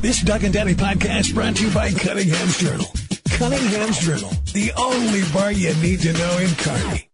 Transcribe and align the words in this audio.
This 0.00 0.20
Doug 0.20 0.42
and 0.42 0.52
Daddy 0.52 0.74
podcast 0.74 1.32
brought 1.32 1.54
to 1.54 1.66
you 1.66 1.72
by 1.72 1.92
Cunningham's 1.92 2.58
Journal. 2.58 2.86
Cunningham's 3.30 4.00
Journal, 4.00 4.30
the 4.52 4.72
only 4.76 5.22
bar 5.32 5.52
you 5.52 5.72
need 5.76 6.00
to 6.00 6.12
know 6.12 6.38
in 6.38 6.50
Kearney. 6.56 7.08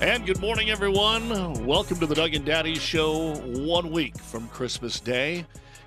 And 0.00 0.24
good 0.24 0.40
morning, 0.40 0.70
everyone. 0.70 1.66
Welcome 1.66 1.98
to 1.98 2.06
the 2.06 2.14
Doug 2.14 2.34
and 2.34 2.44
Daddy 2.44 2.76
Show 2.76 3.34
one 3.40 3.90
week 3.90 4.16
from 4.18 4.46
Christmas 4.50 5.00
Day. 5.00 5.46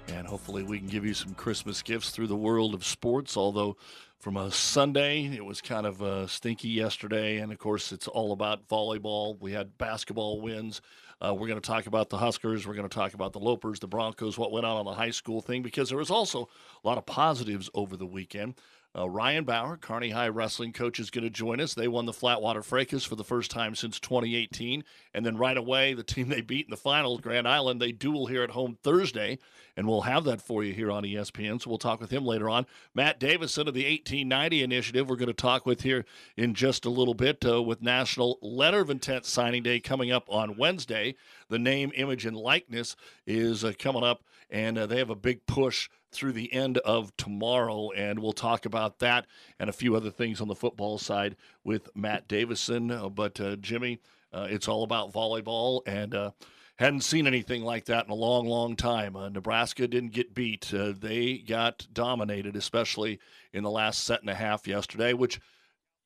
And 0.09 0.27
hopefully, 0.27 0.63
we 0.63 0.77
can 0.77 0.89
give 0.89 1.05
you 1.05 1.13
some 1.13 1.33
Christmas 1.35 1.81
gifts 1.81 2.09
through 2.09 2.27
the 2.27 2.35
world 2.35 2.73
of 2.73 2.83
sports. 2.83 3.37
Although, 3.37 3.77
from 4.19 4.35
a 4.35 4.51
Sunday, 4.51 5.25
it 5.33 5.45
was 5.45 5.61
kind 5.61 5.85
of 5.85 6.01
uh, 6.03 6.27
stinky 6.27 6.67
yesterday. 6.67 7.37
And 7.37 7.53
of 7.53 7.59
course, 7.59 7.93
it's 7.93 8.09
all 8.09 8.33
about 8.33 8.67
volleyball. 8.67 9.39
We 9.39 9.53
had 9.53 9.77
basketball 9.77 10.41
wins. 10.41 10.81
Uh, 11.23 11.33
we're 11.33 11.47
going 11.47 11.59
to 11.59 11.65
talk 11.65 11.85
about 11.85 12.09
the 12.09 12.17
Huskers. 12.17 12.67
We're 12.67 12.73
going 12.73 12.89
to 12.89 12.93
talk 12.93 13.13
about 13.13 13.31
the 13.31 13.39
Lopers, 13.39 13.79
the 13.79 13.87
Broncos, 13.87 14.37
what 14.37 14.51
went 14.51 14.65
on 14.65 14.75
on 14.75 14.85
the 14.85 14.93
high 14.93 15.11
school 15.11 15.41
thing, 15.41 15.61
because 15.61 15.87
there 15.87 15.97
was 15.97 16.11
also 16.11 16.49
a 16.83 16.87
lot 16.87 16.97
of 16.97 17.05
positives 17.05 17.69
over 17.73 17.95
the 17.95 18.05
weekend. 18.05 18.55
Uh, 18.95 19.09
Ryan 19.09 19.43
Bauer, 19.43 19.75
Kearney 19.77 20.11
High 20.11 20.27
wrestling 20.27 20.71
coach, 20.71 20.99
is 20.99 21.09
going 21.09 21.23
to 21.23 21.29
join 21.29 21.59
us. 21.59 21.73
They 21.73 21.87
won 21.87 22.05
the 22.05 22.11
Flatwater 22.11 22.63
Fracas 22.63 23.03
for 23.03 23.15
the 23.15 23.23
first 23.23 23.49
time 23.49 23.73
since 23.73 23.99
2018. 23.99 24.83
And 25.15 25.25
then 25.25 25.35
right 25.35 25.57
away, 25.57 25.95
the 25.95 26.03
team 26.03 26.29
they 26.29 26.41
beat 26.41 26.67
in 26.67 26.71
the 26.71 26.77
finals, 26.77 27.21
Grand 27.21 27.47
Island, 27.47 27.81
they 27.81 27.91
duel 27.91 28.27
here 28.27 28.43
at 28.43 28.51
home 28.51 28.77
Thursday. 28.83 29.39
And 29.75 29.87
we'll 29.87 30.01
have 30.01 30.25
that 30.25 30.41
for 30.41 30.63
you 30.63 30.73
here 30.73 30.91
on 30.91 31.03
ESPN. 31.03 31.59
So 31.59 31.71
we'll 31.71 31.79
talk 31.79 31.99
with 31.99 32.11
him 32.11 32.23
later 32.23 32.47
on. 32.51 32.67
Matt 32.93 33.19
Davison 33.19 33.67
of 33.67 33.73
the 33.73 33.85
1890 33.85 34.61
Initiative, 34.61 35.09
we're 35.09 35.15
going 35.15 35.25
to 35.27 35.33
talk 35.33 35.65
with 35.65 35.81
here 35.81 36.05
in 36.37 36.53
just 36.53 36.85
a 36.85 36.91
little 36.91 37.15
bit 37.15 37.43
uh, 37.43 37.63
with 37.63 37.81
National 37.81 38.37
Letter 38.43 38.81
of 38.81 38.91
Intent 38.91 39.25
Signing 39.25 39.63
Day 39.63 39.79
coming 39.79 40.11
up 40.11 40.29
on 40.29 40.57
Wednesday. 40.57 41.15
The 41.53 41.59
name, 41.59 41.91
image, 41.93 42.25
and 42.25 42.35
likeness 42.35 42.95
is 43.27 43.63
uh, 43.63 43.73
coming 43.77 44.03
up, 44.03 44.23
and 44.49 44.75
uh, 44.75 44.87
they 44.87 44.97
have 44.97 45.11
a 45.11 45.15
big 45.15 45.45
push 45.45 45.87
through 46.11 46.31
the 46.31 46.51
end 46.51 46.79
of 46.79 47.15
tomorrow. 47.15 47.91
And 47.91 48.17
we'll 48.17 48.33
talk 48.33 48.65
about 48.65 48.97
that 48.99 49.27
and 49.59 49.69
a 49.69 49.73
few 49.73 49.95
other 49.95 50.09
things 50.09 50.41
on 50.41 50.47
the 50.47 50.55
football 50.55 50.97
side 50.97 51.35
with 51.63 51.95
Matt 51.95 52.27
Davison. 52.27 52.89
Uh, 52.89 53.07
but, 53.07 53.39
uh, 53.39 53.55
Jimmy, 53.57 53.99
uh, 54.33 54.47
it's 54.49 54.67
all 54.67 54.81
about 54.81 55.13
volleyball. 55.13 55.81
And, 55.85 56.15
uh, 56.15 56.31
hadn't 56.79 57.01
seen 57.01 57.27
anything 57.27 57.61
like 57.63 57.85
that 57.85 58.05
in 58.05 58.11
a 58.11 58.15
long, 58.15 58.47
long 58.47 58.75
time. 58.75 59.15
Uh, 59.15 59.29
Nebraska 59.29 59.87
didn't 59.87 60.13
get 60.13 60.33
beat. 60.33 60.73
Uh, 60.73 60.91
they 60.97 61.37
got 61.37 61.85
dominated, 61.93 62.55
especially 62.55 63.19
in 63.53 63.61
the 63.61 63.69
last 63.69 64.03
set 64.03 64.21
and 64.21 64.29
a 64.31 64.33
half 64.33 64.65
yesterday, 64.65 65.13
which 65.13 65.39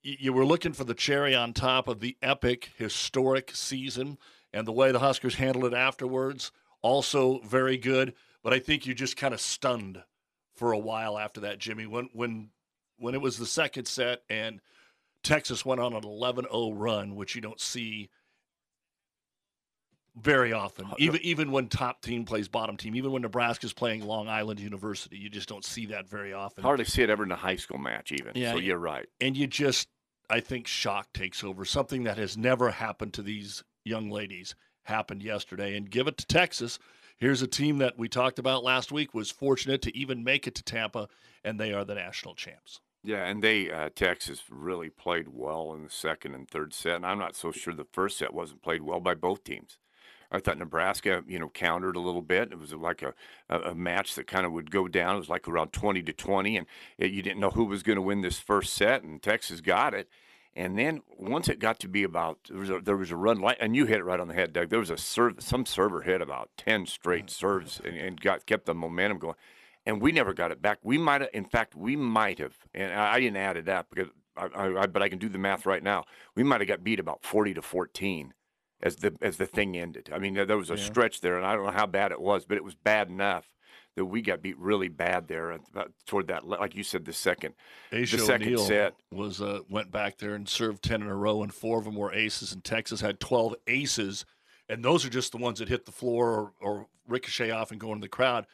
you 0.02 0.34
were 0.34 0.46
looking 0.46 0.74
for 0.74 0.84
the 0.84 0.94
cherry 0.94 1.34
on 1.34 1.54
top 1.54 1.88
of 1.88 2.02
the 2.02 2.18
epic, 2.22 2.72
historic 2.78 3.52
season. 3.56 4.18
And 4.58 4.68
the 4.68 4.72
way 4.72 4.92
the 4.92 5.00
Huskers 5.00 5.36
handled 5.36 5.66
it 5.66 5.74
afterwards, 5.74 6.52
also 6.82 7.40
very 7.40 7.78
good. 7.78 8.14
But 8.44 8.54
I 8.54 8.60
think 8.60 8.86
you 8.86 8.94
just 8.94 9.16
kind 9.18 9.34
of 9.34 9.42
stunned 9.42 10.04
for 10.56 10.72
a 10.72 10.80
while 10.80 11.18
after 11.18 11.42
that, 11.42 11.60
Jimmy. 11.60 11.86
When 11.86 12.10
when 12.14 12.50
when 12.98 13.14
it 13.14 13.22
was 13.22 13.38
the 13.38 13.46
second 13.46 13.88
set 13.88 14.24
and 14.30 14.60
Texas 15.24 15.66
went 15.66 15.82
on 15.82 15.94
an 15.94 16.02
11-0 16.02 16.74
run, 16.76 17.16
which 17.16 17.36
you 17.36 17.42
don't 17.42 17.60
see 17.60 18.10
very 20.16 20.52
often. 20.54 20.88
Even 20.98 21.22
even 21.22 21.52
when 21.52 21.68
top 21.68 22.02
team 22.02 22.26
plays 22.26 22.48
bottom 22.48 22.78
team, 22.78 22.96
even 22.96 23.12
when 23.12 23.22
Nebraska's 23.22 23.74
playing 23.74 24.06
Long 24.06 24.28
Island 24.28 24.60
University, 24.60 25.18
you 25.18 25.30
just 25.30 25.48
don't 25.48 25.64
see 25.66 25.88
that 25.88 26.10
very 26.10 26.34
often. 26.34 26.64
Hardly 26.64 26.86
see 26.86 27.04
it 27.04 27.10
ever 27.10 27.24
in 27.24 27.32
a 27.32 27.36
high 27.36 27.58
school 27.58 27.78
match, 27.78 28.12
even. 28.12 28.32
Yeah, 28.34 28.54
so 28.54 28.58
you're 28.58 28.80
right. 28.80 29.06
And 29.22 29.38
you 29.38 29.46
just, 29.46 29.90
I 30.30 30.40
think, 30.40 30.66
shock 30.66 31.14
takes 31.14 31.44
over. 31.44 31.66
Something 31.66 32.06
that 32.06 32.18
has 32.18 32.36
never 32.36 32.72
happened 32.72 33.14
to 33.14 33.22
these 33.22 33.64
young 33.88 34.10
ladies 34.10 34.56
happened 34.84 35.24
yesterday. 35.24 35.76
And 35.76 35.90
give 35.90 36.08
it 36.08 36.18
to 36.18 36.26
Texas. 36.26 36.80
Here's 37.18 37.42
a 37.42 37.48
team 37.48 37.80
that 37.80 37.98
we 37.98 38.08
talked 38.08 38.38
about 38.38 38.64
last 38.64 38.92
week 38.92 39.14
was 39.14 39.32
fortunate 39.32 39.82
to 39.84 39.98
even 39.98 40.24
make 40.24 40.46
it 40.46 40.56
to 40.56 40.64
Tampa, 40.64 41.08
and 41.44 41.60
they 41.60 41.74
are 41.74 41.84
the 41.84 41.96
national 41.96 42.36
champs. 42.36 42.80
Yeah, 43.04 43.26
and 43.26 43.42
they 43.42 43.72
uh, 43.72 43.90
Texas 43.96 44.44
really 44.50 44.90
played 44.90 45.30
well 45.30 45.74
in 45.74 45.84
the 45.84 45.90
second 45.90 46.36
and 46.36 46.48
third 46.48 46.74
set. 46.74 46.98
And 46.98 47.06
I'm 47.06 47.20
not 47.20 47.36
so 47.36 47.52
sure 47.52 47.74
the 47.74 47.88
first 47.92 48.18
set 48.18 48.34
wasn't 48.34 48.62
played 48.62 48.84
well 48.84 49.00
by 49.00 49.16
both 49.16 49.44
teams. 49.44 49.80
I 50.30 50.40
thought 50.40 50.58
Nebraska, 50.58 51.24
you 51.28 51.40
know, 51.40 51.50
countered 51.50 51.96
a 51.96 52.02
little 52.02 52.22
bit. 52.22 52.52
It 52.52 52.60
was 52.60 52.74
like 52.74 53.02
a, 53.02 53.14
a, 53.50 53.74
match 53.74 54.16
that 54.16 54.28
kind 54.28 54.46
of 54.46 54.52
would 54.52 54.72
go 54.72 54.90
down. 54.90 55.16
It 55.16 55.20
was 55.20 55.30
like 55.30 55.48
around 55.48 55.72
20 55.72 56.04
to 56.04 56.12
20, 56.12 56.58
and 56.58 56.68
it, 56.98 57.12
you 57.12 57.22
didn't 57.22 57.40
know 57.40 57.52
who 57.52 57.64
was 57.64 57.82
going 57.82 57.96
to 57.96 58.02
win 58.02 58.22
this 58.22 58.40
first 58.40 58.74
set, 58.74 59.04
and 59.04 59.24
Texas 59.24 59.62
got 59.62 59.94
it. 59.94 60.10
And 60.58 60.76
then 60.76 61.04
once 61.20 61.50
it 61.50 61.60
got 61.60 61.80
to 61.82 61.88
be 61.88 62.02
about 62.02 62.40
there 62.50 62.58
was 62.58 62.72
a, 62.72 62.80
there 62.80 62.98
was 62.98 63.12
a 63.12 63.16
run 63.16 63.40
like 63.40 63.58
and 63.60 63.76
you 63.76 63.86
hit 63.86 64.00
it 64.00 64.04
right 64.04 64.20
on 64.20 64.28
the 64.28 64.34
head, 64.34 64.54
Doug. 64.54 64.70
There 64.70 64.80
was 64.80 64.90
a 64.90 64.98
serve 64.98 65.36
some 65.38 65.68
server 65.68 66.02
hit 66.02 66.20
about 66.20 66.50
ten 66.58 66.88
straight 66.88 67.28
mm. 67.28 67.30
serves 67.30 67.80
and, 67.86 67.96
and 67.96 68.20
got 68.20 68.48
kept 68.48 68.66
the 68.66 68.74
momentum 68.74 69.20
going, 69.20 69.36
and 69.86 70.02
we 70.02 70.12
never 70.12 70.34
got 70.34 70.52
it 70.52 70.60
back. 70.60 70.80
We 70.82 70.98
might 70.98 71.22
have, 71.22 71.30
in 71.32 71.46
fact, 71.46 71.76
we 71.76 71.96
might 71.96 72.40
have, 72.40 72.56
and 72.74 72.92
I, 72.92 73.14
I 73.14 73.20
didn't 73.20 73.38
add 73.38 73.56
it 73.56 73.70
up 73.70 73.92
because 73.94 74.10
I, 74.36 74.48
I, 74.48 74.82
I, 74.82 74.88
but 74.88 75.04
I 75.04 75.10
can 75.10 75.20
do 75.20 75.30
the 75.30 75.38
math 75.38 75.68
right 75.68 75.84
now. 75.84 76.06
We 76.34 76.42
might 76.44 76.60
have 76.60 76.68
got 76.68 76.84
beat 76.84 77.00
about 77.00 77.24
forty 77.24 77.54
to 77.54 77.62
fourteen 77.62 78.34
as 78.82 78.96
the 78.96 79.16
as 79.22 79.38
the 79.38 79.46
thing 79.46 79.78
ended. 79.78 80.10
I 80.12 80.18
mean, 80.18 80.34
there, 80.34 80.48
there 80.48 80.58
was 80.58 80.72
a 80.72 80.76
Yeah. 80.76 80.86
stretch 80.86 81.22
there, 81.22 81.38
and 81.38 81.46
I 81.46 81.54
don't 81.56 81.68
know 81.68 81.72
how 81.72 81.86
bad 81.86 82.12
it 82.12 82.20
was, 82.20 82.46
but 82.46 82.58
it 82.58 82.64
was 82.64 82.74
bad 82.74 83.10
enough 83.10 83.52
that 83.98 84.06
we 84.06 84.22
got 84.22 84.44
beat 84.44 84.58
really 84.60 84.90
bad 84.90 85.28
there 85.28 85.58
toward 86.06 86.28
that, 86.28 86.48
like 86.48 86.76
you 86.76 86.84
said, 86.84 87.04
the 87.04 87.12
second 87.12 87.56
Aisha 87.92 88.12
the 88.12 88.20
second 88.20 88.48
O'Neal 88.48 88.66
set. 88.66 88.94
was 89.12 89.42
uh, 89.42 89.62
went 89.70 89.92
back 89.92 90.20
there 90.20 90.36
and 90.36 90.48
served 90.48 90.84
ten 90.84 91.02
in 91.02 91.08
a 91.08 91.16
row, 91.16 91.42
and 91.42 91.52
four 91.52 91.80
of 91.80 91.86
them 91.86 91.96
were 91.96 92.14
aces. 92.14 92.54
And 92.54 92.64
Texas 92.64 93.02
had 93.02 93.20
twelve 93.20 93.56
aces, 93.66 94.24
and 94.70 94.86
those 94.86 95.04
are 95.04 95.10
just 95.10 95.32
the 95.32 95.40
ones 95.40 95.58
that 95.60 95.68
hit 95.68 95.88
the 95.88 95.92
floor 95.92 96.30
or, 96.30 96.54
or 96.62 96.88
ricochet 97.08 97.50
off 97.50 97.72
and 97.72 97.80
go 97.80 97.92
into 97.92 98.06
the 98.06 98.10
crowd. 98.10 98.46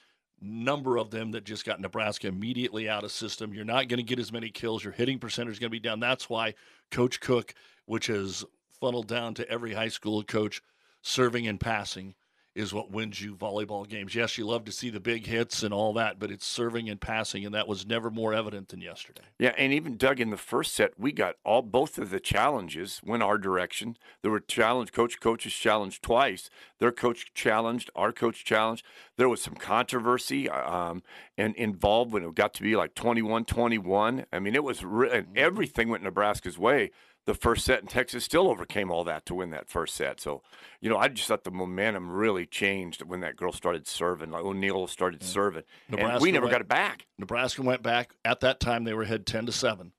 Number 0.42 0.98
of 0.98 1.12
them 1.12 1.32
that 1.32 1.44
just 1.44 1.66
got 1.66 1.82
Nebraska 1.82 2.28
immediately 2.28 2.88
out 2.88 3.04
of 3.04 3.12
system. 3.12 3.54
You're 3.54 3.66
not 3.66 3.90
going 3.90 3.98
to 3.98 4.04
get 4.04 4.20
as 4.20 4.32
many 4.32 4.50
kills. 4.50 4.82
Your 4.82 4.94
hitting 4.94 5.20
percentage 5.20 5.54
is 5.54 5.60
going 5.60 5.70
to 5.70 5.76
be 5.76 5.80
down. 5.80 6.00
That's 6.00 6.30
why 6.30 6.54
Coach 6.90 7.20
Cook, 7.20 7.54
which 7.86 8.08
has 8.08 8.46
funneled 8.80 9.08
down 9.08 9.34
to 9.36 9.50
every 9.50 9.74
high 9.74 9.90
school 9.90 10.24
coach, 10.24 10.62
serving 11.02 11.48
and 11.48 11.60
passing 11.60 12.16
is 12.56 12.74
what 12.74 12.92
wins 12.92 13.20
you 13.22 13.36
volleyball 13.36 13.88
games. 13.88 14.14
Yes, 14.14 14.38
you 14.38 14.46
love 14.46 14.66
to 14.66 14.72
see 14.72 14.90
the 14.90 15.00
big 15.00 15.26
hits 15.26 15.64
and 15.64 15.74
all 15.74 15.94
that, 15.94 16.20
but 16.20 16.30
it's 16.30 16.46
serving 16.46 16.88
and 16.88 17.02
passing, 17.02 17.46
and 17.46 17.56
that 17.56 17.68
was 17.68 17.86
never 17.86 18.12
more 18.12 18.34
evident 18.34 18.70
than 18.70 18.80
yesterday. 18.80 19.24
Yeah, 19.40 19.54
and 19.58 19.74
even 19.74 19.98
Doug 19.98 20.20
in 20.20 20.30
the 20.30 20.38
first 20.38 20.74
set, 20.74 21.00
we 21.00 21.12
got 21.12 21.36
all 21.44 21.64
both 21.64 21.98
of 21.98 22.12
the 22.12 22.20
challenges 22.20 23.02
went 23.04 23.24
our 23.24 23.38
direction. 23.38 23.98
There 24.22 24.32
were 24.32 24.40
challenge 24.40 24.92
coach 24.92 25.20
coaches 25.20 25.54
challenged 25.54 26.04
twice. 26.04 26.50
Their 26.78 26.92
coach 26.92 27.34
challenged, 27.34 27.90
our 27.96 28.12
coach 28.12 28.46
challenged. 28.46 28.86
There 29.18 29.30
was 29.30 29.42
some 29.42 29.56
controversy 29.56 30.50
um, 30.50 31.02
and 31.38 31.56
involved 31.56 32.12
when 32.12 32.24
it 32.24 32.36
got 32.36 32.54
to 32.56 32.62
be 32.62 32.76
like 32.76 32.94
21-21. 32.94 34.26
I 34.32 34.40
mean, 34.40 34.54
it 34.54 34.64
was 34.64 34.84
re- 34.84 35.12
and 35.12 35.38
everything 35.38 35.90
went 35.90 36.04
Nebraska's 36.04 36.58
way. 36.60 36.92
The 37.26 37.34
first 37.34 37.64
set, 37.64 37.80
and 37.80 37.90
Texas 37.90 38.26
still 38.26 38.50
overcame 38.50 38.92
all 38.92 39.06
that 39.06 39.26
to 39.28 39.36
win 39.36 39.52
that 39.52 39.70
first 39.70 39.96
set. 39.96 40.20
So, 40.20 40.42
you 40.82 40.90
know, 40.90 40.98
I 40.98 41.08
just 41.08 41.28
thought 41.30 41.46
the 41.46 41.52
momentum 41.52 42.12
really 42.12 42.46
changed 42.46 43.02
when 43.02 43.22
that 43.22 43.38
girl 43.38 43.54
started 43.54 43.88
serving. 43.88 44.30
Like 44.30 44.44
O'Neal 44.44 44.88
started 44.88 45.24
serving, 45.24 45.64
and 45.88 45.98
Nebraska 46.00 46.22
we 46.22 46.32
never 46.34 46.48
went- 46.48 46.52
got 46.52 46.62
it 46.62 46.68
back. 46.68 47.06
Nebraska 47.18 47.62
went 47.62 47.82
back 47.82 48.14
at 48.26 48.42
that 48.42 48.60
time. 48.60 48.84
They 48.84 48.94
were 48.94 49.04
ahead 49.04 49.26
ten 49.26 49.46
to 49.46 49.54
seven, 49.54 49.94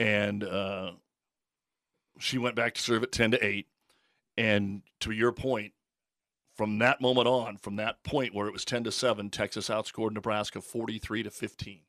and 0.00 0.42
uh, 0.42 0.92
she 2.18 2.36
went 2.36 2.56
back 2.56 2.74
to 2.74 2.80
serve 2.80 3.04
at 3.04 3.12
ten 3.12 3.30
to 3.30 3.44
eight. 3.46 3.68
And 4.36 4.82
to 5.00 5.12
your 5.12 5.32
point, 5.32 5.72
from 6.56 6.78
that 6.78 7.00
moment 7.00 7.28
on, 7.28 7.58
from 7.58 7.76
that 7.76 8.02
point 8.02 8.34
where 8.34 8.46
it 8.48 8.52
was 8.52 8.64
ten 8.64 8.82
to 8.84 8.90
seven, 8.92 9.30
Texas 9.30 9.68
outscored 9.68 10.12
Nebraska 10.12 10.60
forty 10.60 10.98
three 10.98 11.22
to 11.22 11.30
fifteen. 11.30 11.82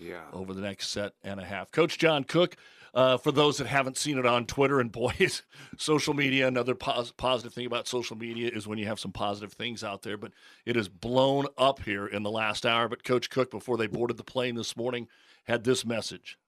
Yeah. 0.00 0.22
over 0.32 0.54
the 0.54 0.62
next 0.62 0.88
set 0.88 1.12
and 1.22 1.38
a 1.38 1.44
half. 1.44 1.70
Coach 1.70 1.98
John 1.98 2.24
Cook, 2.24 2.56
uh, 2.94 3.18
for 3.18 3.30
those 3.30 3.58
that 3.58 3.66
haven't 3.66 3.96
seen 3.96 4.18
it 4.18 4.26
on 4.26 4.46
Twitter, 4.46 4.80
and 4.80 4.90
boy, 5.00 5.12
is 5.18 5.42
social 5.76 6.14
media 6.14 6.48
another 6.48 6.74
pos- 6.74 7.12
positive 7.12 7.52
thing 7.52 7.66
about 7.66 7.86
social 7.86 8.16
media 8.16 8.50
is 8.52 8.66
when 8.66 8.78
you 8.78 8.86
have 8.86 8.98
some 8.98 9.12
positive 9.12 9.52
things 9.52 9.84
out 9.84 10.02
there. 10.02 10.16
But 10.16 10.32
it 10.64 10.74
has 10.76 10.88
blown 10.88 11.46
up 11.58 11.82
here 11.82 12.06
in 12.06 12.22
the 12.22 12.30
last 12.30 12.64
hour. 12.66 12.88
But 12.88 13.04
Coach 13.04 13.30
Cook, 13.30 13.50
before 13.50 13.76
they 13.76 13.86
boarded 13.86 14.16
the 14.16 14.24
plane 14.24 14.54
this 14.54 14.76
morning, 14.76 15.06
had 15.44 15.64
this 15.64 15.84
message. 15.84 16.38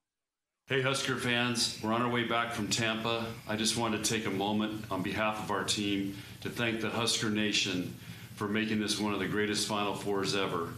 Hey, 0.66 0.80
Husker 0.80 1.16
fans, 1.16 1.78
we're 1.82 1.92
on 1.92 2.02
our 2.02 2.08
way 2.08 2.24
back 2.24 2.52
from 2.52 2.68
Tampa. 2.68 3.26
I 3.48 3.56
just 3.56 3.76
wanted 3.76 4.04
to 4.04 4.10
take 4.10 4.26
a 4.26 4.30
moment 4.30 4.84
on 4.90 5.02
behalf 5.02 5.42
of 5.42 5.50
our 5.50 5.64
team 5.64 6.16
to 6.40 6.48
thank 6.48 6.80
the 6.80 6.88
Husker 6.88 7.28
Nation 7.30 7.94
for 8.36 8.48
making 8.48 8.80
this 8.80 8.98
one 8.98 9.12
of 9.12 9.18
the 9.18 9.26
greatest 9.26 9.68
Final 9.68 9.94
Fours 9.94 10.34
ever. 10.34 10.68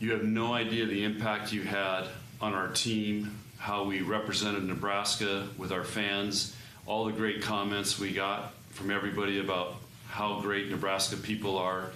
You 0.00 0.12
have 0.12 0.24
no 0.24 0.52
idea 0.52 0.86
the 0.86 1.04
impact 1.04 1.52
you 1.52 1.62
had 1.62 2.04
on 2.40 2.52
our 2.52 2.68
team, 2.68 3.38
how 3.58 3.84
we 3.84 4.02
represented 4.02 4.64
Nebraska 4.64 5.48
with 5.56 5.72
our 5.72 5.84
fans, 5.84 6.54
all 6.84 7.04
the 7.04 7.12
great 7.12 7.42
comments 7.42 7.98
we 7.98 8.12
got 8.12 8.52
from 8.70 8.90
everybody 8.90 9.38
about 9.38 9.76
how 10.08 10.40
great 10.40 10.68
Nebraska 10.68 11.16
people 11.16 11.56
are. 11.56 11.90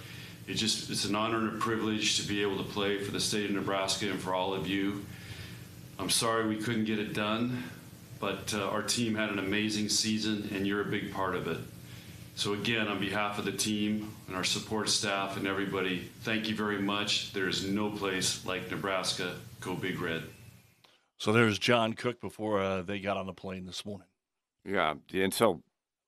It 0.47 0.55
just 0.55 0.91
it's 0.91 1.05
an 1.05 1.15
honor 1.15 1.39
and 1.39 1.57
a 1.57 1.59
privilege 1.59 2.17
to 2.21 2.27
be 2.27 2.41
able 2.41 2.57
to 2.59 2.63
play 2.63 3.03
for 3.03 3.11
the 3.11 3.21
state 3.21 3.51
of 3.51 3.57
Nebraska 3.57 4.09
and 4.09 4.19
for 4.19 4.33
all 4.33 4.55
of 4.55 4.67
you. 4.67 5.05
I'm 5.99 6.09
sorry 6.09 6.47
we 6.47 6.57
couldn't 6.57 6.85
get 6.85 7.01
it 7.01 7.13
done, 7.13 7.65
but 8.21 8.55
uh, 8.55 8.65
our 8.69 8.83
team 8.83 9.17
had 9.17 9.31
an 9.31 9.41
amazing 9.41 9.89
season, 9.89 10.49
and 10.55 10.67
you're 10.67 10.81
a 10.81 10.87
big 10.87 11.13
part 11.13 11.35
of 11.35 11.49
it. 11.49 11.59
So, 12.39 12.53
again, 12.53 12.87
on 12.87 13.01
behalf 13.01 13.41
of 13.41 13.47
the 13.47 13.53
team 13.53 14.15
and 14.29 14.37
our 14.37 14.45
support 14.45 14.89
staff 14.89 15.37
and 15.37 15.45
everybody, 15.45 16.09
thank 16.21 16.49
you 16.49 16.55
very 16.55 16.79
much. 16.79 17.33
There 17.33 17.49
is 17.49 17.67
no 17.67 17.91
place 17.91 18.47
like 18.47 18.71
Nebraska. 18.71 19.35
Go 19.59 19.75
Big 19.75 20.01
Red. 20.01 20.23
So 21.17 21.33
there's 21.33 21.59
John 21.59 21.95
Cook 21.95 22.21
before 22.21 22.63
uh, 22.63 22.83
they 22.83 23.01
got 23.01 23.17
on 23.17 23.27
the 23.27 23.33
plane 23.33 23.67
this 23.67 23.85
morning. 23.85 24.07
Yeah, 24.65 24.95
and 25.13 25.35
so, 25.35 25.65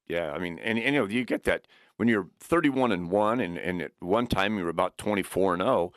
yeah, 0.07 0.31
I 0.31 0.39
mean, 0.39 0.61
and, 0.61 0.79
and 0.79 0.95
you 0.95 1.01
know, 1.01 1.09
you 1.09 1.25
get 1.25 1.43
that 1.45 1.67
when 1.97 2.07
you're 2.07 2.29
31 2.39 2.93
and 2.93 3.11
one, 3.11 3.41
and 3.41 3.59
and 3.59 3.83
at 3.83 3.93
one 3.99 4.29
time 4.29 4.57
you 4.57 4.63
were 4.63 4.71
about 4.71 4.99
24 4.99 5.55
and 5.55 5.63
0. 5.65 5.93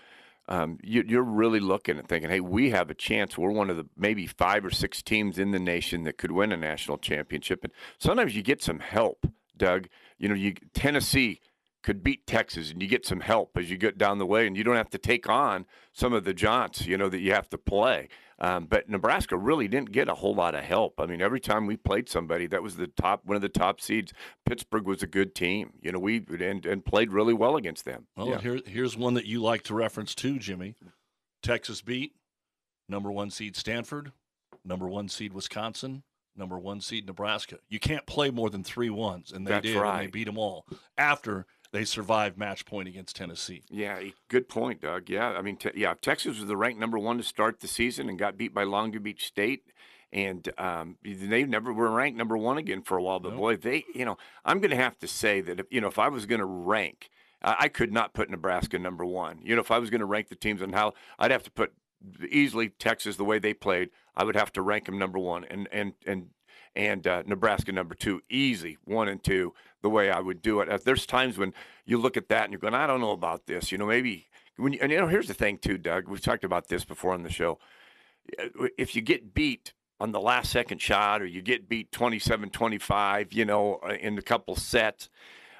Um, 0.49 0.79
you, 0.81 1.03
you're 1.07 1.21
really 1.21 1.59
looking 1.59 1.99
and 1.99 2.09
thinking, 2.09 2.31
hey, 2.31 2.39
we 2.39 2.71
have 2.71 2.89
a 2.89 2.95
chance. 2.95 3.37
We're 3.37 3.51
one 3.51 3.69
of 3.69 3.77
the 3.77 3.85
maybe 3.95 4.25
five 4.25 4.65
or 4.65 4.71
six 4.71 5.03
teams 5.03 5.37
in 5.37 5.51
the 5.51 5.59
nation 5.59 6.05
that 6.05 6.17
could 6.17 6.31
win 6.31 6.51
a 6.51 6.57
national 6.57 6.97
championship. 6.97 7.63
And 7.63 7.71
sometimes 7.99 8.35
you 8.35 8.41
get 8.41 8.63
some 8.63 8.79
help, 8.79 9.27
Doug. 9.55 9.89
You 10.23 10.29
know, 10.29 10.35
you 10.35 10.53
Tennessee 10.73 11.41
could 11.83 12.01
beat 12.01 12.25
Texas, 12.25 12.71
and 12.71 12.81
you 12.81 12.87
get 12.87 13.05
some 13.05 13.19
help 13.19 13.57
as 13.57 13.69
you 13.69 13.75
get 13.75 13.97
down 13.97 14.19
the 14.19 14.25
way, 14.25 14.47
and 14.47 14.55
you 14.55 14.63
don't 14.63 14.77
have 14.77 14.89
to 14.91 14.97
take 14.97 15.27
on 15.27 15.65
some 15.91 16.13
of 16.13 16.23
the 16.23 16.33
jaunts, 16.33 16.85
you 16.85 16.97
know, 16.97 17.09
that 17.09 17.19
you 17.19 17.33
have 17.33 17.49
to 17.49 17.57
play. 17.57 18.07
Um, 18.39 18.65
but 18.65 18.87
Nebraska 18.87 19.35
really 19.37 19.67
didn't 19.67 19.91
get 19.91 20.07
a 20.07 20.15
whole 20.15 20.33
lot 20.33 20.55
of 20.55 20.63
help. 20.63 21.01
I 21.01 21.07
mean, 21.07 21.21
every 21.21 21.41
time 21.41 21.67
we 21.67 21.75
played 21.75 22.07
somebody, 22.07 22.47
that 22.47 22.63
was 22.63 22.77
the 22.77 22.87
top 22.87 23.25
one 23.25 23.35
of 23.35 23.41
the 23.41 23.49
top 23.49 23.81
seeds. 23.81 24.13
Pittsburgh 24.45 24.87
was 24.87 25.03
a 25.03 25.07
good 25.07 25.35
team, 25.35 25.73
you 25.81 25.91
know. 25.91 25.99
We 25.99 26.25
and, 26.39 26.65
and 26.65 26.85
played 26.85 27.11
really 27.11 27.33
well 27.33 27.57
against 27.57 27.83
them. 27.83 28.07
Well, 28.15 28.29
yeah. 28.29 28.39
here, 28.39 28.61
here's 28.65 28.95
one 28.95 29.15
that 29.15 29.25
you 29.25 29.41
like 29.41 29.63
to 29.63 29.75
reference 29.75 30.15
too, 30.15 30.39
Jimmy. 30.39 30.75
Texas 31.41 31.81
beat 31.81 32.13
number 32.87 33.11
one 33.11 33.29
seed 33.29 33.57
Stanford, 33.57 34.13
number 34.63 34.87
one 34.87 35.09
seed 35.09 35.33
Wisconsin, 35.33 36.03
number 36.35 36.59
one 36.59 36.81
seed 36.81 37.07
Nebraska. 37.07 37.57
You 37.69 37.79
can't 37.79 38.05
play 38.05 38.29
more 38.29 38.49
than 38.49 38.63
three 38.63 38.89
ones, 38.89 39.31
and 39.31 39.45
they 39.45 39.51
That's 39.51 39.65
did, 39.65 39.77
and 39.77 40.01
they 40.01 40.07
beat 40.07 40.25
them 40.25 40.37
all 40.37 40.65
after 40.97 41.45
they 41.71 41.83
survived 41.85 42.37
match 42.37 42.65
point 42.65 42.87
against 42.87 43.15
Tennessee. 43.15 43.63
Yeah, 43.69 43.99
good 44.29 44.47
point, 44.47 44.81
Doug. 44.81 45.09
Yeah, 45.09 45.29
I 45.29 45.41
mean, 45.41 45.57
te- 45.57 45.71
yeah, 45.75 45.95
Texas 45.99 46.39
was 46.39 46.47
the 46.47 46.55
ranked 46.55 46.79
number 46.79 46.99
one 46.99 47.17
to 47.17 47.23
start 47.23 47.59
the 47.59 47.67
season 47.67 48.09
and 48.09 48.17
got 48.17 48.37
beat 48.37 48.53
by 48.53 48.63
Long 48.63 48.91
Beach 48.91 49.25
State, 49.25 49.63
and 50.11 50.47
um, 50.59 50.97
they 51.03 51.43
never 51.43 51.73
were 51.73 51.89
ranked 51.89 52.17
number 52.17 52.37
one 52.37 52.57
again 52.57 52.83
for 52.83 52.97
a 52.97 53.01
while. 53.01 53.19
But 53.19 53.29
Nope. 53.29 53.39
boy, 53.39 53.55
they, 53.57 53.85
you 53.93 54.05
know, 54.05 54.17
I'm 54.45 54.59
going 54.59 54.69
to 54.69 54.77
have 54.77 54.99
to 54.99 55.07
say 55.07 55.41
that 55.41 55.59
if 55.59 55.65
you 55.71 55.81
know 55.81 55.87
if 55.87 55.97
I 55.97 56.09
was 56.09 56.27
going 56.27 56.39
to 56.39 56.45
rank, 56.45 57.09
I, 57.41 57.55
I 57.61 57.67
could 57.67 57.91
not 57.91 58.13
put 58.13 58.29
Nebraska 58.29 58.77
number 58.77 59.03
one. 59.03 59.39
You 59.41 59.55
know, 59.55 59.61
if 59.61 59.71
I 59.71 59.79
was 59.79 59.89
going 59.89 60.01
to 60.01 60.05
rank 60.05 60.29
the 60.29 60.35
teams 60.35 60.61
and 60.61 60.75
how 60.75 60.93
I'd 61.17 61.31
have 61.31 61.43
to 61.43 61.51
put 61.51 61.73
easily 62.29 62.69
Texas 62.69 63.15
the 63.17 63.23
way 63.25 63.39
they 63.39 63.53
played, 63.53 63.89
I 64.15 64.23
would 64.23 64.35
have 64.35 64.51
to 64.53 64.61
rank 64.61 64.85
them 64.85 64.97
number 64.99 65.19
one, 65.19 65.45
and 65.45 65.67
and 65.71 65.93
and 66.05 66.27
and 66.75 67.05
uh, 67.07 67.23
Nebraska 67.25 67.71
number 67.71 67.95
two, 67.95 68.21
easy 68.29 68.77
one 68.83 69.07
and 69.07 69.23
two, 69.23 69.53
the 69.81 69.89
way 69.89 70.09
I 70.09 70.19
would 70.19 70.41
do 70.41 70.59
it. 70.61 70.69
Uh, 70.69 70.79
There's 70.83 71.05
times 71.05 71.37
when 71.37 71.53
you 71.85 71.97
look 71.97 72.17
at 72.17 72.29
that 72.29 72.43
and 72.45 72.51
you're 72.53 72.59
going, 72.59 72.73
I 72.73 72.87
don't 72.87 73.01
know 73.01 73.11
about 73.11 73.45
this. 73.45 73.71
You 73.71 73.77
know, 73.77 73.85
maybe 73.85 74.27
when 74.57 74.73
you, 74.73 74.79
and 74.81 74.91
you 74.91 74.99
know, 74.99 75.07
here's 75.07 75.27
the 75.27 75.33
thing 75.33 75.57
too, 75.57 75.77
Doug. 75.77 76.07
We've 76.07 76.21
talked 76.21 76.43
about 76.43 76.67
this 76.67 76.85
before 76.85 77.13
on 77.13 77.23
the 77.23 77.29
show. 77.31 77.59
Uh, 78.39 78.67
If 78.77 78.95
you 78.95 79.01
get 79.01 79.33
beat 79.33 79.73
on 79.99 80.11
the 80.11 80.19
last 80.21 80.51
second 80.51 80.81
shot 80.81 81.21
or 81.21 81.25
you 81.25 81.41
get 81.41 81.69
beat 81.69 81.91
27-25, 81.91 83.33
you 83.33 83.45
know, 83.45 83.79
uh, 83.87 83.93
in 83.93 84.17
a 84.17 84.21
couple 84.21 84.55
sets. 84.55 85.09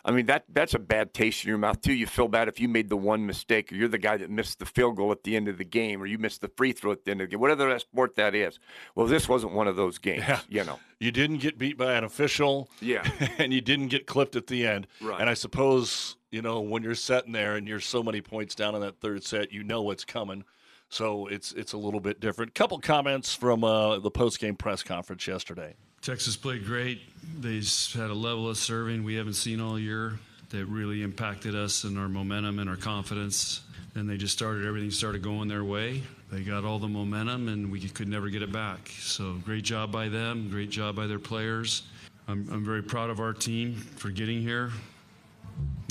I 0.05 0.11
mean 0.11 0.25
that 0.25 0.43
that's 0.49 0.73
a 0.73 0.79
bad 0.79 1.13
taste 1.13 1.43
in 1.45 1.49
your 1.49 1.57
mouth 1.57 1.79
too. 1.81 1.93
You 1.93 2.05
feel 2.07 2.27
bad 2.27 2.47
if 2.47 2.59
you 2.59 2.67
made 2.67 2.89
the 2.89 2.97
one 2.97 3.25
mistake, 3.25 3.71
or 3.71 3.75
you're 3.75 3.87
the 3.87 3.97
guy 3.97 4.17
that 4.17 4.29
missed 4.29 4.59
the 4.59 4.65
field 4.65 4.97
goal 4.97 5.11
at 5.11 5.23
the 5.23 5.35
end 5.35 5.47
of 5.47 5.57
the 5.57 5.63
game, 5.63 6.01
or 6.01 6.05
you 6.05 6.17
missed 6.17 6.41
the 6.41 6.49
free 6.49 6.73
throw 6.73 6.91
at 6.91 7.05
the 7.05 7.11
end 7.11 7.21
of 7.21 7.27
the 7.27 7.31
game, 7.31 7.39
whatever 7.39 7.69
that 7.69 7.81
sport 7.81 8.15
that 8.15 8.35
is. 8.35 8.59
Well, 8.95 9.07
this 9.07 9.29
wasn't 9.29 9.53
one 9.53 9.67
of 9.67 9.75
those 9.75 9.97
games. 9.97 10.23
Yeah. 10.27 10.39
You 10.49 10.63
know. 10.65 10.79
You 10.99 11.11
didn't 11.11 11.37
get 11.37 11.57
beat 11.57 11.77
by 11.77 11.93
an 11.93 12.03
official, 12.03 12.69
Yeah. 12.81 13.09
and 13.37 13.53
you 13.53 13.61
didn't 13.61 13.87
get 13.89 14.05
clipped 14.05 14.35
at 14.35 14.47
the 14.47 14.65
end. 14.67 14.87
Right. 15.01 15.19
And 15.21 15.29
I 15.29 15.33
suppose 15.35 16.17
you 16.31 16.41
know 16.41 16.59
when 16.61 16.83
you're 16.83 16.95
sitting 16.95 17.31
there 17.31 17.55
and 17.55 17.67
you're 17.67 17.79
so 17.79 18.03
many 18.03 18.21
points 18.21 18.55
down 18.55 18.75
in 18.75 18.81
that 18.81 18.99
third 18.99 19.23
set, 19.23 19.51
you 19.53 19.63
know 19.63 19.81
what's 19.83 20.03
coming. 20.05 20.43
So 20.89 21.27
it's 21.27 21.53
it's 21.53 21.73
a 21.73 21.77
little 21.77 21.99
bit 21.99 22.19
different. 22.19 22.53
Couple 22.53 22.77
comments 22.79 23.33
from 23.33 23.63
uh, 23.63 23.99
the 23.99 24.11
post 24.11 24.39
game 24.39 24.55
press 24.55 24.83
conference 24.83 25.25
yesterday. 25.25 25.75
Texas 26.03 26.35
played 26.35 26.65
great. 26.65 26.99
They 27.39 27.61
had 27.93 28.09
a 28.09 28.13
level 28.13 28.49
of 28.49 28.57
serving 28.57 29.05
we 29.05 29.15
haven't 29.15 29.35
seen 29.35 29.61
all 29.61 29.79
year 29.79 30.19
that 30.49 30.65
really 30.65 31.01
impacted 31.01 31.55
us 31.55 31.85
and 31.85 31.97
our 31.97 32.09
momentum 32.09 32.59
and 32.59 32.69
our 32.69 32.75
confidence. 32.75 33.61
And 33.95 34.09
they 34.09 34.17
just 34.17 34.33
started, 34.33 34.65
everything 34.65 34.91
started 34.91 35.21
going 35.21 35.47
their 35.47 35.63
way. 35.63 36.03
They 36.29 36.41
got 36.41 36.65
all 36.65 36.77
the 36.77 36.89
momentum 36.89 37.47
and 37.47 37.71
we 37.71 37.79
could 37.79 38.09
never 38.09 38.29
get 38.29 38.41
it 38.41 38.51
back. 38.51 38.89
So 38.99 39.35
great 39.45 39.63
job 39.63 39.93
by 39.93 40.09
them, 40.09 40.49
great 40.49 40.69
job 40.69 40.93
by 40.93 41.07
their 41.07 41.19
players. 41.19 41.83
I'm, 42.27 42.49
I'm 42.51 42.65
very 42.65 42.83
proud 42.83 43.09
of 43.09 43.21
our 43.21 43.31
team 43.31 43.75
for 43.75 44.09
getting 44.09 44.41
here. 44.41 44.71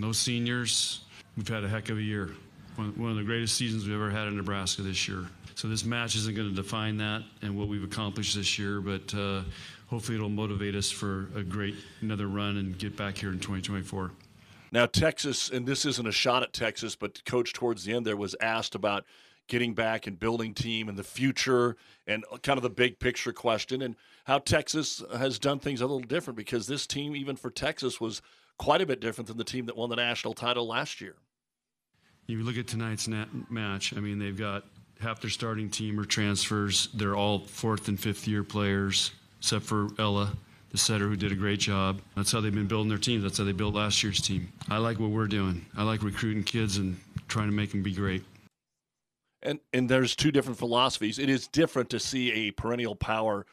No 0.03 0.13
seniors. 0.13 1.05
We've 1.39 1.49
had 1.49 1.65
a 1.65 1.69
heck 1.69 1.89
of 1.89 1.97
a 1.97 2.03
year. 2.03 2.33
One, 2.77 2.93
one 2.99 3.11
of 3.13 3.17
the 3.17 3.25
greatest 3.25 3.57
seasons 3.57 3.87
we've 3.87 3.95
ever 3.95 4.11
had 4.11 4.29
in 4.29 4.37
Nebraska 4.37 4.83
this 4.83 5.09
year. 5.09 5.27
So 5.55 5.69
this 5.69 5.85
match 5.85 6.17
isn't 6.17 6.35
going 6.35 6.49
to 6.49 6.55
define 6.55 6.97
that 6.99 7.23
and 7.43 7.57
what 7.57 7.69
we've 7.69 7.85
accomplished 7.85 8.35
this 8.35 8.59
year, 8.59 8.81
but 8.81 9.15
uh, 9.15 9.43
hopefully 9.93 10.17
it'll 10.17 10.31
motivate 10.31 10.75
us 10.75 10.91
for 10.91 11.29
a 11.37 11.43
great 11.43 11.75
another 12.01 12.27
run 12.27 12.57
and 12.57 12.79
get 12.79 12.97
back 12.97 13.19
here 13.19 13.29
in 13.29 13.39
2024. 13.39 14.11
Now, 14.73 14.87
Texas, 14.87 15.51
and 15.51 15.67
this 15.67 15.85
isn't 15.85 16.07
a 16.07 16.13
shot 16.13 16.43
at 16.43 16.55
Texas, 16.55 16.97
but 16.97 17.23
coach 17.27 17.53
towards 17.53 17.85
the 17.85 17.93
end 17.93 18.07
there 18.07 18.17
was 18.17 18.35
asked 18.41 18.75
about 18.75 19.05
getting 19.49 19.75
back 19.75 20.07
and 20.07 20.19
building 20.19 20.55
team 20.55 20.89
and 20.89 20.97
the 20.97 21.05
future 21.05 21.77
and 22.07 22.25
kind 22.43 22.57
of 22.57 22.63
the 22.63 22.71
big 22.71 23.01
picture 23.01 23.35
question 23.35 23.83
and 23.83 23.95
how 24.25 24.39
Texas 24.39 25.03
has 25.15 25.39
done 25.39 25.59
things 25.59 25.83
a 25.83 25.85
little 25.85 26.01
different 26.01 26.39
because 26.39 26.67
this 26.67 26.87
team, 26.87 27.15
even 27.15 27.37
for 27.37 27.51
Texas, 27.51 28.01
was 28.01 28.23
quite 28.57 28.81
a 28.81 28.87
bit 28.87 28.99
different 28.99 29.29
than 29.29 29.37
the 29.37 29.45
team 29.45 29.67
that 29.67 29.77
won 29.77 29.91
the 29.91 29.97
national 29.97 30.33
title 30.33 30.67
last 30.67 31.03
year. 31.03 31.17
You 32.27 32.43
look 32.43 32.57
at 32.57 32.67
tonight's 32.67 33.09
na- 33.09 33.27
match. 33.51 33.95
I 33.95 34.01
mean, 34.01 34.19
they've 34.19 34.39
got 34.39 34.65
half 35.01 35.21
their 35.21 35.29
starting 35.29 35.69
team 35.69 36.01
are 36.01 36.07
transfers. 36.07 36.89
They're 36.95 37.17
all 37.17 37.41
fourth 37.41 37.89
and 37.89 38.01
fifth 38.01 38.27
year 38.27 38.43
players, 38.43 39.11
except 39.43 39.65
for 39.65 39.89
Ella, 39.99 40.33
the 40.71 40.79
setter, 40.79 41.09
who 41.09 41.17
did 41.17 41.33
a 41.33 41.35
great 41.35 41.59
job. 41.59 42.01
That's 42.15 42.31
how 42.31 42.41
they've 42.41 42.55
been 42.55 42.69
building 42.69 42.89
their 42.89 42.97
teams. 42.97 43.25
That's 43.25 43.39
how 43.39 43.43
they 43.43 43.51
built 43.51 43.75
last 43.75 44.01
year's 44.01 44.21
team. 44.21 44.53
I 44.71 44.79
like 44.79 45.01
what 45.01 45.11
we're 45.11 45.27
doing. 45.27 45.67
I 45.77 45.83
like 45.83 46.05
recruiting 46.05 46.45
kids 46.45 46.77
and 46.77 46.97
trying 47.27 47.49
to 47.49 47.53
make 47.53 47.73
them 47.73 47.83
be 47.83 47.93
great. 47.93 48.23
And 49.43 49.59
and 49.73 49.89
there's 49.89 50.15
two 50.15 50.31
different 50.31 50.61
philosophies. 50.61 51.19
It 51.19 51.29
is 51.29 51.49
different 51.49 51.91
to 51.91 51.99
see 51.99 52.31
a 52.31 52.53
perennial 52.53 52.95
power 52.95 53.45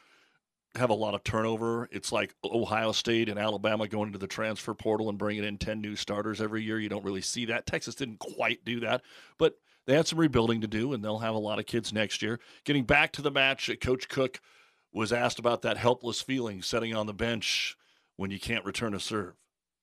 have 0.76 0.90
a 0.90 0.94
lot 0.94 1.16
of 1.16 1.24
turnover. 1.24 1.88
It's 1.90 2.12
like 2.12 2.36
Ohio 2.44 2.92
State 2.92 3.28
and 3.28 3.36
Alabama 3.36 3.88
going 3.88 4.06
into 4.06 4.20
the 4.20 4.28
transfer 4.28 4.72
portal 4.72 5.08
and 5.08 5.18
bringing 5.18 5.42
in 5.42 5.58
10 5.58 5.80
new 5.80 5.96
starters 5.96 6.40
every 6.40 6.62
year. 6.62 6.78
You 6.78 6.88
don't 6.88 7.04
really 7.04 7.20
see 7.20 7.46
that. 7.46 7.66
Texas 7.66 7.96
didn't 7.96 8.20
quite 8.20 8.64
do 8.64 8.78
that, 8.78 9.02
but 9.38 9.56
they 9.86 9.96
had 9.96 10.06
some 10.06 10.20
rebuilding 10.20 10.60
to 10.60 10.68
do, 10.68 10.92
and 10.92 11.04
they'll 11.04 11.18
have 11.18 11.34
a 11.34 11.38
lot 11.38 11.58
of 11.58 11.66
kids 11.66 11.92
next 11.92 12.22
year. 12.22 12.38
Getting 12.62 12.84
back 12.84 13.10
to 13.14 13.22
the 13.22 13.32
match, 13.32 13.68
Coach 13.80 14.08
Cook 14.08 14.40
was 14.92 15.12
asked 15.12 15.38
about 15.38 15.62
that 15.62 15.76
helpless 15.76 16.20
feeling 16.20 16.62
sitting 16.62 16.94
on 16.94 17.06
the 17.06 17.14
bench 17.14 17.76
when 18.16 18.30
you 18.30 18.40
can't 18.40 18.64
return 18.64 18.94
a 18.94 19.00
serve. 19.00 19.34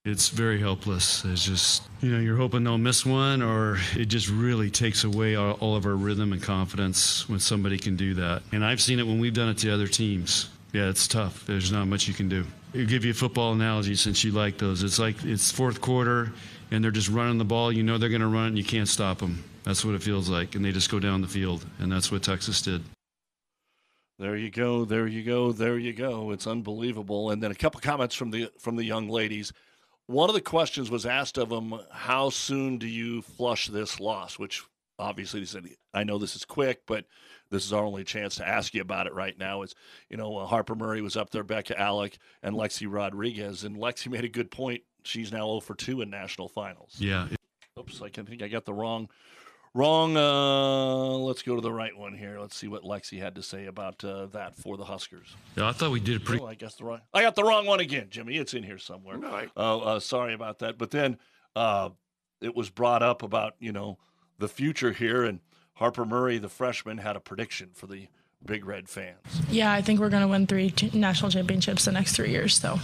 It's 0.05 0.29
very 0.29 0.59
helpless. 0.59 1.25
It's 1.25 1.43
just, 1.43 1.83
you 2.01 2.11
know, 2.11 2.19
you're 2.19 2.37
hoping 2.37 2.63
they'll 2.63 2.77
miss 2.77 3.05
one, 3.05 3.41
or 3.41 3.77
it 3.93 4.05
just 4.05 4.29
really 4.29 4.69
takes 4.69 5.03
away 5.03 5.35
all, 5.35 5.53
all 5.53 5.75
of 5.75 5.85
our 5.85 5.95
rhythm 5.95 6.31
and 6.31 6.41
confidence 6.41 7.27
when 7.27 7.39
somebody 7.39 7.77
can 7.77 7.97
do 7.97 8.13
that. 8.13 8.41
And 8.53 8.63
I've 8.63 8.79
seen 8.79 8.99
it 8.99 9.07
when 9.07 9.19
we've 9.19 9.33
done 9.33 9.49
it 9.49 9.57
to 9.59 9.73
other 9.73 9.87
teams. 9.87 10.49
Yeah, 10.71 10.87
it's 10.87 11.09
tough. 11.09 11.45
There's 11.45 11.73
not 11.73 11.87
much 11.87 12.07
you 12.07 12.13
can 12.13 12.29
do. 12.29 12.45
I'll 12.73 12.85
give 12.85 13.03
you 13.03 13.11
a 13.11 13.15
football 13.15 13.51
analogy 13.51 13.95
since 13.95 14.23
you 14.23 14.31
like 14.31 14.57
those. 14.57 14.83
It's 14.83 14.99
like 14.99 15.25
it's 15.25 15.51
fourth 15.51 15.81
quarter, 15.81 16.31
and 16.71 16.81
they're 16.81 16.91
just 16.91 17.09
running 17.09 17.37
the 17.37 17.45
ball. 17.45 17.71
You 17.71 17.83
know 17.83 17.97
they're 17.97 18.07
going 18.07 18.21
to 18.21 18.27
run, 18.27 18.45
it 18.45 18.47
and 18.49 18.57
you 18.57 18.63
can't 18.63 18.87
stop 18.87 19.19
them. 19.19 19.43
That's 19.63 19.83
what 19.83 19.95
it 19.95 20.03
feels 20.03 20.29
like. 20.29 20.55
And 20.55 20.63
they 20.63 20.71
just 20.71 20.89
go 20.89 20.99
down 20.99 21.21
the 21.21 21.27
field, 21.27 21.65
and 21.79 21.91
that's 21.91 22.11
what 22.11 22.23
Texas 22.23 22.61
did. 22.61 22.81
There 24.19 24.35
you 24.35 24.49
go. 24.49 24.83
There 24.83 25.05
you 25.07 25.23
go. 25.23 25.51
There 25.51 25.77
you 25.77 25.93
go. 25.93 26.31
It's 26.31 26.47
unbelievable. 26.47 27.29
And 27.29 27.41
then 27.41 27.51
a 27.51 27.55
couple 27.55 27.79
comments 27.81 28.15
from 28.15 28.31
the 28.31 28.51
from 28.57 28.75
the 28.75 28.83
young 28.83 29.09
ladies. 29.09 29.53
One 30.07 30.29
of 30.29 30.35
the 30.35 30.41
questions 30.41 30.89
was 30.89 31.05
asked 31.05 31.37
of 31.37 31.49
them, 31.49 31.79
"How 31.91 32.29
soon 32.29 32.77
do 32.77 32.87
you 32.87 33.21
flush 33.21 33.67
this 33.67 33.99
loss?" 33.99 34.39
Which 34.39 34.63
obviously 34.97 35.41
they 35.41 35.45
said, 35.45 35.67
"I 35.93 36.03
know 36.03 36.17
this 36.17 36.35
is 36.35 36.45
quick, 36.45 36.83
but 36.87 37.05
this 37.51 37.65
is 37.65 37.73
our 37.73 37.83
only 37.83 38.03
chance 38.03 38.35
to 38.35 38.47
ask 38.47 38.73
you 38.73 38.81
about 38.81 39.05
it 39.05 39.13
right 39.13 39.37
now." 39.37 39.61
Is 39.61 39.75
you 40.09 40.17
know 40.17 40.37
uh, 40.37 40.45
Harper 40.47 40.75
Murray 40.75 41.01
was 41.01 41.15
up 41.17 41.29
there, 41.29 41.43
Bekka 41.43 41.77
Allick, 41.77 42.17
and 42.41 42.55
Lexi 42.55 42.91
Rodriguez, 42.91 43.63
and 43.63 43.77
Lexi 43.77 44.09
made 44.09 44.25
a 44.25 44.29
good 44.29 44.49
point. 44.49 44.81
She's 45.03 45.31
now 45.31 45.45
0 45.45 45.59
for 45.61 45.75
2 45.75 46.01
in 46.01 46.09
national 46.09 46.49
finals. 46.49 46.95
Yeah, 46.97 47.27
Oops, 47.79 48.01
I 48.01 48.09
can 48.09 48.25
think 48.25 48.41
I 48.41 48.47
got 48.47 48.65
the 48.65 48.73
wrong, 48.73 49.09
wrong. 49.77 50.17
Uh, 50.17 51.17
let's 51.17 51.41
go 51.43 51.55
to 51.55 51.61
the 51.61 51.71
right 51.71 51.95
one 51.95 52.13
here. 52.17 52.39
Let's 52.39 52.55
see 52.55 52.67
what 52.67 52.83
Lexi 52.83 53.19
had 53.21 53.35
to 53.35 53.43
say 53.43 53.65
about 53.67 54.03
uh, 54.03 54.25
that 54.27 54.55
for 54.55 54.75
the 54.77 54.83
Huskers. 54.85 55.35
yeah 55.55 55.67
I 55.67 55.71
thought 55.71 55.91
we 55.91 55.99
did 55.99 56.17
a 56.17 56.19
pretty. 56.19 56.41
Oh, 56.43 56.47
I 56.47 56.55
guess 56.55 56.75
the 56.75 56.83
wrong. 56.85 57.01
I 57.13 57.21
got 57.21 57.35
the 57.35 57.43
wrong 57.43 57.65
one 57.65 57.79
again, 57.79 58.07
Jimmy. 58.09 58.37
It's 58.37 58.53
in 58.53 58.63
here 58.63 58.77
somewhere. 58.77 59.17
No, 59.17 59.27
I- 59.29 59.47
Oh, 59.55 59.79
uh, 59.81 59.99
sorry 59.99 60.33
about 60.33 60.59
that. 60.59 60.77
But 60.77 60.91
then 60.91 61.17
uh, 61.55 61.89
it 62.41 62.55
was 62.55 62.69
brought 62.69 63.03
up 63.03 63.23
about 63.23 63.53
you 63.59 63.71
know 63.71 63.97
the 64.39 64.47
future 64.47 64.91
here, 64.91 65.23
and 65.23 65.39
Harper 65.75 66.05
Murray, 66.05 66.37
the 66.39 66.49
freshman, 66.49 66.97
had 66.97 67.15
a 67.15 67.19
prediction 67.19 67.69
for 67.73 67.87
the 67.87 68.07
Big 68.45 68.65
Red 68.65 68.87
fans. 68.89 69.17
Yeah, 69.49 69.71
I 69.71 69.81
think 69.81 69.99
we're 69.99 70.09
going 70.09 70.21
to 70.21 70.27
win 70.27 70.45
three 70.47 70.69
ch- 70.71 70.93
national 70.93 71.31
championships 71.31 71.85
the 71.85 71.91
next 71.91 72.15
three 72.15 72.29
years. 72.31 72.55
So 72.55 72.79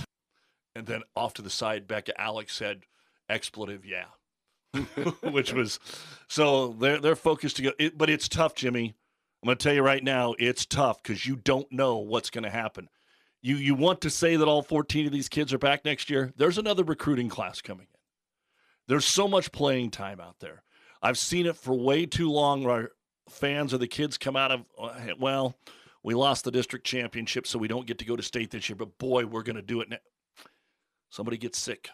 And 0.76 0.88
then 0.88 1.02
off 1.16 1.34
to 1.36 1.42
the 1.44 1.50
side, 1.52 1.88
Bekka 1.88 2.10
Allick 2.20 2.50
said, 2.50 2.84
expletive, 3.30 3.86
yeah. 3.86 4.06
Which 5.32 5.54
was 5.54 5.80
so 6.28 6.70
they're 6.80 7.00
they're 7.00 7.16
focused 7.16 7.58
to 7.58 7.64
go, 7.64 7.72
it, 7.80 7.98
but 7.98 8.10
it's 8.10 8.28
tough, 8.28 8.56
Jimmy. 8.56 8.96
I'm 9.42 9.48
going 9.48 9.58
to 9.58 9.64
tell 9.64 9.74
you 9.74 9.82
right 9.82 10.04
now, 10.04 10.36
it's 10.40 10.66
tough 10.66 11.04
because 11.04 11.26
you 11.26 11.36
don't 11.36 11.70
know 11.72 11.98
what's 11.98 12.30
going 12.30 12.46
to 12.46 12.50
happen. 12.50 12.88
You 13.42 13.58
you 13.58 13.76
want 13.76 14.02
to 14.02 14.10
say 14.10 14.36
that 14.36 14.48
all 14.48 14.62
14 14.62 15.06
of 15.06 15.12
these 15.12 15.30
kids 15.30 15.54
are 15.54 15.58
back 15.58 15.86
next 15.86 16.10
year? 16.10 16.34
There's 16.38 16.58
another 16.58 16.84
recruiting 16.84 17.30
class 17.30 17.62
coming 17.62 17.88
in. 17.92 18.00
There's 18.88 19.06
so 19.06 19.28
much 19.28 19.52
playing 19.52 19.92
time 19.92 20.20
out 20.20 20.40
there. 20.40 20.64
I've 21.02 21.18
seen 21.18 21.46
it 21.46 21.58
for 21.58 21.74
way 21.74 22.06
too 22.06 22.32
long 22.32 22.64
where 22.64 22.92
fans 23.30 23.74
or 23.74 23.78
the 23.78 23.88
kids 23.88 24.18
come 24.18 24.36
out 24.36 24.52
of 24.52 24.66
uh, 24.80 24.94
well, 25.20 25.56
we 26.04 26.14
lost 26.14 26.46
the 26.46 26.52
district 26.52 26.86
championship, 26.86 27.46
so 27.46 27.60
we 27.60 27.68
don't 27.68 27.86
get 27.86 28.00
to 28.00 28.06
go 28.06 28.16
to 28.16 28.24
state 28.24 28.50
this 28.50 28.70
year. 28.70 28.78
But 28.78 28.98
boy, 28.98 29.26
we're 29.26 29.44
going 29.44 29.58
to 29.58 29.62
do 29.62 29.82
it. 29.82 29.90
Now. 29.90 29.98
Somebody 31.10 31.38
gets 31.38 31.60
sick, 31.60 31.90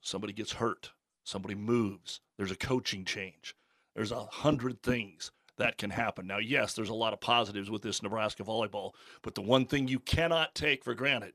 somebody 0.00 0.32
gets 0.32 0.54
hurt, 0.54 0.90
somebody 1.24 1.54
moves. 1.54 2.20
There's 2.36 2.50
a 2.50 2.56
coaching 2.56 3.04
change. 3.04 3.54
There's 3.94 4.12
a 4.12 4.24
hundred 4.24 4.82
things 4.82 5.30
that 5.56 5.78
can 5.78 5.90
happen. 5.90 6.26
Now, 6.26 6.38
yes, 6.38 6.74
there's 6.74 6.88
a 6.88 6.94
lot 6.94 7.12
of 7.12 7.20
positives 7.20 7.70
with 7.70 7.82
this 7.82 8.02
Nebraska 8.02 8.42
volleyball, 8.42 8.92
but 9.22 9.34
the 9.34 9.42
one 9.42 9.66
thing 9.66 9.88
you 9.88 10.00
cannot 10.00 10.54
take 10.54 10.84
for 10.84 10.94
granted 10.94 11.32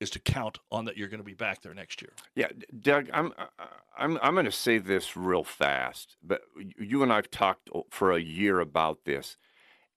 is 0.00 0.10
to 0.10 0.18
count 0.18 0.58
on 0.70 0.84
that 0.84 0.96
you're 0.96 1.08
going 1.08 1.20
to 1.20 1.24
be 1.24 1.34
back 1.34 1.62
there 1.62 1.72
next 1.72 2.02
year. 2.02 2.12
Yeah, 2.34 2.48
Doug, 2.80 3.08
I'm 3.12 3.32
uh, 3.38 3.64
I'm 3.96 4.18
I'm 4.20 4.34
going 4.34 4.44
to 4.46 4.52
say 4.52 4.78
this 4.78 5.16
real 5.16 5.44
fast, 5.44 6.16
but 6.22 6.42
you 6.78 7.02
and 7.02 7.12
I've 7.12 7.30
talked 7.30 7.70
for 7.90 8.12
a 8.12 8.20
year 8.20 8.60
about 8.60 9.04
this, 9.04 9.36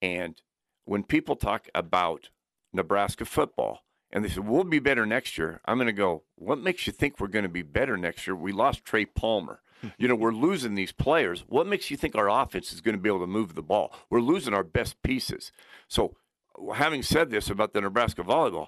and 0.01 0.41
when 0.85 1.03
people 1.03 1.35
talk 1.35 1.67
about 1.75 2.29
Nebraska 2.71 3.25
football 3.25 3.81
and 4.11 4.23
they 4.23 4.29
said, 4.29 4.47
we'll 4.47 4.63
be 4.63 4.79
better 4.79 5.05
next 5.05 5.37
year, 5.37 5.61
I'm 5.65 5.77
going 5.77 5.87
to 5.87 5.93
go. 5.93 6.23
What 6.35 6.59
makes 6.59 6.87
you 6.87 6.93
think 6.93 7.19
we're 7.19 7.27
going 7.27 7.43
to 7.43 7.49
be 7.49 7.61
better 7.61 7.97
next 7.97 8.25
year? 8.27 8.35
We 8.35 8.51
lost 8.51 8.83
Trey 8.85 9.05
Palmer. 9.05 9.61
you 9.97 10.07
know, 10.07 10.15
we're 10.15 10.33
losing 10.33 10.75
these 10.75 10.91
players. 10.91 11.45
What 11.47 11.67
makes 11.67 11.89
you 11.89 11.97
think 11.97 12.15
our 12.15 12.29
offense 12.29 12.73
is 12.73 12.81
going 12.81 12.95
to 12.95 13.01
be 13.01 13.09
able 13.09 13.21
to 13.21 13.27
move 13.27 13.55
the 13.55 13.61
ball? 13.61 13.93
We're 14.09 14.21
losing 14.21 14.53
our 14.53 14.63
best 14.63 15.01
pieces. 15.03 15.51
So, 15.87 16.15
having 16.73 17.03
said 17.03 17.29
this 17.29 17.49
about 17.49 17.73
the 17.73 17.81
Nebraska 17.81 18.23
volleyball, 18.23 18.67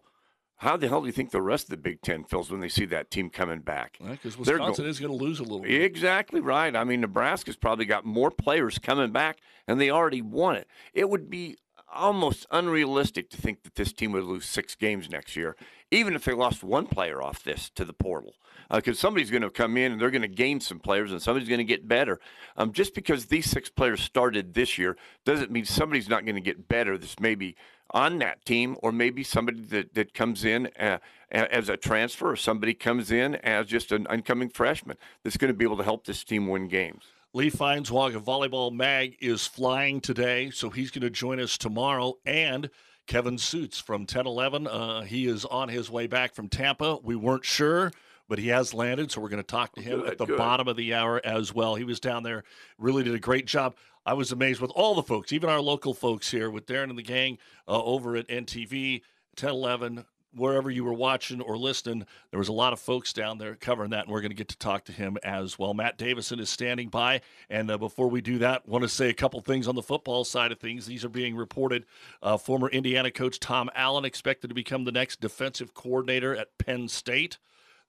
how 0.57 0.77
the 0.77 0.87
hell 0.87 1.01
do 1.01 1.07
you 1.07 1.11
think 1.11 1.31
the 1.31 1.41
rest 1.41 1.65
of 1.65 1.69
the 1.71 1.77
Big 1.77 2.01
Ten 2.01 2.23
feels 2.23 2.51
when 2.51 2.61
they 2.61 2.69
see 2.69 2.85
that 2.85 3.09
team 3.09 3.31
coming 3.31 3.59
back? 3.59 3.97
Because 3.99 4.37
right, 4.37 4.47
Wisconsin 4.47 4.85
go- 4.85 4.89
is 4.89 4.99
going 4.99 5.11
to 5.11 5.17
lose 5.17 5.39
a 5.39 5.43
little 5.43 5.61
bit. 5.61 5.81
Exactly 5.81 6.39
right. 6.39 6.75
I 6.75 6.83
mean, 6.83 7.01
Nebraska's 7.01 7.55
probably 7.55 7.85
got 7.85 8.05
more 8.05 8.29
players 8.29 8.77
coming 8.77 9.11
back, 9.11 9.39
and 9.67 9.81
they 9.81 9.89
already 9.89 10.21
won 10.21 10.55
it. 10.55 10.67
It 10.93 11.09
would 11.09 11.29
be 11.31 11.57
almost 11.93 12.45
unrealistic 12.51 13.29
to 13.29 13.37
think 13.37 13.63
that 13.63 13.75
this 13.75 13.93
team 13.93 14.11
would 14.11 14.23
lose 14.23 14.45
six 14.45 14.75
games 14.75 15.09
next 15.09 15.35
year, 15.35 15.55
even 15.91 16.15
if 16.15 16.25
they 16.25 16.33
lost 16.33 16.63
one 16.63 16.87
player 16.87 17.21
off 17.21 17.43
this 17.43 17.69
to 17.71 17.85
the 17.85 17.93
portal. 17.93 18.35
Because 18.69 18.97
uh, 18.97 19.01
somebody's 19.01 19.29
going 19.29 19.41
to 19.41 19.49
come 19.49 19.75
in 19.75 19.91
and 19.91 19.99
they're 19.99 20.11
going 20.11 20.21
to 20.21 20.27
gain 20.27 20.59
some 20.59 20.79
players, 20.79 21.11
and 21.11 21.21
somebody's 21.21 21.49
going 21.49 21.59
to 21.59 21.63
get 21.65 21.87
better. 21.87 22.19
Um, 22.55 22.71
just 22.71 22.93
because 22.93 23.25
these 23.25 23.49
six 23.49 23.69
players 23.69 24.01
started 24.01 24.53
this 24.53 24.77
year 24.77 24.95
doesn't 25.25 25.51
mean 25.51 25.65
somebody's 25.65 26.07
not 26.07 26.25
going 26.25 26.35
to 26.35 26.41
get 26.41 26.67
better. 26.67 26.97
This 26.97 27.19
maybe 27.19 27.55
on 27.91 28.19
that 28.19 28.45
team, 28.45 28.77
or 28.81 28.91
maybe 28.91 29.23
somebody 29.23 29.59
that, 29.59 29.93
that 29.93 30.13
comes 30.13 30.45
in 30.45 30.69
uh, 30.79 30.99
as 31.31 31.67
a 31.67 31.75
transfer, 31.75 32.31
or 32.31 32.35
somebody 32.37 32.73
comes 32.73 33.11
in 33.11 33.35
as 33.35 33.65
just 33.65 33.91
an 33.91 34.07
incoming 34.09 34.49
freshman 34.49 34.97
that's 35.23 35.37
going 35.37 35.51
to 35.51 35.57
be 35.57 35.65
able 35.65 35.77
to 35.77 35.83
help 35.83 36.05
this 36.05 36.23
team 36.23 36.47
win 36.47 36.67
games. 36.67 37.03
Lee 37.33 37.49
Feinswog 37.49 38.13
of 38.13 38.25
Volleyball 38.25 38.73
Mag 38.73 39.15
is 39.21 39.47
flying 39.47 40.01
today, 40.01 40.49
so 40.49 40.69
he's 40.69 40.91
going 40.91 41.01
to 41.01 41.09
join 41.09 41.39
us 41.39 41.57
tomorrow. 41.57 42.15
And 42.25 42.69
Kevin 43.07 43.37
Sjuts 43.37 43.81
from 43.81 44.01
1011, 44.01 44.67
uh, 44.67 45.01
he 45.03 45.27
is 45.27 45.45
on 45.45 45.69
his 45.69 45.89
way 45.89 46.07
back 46.07 46.35
from 46.35 46.49
Tampa. 46.49 46.97
We 47.01 47.15
weren't 47.15 47.45
sure 47.45 47.91
but 48.31 48.39
he 48.39 48.47
has 48.47 48.73
landed, 48.73 49.11
so 49.11 49.19
we're 49.19 49.27
going 49.27 49.43
to 49.43 49.45
talk 49.45 49.73
to 49.73 49.81
him 49.81 49.99
good, 49.99 50.11
at 50.11 50.17
the 50.17 50.25
good. 50.25 50.37
bottom 50.37 50.65
of 50.69 50.77
the 50.77 50.93
hour 50.93 51.19
as 51.25 51.53
well. 51.53 51.75
He 51.75 51.83
was 51.83 51.99
down 51.99 52.23
there, 52.23 52.45
really 52.77 53.03
did 53.03 53.13
a 53.13 53.19
great 53.19 53.45
job. 53.45 53.75
I 54.05 54.13
was 54.13 54.31
amazed 54.31 54.61
with 54.61 54.71
all 54.71 54.95
the 54.95 55.03
folks, 55.03 55.33
even 55.33 55.49
our 55.49 55.59
local 55.59 55.93
folks 55.93 56.31
here 56.31 56.49
with 56.49 56.65
Darren 56.65 56.89
and 56.89 56.97
the 56.97 57.03
gang 57.03 57.39
uh, 57.67 57.83
over 57.83 58.15
at 58.15 58.29
NTV, 58.29 59.01
1011, 59.37 60.05
wherever 60.35 60.69
you 60.69 60.83
were 60.83 60.93
watching 60.93 61.41
or 61.41 61.57
listening, 61.57 62.05
there 62.29 62.37
was 62.37 62.47
a 62.47 62.53
lot 62.53 62.73
of 62.73 62.79
folks 62.79 63.13
down 63.13 63.37
there 63.37 63.55
covering 63.55 63.91
that, 63.91 64.05
and 64.05 64.11
we're 64.11 64.21
going 64.21 64.31
to 64.31 64.35
get 64.35 64.49
to 64.49 64.57
talk 64.57 64.85
to 64.85 64.91
him 64.91 65.17
as 65.23 65.57
well. 65.59 65.73
Matt 65.73 65.97
Davison 65.97 66.39
is 66.39 66.49
standing 66.49 66.89
by, 66.89 67.21
and 67.49 67.69
uh, 67.69 67.77
before 67.77 68.09
we 68.09 68.21
do 68.21 68.37
that, 68.39 68.67
want 68.67 68.83
to 68.83 68.89
say 68.89 69.09
a 69.09 69.13
couple 69.13 69.41
things 69.41 69.67
on 69.67 69.75
the 69.75 69.81
football 69.81 70.23
side 70.23 70.51
of 70.51 70.59
things. 70.59 70.85
These 70.85 71.05
are 71.05 71.09
being 71.09 71.35
reported. 71.35 71.85
Uh, 72.21 72.37
former 72.37 72.69
Indiana 72.69 73.11
coach 73.11 73.39
Tom 73.39 73.69
Allen 73.75 74.05
expected 74.05 74.47
to 74.47 74.55
become 74.55 74.83
the 74.83 74.91
next 74.91 75.21
defensive 75.21 75.73
coordinator 75.73 76.35
at 76.35 76.57
Penn 76.57 76.87
State. 76.87 77.37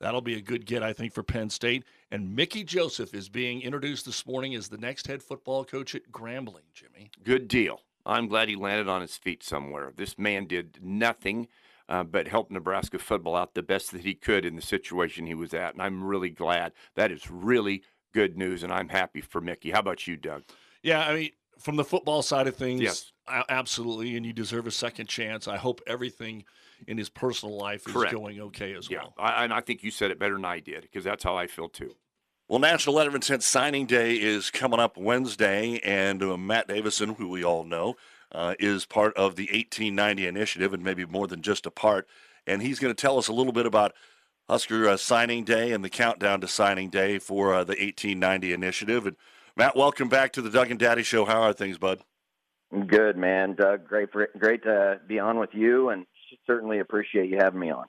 That'll 0.00 0.20
be 0.20 0.34
a 0.34 0.40
good 0.40 0.66
get, 0.66 0.82
I 0.82 0.92
think, 0.92 1.12
for 1.12 1.22
Penn 1.22 1.48
State. 1.48 1.84
And 2.10 2.34
Mickey 2.34 2.64
Joseph 2.64 3.14
is 3.14 3.28
being 3.28 3.62
introduced 3.62 4.04
this 4.04 4.26
morning 4.26 4.54
as 4.56 4.68
the 4.68 4.76
next 4.76 5.06
head 5.06 5.22
football 5.22 5.64
coach 5.64 5.94
at 5.94 6.10
Grambling, 6.10 6.66
Jimmy. 6.74 7.12
Good 7.22 7.46
deal. 7.46 7.80
I'm 8.04 8.26
glad 8.26 8.48
he 8.48 8.56
landed 8.56 8.88
on 8.88 9.00
his 9.00 9.16
feet 9.16 9.44
somewhere. 9.44 9.92
This 9.96 10.18
man 10.18 10.46
did 10.46 10.78
nothing 10.82 11.46
uh, 11.92 12.02
but 12.02 12.26
helped 12.26 12.50
Nebraska 12.50 12.98
football 12.98 13.36
out 13.36 13.54
the 13.54 13.62
best 13.62 13.92
that 13.92 14.02
he 14.02 14.14
could 14.14 14.44
in 14.44 14.56
the 14.56 14.62
situation 14.62 15.26
he 15.26 15.34
was 15.34 15.54
at. 15.54 15.74
And 15.74 15.82
I'm 15.82 16.02
really 16.02 16.30
glad. 16.30 16.72
That 16.96 17.12
is 17.12 17.30
really 17.30 17.82
good 18.12 18.36
news, 18.36 18.62
and 18.62 18.72
I'm 18.72 18.88
happy 18.88 19.20
for 19.20 19.40
Mickey. 19.40 19.70
How 19.70 19.80
about 19.80 20.06
you, 20.06 20.16
Doug? 20.16 20.42
Yeah, 20.82 21.06
I 21.06 21.14
mean, 21.14 21.30
from 21.58 21.76
the 21.76 21.84
football 21.84 22.22
side 22.22 22.48
of 22.48 22.56
things, 22.56 22.80
yes. 22.80 23.12
absolutely, 23.48 24.16
and 24.16 24.26
you 24.26 24.32
deserve 24.32 24.66
a 24.66 24.72
second 24.72 25.06
chance. 25.06 25.46
I 25.46 25.56
hope 25.56 25.80
everything– 25.86 26.44
in 26.86 26.98
his 26.98 27.08
personal 27.08 27.56
life 27.56 27.86
is 27.86 27.92
Correct. 27.92 28.12
going 28.12 28.40
okay 28.40 28.74
as 28.74 28.90
yeah. 28.90 28.98
well. 28.98 29.14
I, 29.18 29.44
and 29.44 29.52
I 29.52 29.60
think 29.60 29.82
you 29.82 29.90
said 29.90 30.10
it 30.10 30.18
better 30.18 30.34
than 30.34 30.44
I 30.44 30.60
did 30.60 30.82
because 30.82 31.04
that's 31.04 31.24
how 31.24 31.36
I 31.36 31.46
feel 31.46 31.68
too. 31.68 31.94
Well, 32.48 32.58
National 32.58 32.96
Letter 32.96 33.08
of 33.08 33.14
Intent 33.14 33.42
Signing 33.42 33.86
Day 33.86 34.16
is 34.16 34.50
coming 34.50 34.80
up 34.80 34.96
Wednesday, 34.96 35.80
and 35.84 36.22
uh, 36.22 36.36
Matt 36.36 36.68
Davison, 36.68 37.14
who 37.14 37.28
we 37.28 37.44
all 37.44 37.64
know, 37.64 37.94
uh, 38.32 38.54
is 38.58 38.86
part 38.86 39.16
of 39.16 39.36
the 39.36 39.44
1890 39.44 40.26
initiative, 40.26 40.72
and 40.72 40.82
maybe 40.82 41.04
more 41.04 41.26
than 41.26 41.42
just 41.42 41.66
a 41.66 41.70
part. 41.70 42.08
And 42.46 42.62
he's 42.62 42.78
going 42.78 42.94
to 42.94 43.00
tell 43.00 43.18
us 43.18 43.28
a 43.28 43.32
little 43.32 43.52
bit 43.52 43.66
about 43.66 43.94
Husker 44.48 44.88
uh, 44.88 44.96
Signing 44.96 45.44
Day 45.44 45.72
and 45.72 45.84
the 45.84 45.90
countdown 45.90 46.40
to 46.40 46.48
Signing 46.48 46.90
Day 46.90 47.18
for 47.18 47.54
uh, 47.54 47.64
the 47.64 47.72
1890 47.72 48.52
initiative. 48.52 49.06
And 49.06 49.16
Matt, 49.56 49.76
welcome 49.76 50.08
back 50.08 50.32
to 50.32 50.42
the 50.42 50.50
Doug 50.50 50.70
and 50.70 50.80
Daddy 50.80 51.02
Show. 51.02 51.24
How 51.24 51.42
are 51.42 51.52
things, 51.52 51.78
bud? 51.78 52.00
Good, 52.86 53.16
man. 53.16 53.54
Doug, 53.54 53.86
great, 53.86 54.10
for, 54.10 54.28
great 54.38 54.62
to 54.62 55.00
be 55.06 55.18
on 55.18 55.38
with 55.38 55.50
you, 55.52 55.90
and 55.90 56.06
certainly 56.46 56.78
appreciate 56.78 57.28
you 57.28 57.36
having 57.38 57.60
me 57.60 57.70
on. 57.70 57.84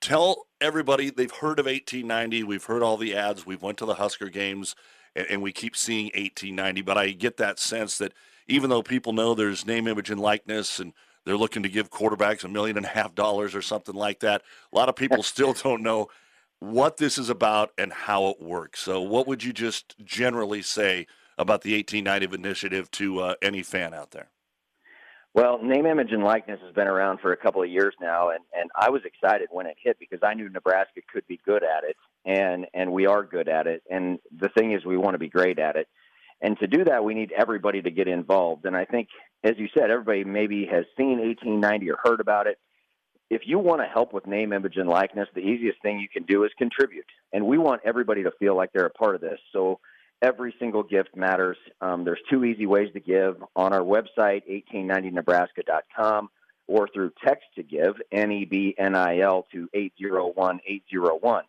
Tell 0.00 0.46
everybody 0.60 1.08
they've 1.08 1.30
heard 1.30 1.58
of 1.60 1.66
1890. 1.66 2.42
We've 2.42 2.64
heard 2.64 2.82
all 2.82 2.96
the 2.96 3.14
ads. 3.14 3.46
We've 3.46 3.62
went 3.62 3.78
to 3.78 3.86
the 3.86 3.94
Husker 3.94 4.28
games, 4.28 4.74
and, 5.14 5.26
and 5.30 5.42
we 5.42 5.52
keep 5.52 5.76
seeing 5.76 6.06
1890. 6.06 6.82
But 6.82 6.98
I 6.98 7.10
get 7.12 7.36
that 7.36 7.58
sense 7.58 7.96
that 7.98 8.12
even 8.46 8.70
though 8.70 8.82
people 8.82 9.12
know 9.12 9.34
there's 9.34 9.66
name, 9.66 9.86
image, 9.86 10.10
and 10.10 10.20
likeness, 10.20 10.78
and 10.78 10.92
they're 11.24 11.36
looking 11.36 11.62
to 11.62 11.68
give 11.68 11.90
quarterbacks 11.90 12.44
a 12.44 12.48
million 12.48 12.76
and 12.76 12.86
a 12.86 12.90
half 12.90 13.14
dollars 13.14 13.54
or 13.54 13.62
something 13.62 13.94
like 13.94 14.20
that, 14.20 14.42
a 14.72 14.76
lot 14.76 14.88
of 14.88 14.96
people 14.96 15.22
still 15.22 15.52
don't 15.52 15.82
know 15.82 16.08
what 16.60 16.96
this 16.96 17.18
is 17.18 17.30
about 17.30 17.72
and 17.76 17.92
how 17.92 18.28
it 18.28 18.40
works. 18.40 18.80
So, 18.80 19.00
what 19.00 19.26
would 19.26 19.42
you 19.42 19.52
just 19.52 19.96
generally 20.04 20.62
say 20.62 21.06
about 21.36 21.62
the 21.62 21.74
1890 21.74 22.34
initiative 22.34 22.90
to 22.92 23.20
uh, 23.20 23.34
any 23.42 23.62
fan 23.62 23.92
out 23.92 24.12
there? 24.12 24.30
Well, 25.34 25.60
name, 25.60 25.84
image, 25.84 26.12
and 26.12 26.22
likeness 26.22 26.60
has 26.64 26.72
been 26.74 26.86
around 26.86 27.18
for 27.18 27.32
a 27.32 27.36
couple 27.36 27.60
of 27.60 27.68
years 27.68 27.92
now, 28.00 28.30
and, 28.30 28.38
and 28.56 28.70
I 28.76 28.90
was 28.90 29.02
excited 29.04 29.48
when 29.50 29.66
it 29.66 29.76
hit 29.82 29.98
because 29.98 30.20
I 30.22 30.32
knew 30.32 30.48
Nebraska 30.48 31.00
could 31.12 31.26
be 31.26 31.40
good 31.44 31.64
at 31.64 31.82
it, 31.82 31.96
and 32.24 32.66
and 32.72 32.92
we 32.92 33.06
are 33.06 33.24
good 33.24 33.48
at 33.48 33.66
it. 33.66 33.82
And 33.90 34.20
the 34.38 34.48
thing 34.50 34.70
is, 34.70 34.84
we 34.84 34.96
want 34.96 35.14
to 35.14 35.18
be 35.18 35.28
great 35.28 35.58
at 35.58 35.74
it, 35.74 35.88
and 36.44 36.58
to 36.58 36.66
do 36.66 36.84
that, 36.84 37.02
we 37.02 37.14
need 37.14 37.32
everybody 37.32 37.80
to 37.80 37.90
get 37.90 38.06
involved. 38.06 38.66
And 38.66 38.76
I 38.76 38.84
think, 38.84 39.08
as 39.42 39.54
you 39.56 39.66
said, 39.72 39.90
everybody 39.90 40.24
maybe 40.24 40.66
has 40.66 40.84
seen 40.94 41.18
1890 41.18 41.90
or 41.90 41.96
heard 42.04 42.20
about 42.20 42.46
it. 42.46 42.58
If 43.30 43.42
you 43.46 43.58
want 43.58 43.80
to 43.80 43.86
help 43.86 44.12
with 44.12 44.26
name, 44.26 44.52
image, 44.52 44.76
and 44.76 44.86
likeness, 44.86 45.26
the 45.34 45.40
easiest 45.40 45.80
thing 45.80 45.98
you 45.98 46.08
can 46.08 46.24
do 46.24 46.44
is 46.44 46.50
contribute, 46.58 47.06
and 47.32 47.46
we 47.46 47.56
want 47.56 47.80
everybody 47.86 48.22
to 48.24 48.30
feel 48.38 48.54
like 48.54 48.70
they're 48.74 48.84
a 48.84 48.90
part 48.90 49.14
of 49.14 49.22
this. 49.22 49.40
So 49.54 49.80
every 50.20 50.54
single 50.58 50.82
gift 50.82 51.16
matters. 51.16 51.56
Um, 51.80 52.04
there's 52.04 52.20
two 52.30 52.44
easy 52.44 52.66
ways 52.66 52.90
to 52.92 53.00
give 53.00 53.42
on 53.56 53.72
our 53.72 53.80
website, 53.80 54.42
1890nebraska.com, 54.74 56.28
or 56.66 56.88
through 56.92 57.12
text 57.24 57.46
to 57.56 57.62
give, 57.62 57.94
N-E-B-N-I-L, 58.12 59.46
to 59.52 59.68
801801. 59.72 61.44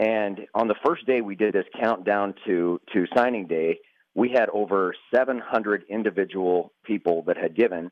And 0.00 0.40
on 0.56 0.66
the 0.66 0.74
first 0.84 1.06
day 1.06 1.20
we 1.20 1.36
did 1.36 1.54
this 1.54 1.66
countdown 1.80 2.34
to, 2.46 2.80
to 2.92 3.06
signing 3.14 3.46
day, 3.46 3.78
we 4.14 4.30
had 4.30 4.48
over 4.50 4.94
700 5.14 5.84
individual 5.88 6.72
people 6.84 7.22
that 7.26 7.36
had 7.36 7.54
given 7.56 7.90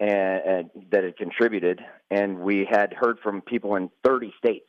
and, 0.00 0.10
and 0.46 0.70
that 0.90 1.04
had 1.04 1.16
contributed, 1.16 1.80
and 2.10 2.40
we 2.40 2.66
had 2.70 2.92
heard 2.92 3.18
from 3.22 3.40
people 3.42 3.76
in 3.76 3.90
30 4.04 4.32
states. 4.38 4.68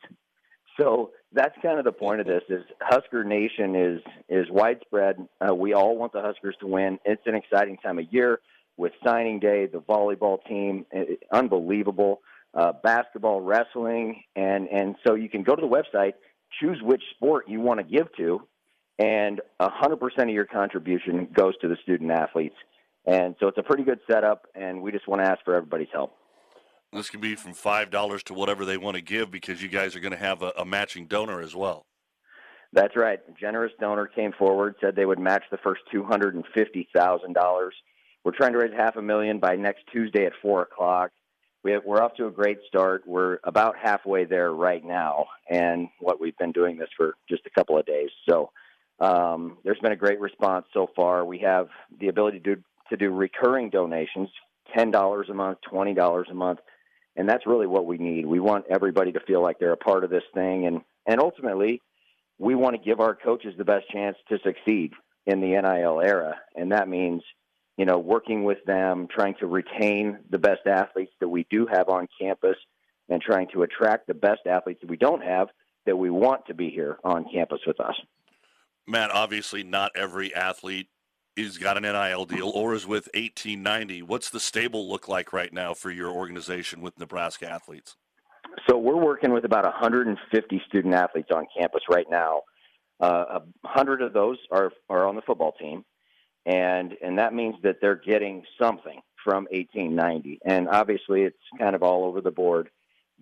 So 0.80 1.10
that's 1.32 1.54
kind 1.62 1.78
of 1.78 1.84
the 1.84 1.92
point 1.92 2.20
of 2.20 2.26
this 2.26 2.42
is 2.48 2.62
Husker 2.80 3.22
Nation 3.24 3.76
is 3.76 4.00
is 4.28 4.46
widespread. 4.50 5.16
Uh, 5.40 5.54
we 5.54 5.72
all 5.72 5.96
want 5.96 6.12
the 6.12 6.20
Huskers 6.22 6.56
to 6.60 6.66
win. 6.66 6.98
It's 7.04 7.22
an 7.26 7.34
exciting 7.34 7.76
time 7.78 7.98
of 7.98 8.06
year 8.12 8.40
with 8.76 8.92
signing 9.04 9.38
day, 9.38 9.66
the 9.66 9.78
volleyball 9.78 10.38
team, 10.46 10.84
it, 10.90 11.22
unbelievable. 11.32 12.20
uh, 12.54 12.72
basketball, 12.82 13.40
wrestling, 13.40 14.22
and 14.36 14.68
and 14.68 14.96
so 15.06 15.14
you 15.14 15.28
can 15.28 15.42
go 15.42 15.54
to 15.54 15.60
the 15.60 15.68
website, 15.68 16.12
choose 16.60 16.78
which 16.82 17.02
sport 17.16 17.48
you 17.48 17.60
want 17.60 17.80
to 17.80 17.84
give 17.84 18.06
to, 18.16 18.40
and 18.98 19.40
100% 19.60 20.18
of 20.18 20.28
your 20.28 20.44
contribution 20.44 21.28
goes 21.32 21.56
to 21.58 21.68
the 21.68 21.76
student 21.82 22.10
athletes. 22.10 22.56
And 23.06 23.34
so 23.38 23.48
it's 23.48 23.58
a 23.58 23.62
pretty 23.62 23.82
good 23.82 24.00
setup, 24.10 24.46
and 24.54 24.80
we 24.80 24.92
just 24.92 25.06
want 25.08 25.22
to 25.22 25.28
ask 25.28 25.44
for 25.44 25.54
everybody's 25.54 25.88
help. 25.92 26.14
This 26.92 27.10
can 27.10 27.20
be 27.20 27.34
from 27.34 27.54
five 27.54 27.90
dollars 27.90 28.22
to 28.24 28.34
whatever 28.34 28.64
they 28.64 28.76
want 28.76 28.94
to 28.94 29.02
give 29.02 29.30
because 29.30 29.60
you 29.60 29.68
guys 29.68 29.96
are 29.96 30.00
going 30.00 30.12
to 30.12 30.18
have 30.18 30.42
a, 30.42 30.52
a 30.56 30.64
matching 30.64 31.06
donor 31.06 31.40
as 31.40 31.54
well. 31.54 31.84
That's 32.72 32.96
right. 32.96 33.18
A 33.28 33.32
generous 33.32 33.72
donor 33.80 34.06
came 34.06 34.32
forward, 34.32 34.76
said 34.80 34.94
they 34.94 35.04
would 35.04 35.18
match 35.18 35.42
the 35.50 35.58
first 35.58 35.82
two 35.92 36.04
hundred 36.04 36.36
and 36.36 36.44
fifty 36.54 36.88
thousand 36.94 37.34
dollars. 37.34 37.74
We're 38.24 38.36
trying 38.36 38.52
to 38.52 38.58
raise 38.58 38.72
half 38.76 38.96
a 38.96 39.02
million 39.02 39.38
by 39.38 39.56
next 39.56 39.82
Tuesday 39.92 40.24
at 40.24 40.32
four 40.40 40.62
o'clock. 40.62 41.10
We 41.64 41.72
have, 41.72 41.82
we're 41.84 42.02
off 42.02 42.14
to 42.16 42.26
a 42.26 42.30
great 42.30 42.58
start. 42.68 43.02
We're 43.06 43.38
about 43.44 43.74
halfway 43.82 44.24
there 44.24 44.52
right 44.52 44.84
now, 44.84 45.26
and 45.50 45.88
what 45.98 46.20
we've 46.20 46.36
been 46.38 46.52
doing 46.52 46.76
this 46.76 46.90
for 46.96 47.14
just 47.28 47.42
a 47.46 47.50
couple 47.50 47.78
of 47.78 47.86
days. 47.86 48.10
So 48.28 48.50
um, 49.00 49.58
there's 49.64 49.78
been 49.80 49.92
a 49.92 49.96
great 49.96 50.20
response 50.20 50.66
so 50.72 50.88
far. 50.94 51.24
We 51.24 51.38
have 51.38 51.68
the 52.00 52.08
ability 52.08 52.40
to 52.40 52.56
do, 52.56 52.62
to 52.90 52.96
do 52.96 53.10
recurring 53.10 53.70
donations, 53.70 54.28
ten 54.76 54.90
dollars 54.90 55.28
a 55.30 55.34
month, 55.34 55.58
twenty 55.68 55.94
dollars 55.94 56.28
a 56.30 56.34
month 56.34 56.60
and 57.16 57.28
that's 57.28 57.46
really 57.46 57.66
what 57.66 57.86
we 57.86 57.98
need. 57.98 58.26
We 58.26 58.40
want 58.40 58.66
everybody 58.68 59.12
to 59.12 59.20
feel 59.20 59.42
like 59.42 59.58
they're 59.58 59.72
a 59.72 59.76
part 59.76 60.04
of 60.04 60.10
this 60.10 60.24
thing, 60.34 60.66
and 60.66 60.80
and 61.06 61.20
ultimately, 61.20 61.80
we 62.38 62.54
want 62.54 62.76
to 62.76 62.82
give 62.82 63.00
our 63.00 63.14
coaches 63.14 63.54
the 63.56 63.64
best 63.64 63.88
chance 63.90 64.16
to 64.28 64.38
succeed 64.44 64.92
in 65.26 65.40
the 65.40 65.48
NIL 65.48 66.00
era, 66.00 66.36
and 66.56 66.72
that 66.72 66.88
means 66.88 67.22
you 67.76 67.84
know 67.84 67.98
working 67.98 68.44
with 68.44 68.64
them, 68.66 69.06
trying 69.08 69.34
to 69.40 69.46
retain 69.46 70.18
the 70.30 70.38
best 70.38 70.66
athletes 70.66 71.12
that 71.20 71.28
we 71.28 71.46
do 71.50 71.66
have 71.66 71.88
on 71.88 72.08
campus, 72.20 72.56
and 73.08 73.22
trying 73.22 73.48
to 73.52 73.62
attract 73.62 74.06
the 74.06 74.14
best 74.14 74.46
athletes 74.46 74.80
that 74.80 74.90
we 74.90 74.96
don't 74.96 75.22
have 75.22 75.48
that 75.86 75.96
we 75.96 76.10
want 76.10 76.46
to 76.46 76.54
be 76.54 76.70
here 76.70 76.98
on 77.04 77.26
campus 77.30 77.60
with 77.66 77.78
us. 77.78 77.94
Matt, 78.86 79.10
obviously, 79.10 79.62
not 79.62 79.92
every 79.94 80.34
athlete 80.34 80.88
is 81.36 81.58
got 81.58 81.76
an 81.76 81.82
NIL 81.82 82.24
deal 82.26 82.50
or 82.50 82.74
is 82.74 82.86
with 82.86 83.08
1890. 83.14 84.02
What's 84.02 84.30
the 84.30 84.40
stable 84.40 84.88
look 84.88 85.08
like 85.08 85.32
right 85.32 85.52
now 85.52 85.74
for 85.74 85.90
your 85.90 86.10
organization 86.10 86.80
with 86.80 86.98
Nebraska 86.98 87.50
athletes? 87.50 87.96
So 88.68 88.78
we're 88.78 88.96
working 88.96 89.32
with 89.32 89.44
about 89.44 89.64
150 89.64 90.62
student 90.68 90.94
athletes 90.94 91.30
on 91.34 91.46
campus 91.58 91.82
right 91.90 92.06
now. 92.08 92.42
Uh, 93.00 93.40
a 93.64 93.68
hundred 93.68 94.00
of 94.02 94.12
those 94.12 94.38
are 94.52 94.70
are 94.88 95.06
on 95.06 95.16
the 95.16 95.22
football 95.22 95.52
team, 95.52 95.84
and 96.46 96.94
and 97.02 97.18
that 97.18 97.34
means 97.34 97.56
that 97.64 97.76
they're 97.80 98.00
getting 98.06 98.44
something 98.60 99.00
from 99.24 99.48
1890. 99.50 100.38
And 100.44 100.68
obviously, 100.68 101.22
it's 101.22 101.36
kind 101.58 101.74
of 101.74 101.82
all 101.82 102.04
over 102.04 102.20
the 102.20 102.30
board. 102.30 102.70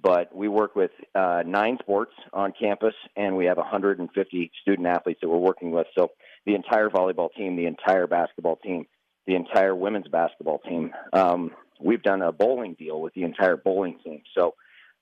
But 0.01 0.35
we 0.35 0.49
work 0.49 0.75
with 0.75 0.91
uh, 1.15 1.43
nine 1.47 1.79
sports 1.81 2.13
on 2.33 2.53
campus, 2.59 2.95
and 3.17 3.37
we 3.37 3.45
have 3.47 3.57
150 3.57 4.51
student 4.61 4.89
athletes 4.89 5.21
that 5.23 5.29
we're 5.29 5.37
working 5.37 5.71
with. 5.71 5.87
So 5.97 6.11
the 6.45 6.55
entire 6.55 6.89
volleyball 6.89 7.29
team, 7.37 7.57
the 7.57 7.67
entire 7.67 8.07
basketball 8.07 8.57
team, 8.57 8.87
the 9.27 9.37
entire 9.37 9.75
women's 9.75 10.09
basketball 10.09 10.59
team. 10.59 10.93
Um, 11.13 11.53
we've 11.81 12.03
done 12.03 12.23
a 12.23 12.33
bowling 12.33 12.75
deal 12.75 13.01
with 13.01 13.15
the 13.15 13.23
entire 13.23 13.57
bowling 13.57 13.99
team. 14.03 14.23
So 14.37 14.55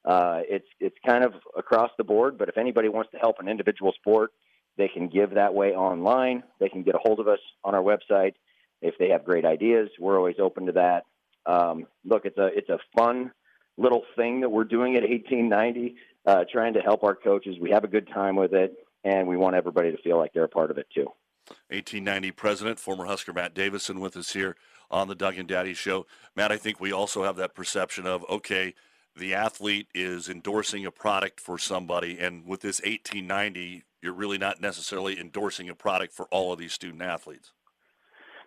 uh, 0.05 0.41
it's 0.49 0.67
it's 0.81 0.97
kind 1.07 1.25
of 1.25 1.35
across 1.57 1.91
the 1.99 2.05
board. 2.05 2.39
But 2.39 2.49
if 2.49 2.59
anybody 2.59 2.89
wants 2.89 3.11
to 3.13 3.19
help 3.19 3.37
an 3.39 3.49
individual 3.49 3.93
sport, 3.93 4.33
they 4.77 4.89
can 4.89 5.09
give 5.09 5.35
that 5.35 5.55
way 5.55 5.73
online. 5.73 6.43
They 6.59 6.69
can 6.69 6.83
get 6.83 6.95
a 6.95 6.99
hold 6.99 7.21
of 7.21 7.29
us 7.29 7.41
on 7.65 7.75
our 7.75 7.83
website 7.83 8.35
if 8.83 8.95
they 8.99 9.11
have 9.11 9.25
great 9.25 9.45
ideas. 9.45 9.91
We're 9.99 10.17
always 10.17 10.37
open 10.39 10.67
to 10.67 10.73
that. 10.73 11.05
Um, 11.47 11.87
look, 12.05 12.25
it's 12.25 12.39
a 12.39 12.47
it's 12.47 12.69
a 12.69 12.79
fun 12.97 13.33
little 13.77 14.03
thing 14.17 14.41
that 14.41 14.51
we're 14.51 14.65
doing 14.65 14.97
at 14.97 15.03
1890, 15.03 15.97
uh, 16.27 16.45
trying 16.51 16.75
to 16.75 16.81
help 16.81 17.03
our 17.03 17.15
coaches. 17.15 17.57
We 17.61 17.71
have 17.71 17.85
a 17.85 17.89
good 17.89 18.09
time 18.09 18.37
with 18.37 18.53
it, 18.53 18.75
and 19.05 19.27
we 19.27 19.37
want 19.37 19.57
everybody 19.57 19.91
to 19.91 19.99
feel 20.03 20.19
like 20.19 20.33
they're 20.33 20.45
a 20.45 20.49
part 20.49 20.71
of 20.71 20.79
it 20.79 20.87
too. 20.95 21.07
1890 21.69 22.31
president, 22.33 22.79
former 22.79 23.07
Husker 23.07 23.33
Matt 23.33 23.55
Davison, 23.55 24.01
with 24.01 24.17
us 24.17 24.33
here 24.33 24.57
on 24.91 25.09
the 25.09 25.15
Doug 25.15 25.39
and 25.39 25.49
Daddy 25.49 25.75
Show. 25.75 26.07
Matt, 26.37 26.53
I 26.53 26.57
think 26.57 26.81
we 26.81 26.93
also 26.93 27.25
have 27.25 27.37
that 27.37 27.55
perception 27.55 28.07
of 28.07 28.25
okay, 28.29 28.75
the 29.17 29.35
athlete 29.35 29.89
is 29.95 30.29
endorsing 30.29 30.87
a 30.87 30.91
product 30.91 31.41
for 31.41 31.59
somebody, 31.59 32.19
and 32.19 32.47
with 32.47 32.61
this 32.61 32.81
1890, 32.81 33.85
you're 34.03 34.13
really 34.13 34.39
not 34.39 34.61
necessarily 34.61 35.19
endorsing 35.19 35.69
a 35.69 35.75
product 35.75 36.13
for 36.13 36.27
all 36.27 36.53
of 36.53 36.59
these 36.59 36.73
student 36.73 37.03
athletes. 37.03 37.53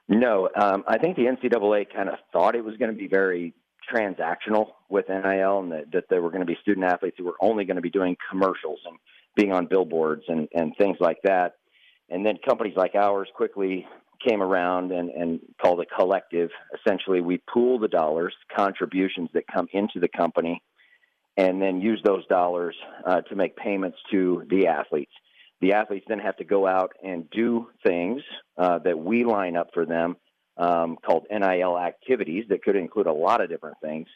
No, 0.08 0.50
um, 0.60 0.84
I 0.88 0.98
think 0.98 1.16
the 1.16 1.26
NCAA 1.26 1.94
kind 1.94 2.10
of 2.10 2.16
thought 2.32 2.56
it 2.56 2.64
was 2.64 2.76
going 2.78 2.92
to 2.92 2.98
be 2.98 3.08
very 3.08 3.54
transactional 3.92 4.72
with 4.90 5.10
NIL, 5.10 5.60
and 5.60 5.72
that, 5.72 5.92
that 5.92 6.06
there 6.10 6.22
were 6.22 6.30
going 6.30 6.42
to 6.42 6.46
be 6.46 6.58
student 6.62 6.86
athletes 6.86 7.16
who 7.18 7.26
were 7.26 7.38
only 7.42 7.66
going 7.66 7.76
to 7.76 7.82
be 7.82 7.90
doing 7.90 8.16
commercials 8.30 8.80
and 8.86 8.98
being 9.36 9.52
on 9.52 9.68
billboards 9.68 10.24
and, 10.28 10.48
and 10.54 10.76
things 10.78 10.98
like 11.00 11.18
that. 11.24 11.56
And 12.10 12.26
then 12.26 12.38
companies 12.46 12.76
like 12.76 12.96
ours 12.96 13.28
quickly 13.36 13.88
came 14.26 14.42
around 14.42 14.92
and, 14.92 15.10
and 15.10 15.40
called 15.62 15.82
a 15.82 15.86
collective. 15.86 16.50
Essentially, 16.80 17.22
we 17.22 17.42
pool 17.52 17.80
the 17.80 17.88
dollars, 17.88 18.34
contributions 18.56 19.30
that 19.34 19.44
come 19.48 19.68
into 19.74 20.00
the 20.00 20.08
company, 20.08 20.62
and 21.38 21.62
then 21.62 21.82
use 21.82 22.02
those 22.04 22.26
dollars 22.28 22.76
uh, 23.06 23.22
to 23.22 23.36
make 23.36 23.56
payments 23.56 23.98
to 24.12 24.44
the 24.50 24.68
athletes. 24.68 25.12
The 25.62 25.74
athletes 25.74 26.06
then 26.08 26.20
have 26.20 26.38
to 26.38 26.44
go 26.44 26.68
out 26.68 26.92
and 27.04 27.30
do 27.32 27.70
things 27.86 28.22
uh, 28.58 28.80
that 28.80 29.00
we 29.00 29.24
line 29.24 29.56
up 29.56 29.70
for 29.74 29.86
them 29.86 30.18
um, 30.58 30.98
called 31.06 31.26
NIL 31.32 31.78
activities 31.78 32.46
that 32.50 32.64
could 32.64 32.76
include 32.76 33.08
a 33.08 33.14
lot 33.14 33.42
of 33.42 33.50
different 33.50 33.78
things. 33.82 34.08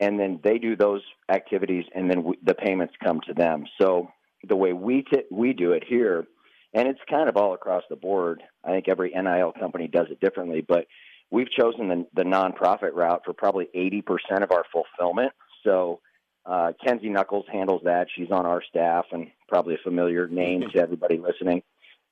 And 0.00 0.18
then 0.18 0.40
they 0.42 0.58
do 0.58 0.76
those 0.76 1.02
activities, 1.30 1.84
and 1.94 2.10
then 2.10 2.24
we, 2.24 2.38
the 2.42 2.54
payments 2.54 2.94
come 3.02 3.20
to 3.28 3.34
them. 3.34 3.64
So 3.80 4.08
the 4.46 4.56
way 4.56 4.72
we 4.72 5.02
t- 5.02 5.24
we 5.30 5.52
do 5.52 5.72
it 5.72 5.84
here 5.86 6.26
and 6.74 6.88
it's 6.88 7.00
kind 7.08 7.28
of 7.28 7.36
all 7.36 7.54
across 7.54 7.84
the 7.88 7.96
board. 7.96 8.42
I 8.64 8.70
think 8.70 8.88
every 8.88 9.10
NIL 9.10 9.52
company 9.58 9.86
does 9.86 10.08
it 10.10 10.20
differently, 10.20 10.60
but 10.60 10.86
we've 11.30 11.50
chosen 11.50 11.88
the, 11.88 12.06
the 12.14 12.24
nonprofit 12.24 12.94
route 12.94 13.22
for 13.24 13.32
probably 13.32 13.68
80% 13.74 14.42
of 14.42 14.50
our 14.50 14.64
fulfillment. 14.72 15.32
So 15.62 16.00
uh, 16.44 16.72
Kenzie 16.84 17.08
Knuckles 17.08 17.46
handles 17.50 17.82
that. 17.84 18.08
She's 18.14 18.30
on 18.30 18.44
our 18.44 18.62
staff 18.68 19.06
and 19.12 19.28
probably 19.48 19.74
a 19.74 19.84
familiar 19.84 20.26
name 20.26 20.64
to 20.74 20.82
everybody 20.82 21.16
listening. 21.16 21.62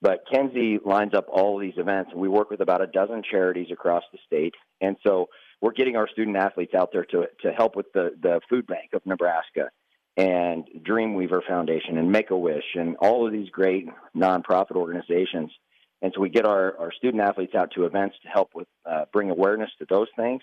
But 0.02 0.24
Kenzie 0.30 0.80
lines 0.84 1.14
up 1.14 1.26
all 1.28 1.58
these 1.58 1.74
events, 1.76 2.10
and 2.10 2.20
we 2.20 2.28
work 2.28 2.50
with 2.50 2.60
about 2.60 2.82
a 2.82 2.88
dozen 2.88 3.22
charities 3.22 3.68
across 3.70 4.02
the 4.12 4.18
state. 4.26 4.54
And 4.80 4.96
so 5.06 5.28
we're 5.60 5.72
getting 5.72 5.94
our 5.94 6.08
student 6.08 6.36
athletes 6.36 6.74
out 6.74 6.90
there 6.92 7.04
to 7.06 7.28
to 7.42 7.52
help 7.52 7.76
with 7.76 7.86
the 7.94 8.10
the 8.20 8.40
food 8.50 8.66
bank 8.66 8.90
of 8.94 9.06
Nebraska 9.06 9.70
and 10.16 10.64
Dreamweaver 10.82 11.40
Foundation 11.46 11.98
and 11.98 12.10
Make 12.10 12.30
a 12.30 12.36
Wish 12.36 12.64
and 12.74 12.96
all 12.96 13.24
of 13.24 13.32
these 13.32 13.48
great 13.50 13.88
nonprofit 14.14 14.72
organizations. 14.72 15.52
And 16.02 16.12
so 16.12 16.20
we 16.20 16.28
get 16.30 16.44
our, 16.44 16.76
our 16.78 16.92
student 16.92 17.22
athletes 17.22 17.54
out 17.54 17.70
to 17.76 17.86
events 17.86 18.16
to 18.24 18.28
help 18.28 18.50
with 18.54 18.66
uh, 18.84 19.04
bring 19.12 19.30
awareness 19.30 19.70
to 19.78 19.86
those 19.88 20.08
things. 20.16 20.42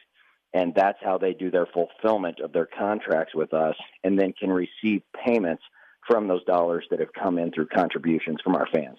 And 0.54 0.74
that's 0.74 0.98
how 1.04 1.17
they 1.17 1.34
do 1.34 1.52
their 1.52 1.67
fulfillment 1.67 2.39
of 2.39 2.54
their 2.54 2.65
contracts 2.65 3.36
with 3.36 3.54
us 3.54 3.76
and 4.04 4.17
then 4.17 4.34
can 4.34 4.50
receive 4.52 5.04
payments 5.13 5.62
from 6.08 6.28
those 6.28 6.43
dollars 6.45 6.86
that 6.89 7.00
have 7.00 7.13
come 7.13 7.38
in 7.38 7.52
through 7.52 7.67
contributions 7.67 8.39
from 8.41 8.56
our 8.56 8.67
fans. 8.74 8.98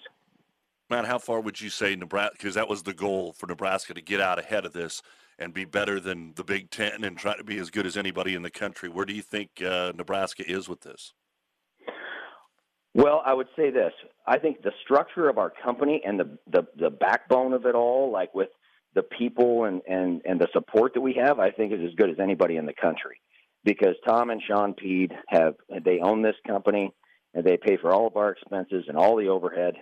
Matt, 0.91 1.05
how 1.05 1.19
far 1.19 1.39
would 1.39 1.61
you 1.61 1.69
say 1.69 1.95
Nebraska, 1.95 2.35
because 2.37 2.55
that 2.55 2.67
was 2.67 2.83
the 2.83 2.93
goal 2.93 3.31
for 3.31 3.47
Nebraska 3.47 3.93
to 3.93 4.01
get 4.01 4.19
out 4.19 4.37
ahead 4.37 4.65
of 4.65 4.73
this 4.73 5.01
and 5.39 5.53
be 5.53 5.63
better 5.63 6.01
than 6.01 6.33
the 6.35 6.43
Big 6.43 6.69
Ten 6.69 7.05
and 7.05 7.17
try 7.17 7.35
to 7.37 7.45
be 7.45 7.57
as 7.59 7.69
good 7.69 7.85
as 7.85 7.95
anybody 7.95 8.35
in 8.35 8.41
the 8.41 8.49
country. 8.49 8.89
Where 8.89 9.05
do 9.05 9.13
you 9.13 9.21
think 9.21 9.61
uh, 9.65 9.93
Nebraska 9.95 10.43
is 10.45 10.67
with 10.67 10.81
this? 10.81 11.13
Well, 12.93 13.23
I 13.25 13.33
would 13.33 13.47
say 13.55 13.71
this. 13.71 13.93
I 14.27 14.37
think 14.37 14.63
the 14.63 14.73
structure 14.83 15.29
of 15.29 15.37
our 15.37 15.49
company 15.49 16.01
and 16.05 16.19
the, 16.19 16.37
the, 16.51 16.67
the 16.77 16.89
backbone 16.89 17.53
of 17.53 17.65
it 17.65 17.73
all, 17.73 18.11
like 18.11 18.35
with 18.35 18.49
the 18.93 19.03
people 19.03 19.63
and, 19.63 19.81
and, 19.87 20.21
and 20.25 20.41
the 20.41 20.49
support 20.51 20.93
that 20.95 21.01
we 21.01 21.13
have, 21.13 21.39
I 21.39 21.51
think 21.51 21.71
is 21.71 21.79
as 21.87 21.95
good 21.95 22.09
as 22.09 22.19
anybody 22.19 22.57
in 22.57 22.65
the 22.65 22.73
country. 22.73 23.21
Because 23.63 23.95
Tom 24.05 24.29
and 24.29 24.41
Shawn 24.45 24.73
Peed 24.73 25.13
have 25.29 25.53
they 25.85 25.99
own 26.01 26.21
this 26.21 26.35
company 26.45 26.91
and 27.33 27.45
they 27.45 27.55
pay 27.55 27.77
for 27.77 27.93
all 27.93 28.07
of 28.07 28.17
our 28.17 28.31
expenses 28.31 28.83
and 28.89 28.97
all 28.97 29.15
the 29.15 29.29
overhead. 29.29 29.75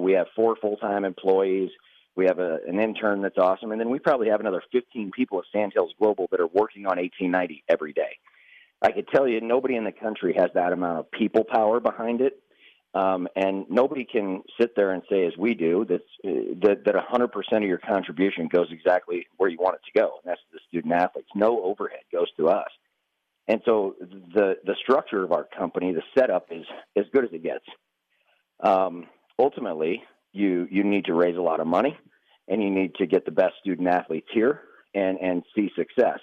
We 0.00 0.12
have 0.12 0.26
four 0.34 0.56
full 0.56 0.76
time 0.76 1.04
employees 1.04 1.70
we 2.16 2.24
have 2.24 2.38
a, 2.38 2.58
an 2.66 2.80
intern 2.80 3.20
that's 3.20 3.38
awesome, 3.38 3.72
and 3.72 3.80
then 3.80 3.90
we 3.90 3.98
probably 3.98 4.28
have 4.30 4.40
another 4.40 4.62
15 4.72 5.10
people 5.10 5.38
at 5.38 5.44
Sandhills 5.52 5.92
Global 6.00 6.26
that 6.30 6.40
are 6.40 6.46
working 6.46 6.86
on 6.86 6.96
1890 6.96 7.64
every 7.68 7.92
day. 7.92 8.18
I 8.82 8.90
could 8.90 9.06
tell 9.08 9.28
you, 9.28 9.40
nobody 9.40 9.76
in 9.76 9.84
the 9.84 9.92
country 9.92 10.34
has 10.36 10.50
that 10.54 10.72
amount 10.72 10.98
of 10.98 11.10
people 11.10 11.44
power 11.44 11.78
behind 11.78 12.22
it, 12.22 12.40
um, 12.94 13.28
and 13.36 13.66
nobody 13.68 14.04
can 14.04 14.42
sit 14.58 14.74
there 14.74 14.92
and 14.92 15.02
say, 15.10 15.26
as 15.26 15.34
we 15.38 15.54
do, 15.54 15.82
uh, 15.82 15.98
that 16.62 16.84
that 16.84 16.94
100% 16.94 17.56
of 17.56 17.62
your 17.62 17.78
contribution 17.78 18.48
goes 18.48 18.68
exactly 18.70 19.26
where 19.36 19.50
you 19.50 19.58
want 19.58 19.76
it 19.76 19.82
to 19.92 19.98
go, 19.98 20.18
and 20.22 20.30
that's 20.30 20.40
the 20.52 20.58
student 20.68 20.94
athletes. 20.94 21.28
No 21.34 21.62
overhead 21.62 22.00
goes 22.10 22.28
to 22.38 22.48
us, 22.48 22.70
and 23.46 23.60
so 23.66 23.94
the 24.34 24.56
the 24.64 24.74
structure 24.82 25.22
of 25.22 25.32
our 25.32 25.44
company, 25.44 25.92
the 25.92 26.02
setup 26.18 26.46
is 26.50 26.64
as 26.96 27.04
good 27.12 27.24
as 27.24 27.30
it 27.32 27.42
gets. 27.42 27.64
Um, 28.60 29.06
ultimately, 29.38 30.02
you 30.32 30.66
you 30.70 30.84
need 30.84 31.06
to 31.06 31.14
raise 31.14 31.36
a 31.36 31.42
lot 31.42 31.60
of 31.60 31.66
money 31.66 31.96
and 32.48 32.62
you 32.62 32.70
need 32.70 32.94
to 32.96 33.06
get 33.06 33.24
the 33.24 33.30
best 33.30 33.54
student 33.60 33.88
athletes 33.88 34.28
here 34.32 34.60
and 34.94 35.18
and 35.20 35.42
see 35.54 35.70
success. 35.76 36.18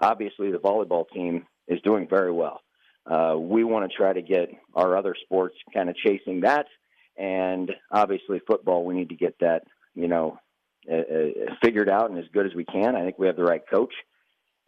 Obviously, 0.00 0.50
the 0.50 0.58
volleyball 0.58 1.04
team 1.12 1.46
is 1.66 1.80
doing 1.82 2.06
very 2.08 2.32
well. 2.32 2.60
Uh, 3.06 3.36
we 3.38 3.64
want 3.64 3.90
to 3.90 3.96
try 3.96 4.12
to 4.12 4.22
get 4.22 4.50
our 4.74 4.96
other 4.96 5.14
sports 5.24 5.54
kind 5.72 5.88
of 5.88 5.96
chasing 5.96 6.40
that, 6.42 6.66
and 7.16 7.70
obviously 7.90 8.40
football. 8.46 8.84
We 8.84 8.94
need 8.94 9.08
to 9.08 9.16
get 9.16 9.34
that, 9.40 9.64
you 9.94 10.08
know, 10.08 10.38
uh, 10.90 10.94
uh, 10.94 11.54
figured 11.62 11.88
out 11.88 12.10
and 12.10 12.18
as 12.18 12.26
good 12.32 12.46
as 12.46 12.54
we 12.54 12.64
can. 12.64 12.94
I 12.94 13.02
think 13.02 13.18
we 13.18 13.26
have 13.26 13.36
the 13.36 13.44
right 13.44 13.62
coach, 13.68 13.92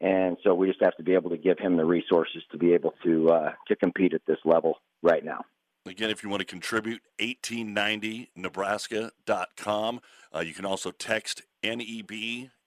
and 0.00 0.36
so 0.42 0.54
we 0.54 0.68
just 0.68 0.82
have 0.82 0.96
to 0.96 1.02
be 1.02 1.14
able 1.14 1.30
to 1.30 1.36
give 1.36 1.58
him 1.58 1.76
the 1.76 1.84
resources 1.84 2.42
to 2.52 2.58
be 2.58 2.72
able 2.72 2.94
to 3.04 3.28
uh, 3.28 3.52
to 3.68 3.76
compete 3.76 4.14
at 4.14 4.22
this 4.26 4.38
level 4.44 4.76
right 5.02 5.24
now. 5.24 5.44
Again, 5.86 6.10
if 6.10 6.22
you 6.22 6.28
want 6.28 6.40
to 6.40 6.46
contribute, 6.46 7.00
1890nebraska.com. 7.20 10.00
Uh, 10.34 10.40
you 10.40 10.52
can 10.52 10.66
also 10.66 10.90
text 10.90 11.40
NEB, 11.62 12.10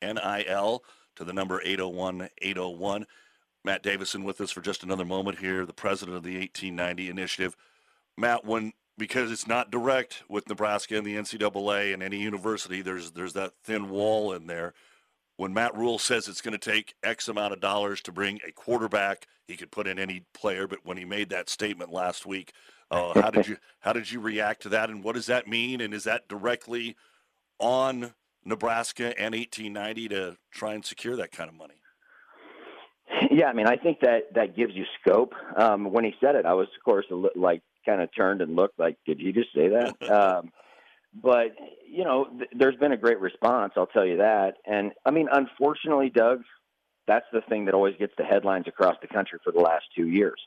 NIL 0.02 0.84
to 1.16 1.24
the 1.24 1.34
number 1.34 1.62
801 1.64 2.30
801. 2.42 3.06
Matt 3.64 3.84
Davison 3.84 4.24
with 4.24 4.42
us 4.42 4.52
for 4.52 4.62
just 4.62 4.84
another 4.84 5.06
moment 5.06 5.40
here, 5.40 5.66
the 5.66 5.74
president 5.74 6.18
of 6.18 6.24
the 6.24 6.38
1890 6.38 7.10
initiative. 7.10 7.56
Matt, 8.18 8.46
when 8.46 8.74
because 8.98 9.32
it's 9.32 9.48
not 9.48 9.72
direct 9.72 10.24
with 10.28 10.50
Nebraska 10.50 10.98
and 10.98 11.06
the 11.06 11.16
NCAA 11.16 11.94
and 11.94 12.04
any 12.04 12.18
university, 12.18 12.82
there's 12.82 13.12
there's 13.12 13.34
that 13.34 13.54
thin 13.64 13.90
wall 13.90 14.34
in 14.34 14.48
there. 14.48 14.74
When 15.38 15.54
Matt 15.54 15.76
Rhule 15.76 15.98
says 15.98 16.28
it's 16.28 16.42
going 16.42 16.58
to 16.58 16.72
take 16.72 16.94
X 17.04 17.28
amount 17.28 17.54
of 17.54 17.60
dollars 17.60 18.02
to 18.02 18.12
bring 18.12 18.40
a 18.48 18.52
quarterback, 18.52 19.28
he 19.48 19.56
could 19.56 19.72
put 19.72 19.88
in 19.88 19.98
any 19.98 20.26
player. 20.34 20.68
But 20.68 20.80
when 20.84 20.98
he 20.98 21.06
made 21.06 21.30
that 21.30 21.50
statement 21.50 21.92
last 21.92 22.26
week, 22.26 22.54
uh, 22.94 23.22
how 23.22 23.30
did 23.32 23.48
you 23.48 23.58
how 23.80 23.94
did 23.94 24.12
you 24.12 24.20
react 24.20 24.62
to 24.64 24.70
that, 24.70 24.90
and 24.90 25.04
what 25.04 25.16
does 25.16 25.26
that 25.26 25.48
mean? 25.48 25.82
And 25.82 25.94
is 25.94 26.04
that 26.04 26.28
directly 26.28 26.96
on 27.60 28.14
Nebraska 28.46 29.18
and 29.20 29.34
1890 29.34 30.10
to 30.10 30.38
try 30.52 30.74
and 30.74 30.86
secure 30.86 31.16
that 31.16 31.32
kind 31.32 31.50
of 31.50 31.56
money? 31.56 31.76
Yeah, 33.32 33.48
I 33.48 33.54
mean, 33.54 33.68
I 33.68 33.76
think 33.76 34.00
that 34.02 34.34
that 34.36 34.56
gives 34.56 34.74
you 34.74 34.86
scope. 35.02 35.34
Um, 35.58 35.92
when 35.92 36.04
he 36.04 36.14
said 36.20 36.36
it, 36.36 36.46
I 36.46 36.54
was, 36.54 36.68
of 36.78 36.84
course, 36.84 37.06
li- 37.10 37.30
like 37.36 37.62
kind 37.86 38.02
of 38.02 38.10
turned 38.16 38.42
and 38.42 38.56
looked 38.56 38.80
like, 38.80 38.98
did 39.06 39.20
you 39.20 39.34
just 39.34 39.54
say 39.54 39.70
that? 39.70 40.12
um, 40.12 40.52
but 41.22 41.56
you 41.88 42.04
know, 42.04 42.26
th- 42.26 42.50
there's 42.56 42.76
been 42.78 42.92
a 42.92 42.98
great 42.98 43.20
response. 43.20 43.74
I'll 43.76 43.88
tell 43.88 44.06
you 44.06 44.18
that. 44.18 44.56
And 44.66 44.92
I 45.06 45.12
mean, 45.12 45.28
unfortunately, 45.32 46.10
Doug, 46.10 46.44
that's 47.08 47.26
the 47.34 47.42
thing 47.50 47.66
that 47.66 47.74
always 47.74 47.96
gets 47.98 48.14
the 48.18 48.24
headlines 48.24 48.66
across 48.68 48.96
the 49.02 49.08
country 49.08 49.40
for 49.44 49.52
the 49.52 49.60
last 49.60 49.86
two 49.96 50.08
years. 50.08 50.40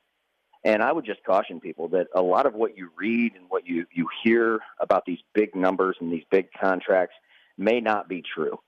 And 0.67 0.83
I 0.83 0.91
would 0.91 1.07
just 1.07 1.23
caution 1.23 1.61
people 1.61 1.87
that 1.91 2.09
a 2.13 2.21
lot 2.21 2.45
of 2.45 2.55
what 2.55 2.77
you 2.77 2.91
read 2.97 3.35
and 3.37 3.45
what 3.49 3.69
you, 3.69 3.87
you 3.95 4.09
hear 4.25 4.59
about 4.81 5.05
these 5.07 5.21
big 5.33 5.55
numbers 5.55 5.97
and 6.01 6.13
these 6.13 6.25
big 6.29 6.49
contracts 6.61 7.15
may 7.57 7.81
not 7.81 8.09
be 8.09 8.21
true. 8.35 8.59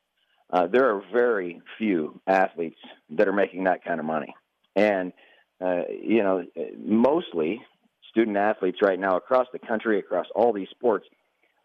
Uh, 0.48 0.68
there 0.68 0.94
are 0.94 1.02
very 1.12 1.60
few 1.76 2.20
athletes 2.28 2.78
that 3.10 3.26
are 3.26 3.32
making 3.32 3.64
that 3.64 3.84
kind 3.84 3.98
of 3.98 4.06
money. 4.06 4.32
And, 4.76 5.12
uh, 5.60 5.82
you 5.90 6.22
know, 6.22 6.44
mostly 6.78 7.60
student 8.08 8.36
athletes 8.36 8.78
right 8.80 8.98
now 8.98 9.16
across 9.16 9.48
the 9.52 9.58
country, 9.58 9.98
across 9.98 10.26
all 10.36 10.52
these 10.52 10.68
sports, 10.70 11.08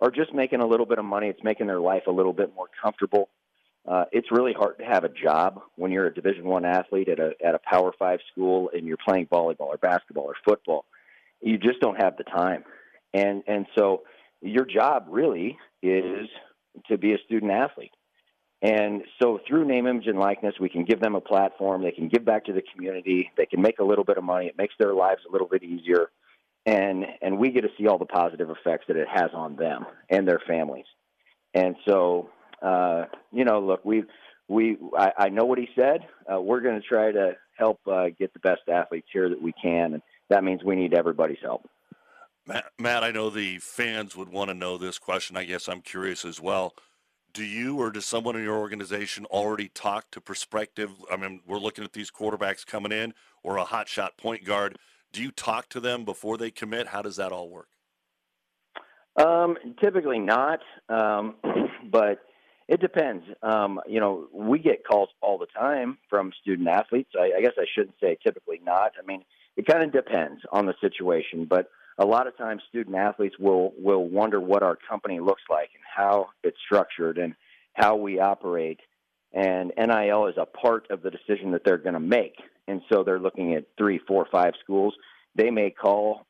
are 0.02 0.10
just 0.10 0.34
making 0.34 0.62
a 0.62 0.66
little 0.66 0.88
bit 0.88 0.98
of 0.98 1.06
money. 1.06 1.28
It's 1.28 1.44
making 1.44 1.68
their 1.68 1.80
life 1.80 2.08
a 2.08 2.12
little 2.12 2.34
bit 2.34 2.56
more 2.56 2.70
comfortable. 2.82 3.30
Uh, 3.86 4.06
it's 4.12 4.32
really 4.32 4.54
hard 4.54 4.78
to 4.78 4.86
have 4.86 5.04
a 5.04 5.10
job 5.10 5.62
when 5.76 5.92
you're 5.92 6.08
a 6.08 6.14
Division 6.14 6.46
One 6.46 6.64
athlete 6.64 7.10
at 7.10 7.20
a 7.20 7.34
at 7.46 7.54
a 7.54 7.60
Power 7.60 7.92
Five 8.00 8.20
school 8.32 8.70
and 8.74 8.86
you're 8.88 8.98
playing 8.98 9.28
volleyball 9.28 9.68
or 9.68 9.78
basketball 9.78 10.24
or 10.24 10.36
football. 10.46 10.86
You 11.42 11.58
just 11.58 11.82
don't 11.82 12.02
have 12.02 12.16
the 12.16 12.24
time, 12.24 12.64
and 13.14 13.44
and 13.46 13.66
so 13.78 14.04
your 14.42 14.66
job 14.66 15.08
really 15.10 15.58
is 15.82 16.30
to 16.88 16.98
be 16.98 17.14
a 17.14 17.18
student 17.26 17.52
athlete. 17.52 17.92
And 18.62 19.04
so 19.22 19.40
through 19.46 19.66
name, 19.66 19.88
image, 19.88 20.08
and 20.08 20.18
likeness, 20.18 20.56
we 20.58 20.70
can 20.70 20.86
give 20.86 21.02
them 21.02 21.16
a 21.16 21.22
platform. 21.22 21.84
They 21.84 21.92
can 21.92 22.08
give 22.08 22.24
back 22.24 22.46
to 22.46 22.54
the 22.54 22.64
community. 22.74 23.30
They 23.36 23.46
can 23.46 23.62
make 23.62 23.80
a 23.80 23.84
little 23.84 24.06
bit 24.06 24.18
of 24.18 24.24
money. 24.24 24.46
It 24.46 24.58
makes 24.58 24.74
their 24.80 24.94
lives 24.94 25.20
a 25.28 25.32
little 25.32 25.50
bit 25.50 25.64
easier, 25.64 26.10
and 26.66 27.06
and 27.22 27.38
we 27.38 27.52
get 27.52 27.62
to 27.62 27.70
see 27.78 27.88
all 27.88 27.98
the 27.98 28.06
positive 28.06 28.50
effects 28.50 28.86
that 28.88 28.96
it 28.96 29.10
has 29.14 29.32
on 29.34 29.58
them 29.58 29.86
and 30.10 30.26
their 30.26 30.42
families. 30.48 30.86
And 31.54 31.76
so 31.86 32.30
uh, 32.64 33.06
you 33.32 33.46
know, 33.46 33.60
look, 33.60 33.84
we 33.84 34.04
we 34.48 34.78
I, 34.98 35.12
I 35.18 35.30
know 35.30 35.46
what 35.46 35.60
he 35.60 35.68
said. 35.76 36.02
Uh, 36.32 36.42
we're 36.42 36.62
going 36.62 36.80
to 36.80 36.88
try 36.88 37.12
to 37.12 37.34
help 37.58 37.80
uh, 37.88 38.06
get 38.18 38.34
the 38.34 38.40
best 38.40 38.62
athletes 38.72 39.08
here 39.12 39.30
that 39.30 39.42
we 39.42 39.54
can, 39.62 39.94
and 39.94 40.02
that 40.30 40.44
means 40.44 40.64
we 40.64 40.76
need 40.76 40.94
everybody's 40.94 41.38
help. 41.42 41.70
Matt, 42.46 42.66
Matt, 42.80 43.04
I 43.04 43.12
know 43.12 43.30
the 43.30 43.60
fans 43.60 44.16
would 44.16 44.30
want 44.30 44.50
to 44.50 44.54
know 44.54 44.78
this 44.78 44.98
question. 44.98 45.38
I 45.38 45.46
guess 45.46 45.70
I'm 45.70 45.82
curious 45.82 46.26
as 46.26 46.42
well. 46.42 46.74
Do 47.34 47.44
you 47.44 47.78
or 47.78 47.90
does 47.90 48.06
someone 48.06 48.36
in 48.36 48.44
your 48.44 48.58
organization 48.58 49.26
already 49.26 49.70
talk 49.70 50.12
to 50.12 50.22
prospective? 50.22 50.92
I 51.12 51.18
mean, 51.18 51.42
we're 51.48 51.58
looking 51.58 51.84
at 51.84 51.94
these 51.94 52.12
quarterbacks 52.12 52.66
coming 52.66 52.92
in 52.92 53.14
or 53.44 53.58
a 53.58 53.66
hotshot 53.66 54.18
point 54.18 54.46
guard. 54.46 54.78
Do 55.12 55.22
you 55.22 55.32
talk 55.32 55.70
to 55.70 55.80
them 55.80 56.06
before 56.06 56.38
they 56.38 56.52
commit? 56.52 56.88
How 56.88 57.02
does 57.02 57.16
that 57.16 57.32
all 57.32 57.50
work? 57.50 57.70
Um, 59.16 59.58
typically 59.80 60.20
not, 60.20 60.60
um, 60.90 61.36
but 61.92 62.20
it 62.68 62.80
depends. 62.80 63.26
Um, 63.42 63.80
you 63.88 64.00
know, 64.00 64.28
we 64.34 64.60
get 64.60 64.86
calls 64.86 65.10
all 65.22 65.38
the 65.38 65.48
time 65.48 65.98
from 66.10 66.32
student 66.42 66.68
athletes. 66.68 67.12
I, 67.18 67.32
I 67.38 67.42
guess 67.42 67.54
I 67.58 67.66
shouldn't 67.74 67.96
say 68.02 68.18
typically 68.24 68.62
not. 68.64 68.94
I 69.02 69.06
mean, 69.06 69.24
it 69.56 69.66
kind 69.68 69.84
of 69.84 69.92
depends 69.92 70.42
on 70.52 70.66
the 70.66 70.74
situation, 70.82 71.46
but 71.46 71.70
a 71.98 72.06
lot 72.06 72.28
of 72.28 72.38
times 72.38 72.64
student 72.70 72.96
athletes 72.96 73.36
will 73.40 73.74
will 73.78 74.08
wonder 74.08 74.40
what 74.40 74.64
our 74.64 74.78
company 74.90 75.20
looks 75.20 75.44
like 75.50 75.70
and 75.76 75.84
how 75.96 76.30
it's 76.44 76.58
structured 76.66 77.18
and 77.18 77.36
how 77.74 77.96
we 77.96 78.20
operate. 78.20 78.80
And 79.32 79.72
NIL 79.78 80.28
is 80.28 80.36
a 80.38 80.46
part 80.46 80.90
of 80.92 81.02
the 81.02 81.12
decision 81.12 81.52
that 81.52 81.64
they're 81.66 81.78
going 81.78 81.94
to 81.94 82.00
make. 82.00 82.36
And 82.68 82.82
so 82.92 83.04
they're 83.04 83.20
looking 83.20 83.56
at 83.56 83.66
three, 83.78 84.00
four, 84.08 84.28
five 84.32 84.54
schools. 84.64 84.94
They 85.36 85.50
may 85.50 85.72
call 85.72 86.26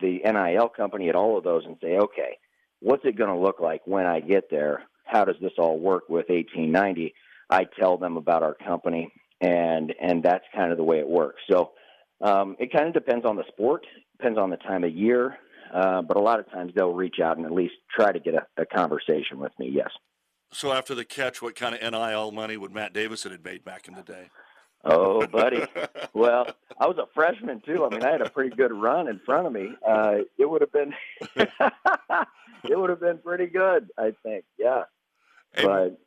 the 0.00 0.20
NIL 0.24 0.68
company 0.68 1.08
at 1.08 1.14
all 1.14 1.38
of 1.38 1.44
those 1.44 1.64
and 1.64 1.76
say, 1.80 1.98
okay, 1.98 2.38
what's 2.80 3.04
it 3.04 3.16
going 3.16 3.30
to 3.30 3.40
look 3.40 3.60
like 3.60 3.82
when 3.86 4.06
I 4.06 4.20
get 4.20 4.50
there? 4.50 4.82
How 5.04 5.24
does 5.24 5.36
this 5.40 5.52
all 5.58 5.78
work 5.78 6.08
with 6.08 6.28
1890? 6.28 7.14
I 7.50 7.66
tell 7.78 7.96
them 7.98 8.16
about 8.16 8.42
our 8.42 8.54
company, 8.54 9.12
and 9.40 9.92
and 10.00 10.22
that's 10.22 10.44
kind 10.54 10.72
of 10.72 10.78
the 10.78 10.84
way 10.84 10.98
it 10.98 11.08
works. 11.08 11.40
So 11.50 11.72
um, 12.22 12.56
it 12.58 12.72
kind 12.72 12.86
of 12.86 12.94
depends 12.94 13.26
on 13.26 13.36
the 13.36 13.44
sport, 13.48 13.84
depends 14.16 14.38
on 14.38 14.50
the 14.50 14.56
time 14.56 14.84
of 14.84 14.94
year, 14.94 15.36
uh, 15.74 16.02
but 16.02 16.16
a 16.16 16.20
lot 16.20 16.38
of 16.38 16.50
times 16.50 16.72
they'll 16.74 16.94
reach 16.94 17.16
out 17.22 17.36
and 17.36 17.44
at 17.46 17.52
least 17.52 17.74
try 17.94 18.12
to 18.12 18.20
get 18.20 18.34
a, 18.34 18.46
a 18.62 18.66
conversation 18.66 19.38
with 19.38 19.52
me. 19.58 19.70
Yes. 19.72 19.90
So 20.52 20.72
after 20.72 20.94
the 20.94 21.04
catch, 21.04 21.40
what 21.40 21.56
kind 21.56 21.74
of 21.74 21.80
NIL 21.80 22.30
money 22.30 22.56
would 22.56 22.72
Matt 22.72 22.92
Davison 22.92 23.32
had 23.32 23.44
made 23.44 23.64
back 23.64 23.88
in 23.88 23.94
the 23.94 24.02
day? 24.02 24.28
Oh, 24.84 25.26
buddy. 25.26 25.64
well, 26.14 26.46
I 26.78 26.86
was 26.86 26.98
a 26.98 27.06
freshman 27.14 27.60
too. 27.60 27.84
I 27.84 27.88
mean, 27.90 28.02
I 28.02 28.10
had 28.10 28.22
a 28.22 28.30
pretty 28.30 28.54
good 28.54 28.72
run 28.72 29.08
in 29.08 29.20
front 29.20 29.46
of 29.46 29.52
me. 29.52 29.74
Uh, 29.86 30.18
it 30.38 30.48
would 30.48 30.60
have 30.60 30.72
been, 30.72 30.94
it 31.36 32.78
would 32.78 32.90
have 32.90 33.00
been 33.00 33.18
pretty 33.18 33.46
good, 33.46 33.90
I 33.96 34.12
think. 34.22 34.44
Yeah. 34.58 34.84
Hey, 35.54 35.64
but 35.64 36.00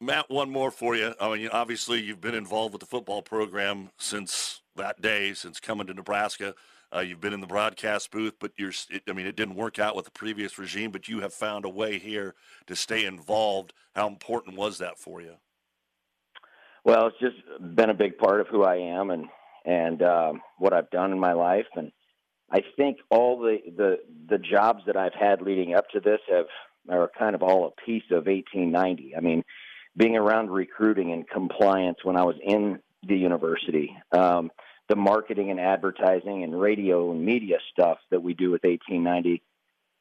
Matt, 0.00 0.30
one 0.30 0.50
more 0.50 0.70
for 0.70 0.94
you. 0.96 1.14
I 1.20 1.36
mean, 1.36 1.48
obviously, 1.48 2.00
you've 2.00 2.20
been 2.20 2.34
involved 2.34 2.72
with 2.72 2.80
the 2.80 2.86
football 2.86 3.22
program 3.22 3.90
since 3.98 4.62
that 4.76 5.00
day, 5.00 5.32
since 5.32 5.60
coming 5.60 5.86
to 5.86 5.94
Nebraska. 5.94 6.54
Uh, 6.94 7.00
you've 7.00 7.20
been 7.20 7.32
in 7.32 7.40
the 7.40 7.46
broadcast 7.46 8.10
booth, 8.10 8.34
but 8.38 8.52
you're, 8.58 8.72
it, 8.90 9.02
I 9.08 9.12
mean, 9.12 9.26
it 9.26 9.36
didn't 9.36 9.54
work 9.54 9.78
out 9.78 9.96
with 9.96 10.04
the 10.04 10.10
previous 10.10 10.58
regime, 10.58 10.90
but 10.90 11.08
you 11.08 11.20
have 11.20 11.32
found 11.32 11.64
a 11.64 11.70
way 11.70 11.98
here 11.98 12.34
to 12.66 12.76
stay 12.76 13.06
involved. 13.06 13.72
How 13.94 14.08
important 14.08 14.56
was 14.56 14.78
that 14.78 14.98
for 14.98 15.20
you? 15.22 15.36
Well, 16.84 17.06
it's 17.08 17.18
just 17.20 17.76
been 17.76 17.90
a 17.90 17.94
big 17.94 18.18
part 18.18 18.40
of 18.40 18.48
who 18.48 18.64
I 18.64 18.76
am 18.76 19.10
and, 19.10 19.26
and 19.64 20.02
uh, 20.02 20.32
what 20.58 20.72
I've 20.72 20.90
done 20.90 21.12
in 21.12 21.18
my 21.18 21.32
life. 21.32 21.66
And 21.76 21.92
I 22.50 22.62
think 22.76 22.98
all 23.10 23.38
the, 23.38 23.58
the, 23.76 23.98
the 24.28 24.38
jobs 24.38 24.82
that 24.86 24.96
I've 24.96 25.14
had 25.14 25.42
leading 25.42 25.74
up 25.74 25.88
to 25.90 26.00
this 26.00 26.20
have 26.30 26.46
are 26.88 27.10
kind 27.16 27.34
of 27.34 27.42
all 27.42 27.66
a 27.66 27.80
piece 27.86 28.02
of 28.10 28.26
1890. 28.26 29.14
I 29.16 29.20
mean, 29.20 29.44
being 29.96 30.16
around 30.16 30.50
recruiting 30.50 31.12
and 31.12 31.28
compliance 31.28 31.98
when 32.02 32.16
I 32.16 32.24
was 32.24 32.36
in 32.42 32.80
the 33.06 33.16
university, 33.16 33.96
um, 34.12 34.50
the 34.88 34.96
marketing 34.96 35.50
and 35.50 35.60
advertising 35.60 36.42
and 36.42 36.60
radio 36.60 37.12
and 37.12 37.24
media 37.24 37.58
stuff 37.72 37.98
that 38.10 38.22
we 38.22 38.34
do 38.34 38.50
with 38.50 38.64
1890, 38.64 39.42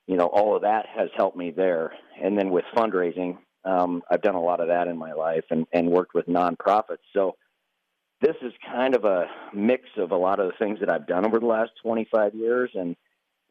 you 0.07 0.17
know, 0.17 0.25
all 0.25 0.55
of 0.55 0.63
that 0.63 0.85
has 0.87 1.09
helped 1.15 1.37
me 1.37 1.51
there. 1.51 1.93
And 2.21 2.37
then 2.37 2.49
with 2.49 2.65
fundraising, 2.75 3.37
um, 3.63 4.01
I've 4.09 4.21
done 4.21 4.35
a 4.35 4.41
lot 4.41 4.59
of 4.59 4.67
that 4.67 4.87
in 4.87 4.97
my 4.97 5.13
life 5.13 5.45
and, 5.49 5.65
and 5.71 5.89
worked 5.89 6.13
with 6.13 6.27
nonprofits. 6.27 7.03
So 7.13 7.35
this 8.21 8.35
is 8.41 8.53
kind 8.65 8.95
of 8.95 9.05
a 9.05 9.25
mix 9.53 9.83
of 9.97 10.11
a 10.11 10.17
lot 10.17 10.39
of 10.39 10.47
the 10.47 10.57
things 10.57 10.79
that 10.79 10.89
I've 10.89 11.07
done 11.07 11.25
over 11.25 11.39
the 11.39 11.45
last 11.45 11.71
25 11.83 12.35
years. 12.35 12.71
And 12.75 12.95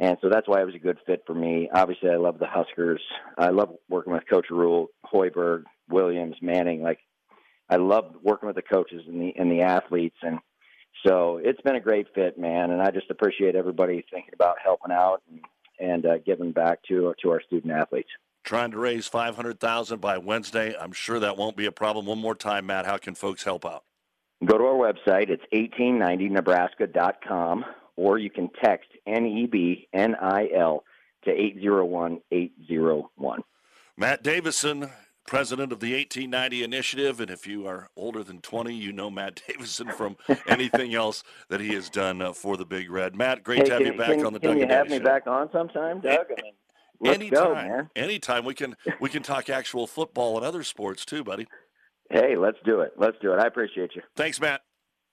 and 0.01 0.17
so 0.23 0.31
that's 0.31 0.49
why 0.49 0.63
it 0.63 0.65
was 0.65 0.75
a 0.75 0.79
good 0.79 0.97
fit 1.07 1.23
for 1.27 1.35
me. 1.35 1.69
Obviously, 1.75 2.09
I 2.09 2.17
love 2.17 2.39
the 2.39 2.47
Huskers. 2.47 3.03
I 3.37 3.51
love 3.51 3.77
working 3.91 4.15
with 4.15 4.27
Coach 4.29 4.47
Rhule, 4.49 4.89
Hoiberg, 5.05 5.65
Williams, 5.91 6.37
Manning. 6.41 6.81
Like, 6.81 7.01
I 7.69 7.77
love 7.77 8.15
working 8.23 8.47
with 8.47 8.57
the 8.57 8.63
coaches 8.63 9.03
and 9.07 9.21
the 9.21 9.35
and 9.37 9.53
the 9.53 9.61
athletes, 9.61 10.17
and 10.23 10.39
so 11.07 11.39
it's 11.45 11.61
been 11.61 11.77
a 11.77 11.81
great 11.81 12.07
fit, 12.15 12.39
man. 12.39 12.71
And 12.71 12.81
I 12.81 12.91
just 12.91 13.11
appreciate 13.11 13.55
everybody 13.55 14.03
thinking 14.11 14.33
about 14.33 14.57
helping 14.65 14.91
out 14.91 15.23
and 15.31 15.41
and 15.79 16.07
uh, 16.07 16.19
giving 16.25 16.53
back 16.53 16.83
to 16.85 17.15
to 17.23 17.31
our 17.31 17.43
student 17.43 17.75
athletes. 17.75 18.09
Trying 18.43 18.71
to 18.73 18.79
raise 18.79 19.07
five 19.07 19.37
hundred 19.37 19.61
thousand 19.61 20.01
by 20.01 20.17
Wednesday. 20.19 20.75
I'm 20.79 20.93
sure 20.93 21.21
that 21.21 21.37
won't 21.37 21.57
be 21.57 21.67
a 21.67 21.73
problem. 21.73 22.07
One 22.07 22.19
more 22.19 22.35
time, 22.35 22.67
Matt. 22.67 22.87
How 22.87 22.97
can 22.97 23.15
folks 23.15 23.45
help 23.45 23.65
out? 23.67 23.85
Go 24.45 24.57
to 24.57 24.65
our 24.65 24.75
website. 24.75 25.29
It's 25.29 25.45
1890nebraska.com, 25.53 27.65
or 27.97 28.17
you 28.19 28.31
can 28.31 28.49
text 28.63 28.89
N-E-B-N-I-L 29.07 30.85
to 31.25 31.31
801-801. 31.31 33.39
Matt 33.99 34.23
Davison, 34.23 34.89
president 35.27 35.73
of 35.73 35.81
the 35.81 35.93
1890 35.93 36.65
Initiative. 36.65 37.21
And 37.21 37.31
if 37.31 37.47
you 37.47 37.67
are 37.67 37.91
older 37.97 38.25
than 38.25 38.41
20, 38.41 38.75
you 38.75 38.93
know 38.93 39.11
Matt 39.11 39.43
Davison 39.47 39.89
from 39.91 40.17
anything 40.47 40.95
else 40.95 41.23
that 41.51 41.61
he 41.61 41.75
has 41.75 41.91
done 41.91 42.23
uh, 42.23 42.33
for 42.33 42.57
the 42.57 42.65
Big 42.65 42.91
Red. 42.91 43.15
Matt, 43.15 43.45
great 43.45 43.59
Hey, 43.59 43.65
to 43.67 43.73
have 43.73 43.83
can, 43.83 43.93
you 43.93 43.99
back 43.99 44.17
can, 44.17 44.25
on 44.27 44.33
the 44.33 44.39
Doug 44.39 44.53
can 44.53 44.61
you 44.61 44.67
have 44.75 44.89
me 44.89 44.97
Show. 44.97 45.05
back 45.05 45.27
on 45.27 45.53
sometime, 45.53 46.01
Doug? 46.01 46.25
I 46.39 46.43
mean, 46.43 46.53
let's 47.01 47.17
anytime, 47.17 47.45
go, 47.45 47.55
man. 47.55 47.91
anytime 47.97 48.45
we 48.45 48.55
can 48.55 48.77
we 49.01 49.09
can 49.09 49.23
talk 49.23 49.51
actual 49.51 49.87
football 49.87 50.37
and 50.37 50.45
other 50.45 50.63
sports 50.63 51.05
too, 51.05 51.25
buddy. 51.25 51.47
Hey, 52.11 52.37
let's 52.37 52.59
do 52.65 52.81
it. 52.81 52.93
Let's 52.97 53.17
do 53.23 53.33
it. 53.33 53.39
I 53.39 53.47
appreciate 53.47 53.95
you. 53.95 54.03
Thanks, 54.17 54.41
Matt. 54.41 54.63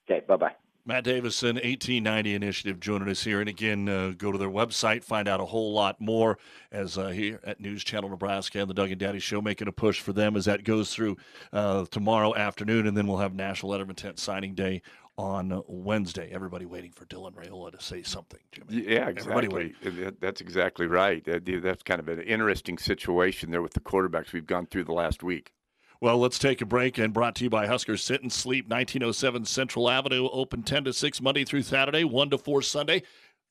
Okay, 0.09 0.25
bye-bye. 0.25 0.53
Matt 0.87 1.03
Davison, 1.03 1.57
1890 1.57 2.33
Initiative, 2.33 2.79
joining 2.79 3.09
us 3.09 3.21
here. 3.21 3.41
And 3.41 3.49
again, 3.49 3.89
uh, 3.89 4.13
go 4.17 4.31
to 4.31 4.37
their 4.37 4.49
website, 4.49 5.03
find 5.03 5.27
out 5.27 5.41
a 5.41 5.45
whole 5.45 5.73
lot 5.73 5.99
more 5.99 6.39
as 6.71 6.97
uh, 6.97 7.09
here 7.09 7.41
at 7.43 7.59
News 7.59 7.83
Channel 7.83 8.09
Nebraska 8.09 8.61
and 8.61 8.69
the 8.69 8.73
Doug 8.73 8.91
and 8.91 8.99
Daddy 8.99 9.19
Show 9.19 9.41
making 9.41 9.67
a 9.67 9.73
push 9.73 9.99
for 9.99 10.13
them 10.13 10.37
as 10.37 10.45
that 10.45 10.63
goes 10.63 10.93
through 10.93 11.17
uh, 11.51 11.85
tomorrow 11.91 12.33
afternoon. 12.33 12.87
And 12.87 12.95
then 12.95 13.05
we'll 13.05 13.17
have 13.17 13.33
National 13.33 13.71
Letter 13.73 13.83
of 13.83 13.89
Intent 13.89 14.17
signing 14.17 14.55
day 14.55 14.81
on 15.17 15.63
Wednesday. 15.67 16.29
Everybody 16.31 16.65
waiting 16.65 16.91
for 16.91 17.05
Dylan 17.05 17.33
Raiola 17.33 17.77
to 17.77 17.83
say 17.83 18.03
something, 18.03 18.39
Jimmy. 18.51 18.85
Yeah, 18.87 19.09
exactly. 19.09 19.73
That's 20.19 20.41
exactly 20.41 20.87
right. 20.87 21.23
That's 21.25 21.83
kind 21.83 21.99
of 21.99 22.07
an 22.07 22.21
interesting 22.21 22.77
situation 22.77 23.51
there 23.51 23.61
with 23.61 23.73
the 23.73 23.79
quarterbacks 23.79 24.31
we've 24.31 24.45
gone 24.45 24.67
through 24.67 24.83
the 24.83 24.93
last 24.93 25.23
week. 25.23 25.53
Well, 25.99 26.19
let's 26.19 26.37
take 26.37 26.61
a 26.61 26.65
break 26.65 26.99
and 26.99 27.11
brought 27.11 27.33
to 27.37 27.43
you 27.43 27.49
by 27.49 27.65
Huskers 27.65 28.03
Sit 28.03 28.21
and 28.21 28.31
Sleep, 28.31 28.69
1907 28.69 29.45
Central 29.45 29.89
Avenue, 29.89 30.29
open 30.31 30.61
10 30.61 30.83
to 30.83 30.93
6 30.93 31.21
Monday 31.21 31.43
through 31.43 31.63
Saturday, 31.63 32.03
1 32.03 32.29
to 32.29 32.37
4 32.37 32.61
Sunday. 32.61 33.01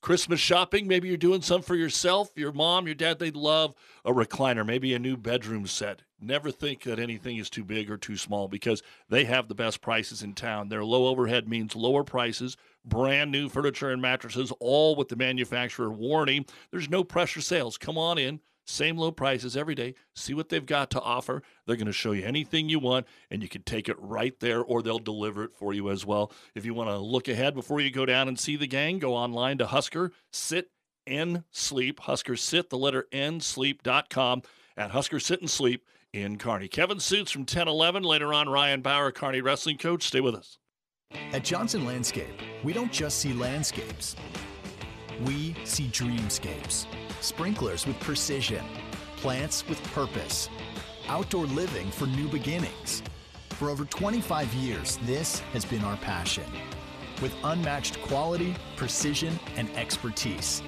Christmas 0.01 0.39
shopping, 0.39 0.87
maybe 0.87 1.09
you're 1.09 1.17
doing 1.17 1.43
some 1.43 1.63
for 1.63 1.75
yourself, 1.75 2.31
your 2.37 2.53
mom, 2.53 2.87
your 2.87 2.95
dad, 2.95 3.19
they'd 3.19 3.35
love 3.35 3.75
a 4.05 4.13
recliner, 4.13 4.65
maybe 4.65 4.95
a 4.95 5.01
new 5.01 5.17
bedroom 5.17 5.67
set. 5.67 6.03
Never 6.21 6.51
think 6.51 6.83
that 6.85 6.99
anything 6.99 7.37
is 7.37 7.51
too 7.51 7.65
big 7.65 7.91
or 7.91 7.99
too 7.99 8.17
small 8.17 8.49
because 8.49 8.83
they 9.09 9.25
have 9.25 9.49
the 9.49 9.55
best 9.55 9.83
prices 9.83 10.23
in 10.23 10.33
town. 10.33 10.69
Their 10.69 10.85
low 10.85 11.07
overhead 11.09 11.47
means 11.47 11.77
lower 11.77 12.05
prices, 12.05 12.57
brand 12.85 13.31
new 13.31 13.51
furniture 13.51 13.91
and 13.91 14.01
mattresses, 14.01 14.51
all 14.59 14.97
with 14.97 15.09
the 15.09 15.17
manufacturer 15.17 15.91
warranty. 15.91 16.47
There's 16.71 16.89
no 16.89 17.05
pressure 17.05 17.43
sales. 17.43 17.77
Come 17.77 17.99
on 17.99 18.17
in. 18.17 18.41
Same 18.65 18.97
low 18.97 19.13
prices 19.13 19.57
every 19.57 19.77
day. 19.77 19.95
See 20.15 20.35
what 20.35 20.49
they've 20.49 20.65
got 20.65 20.91
to 20.91 21.01
offer. 21.01 21.43
They're 21.67 21.77
going 21.77 21.87
to 21.87 21.93
show 21.93 22.13
you 22.13 22.25
anything 22.25 22.69
you 22.69 22.81
want, 22.81 23.07
and 23.31 23.41
you 23.41 23.49
can 23.49 23.63
take 23.63 23.89
it 23.89 23.97
right 24.01 24.39
there, 24.41 24.61
or 24.61 24.83
they'll 24.83 24.99
deliver 24.99 25.45
it 25.45 25.55
for 25.55 25.73
you 25.73 25.91
as 25.91 26.05
well. 26.05 26.33
If 26.55 26.65
you 26.65 26.75
want 26.75 26.91
to 26.91 26.99
look 26.99 27.29
ahead 27.29 27.55
before 27.55 27.81
you 27.81 27.91
go 27.91 28.07
down 28.07 28.27
and 28.27 28.39
see 28.39 28.57
the 28.57 28.67
gang, 28.67 28.99
go 28.99 29.15
online 29.15 29.59
to 29.59 29.67
Husker 29.67 30.11
Sit 30.33 30.71
and 31.07 31.45
Sleep. 31.53 32.01
Husker 32.01 32.35
Sit, 32.37 32.71
the 32.71 32.79
letter 32.79 33.07
N, 33.13 33.41
sleep.com 33.41 34.43
at 34.77 34.91
Husker 34.91 35.21
Sit 35.21 35.41
and 35.41 35.51
Sleep 35.51 35.85
in 36.23 36.39
Kearney. 36.39 36.69
Kevin 36.69 36.99
Sjuts 36.99 37.31
from 37.31 37.43
1011. 37.43 38.03
Later 38.03 38.33
on, 38.33 38.49
Ryan 38.49 38.81
Bauer, 38.81 39.13
Kearney 39.13 39.41
wrestling 39.41 39.79
coach. 39.79 40.05
Stay 40.05 40.21
with 40.21 40.35
us. 40.35 40.59
At 41.33 41.45
Johnson 41.45 41.85
Landscape, 41.85 42.41
we 42.65 42.73
don't 42.73 42.93
just 42.93 43.19
see 43.19 43.33
landscapes, 43.33 44.17
we 45.25 45.55
see 45.65 45.85
dreamscapes. 45.85 46.87
Sprinklers 47.21 47.87
with 47.87 47.99
precision, 48.01 48.65
plants 49.17 49.67
with 49.69 49.83
purpose, 49.93 50.49
outdoor 51.09 51.47
living 51.47 51.91
for 51.91 52.07
new 52.07 52.29
beginnings. 52.29 53.03
For 53.51 53.71
over 53.71 53.85
25 53.85 54.53
years, 54.55 54.99
this 55.05 55.41
has 55.53 55.65
been 55.65 55.83
our 55.85 55.97
passion. 55.99 56.45
With 57.23 57.35
unmatched 57.45 58.03
quality, 58.03 58.55
precision, 58.77 59.39
and 59.57 59.71
expertise. 59.77 60.63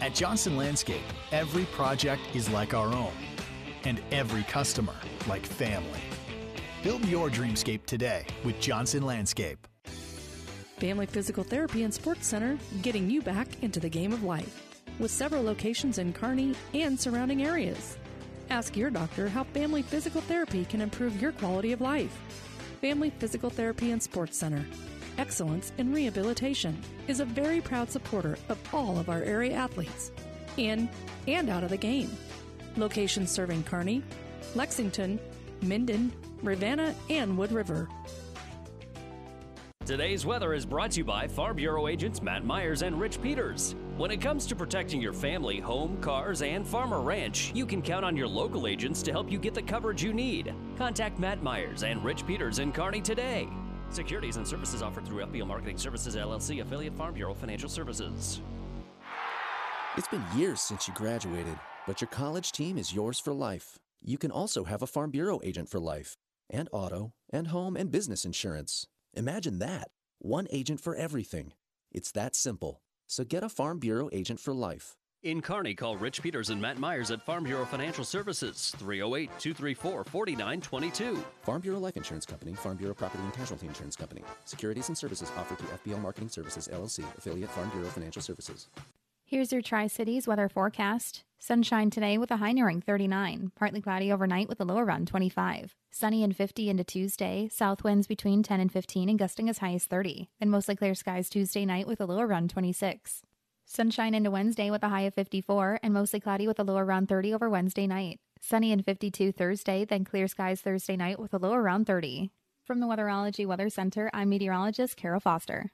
At 0.00 0.14
Johnson 0.14 0.56
Landscape, 0.56 1.04
every 1.32 1.64
project 1.66 2.20
is 2.34 2.50
like 2.50 2.74
our 2.74 2.92
own, 2.92 3.12
and 3.84 4.00
every 4.10 4.42
customer 4.44 4.94
like 5.26 5.44
family. 5.44 6.00
Build 6.82 7.04
your 7.06 7.30
dreamscape 7.30 7.86
today 7.86 8.26
with 8.44 8.60
Johnson 8.60 9.02
Landscape. 9.02 9.66
Family 10.78 11.06
Physical 11.06 11.44
Therapy 11.44 11.84
and 11.84 11.94
Sports 11.94 12.26
Center, 12.26 12.58
getting 12.82 13.08
you 13.08 13.22
back 13.22 13.62
into 13.62 13.80
the 13.80 13.88
game 13.88 14.12
of 14.12 14.22
life. 14.22 14.62
With 14.98 15.10
several 15.10 15.42
locations 15.42 15.98
in 15.98 16.12
Kearney 16.12 16.54
and 16.74 16.98
surrounding 16.98 17.44
areas. 17.44 17.96
Ask 18.50 18.76
your 18.76 18.90
doctor 18.90 19.28
how 19.28 19.44
Family 19.44 19.82
Physical 19.82 20.20
Therapy 20.20 20.64
can 20.66 20.80
improve 20.80 21.20
your 21.22 21.32
quality 21.32 21.72
of 21.72 21.80
life. 21.80 22.14
Family 22.80 23.10
Physical 23.18 23.50
Therapy 23.50 23.92
and 23.92 24.02
Sports 24.02 24.36
Center. 24.36 24.64
Excellence 25.16 25.72
in 25.78 25.92
Rehabilitation 25.92 26.78
is 27.08 27.20
a 27.20 27.24
very 27.24 27.60
proud 27.60 27.90
supporter 27.90 28.36
of 28.48 28.58
all 28.74 28.98
of 28.98 29.08
our 29.08 29.22
area 29.22 29.54
athletes, 29.54 30.10
in 30.56 30.88
and 31.26 31.48
out 31.48 31.64
of 31.64 31.70
the 31.70 31.76
game. 31.76 32.10
Locations 32.76 33.30
serving 33.30 33.64
Kearney, 33.64 34.02
Lexington, 34.54 35.18
Minden, 35.62 36.12
Ravenna, 36.42 36.94
and 37.10 37.36
Wood 37.36 37.52
River. 37.52 37.88
Today's 39.86 40.24
weather 40.24 40.54
is 40.54 40.64
brought 40.64 40.92
to 40.92 41.00
you 41.00 41.04
by 41.04 41.28
Farm 41.28 41.56
Bureau 41.56 41.88
agents 41.88 42.22
Matt 42.22 42.42
Myers 42.42 42.80
and 42.80 42.98
Rich 42.98 43.20
Peters. 43.20 43.74
When 43.98 44.10
it 44.10 44.18
comes 44.18 44.46
to 44.46 44.56
protecting 44.56 44.98
your 44.98 45.12
family, 45.12 45.60
home, 45.60 45.98
cars, 46.00 46.40
and 46.40 46.66
farm 46.66 46.94
or 46.94 47.02
ranch, 47.02 47.52
you 47.54 47.66
can 47.66 47.82
count 47.82 48.02
on 48.02 48.16
your 48.16 48.26
local 48.26 48.66
agents 48.66 49.02
to 49.02 49.12
help 49.12 49.30
you 49.30 49.38
get 49.38 49.52
the 49.52 49.60
coverage 49.60 50.02
you 50.02 50.14
need. 50.14 50.54
Contact 50.78 51.18
Matt 51.18 51.42
Myers 51.42 51.82
and 51.82 52.02
Rich 52.02 52.26
Peters 52.26 52.60
in 52.60 52.72
Kearney 52.72 53.02
today. 53.02 53.46
Securities 53.90 54.38
and 54.38 54.48
services 54.48 54.80
offered 54.80 55.04
through 55.06 55.26
FBL 55.26 55.46
Marketing 55.46 55.76
Services 55.76 56.16
LLC, 56.16 56.62
affiliate 56.62 56.96
Farm 56.96 57.12
Bureau 57.12 57.34
Financial 57.34 57.68
Services. 57.68 58.40
It's 59.98 60.08
been 60.08 60.24
years 60.34 60.62
since 60.62 60.88
you 60.88 60.94
graduated, 60.94 61.58
but 61.86 62.00
your 62.00 62.08
college 62.08 62.52
team 62.52 62.78
is 62.78 62.94
yours 62.94 63.18
for 63.18 63.32
life. 63.32 63.78
You 64.02 64.18
can 64.18 64.30
also 64.30 64.64
have 64.64 64.82
a 64.82 64.86
Farm 64.86 65.10
Bureau 65.10 65.40
agent 65.42 65.68
for 65.68 65.80
life, 65.80 66.16
and 66.50 66.68
auto, 66.72 67.12
and 67.30 67.48
home 67.48 67.76
and 67.76 67.90
business 67.90 68.24
insurance. 68.24 68.86
Imagine 69.14 69.58
that 69.60 69.88
one 70.18 70.46
agent 70.50 70.80
for 70.80 70.94
everything. 70.94 71.52
It's 71.92 72.10
that 72.12 72.34
simple. 72.34 72.80
So 73.06 73.24
get 73.24 73.44
a 73.44 73.48
Farm 73.48 73.78
Bureau 73.78 74.08
agent 74.12 74.40
for 74.40 74.52
life. 74.52 74.96
In 75.22 75.40
Kearney, 75.40 75.74
call 75.74 75.96
Rich 75.96 76.20
Peters 76.20 76.50
and 76.50 76.60
Matt 76.60 76.78
Myers 76.78 77.10
at 77.10 77.24
Farm 77.24 77.44
Bureau 77.44 77.64
Financial 77.64 78.04
Services, 78.04 78.74
308 78.76 79.30
234 79.38 80.04
4922. 80.04 81.24
Farm 81.42 81.62
Bureau 81.62 81.78
Life 81.78 81.96
Insurance 81.96 82.26
Company, 82.26 82.52
Farm 82.52 82.76
Bureau 82.76 82.92
Property 82.92 83.22
and 83.22 83.32
Casualty 83.32 83.66
Insurance 83.66 83.96
Company. 83.96 84.22
Securities 84.44 84.88
and 84.88 84.98
services 84.98 85.32
offered 85.38 85.58
through 85.58 85.94
FBL 85.94 86.02
Marketing 86.02 86.28
Services 86.28 86.68
LLC, 86.70 87.04
affiliate 87.16 87.48
Farm 87.50 87.70
Bureau 87.70 87.88
Financial 87.88 88.20
Services. 88.20 88.68
Here's 89.34 89.50
your 89.50 89.62
Tri 89.62 89.88
Cities 89.88 90.28
weather 90.28 90.48
forecast. 90.48 91.24
Sunshine 91.40 91.90
today 91.90 92.18
with 92.18 92.30
a 92.30 92.36
high 92.36 92.52
nearing 92.52 92.80
39. 92.80 93.50
Partly 93.56 93.80
cloudy 93.80 94.12
overnight 94.12 94.48
with 94.48 94.60
a 94.60 94.64
low 94.64 94.78
around 94.78 95.08
25. 95.08 95.74
Sunny 95.90 96.22
and 96.22 96.36
50 96.36 96.70
into 96.70 96.84
Tuesday. 96.84 97.48
South 97.50 97.82
winds 97.82 98.06
between 98.06 98.44
10 98.44 98.60
and 98.60 98.70
15 98.70 99.08
and 99.08 99.18
gusting 99.18 99.48
as 99.48 99.58
high 99.58 99.74
as 99.74 99.86
30. 99.86 100.28
and 100.40 100.52
mostly 100.52 100.76
clear 100.76 100.94
skies 100.94 101.28
Tuesday 101.28 101.66
night 101.66 101.88
with 101.88 102.00
a 102.00 102.06
low 102.06 102.20
around 102.20 102.50
26. 102.50 103.22
Sunshine 103.66 104.14
into 104.14 104.30
Wednesday 104.30 104.70
with 104.70 104.84
a 104.84 104.88
high 104.88 105.00
of 105.00 105.14
54 105.14 105.80
and 105.82 105.92
mostly 105.92 106.20
cloudy 106.20 106.46
with 106.46 106.60
a 106.60 106.62
low 106.62 106.76
around 106.76 107.08
30 107.08 107.34
over 107.34 107.50
Wednesday 107.50 107.88
night. 107.88 108.20
Sunny 108.40 108.70
and 108.70 108.84
52 108.84 109.32
Thursday, 109.32 109.84
then 109.84 110.04
clear 110.04 110.28
skies 110.28 110.60
Thursday 110.60 110.96
night 110.96 111.18
with 111.18 111.34
a 111.34 111.38
low 111.38 111.54
around 111.54 111.88
30. 111.88 112.30
From 112.62 112.78
the 112.78 112.86
Weatherology 112.86 113.48
Weather 113.48 113.68
Center, 113.68 114.12
I'm 114.14 114.28
meteorologist 114.28 114.96
Carol 114.96 115.18
Foster. 115.18 115.72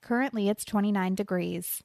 Currently, 0.00 0.48
it's 0.48 0.64
29 0.64 1.14
degrees. 1.14 1.82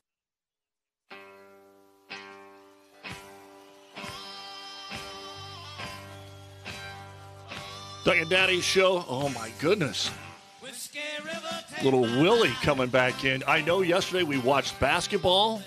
Doug 8.07 8.19
and 8.19 8.29
Daddy 8.29 8.61
show. 8.61 9.03
Oh 9.09 9.27
my 9.27 9.51
goodness. 9.59 10.09
Little 11.83 12.03
Willie 12.03 12.53
coming 12.61 12.87
back 12.87 13.25
in. 13.25 13.43
I 13.45 13.59
know 13.59 13.81
yesterday 13.81 14.23
we 14.23 14.37
watched 14.37 14.79
basketball 14.79 15.61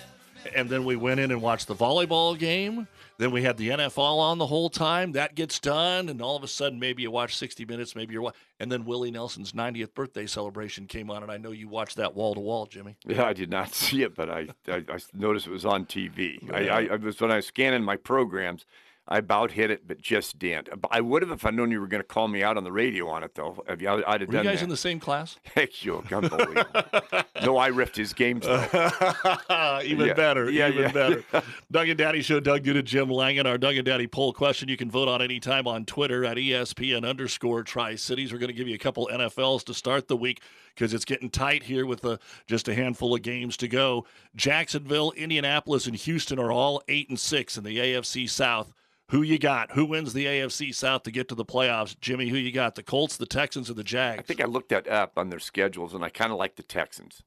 and 0.55 0.67
then 0.67 0.83
we 0.83 0.95
went 0.95 1.19
in 1.19 1.29
and 1.29 1.39
watched 1.39 1.67
the 1.67 1.75
volleyball 1.75 2.35
game. 2.35 2.87
Then 3.19 3.29
we 3.29 3.43
had 3.43 3.57
the 3.57 3.69
NFL 3.69 4.17
on 4.17 4.39
the 4.39 4.47
whole 4.47 4.71
time. 4.71 5.11
That 5.11 5.35
gets 5.35 5.59
done, 5.59 6.09
and 6.09 6.19
all 6.19 6.35
of 6.35 6.43
a 6.43 6.47
sudden, 6.47 6.79
maybe 6.79 7.03
you 7.03 7.11
watch 7.11 7.35
60 7.35 7.65
minutes, 7.65 7.95
maybe 7.95 8.13
you're. 8.13 8.33
And 8.59 8.71
then 8.71 8.85
Willie 8.85 9.11
Nelson's 9.11 9.51
90th 9.51 9.93
birthday 9.93 10.25
celebration 10.25 10.87
came 10.87 11.11
on, 11.11 11.21
and 11.21 11.31
I 11.31 11.37
know 11.37 11.51
you 11.51 11.67
watched 11.67 11.97
that 11.97 12.15
wall 12.15 12.33
to 12.33 12.39
wall, 12.39 12.65
Jimmy. 12.65 12.97
Yeah, 13.05 13.25
I 13.25 13.33
did 13.33 13.51
not 13.51 13.75
see 13.75 14.01
it, 14.01 14.15
but 14.15 14.31
I, 14.31 14.47
I, 14.67 14.77
I 14.89 14.97
noticed 15.13 15.45
it 15.45 15.51
was 15.51 15.65
on 15.65 15.85
TV. 15.85 16.51
I, 16.51 16.69
I, 16.69 16.93
I 16.93 16.95
was 16.95 17.21
when 17.21 17.31
I 17.31 17.35
was 17.35 17.45
scanning 17.45 17.83
my 17.83 17.97
programs. 17.97 18.65
I 19.07 19.17
about 19.17 19.51
hit 19.51 19.71
it, 19.71 19.87
but 19.87 19.99
just 19.99 20.39
didn't. 20.39 20.69
I 20.89 21.01
would 21.01 21.21
have 21.23 21.31
if 21.31 21.45
I'd 21.45 21.53
known 21.55 21.71
you 21.71 21.81
were 21.81 21.87
going 21.87 22.01
to 22.03 22.07
call 22.07 22.27
me 22.27 22.43
out 22.43 22.55
on 22.55 22.63
the 22.63 22.71
radio 22.71 23.09
on 23.09 23.23
it, 23.23 23.35
though. 23.35 23.61
I'd 23.67 23.81
have 23.81 23.89
were 24.01 24.15
done 24.17 24.43
you 24.45 24.49
guys 24.49 24.59
that. 24.59 24.63
in 24.63 24.69
the 24.69 24.77
same 24.77 24.99
class? 24.99 25.37
Heck, 25.55 25.83
you're 25.83 26.03
unbelievable. 26.11 26.83
no, 27.43 27.57
I 27.57 27.67
ripped 27.67 27.97
his 27.97 28.13
games. 28.13 28.45
Even 29.83 30.07
Yeah. 30.07 30.13
better. 30.15 30.49
Yeah, 30.49 30.69
even 30.69 30.83
yeah. 30.83 30.91
better. 30.91 31.23
Doug 31.71 31.89
and 31.89 31.97
Daddy 31.97 32.21
Show, 32.21 32.39
Doug 32.39 32.63
Duda, 32.63 32.83
Jim 32.83 33.09
Langen. 33.09 33.45
Our 33.45 33.57
Doug 33.57 33.75
and 33.75 33.85
Daddy 33.85 34.07
poll 34.07 34.33
question 34.33 34.69
you 34.69 34.77
can 34.77 34.89
vote 34.91 35.07
on 35.07 35.21
anytime 35.21 35.67
on 35.67 35.85
Twitter 35.85 36.23
at 36.23 36.37
ESPN 36.37 37.07
underscore 37.07 37.63
Tri 37.63 37.95
Cities. 37.95 38.31
We're 38.31 38.39
going 38.39 38.49
to 38.49 38.53
give 38.53 38.67
you 38.67 38.75
a 38.75 38.79
couple 38.79 39.09
NFLs 39.11 39.63
to 39.65 39.73
start 39.73 40.07
the 40.07 40.17
week 40.17 40.41
because 40.75 40.93
it's 40.93 41.05
getting 41.05 41.29
tight 41.29 41.63
here 41.63 41.85
with 41.85 42.03
uh, 42.05 42.17
just 42.47 42.67
a 42.67 42.75
handful 42.75 43.15
of 43.15 43.21
games 43.21 43.57
to 43.57 43.67
go. 43.67 44.05
Jacksonville, 44.35 45.11
Indianapolis, 45.11 45.87
and 45.87 45.95
Houston 45.95 46.39
are 46.39 46.51
all 46.51 46.81
eight 46.87 47.09
and 47.09 47.19
six 47.19 47.57
in 47.57 47.63
the 47.63 47.77
AFC 47.77 48.29
South. 48.29 48.73
Who 49.09 49.23
you 49.23 49.37
got? 49.37 49.71
Who 49.71 49.85
wins 49.85 50.13
the 50.13 50.25
AFC 50.25 50.73
South 50.73 51.03
to 51.03 51.11
get 51.11 51.27
to 51.27 51.35
the 51.35 51.43
playoffs? 51.43 51.99
Jimmy, 51.99 52.29
who 52.29 52.37
you 52.37 52.51
got? 52.51 52.75
The 52.75 52.83
Colts, 52.83 53.17
the 53.17 53.25
Texans, 53.25 53.69
or 53.69 53.73
the 53.73 53.83
Jags? 53.83 54.19
I 54.19 54.23
think 54.23 54.39
I 54.39 54.45
looked 54.45 54.69
that 54.69 54.87
up 54.87 55.17
on 55.17 55.29
their 55.29 55.39
schedules, 55.39 55.93
and 55.93 56.01
I 56.03 56.09
kind 56.09 56.31
of 56.31 56.37
like 56.37 56.55
the 56.55 56.63
Texans. 56.63 57.21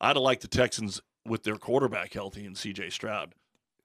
I'd 0.00 0.14
have 0.14 0.18
liked 0.18 0.42
the 0.42 0.48
Texans 0.48 1.00
with 1.26 1.42
their 1.42 1.56
quarterback 1.56 2.12
healthy 2.12 2.46
and 2.46 2.54
CJ 2.54 2.92
Stroud. 2.92 3.34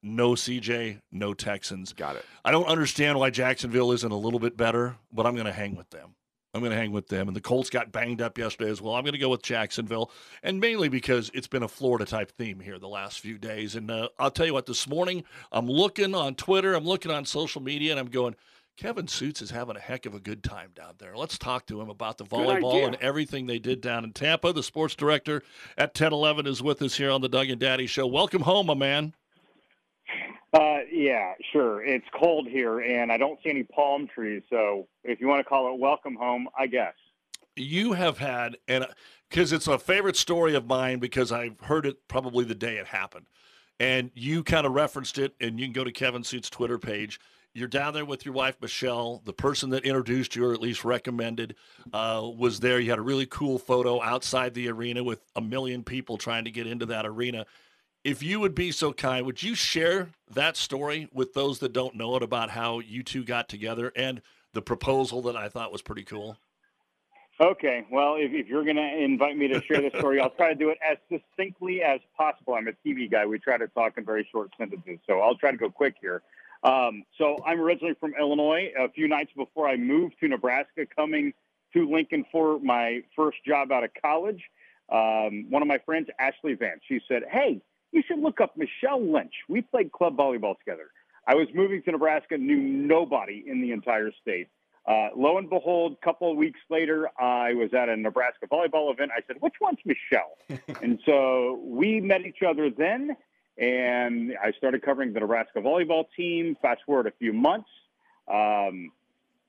No 0.04 0.32
CJ, 0.32 1.02
no 1.12 1.34
Texans. 1.34 1.94
Got 1.94 2.16
it. 2.16 2.26
I 2.44 2.52
don't 2.52 2.68
understand 2.68 3.20
why 3.20 3.30
Jacksonville 3.30 3.92
isn't 3.92 4.12
a 4.12 4.16
little 4.16 4.40
bit 4.40 4.58
better, 4.58 4.98
but 5.12 5.26
I'm 5.26 5.34
going 5.34 5.46
to 5.46 5.52
hang 5.52 5.76
with 5.76 5.90
them. 5.90 6.16
I'm 6.54 6.62
going 6.62 6.72
to 6.72 6.78
hang 6.78 6.92
with 6.92 7.08
them. 7.08 7.28
And 7.28 7.36
the 7.36 7.42
Colts 7.42 7.70
got 7.70 7.92
banged 7.92 8.22
up 8.22 8.38
yesterday 8.38 8.70
as 8.70 8.82
well. 8.82 8.96
I'm 8.96 9.04
going 9.04 9.14
to 9.14 9.20
go 9.20 9.30
with 9.30 9.42
Jacksonville, 9.42 10.12
and 10.44 10.60
mainly 10.60 10.90
because 10.90 11.32
it's 11.34 11.48
been 11.48 11.64
a 11.64 11.68
Florida 11.68 12.06
type 12.06 12.32
theme 12.32 12.60
here 12.60 12.78
the 12.78 12.88
last 12.88 13.20
few 13.20 13.38
days. 13.38 13.76
And 13.76 13.90
uh, 13.90 14.10
I'll 14.20 14.32
tell 14.32 14.46
you 14.46 14.54
what, 14.54 14.66
this 14.66 14.88
morning 14.88 15.24
I'm 15.52 15.68
looking 15.68 16.14
on 16.14 16.36
Twitter, 16.36 16.74
I'm 16.74 16.84
looking 16.84 17.12
on 17.12 17.26
social 17.26 17.62
media, 17.62 17.92
and 17.92 18.00
I'm 18.00 18.10
going, 18.10 18.36
Kevin 18.78 19.06
Sjuts 19.06 19.42
is 19.42 19.52
having 19.52 19.76
a 19.76 19.80
heck 19.80 20.06
of 20.06 20.16
a 20.16 20.20
good 20.20 20.44
time 20.44 20.72
down 20.74 20.96
there. 20.98 21.16
Let's 21.16 21.38
talk 21.38 21.68
to 21.68 21.80
him 21.80 21.90
about 21.90 22.18
the 22.18 22.26
volleyball 22.26 22.86
and 22.88 22.96
everything 22.96 23.46
they 23.46 23.60
did 23.60 23.80
down 23.80 24.04
in 24.04 24.12
Tampa. 24.12 24.54
The 24.54 24.64
sports 24.64 24.96
director 24.96 25.44
at 25.78 25.90
1011 25.90 26.48
is 26.48 26.64
with 26.64 26.82
us 26.82 26.96
here 26.96 27.12
on 27.12 27.22
the 27.22 27.30
Doug 27.30 27.50
and 27.50 27.60
Daddy 27.60 27.86
Show. 27.86 28.08
Welcome 28.08 28.42
home, 28.42 28.68
my 28.68 28.74
man. 28.74 29.14
Uh, 30.54 30.80
yeah, 30.92 31.34
sure. 31.54 31.84
It's 31.84 32.06
cold 32.20 32.48
here, 32.48 32.80
and 32.80 33.12
I 33.12 33.18
don't 33.18 33.40
see 33.44 33.50
any 33.50 33.64
palm 33.64 34.08
trees. 34.14 34.44
So 34.50 34.88
if 35.04 35.22
you 35.22 35.28
want 35.28 35.40
to 35.40 35.44
call 35.46 35.74
it 35.74 35.80
welcome 35.80 36.16
home, 36.16 36.48
I 36.58 36.68
guess. 36.68 36.94
you 37.56 37.94
have 37.94 38.18
had 38.18 38.58
and 38.68 38.86
because 39.30 39.52
it's 39.54 39.68
a 39.68 39.78
favorite 39.80 40.16
story 40.18 40.56
of 40.56 40.66
mine 40.68 41.00
because 41.00 41.32
I've 41.32 41.60
heard 41.62 41.86
it 41.86 42.08
probably 42.08 42.44
the 42.44 42.56
day 42.56 42.78
it 42.78 42.88
happened, 42.88 43.28
and 43.80 44.12
you 44.14 44.44
kind 44.44 44.66
of 44.66 44.74
referenced 44.74 45.18
it, 45.18 45.36
and 45.40 45.60
you 45.60 45.66
can 45.66 45.74
go 45.74 45.84
to 45.84 45.92
Kevin 45.92 46.22
Sjuts's 46.24 46.50
Twitter 46.50 46.78
page. 46.78 47.20
You're 47.54 47.68
down 47.68 47.94
there 47.94 48.06
with 48.06 48.26
your 48.26 48.34
wife 48.34 48.56
Michelle. 48.62 49.22
The 49.26 49.34
person 49.34 49.70
that 49.72 49.84
introduced 49.84 50.36
you, 50.36 50.46
or 50.46 50.54
at 50.54 50.62
least 50.62 50.86
recommended, 50.86 51.56
uh, 51.92 52.30
was 52.38 52.60
there. 52.62 52.80
You 52.80 52.90
had 52.90 53.00
a 53.00 53.04
really 53.04 53.26
cool 53.26 53.60
photo 53.60 54.02
outside 54.02 54.54
the 54.54 54.70
arena 54.70 55.04
with 55.04 55.22
a 55.36 55.42
million 55.42 55.84
people 55.84 56.18
trying 56.18 56.46
to 56.46 56.52
get 56.52 56.68
into 56.68 56.86
that 56.88 57.06
arena. 57.06 57.46
If 58.04 58.24
you 58.24 58.40
would 58.40 58.56
be 58.56 58.72
so 58.72 58.94
kind, 58.94 59.28
would 59.28 59.44
you 59.44 59.54
share 59.54 60.10
that 60.34 60.58
story 60.58 61.08
with 61.14 61.34
those 61.34 61.60
that 61.60 61.72
don't 61.72 61.96
know 61.96 62.16
it 62.16 62.24
about 62.24 62.50
how 62.50 62.80
you 62.80 63.04
two 63.04 63.24
got 63.24 63.48
together 63.48 63.92
and 63.96 64.24
the 64.54 64.62
proposal 64.62 65.22
that 65.24 65.36
I 65.36 65.50
thought 65.50 65.72
was 65.72 65.84
pretty 65.84 66.04
cool? 66.04 66.38
Okay, 67.40 67.86
well, 67.92 68.16
if, 68.16 68.32
if 68.34 68.48
you're 68.48 68.64
going 68.64 68.76
to 68.76 68.98
invite 68.98 69.38
me 69.38 69.48
to 69.50 69.62
share 69.64 69.82
this 69.82 69.94
story, 70.00 70.20
I'll 70.20 70.32
try 70.32 70.50
to 70.50 70.56
do 70.56 70.70
it 70.70 70.80
as 70.88 70.98
succinctly 71.12 71.84
as 71.84 72.00
possible. 72.18 72.56
I'm 72.56 72.68
a 72.68 72.74
TV 72.86 73.10
guy. 73.10 73.26
We 73.26 73.38
try 73.38 73.58
to 73.58 73.68
talk 73.68 73.98
in 73.98 74.06
very 74.06 74.28
short 74.32 74.52
sentences, 74.58 74.98
so 75.08 75.20
I'll 75.20 75.36
try 75.36 75.52
to 75.52 75.58
go 75.58 75.70
quick 75.70 75.96
here. 76.02 76.24
Um, 76.64 77.04
so 77.18 77.38
I'm 77.46 77.60
originally 77.60 77.96
from 78.00 78.14
Illinois. 78.20 78.72
A 78.80 78.90
few 78.90 79.08
nights 79.08 79.32
before 79.36 79.68
I 79.68 79.78
moved 79.78 80.16
to 80.22 80.28
Nebraska, 80.28 80.86
coming 80.96 81.34
to 81.74 81.90
Lincoln 81.90 82.26
for 82.32 82.60
my 82.60 83.02
first 83.16 83.38
job 83.46 83.72
out 83.72 83.84
of 83.84 83.92
college, 84.00 84.44
um, 84.90 85.46
one 85.50 85.62
of 85.62 85.68
my 85.68 85.80
friends, 85.86 86.10
Ashley 86.20 86.54
Vance, 86.54 86.82
she 86.88 87.00
said, 87.08 87.24
"Hey, 87.32 87.62
you 87.92 88.04
should 88.08 88.20
look 88.20 88.42
up 88.42 88.56
Michelle 88.58 89.02
Lynch. 89.02 89.34
We 89.48 89.62
played 89.62 89.92
club 89.92 90.18
volleyball 90.18 90.58
together." 90.58 90.90
I 91.28 91.36
was 91.36 91.48
moving 91.54 91.84
to 91.84 91.92
Nebraska, 91.92 92.38
knew 92.38 92.58
nobody 92.58 93.44
in 93.46 93.62
the 93.62 93.72
entire 93.72 94.12
state. 94.22 94.48
Uh, 94.86 95.10
lo 95.16 95.38
and 95.38 95.50
behold, 95.50 95.96
a 96.02 96.06
couple 96.06 96.32
of 96.32 96.38
weeks 96.38 96.60
later, 96.70 97.10
I 97.20 97.54
was 97.54 97.72
at 97.74 97.88
a 97.88 97.96
Nebraska 97.96 98.48
volleyball 98.48 98.92
event. 98.92 99.12
I 99.16 99.22
said, 99.28 99.38
"Which 99.40 99.54
one's 99.62 99.80
Michelle?" 99.86 100.38
and 100.82 101.00
so 101.06 101.60
we 101.64 102.02
met 102.02 102.26
each 102.26 102.42
other 102.42 102.72
then, 102.72 103.16
and 103.58 104.36
I 104.44 104.52
started 104.54 104.82
covering 104.82 105.14
the 105.14 105.20
Nebraska 105.20 105.60
volleyball 105.60 106.06
team. 106.18 106.58
Fast 106.62 106.82
forward 106.86 107.06
a 107.06 107.12
few 107.12 107.32
months, 107.32 107.70
um, 108.28 108.92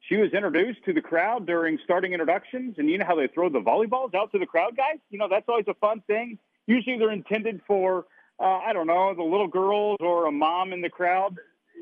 she 0.00 0.16
was 0.16 0.33
introduced 0.33 0.85
to 0.85 0.92
the 0.92 1.00
crowd 1.00 1.46
during 1.46 1.78
starting 1.83 2.12
introductions, 2.12 2.74
and 2.76 2.90
you 2.90 2.98
know 2.98 3.07
how 3.07 3.16
they 3.16 3.28
throw 3.28 3.48
the 3.48 3.61
volleyballs 3.61 4.14
out 4.14 4.33
to 4.33 4.38
the 4.38 4.46
crowd, 4.46 4.76
guys. 4.76 4.98
You 5.09 5.18
know 5.18 5.28
that's 5.31 5.48
always 5.48 5.66
a 5.66 5.74
fun 5.74 6.02
thing. 6.07 6.38
Usually 6.66 6.98
they're 6.98 7.11
intended 7.11 7.62
for 7.66 8.05
uh, 8.42 8.59
I 8.66 8.72
don't 8.72 8.88
know 8.88 9.14
the 9.14 9.22
little 9.22 9.46
girls 9.46 9.98
or 10.00 10.26
a 10.26 10.33
mom 10.33 10.72
in 10.72 10.81
the 10.81 10.90
crowd. 10.90 11.37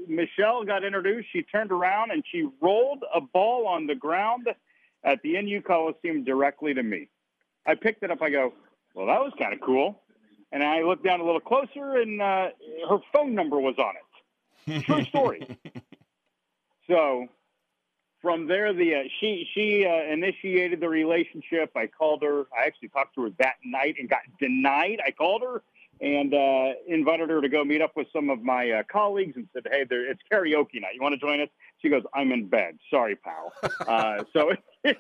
Michelle 0.07 0.65
got 0.65 0.85
introduced. 0.85 1.29
She 1.33 1.43
turned 1.43 1.73
around 1.73 2.11
and 2.11 2.23
she 2.31 2.47
rolled 2.61 3.03
a 3.15 3.21
ball 3.21 3.67
on 3.67 3.87
the 3.87 3.95
ground 3.95 4.47
at 5.03 5.23
the 5.23 5.41
NU 5.41 5.63
Coliseum 5.63 6.25
directly 6.25 6.75
to 6.75 6.83
me. 6.83 7.09
I 7.67 7.75
picked 7.75 8.03
it 8.03 8.11
up. 8.11 8.21
I 8.21 8.31
go, 8.31 8.53
well, 8.95 9.07
that 9.07 9.21
was 9.21 9.33
kind 9.39 9.55
of 9.55 9.61
cool. 9.61 10.03
And 10.53 10.63
I 10.63 10.83
looked 10.83 11.05
down 11.05 11.21
a 11.21 11.25
little 11.25 11.41
closer, 11.41 11.97
and 11.97 12.21
uh, 12.21 12.49
her 12.89 12.99
phone 13.13 13.35
number 13.35 13.59
was 13.59 13.77
on 13.79 13.95
it. 13.97 14.85
True 14.85 15.05
story. 15.05 15.59
so 16.89 17.29
from 18.21 18.49
there, 18.49 18.73
the 18.73 18.97
uh, 18.97 19.03
she 19.21 19.49
she 19.55 19.87
uh, 19.87 20.13
initiated 20.13 20.81
the 20.81 20.89
relationship. 20.89 21.71
I 21.77 21.87
called 21.87 22.23
her. 22.23 22.47
I 22.57 22.67
actually 22.67 22.89
talked 22.89 23.15
to 23.15 23.23
her 23.23 23.31
that 23.39 23.57
night 23.65 23.95
and 23.99 24.09
got 24.09 24.23
denied. 24.41 24.99
I 25.07 25.13
called 25.13 25.43
her 25.43 25.63
and 26.01 26.33
uh, 26.33 26.73
invited 26.87 27.29
her 27.29 27.41
to 27.43 27.49
go 27.49 27.63
meet 27.63 27.83
up 27.83 27.93
with 27.95 28.07
some 28.13 28.31
of 28.31 28.43
my 28.43 28.71
uh, 28.71 28.83
colleagues 28.91 29.37
and 29.37 29.49
said, 29.53 29.67
"Hey, 29.71 29.85
there, 29.89 30.11
it's 30.11 30.21
karaoke 30.33 30.81
night. 30.81 30.95
You 30.95 31.03
want 31.03 31.15
to 31.15 31.19
join 31.19 31.41
us?" 31.41 31.49
She 31.83 31.89
goes, 31.89 32.03
"I'm 32.15 32.33
in 32.33 32.47
bed. 32.47 32.79
Sorry, 32.91 33.17
pal." 33.17 33.53
uh, 33.87 34.25
so 34.33 34.53
it, 34.85 34.99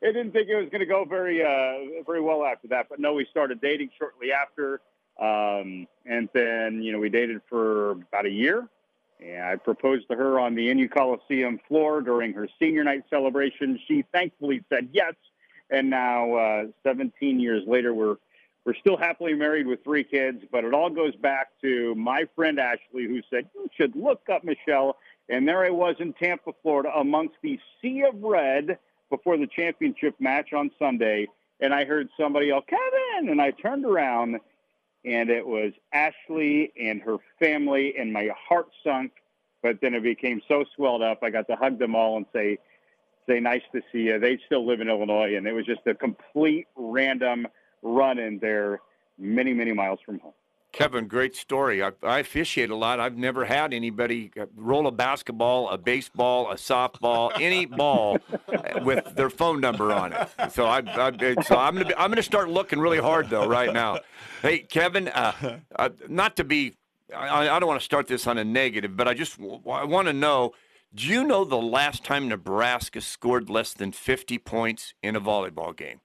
didn't 0.00 0.32
think 0.32 0.48
it 0.48 0.56
was 0.56 0.68
going 0.70 0.80
to 0.80 0.86
go 0.86 1.04
very 1.04 1.42
uh, 1.42 2.02
very 2.06 2.20
well 2.20 2.44
after 2.44 2.68
that. 2.68 2.86
But 2.88 3.00
no, 3.00 3.14
we 3.14 3.26
started 3.30 3.60
dating 3.60 3.90
shortly 3.98 4.32
after, 4.32 4.80
um, 5.20 5.88
and 6.06 6.28
then 6.32 6.82
you 6.82 6.92
know 6.92 6.98
we 6.98 7.08
dated 7.08 7.40
for 7.48 7.92
about 7.92 8.26
a 8.26 8.30
year. 8.30 8.68
And 9.20 9.42
I 9.42 9.56
proposed 9.56 10.08
to 10.10 10.16
her 10.16 10.40
on 10.40 10.54
the 10.54 10.72
NU 10.72 10.88
Coliseum 10.88 11.60
floor 11.68 12.00
during 12.00 12.32
her 12.34 12.48
senior 12.58 12.84
night 12.84 13.02
celebration. 13.10 13.78
She 13.86 14.04
thankfully 14.12 14.64
said 14.70 14.88
yes. 14.92 15.12
And 15.72 15.90
now, 15.90 16.34
uh, 16.34 16.64
17 16.82 17.38
years 17.38 17.62
later, 17.66 17.94
we're 17.94 18.16
we're 18.70 18.76
still 18.76 18.96
happily 18.96 19.34
married 19.34 19.66
with 19.66 19.82
three 19.82 20.04
kids. 20.04 20.44
But 20.52 20.64
it 20.64 20.72
all 20.72 20.90
goes 20.90 21.16
back 21.16 21.48
to 21.60 21.92
my 21.96 22.24
friend 22.36 22.60
Ashley, 22.60 23.04
who 23.04 23.20
said 23.28 23.48
you 23.52 23.68
should 23.76 23.96
look 23.96 24.28
up 24.32 24.44
Michelle. 24.44 24.96
And 25.28 25.46
there 25.48 25.64
I 25.64 25.70
was 25.70 25.96
in 25.98 26.12
Tampa, 26.12 26.52
Florida, 26.62 26.92
amongst 26.94 27.34
the 27.42 27.58
sea 27.82 28.04
of 28.08 28.22
red 28.22 28.78
before 29.10 29.36
the 29.36 29.48
championship 29.48 30.14
match 30.20 30.52
on 30.52 30.70
Sunday. 30.78 31.26
And 31.58 31.74
I 31.74 31.84
heard 31.84 32.10
somebody 32.16 32.46
yell, 32.46 32.62
Kevin! 32.62 33.30
And 33.30 33.42
I 33.42 33.50
turned 33.50 33.84
around 33.84 34.38
and 35.04 35.30
it 35.30 35.44
was 35.44 35.72
Ashley 35.92 36.72
and 36.80 37.02
her 37.02 37.16
family, 37.40 37.94
and 37.98 38.12
my 38.12 38.28
heart 38.48 38.68
sunk. 38.84 39.10
But 39.64 39.80
then 39.80 39.94
it 39.94 40.02
became 40.04 40.42
so 40.46 40.64
swelled 40.76 41.02
up, 41.02 41.24
I 41.24 41.30
got 41.30 41.48
to 41.48 41.56
hug 41.56 41.78
them 41.78 41.96
all 41.96 42.18
and 42.18 42.26
say, 42.32 42.58
"Say 43.26 43.40
nice 43.40 43.62
to 43.72 43.80
see 43.90 44.02
you." 44.02 44.18
They 44.18 44.38
still 44.46 44.64
live 44.64 44.80
in 44.80 44.88
Illinois, 44.88 45.36
and 45.36 45.46
it 45.46 45.52
was 45.52 45.66
just 45.66 45.86
a 45.86 45.94
complete 45.94 46.68
random 46.76 47.48
run 47.82 48.18
in 48.18 48.38
there, 48.38 48.80
many 49.18 49.52
many 49.52 49.72
miles 49.72 50.00
from 50.04 50.18
home. 50.20 50.32
Kevin, 50.72 51.08
great 51.08 51.34
story. 51.34 51.82
I, 51.82 51.90
I 52.02 52.20
officiate 52.20 52.70
a 52.70 52.76
lot. 52.76 53.00
I've 53.00 53.16
never 53.16 53.44
had 53.44 53.74
anybody 53.74 54.30
uh, 54.40 54.46
roll 54.54 54.86
a 54.86 54.92
basketball, 54.92 55.68
a 55.68 55.76
baseball, 55.76 56.50
a 56.50 56.54
softball, 56.54 57.32
any 57.40 57.66
ball 57.66 58.18
uh, 58.32 58.80
with 58.84 59.14
their 59.16 59.30
phone 59.30 59.60
number 59.60 59.92
on 59.92 60.12
it. 60.12 60.28
So 60.52 60.66
I, 60.66 60.78
I 60.78 61.42
so 61.42 61.56
I'm 61.56 61.74
gonna 61.74 61.86
be, 61.86 61.94
I'm 61.96 62.10
gonna 62.10 62.22
start 62.22 62.48
looking 62.48 62.78
really 62.78 62.98
hard 62.98 63.30
though 63.30 63.48
right 63.48 63.72
now. 63.72 63.98
Hey, 64.42 64.60
Kevin, 64.60 65.08
uh, 65.08 65.58
uh, 65.76 65.88
not 66.08 66.36
to 66.36 66.44
be, 66.44 66.74
I, 67.14 67.48
I 67.48 67.58
don't 67.58 67.68
want 67.68 67.80
to 67.80 67.84
start 67.84 68.06
this 68.06 68.26
on 68.26 68.38
a 68.38 68.44
negative, 68.44 68.96
but 68.96 69.08
I 69.08 69.14
just 69.14 69.40
I 69.40 69.84
want 69.84 70.06
to 70.08 70.14
know. 70.14 70.52
Do 70.92 71.06
you 71.06 71.22
know 71.22 71.44
the 71.44 71.56
last 71.56 72.02
time 72.04 72.28
Nebraska 72.28 73.00
scored 73.00 73.48
less 73.48 73.72
than 73.72 73.92
50 73.92 74.38
points 74.38 74.94
in 75.04 75.14
a 75.14 75.20
volleyball 75.20 75.76
game? 75.76 76.00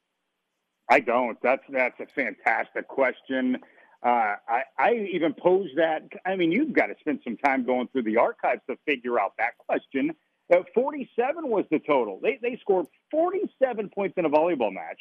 I 0.90 1.00
don't. 1.00 1.38
That's 1.42 1.64
that's 1.70 2.00
a 2.00 2.06
fantastic 2.16 2.88
question. 2.88 3.58
Uh, 4.04 4.36
I, 4.48 4.62
I 4.78 4.94
even 5.12 5.34
posed 5.34 5.78
that. 5.78 6.04
I 6.26 6.36
mean, 6.36 6.52
you've 6.52 6.74
got 6.74 6.88
to 6.88 6.96
spend 7.00 7.22
some 7.24 7.38
time 7.38 7.66
going 7.66 7.88
through 7.88 8.04
the 8.04 8.18
archives 8.18 8.62
to 8.70 8.78
figure 8.86 9.20
out 9.20 9.34
that 9.40 9.58
question. 9.58 10.14
Uh, 10.54 10.58
47 10.76 11.48
was 11.50 11.66
the 11.72 11.80
total. 11.80 12.20
They, 12.22 12.38
they 12.40 12.58
scored 12.62 12.86
47 13.10 13.90
points 13.90 14.14
in 14.18 14.26
a 14.26 14.30
volleyball 14.30 14.72
match. 14.72 15.00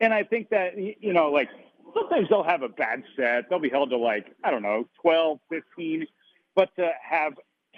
And 0.00 0.12
I 0.12 0.24
think 0.24 0.50
that, 0.50 0.76
you 0.76 1.14
know, 1.14 1.30
like 1.30 1.48
sometimes 1.94 2.28
they'll 2.28 2.42
have 2.42 2.62
a 2.62 2.68
bad 2.68 3.02
set. 3.16 3.48
They'll 3.48 3.58
be 3.58 3.70
held 3.70 3.90
to 3.90 3.96
like, 3.96 4.26
I 4.44 4.50
don't 4.50 4.62
know, 4.62 4.86
12, 5.00 5.38
15. 5.48 6.06
But 6.54 6.74
to 6.76 6.90
have 7.08 7.32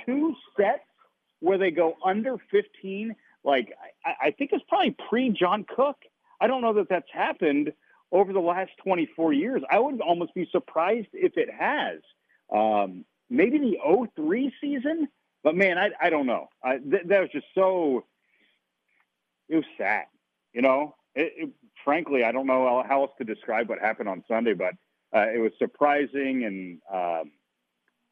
two 0.05 0.35
sets 0.57 0.81
where 1.39 1.59
they 1.59 1.71
go 1.71 1.97
under 2.05 2.37
15, 2.51 3.15
like 3.45 3.73
I, 4.05 4.29
I 4.29 4.31
think 4.33 4.51
it's 4.53 4.65
probably 4.69 4.97
pre 5.09 5.31
John 5.31 5.65
Cook. 5.65 5.99
I 6.45 6.47
don't 6.47 6.61
know 6.61 6.75
that 6.75 6.91
that's 6.91 7.11
happened 7.11 7.73
over 8.13 8.35
the 8.35 8.41
last 8.41 8.73
24 8.85 9.33
years. 9.33 9.63
I 9.71 9.79
would 9.79 10.03
almost 10.03 10.35
be 10.35 10.47
surprised 10.53 11.09
if 11.15 11.39
it 11.39 11.49
has. 11.51 12.01
Um, 12.53 13.07
maybe 13.31 13.57
the 13.57 14.09
03 14.15 14.53
season, 14.61 15.09
but 15.43 15.55
man, 15.55 15.79
I, 15.79 15.89
I 15.99 16.11
don't 16.11 16.27
know. 16.27 16.49
I, 16.63 16.77
th- 16.77 17.05
that 17.07 17.21
was 17.21 17.31
just 17.33 17.47
so, 17.55 18.05
it 19.49 19.57
was 19.57 19.65
sad, 19.79 20.05
you 20.53 20.61
know? 20.61 20.95
It, 21.15 21.33
it, 21.35 21.51
frankly, 21.83 22.25
I 22.25 22.33
don't 22.33 22.47
know 22.47 22.85
how 22.87 23.05
else 23.05 23.13
to 23.17 23.25
describe 23.25 23.71
what 23.71 23.79
happened 23.79 24.11
on 24.11 24.23
Sunday, 24.29 24.53
but 24.53 24.75
uh, 25.17 25.29
it 25.35 25.39
was 25.39 25.53
surprising 25.59 26.45
and 26.45 26.79
um, 26.93 27.33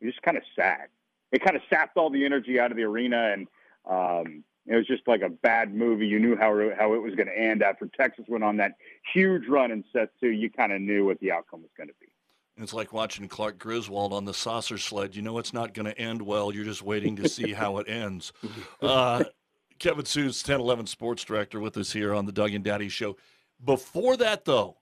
just 0.03 0.23
kind 0.23 0.39
of 0.39 0.43
sad. 0.57 0.87
It 1.33 1.45
kind 1.45 1.55
of 1.57 1.63
sapped 1.69 1.99
all 1.99 2.09
the 2.09 2.25
energy 2.25 2.59
out 2.59 2.71
of 2.71 2.79
the 2.79 2.85
arena, 2.85 3.35
and 3.35 3.47
um, 3.87 4.45
it 4.67 4.77
was 4.77 4.87
just 4.87 5.07
like 5.07 5.23
a 5.23 5.29
bad 5.29 5.75
movie. 5.75 6.07
You 6.07 6.19
knew 6.19 6.37
how 6.37 6.71
how 6.79 6.95
it 6.95 7.03
was 7.03 7.15
going 7.15 7.27
to 7.27 7.39
end 7.39 7.63
after 7.63 7.89
Texas 7.99 8.25
went 8.29 8.45
on 8.45 8.57
that 8.59 8.73
huge 9.13 9.49
run 9.49 9.71
in 9.71 9.85
set 9.93 10.11
two. 10.21 10.31
You 10.31 10.51
kind 10.51 10.73
of 10.73 10.81
knew 10.81 11.05
what 11.05 11.19
the 11.21 11.33
outcome 11.33 11.63
was 11.63 11.71
going 11.77 11.89
to 11.89 11.95
be. 12.01 12.07
It's 12.59 12.75
like 12.75 12.93
watching 12.93 13.29
Clark 13.29 13.59
Griswold 13.59 14.13
on 14.13 14.25
the 14.25 14.35
saucer 14.35 14.79
sled. 14.79 15.17
You 15.17 15.23
know 15.23 15.39
it's 15.39 15.53
not 15.53 15.75
going 15.75 15.87
to 15.87 15.99
end 15.99 16.23
well. 16.23 16.55
You're 16.55 16.65
just 16.65 16.83
waiting 16.83 17.17
to 17.17 17.29
see 17.29 17.53
how 17.53 17.79
it 17.79 17.89
ends. 17.89 18.33
Uh, 18.81 19.23
Kevin 19.79 20.05
Sjuts, 20.05 20.47
1011 20.47 20.87
sports 20.87 21.25
director, 21.25 21.61
with 21.61 21.77
us 21.77 21.93
here 21.93 22.15
on 22.15 22.27
the 22.27 22.33
Doug 22.33 22.53
and 22.53 22.65
Daddy 22.65 22.89
show. 22.89 23.17
Before 23.65 24.17
that, 24.17 24.45
though, 24.45 24.77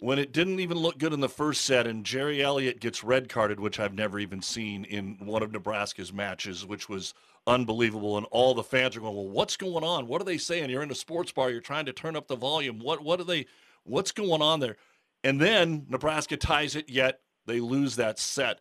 when 0.00 0.18
it 0.18 0.32
didn't 0.32 0.60
even 0.60 0.78
look 0.78 0.98
good 0.98 1.12
in 1.12 1.20
the 1.20 1.28
first 1.28 1.64
set 1.64 1.86
and 1.86 2.04
Jerritt 2.04 2.40
Elliott 2.40 2.80
gets 2.80 3.02
red 3.02 3.28
carded, 3.28 3.58
which 3.58 3.80
I've 3.80 3.94
never 3.94 4.18
even 4.18 4.40
seen 4.40 4.84
in 4.84 5.16
one 5.20 5.42
of 5.42 5.50
Nebraska's 5.50 6.12
matches, 6.12 6.64
which 6.64 6.88
was 6.88 7.14
unbelievable. 7.46 8.16
And 8.16 8.26
all 8.30 8.54
the 8.54 8.62
fans 8.62 8.96
are 8.96 9.00
going, 9.00 9.16
Well, 9.16 9.28
what's 9.28 9.56
going 9.56 9.82
on? 9.82 10.06
What 10.06 10.20
are 10.20 10.24
they 10.24 10.38
saying? 10.38 10.70
You're 10.70 10.82
in 10.82 10.90
a 10.90 10.96
sports 10.96 11.32
bar, 11.32 11.50
you're 11.50 11.60
trying 11.60 11.86
to 11.86 11.92
turn 11.92 12.16
up 12.16 12.28
the 12.28 12.36
volume. 12.36 12.78
What 12.78 13.02
what 13.02 13.20
are 13.20 13.24
they 13.24 13.46
what's 13.84 14.12
going 14.12 14.42
on 14.42 14.60
there? 14.60 14.76
And 15.24 15.40
then 15.40 15.86
Nebraska 15.88 16.36
ties 16.36 16.76
it, 16.76 16.88
yet 16.88 17.20
they 17.46 17.60
lose 17.60 17.96
that 17.96 18.18
set. 18.20 18.60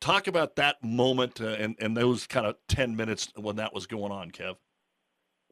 Talk 0.00 0.26
about 0.26 0.56
that 0.56 0.82
moment 0.82 1.40
uh, 1.40 1.48
and, 1.48 1.76
and 1.78 1.96
those 1.96 2.26
kind 2.26 2.46
of 2.46 2.56
10 2.68 2.96
minutes 2.96 3.28
when 3.36 3.56
that 3.56 3.74
was 3.74 3.86
going 3.86 4.12
on, 4.12 4.30
Kev. 4.30 4.56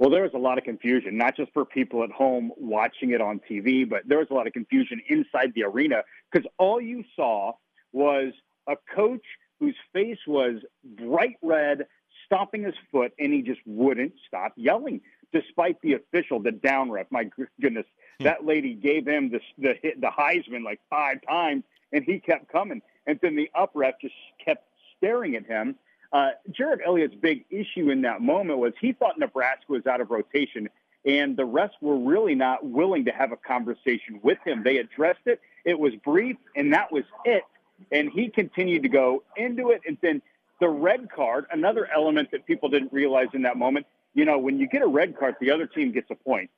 Well, 0.03 0.11
there 0.11 0.25
was 0.25 0.35
a 0.35 0.39
lot 0.39 0.59
of 0.59 0.65
confusion, 0.65 1.17
not 1.17 1.37
just 1.37 1.53
for 1.53 1.65
people 1.65 2.03
at 2.03 2.11
home 2.11 2.51
watching 2.57 3.13
it 3.13 3.21
on 3.21 3.41
TV, 3.49 3.89
but 3.89 4.03
there 4.05 4.19
was 4.19 4.27
a 4.33 4.35
lot 4.35 4.49
of 4.49 4.53
confusion 4.53 5.01
inside 5.09 5.53
the 5.55 5.63
arena 5.63 6.03
because 6.29 6.45
all 6.59 6.81
you 6.81 7.05
saw 7.15 7.53
was 7.93 8.33
a 8.67 8.75
coach 8.97 9.23
whose 9.61 9.77
face 9.93 10.19
was 10.27 10.57
bright 10.99 11.37
red, 11.41 11.87
stomping 12.27 12.65
his 12.65 12.75
foot, 12.91 13.13
and 13.21 13.33
he 13.33 13.43
just 13.43 13.61
wouldn't 13.65 14.13
stop 14.27 14.55
yelling, 14.57 15.03
despite 15.33 15.81
the 15.83 15.93
official, 15.93 16.41
the 16.41 16.51
down 16.51 16.91
ref. 16.91 17.07
My 17.11 17.31
goodness, 17.61 17.87
hmm. 18.19 18.25
that 18.25 18.45
lady 18.45 18.75
gave 18.75 19.07
him 19.07 19.31
the 19.31 19.39
the 19.57 19.75
hit, 19.81 20.01
the 20.01 20.11
Heisman 20.11 20.65
like 20.65 20.81
five 20.91 21.19
times, 21.29 21.63
and 21.93 22.03
he 22.03 22.19
kept 22.19 22.51
coming, 22.51 22.83
and 23.07 23.21
then 23.23 23.37
the 23.37 23.49
up 23.55 23.71
ref 23.73 24.01
just 24.01 24.15
kept 24.45 24.67
staring 24.97 25.37
at 25.37 25.47
him 25.47 25.77
uh, 26.13 26.31
Jerritt 26.51 26.81
Elliott's 26.87 27.15
big 27.15 27.45
issue 27.51 27.91
in 27.91 28.03
that 28.03 28.21
moment 28.21 28.59
was 28.59 28.75
he 28.81 28.93
thought 28.93 29.19
Nebraska 29.19 29.65
was 29.69 29.87
out 29.87 30.01
of 30.01 30.11
rotation, 30.11 30.69
and 31.07 31.37
the 31.37 31.45
rest 31.45 31.75
were 31.81 31.97
really 31.97 32.35
not 32.35 32.65
willing 32.65 33.07
to 33.07 33.13
have 33.13 33.33
a 33.33 33.37
conversation 33.37 34.21
with 34.23 34.39
him. 34.45 34.63
They 34.63 34.77
addressed 34.77 35.27
it. 35.27 35.41
It 35.65 35.79
was 35.79 35.95
brief, 36.05 36.37
and 36.55 36.73
that 36.75 36.93
was 36.93 37.05
it. 37.25 37.45
And 37.91 38.11
he 38.11 38.29
continued 38.29 38.83
to 38.83 38.89
go 38.89 39.23
into 39.37 39.71
it. 39.71 39.81
And 39.87 39.97
then 40.03 40.23
the 40.61 40.69
red 40.69 41.11
card, 41.11 41.47
another 41.51 41.89
element 41.93 42.31
that 42.33 42.47
people 42.47 42.69
didn't 42.69 42.93
realize 42.93 43.29
in 43.33 43.43
that 43.43 43.57
moment. 43.57 43.87
You 44.15 44.27
know, 44.27 44.39
when 44.39 44.59
you 44.59 44.69
get 44.69 44.83
a 44.83 44.87
red 44.87 45.19
card, 45.19 45.37
the 45.41 45.51
other 45.51 45.67
team 45.67 45.93
gets 45.93 46.11
a 46.11 46.15
point. 46.15 46.51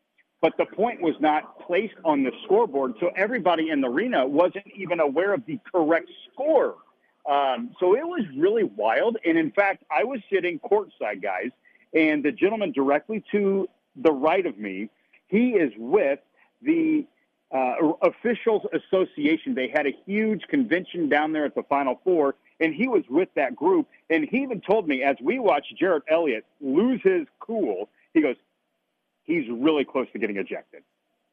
But 0.43 0.57
the 0.59 0.67
point 0.67 1.01
was 1.01 1.15
not 1.21 1.61
placed 1.61 1.95
on 2.05 2.23
the 2.23 2.33
scoreboard, 2.45 2.95
so 3.01 3.11
everybody 3.17 3.71
in 3.71 3.81
the 3.81 3.89
arena 3.89 4.27
wasn't 4.27 4.67
even 4.75 5.01
aware 5.01 5.33
of 5.33 5.47
the 5.47 5.59
correct 5.73 6.11
score 6.31 6.75
um, 7.27 7.75
so 7.81 7.97
it 7.97 8.07
was 8.07 8.25
really 8.37 8.65
wild. 8.65 9.17
And 9.25 9.39
in 9.39 9.51
fact, 9.51 9.85
I 9.91 10.05
was 10.05 10.21
sitting 10.31 10.59
courtside, 10.59 11.23
guys, 11.23 11.51
and 11.95 12.23
the 12.23 12.33
gentleman 12.33 12.73
directly 12.73 13.25
to 13.33 13.69
the 13.97 14.13
right 14.13 14.45
of 14.45 14.59
me, 14.59 14.91
he 15.29 15.51
is 15.51 15.73
with 15.77 16.19
the 16.63 17.07
uh, 17.53 17.75
Officials 18.03 18.63
Association. 18.73 19.55
They 19.55 19.69
had 19.69 19.87
a 19.87 19.93
huge 20.07 20.43
convention 20.49 21.09
down 21.09 21.33
there 21.33 21.45
at 21.45 21.55
the 21.55 21.63
Final 21.63 22.01
Four, 22.05 22.35
and 22.61 22.75
he 22.75 22.89
was 22.89 23.05
with 23.09 23.29
that 23.37 23.55
group. 23.55 23.89
And 24.11 24.27
he 24.29 24.39
even 24.39 24.61
told 24.61 24.89
me 24.89 25.03
as 25.03 25.17
we 25.23 25.39
watched 25.39 25.75
Jerritt 25.81 26.03
Elliott 26.11 26.45
lose 26.61 27.01
his 27.03 27.27
cool, 27.39 27.89
he 28.13 28.21
goes, 28.21 28.37
he's 29.25 29.49
really 29.49 29.85
close 29.85 30.09
to 30.13 30.19
getting 30.19 30.37
ejected. 30.37 30.83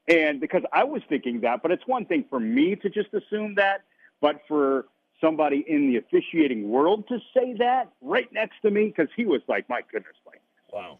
And 0.07 0.39
because 0.39 0.63
I 0.71 0.83
was 0.83 1.01
thinking 1.09 1.41
that, 1.41 1.61
but 1.61 1.71
it's 1.71 1.85
one 1.85 2.05
thing 2.05 2.25
for 2.29 2.39
me 2.39 2.75
to 2.75 2.89
just 2.89 3.13
assume 3.13 3.55
that, 3.55 3.83
but 4.19 4.41
for 4.47 4.85
somebody 5.21 5.63
in 5.67 5.87
the 5.87 5.97
officiating 5.97 6.69
world 6.69 7.07
to 7.07 7.19
say 7.33 7.53
that 7.59 7.91
right 8.01 8.31
next 8.33 8.55
to 8.63 8.71
me 8.71 8.87
because 8.87 9.09
he 9.15 9.25
was 9.25 9.41
like, 9.47 9.69
my 9.69 9.81
goodness, 9.91 10.15
like, 10.25 10.41
wow. 10.73 10.97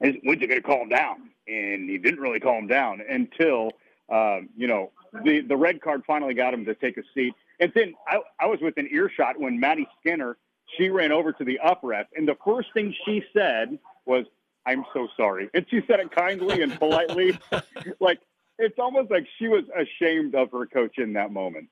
And 0.00 0.18
when's 0.22 0.40
he 0.40 0.46
going 0.46 0.60
to 0.60 0.66
calm 0.66 0.88
down? 0.88 1.30
And 1.48 1.88
he 1.88 1.98
didn't 1.98 2.20
really 2.20 2.40
calm 2.40 2.66
down 2.66 3.02
until, 3.08 3.72
um, 4.10 4.48
you 4.56 4.66
know, 4.66 4.92
the, 5.24 5.40
the 5.40 5.56
red 5.56 5.80
card 5.80 6.02
finally 6.06 6.34
got 6.34 6.52
him 6.54 6.64
to 6.66 6.74
take 6.74 6.96
a 6.96 7.02
seat. 7.14 7.34
And 7.60 7.72
then 7.74 7.94
I, 8.06 8.20
I 8.38 8.46
was 8.46 8.60
within 8.60 8.88
earshot 8.90 9.38
when 9.40 9.58
Maddie 9.58 9.88
Skinner, 10.00 10.36
she 10.76 10.90
ran 10.90 11.12
over 11.12 11.32
to 11.32 11.44
the 11.44 11.58
up 11.60 11.80
ref. 11.82 12.06
And 12.14 12.28
the 12.28 12.36
first 12.44 12.68
thing 12.74 12.94
she 13.04 13.24
said 13.32 13.78
was, 14.04 14.26
I'm 14.66 14.84
so 14.92 15.08
sorry. 15.16 15.48
And 15.54 15.64
she 15.70 15.80
said 15.86 16.00
it 16.00 16.10
kindly 16.10 16.60
and 16.62 16.76
politely. 16.78 17.38
like, 18.00 18.20
it's 18.58 18.78
almost 18.78 19.10
like 19.10 19.26
she 19.38 19.48
was 19.48 19.64
ashamed 19.74 20.34
of 20.34 20.50
her 20.52 20.66
coach 20.66 20.98
in 20.98 21.12
that 21.14 21.30
moment. 21.30 21.68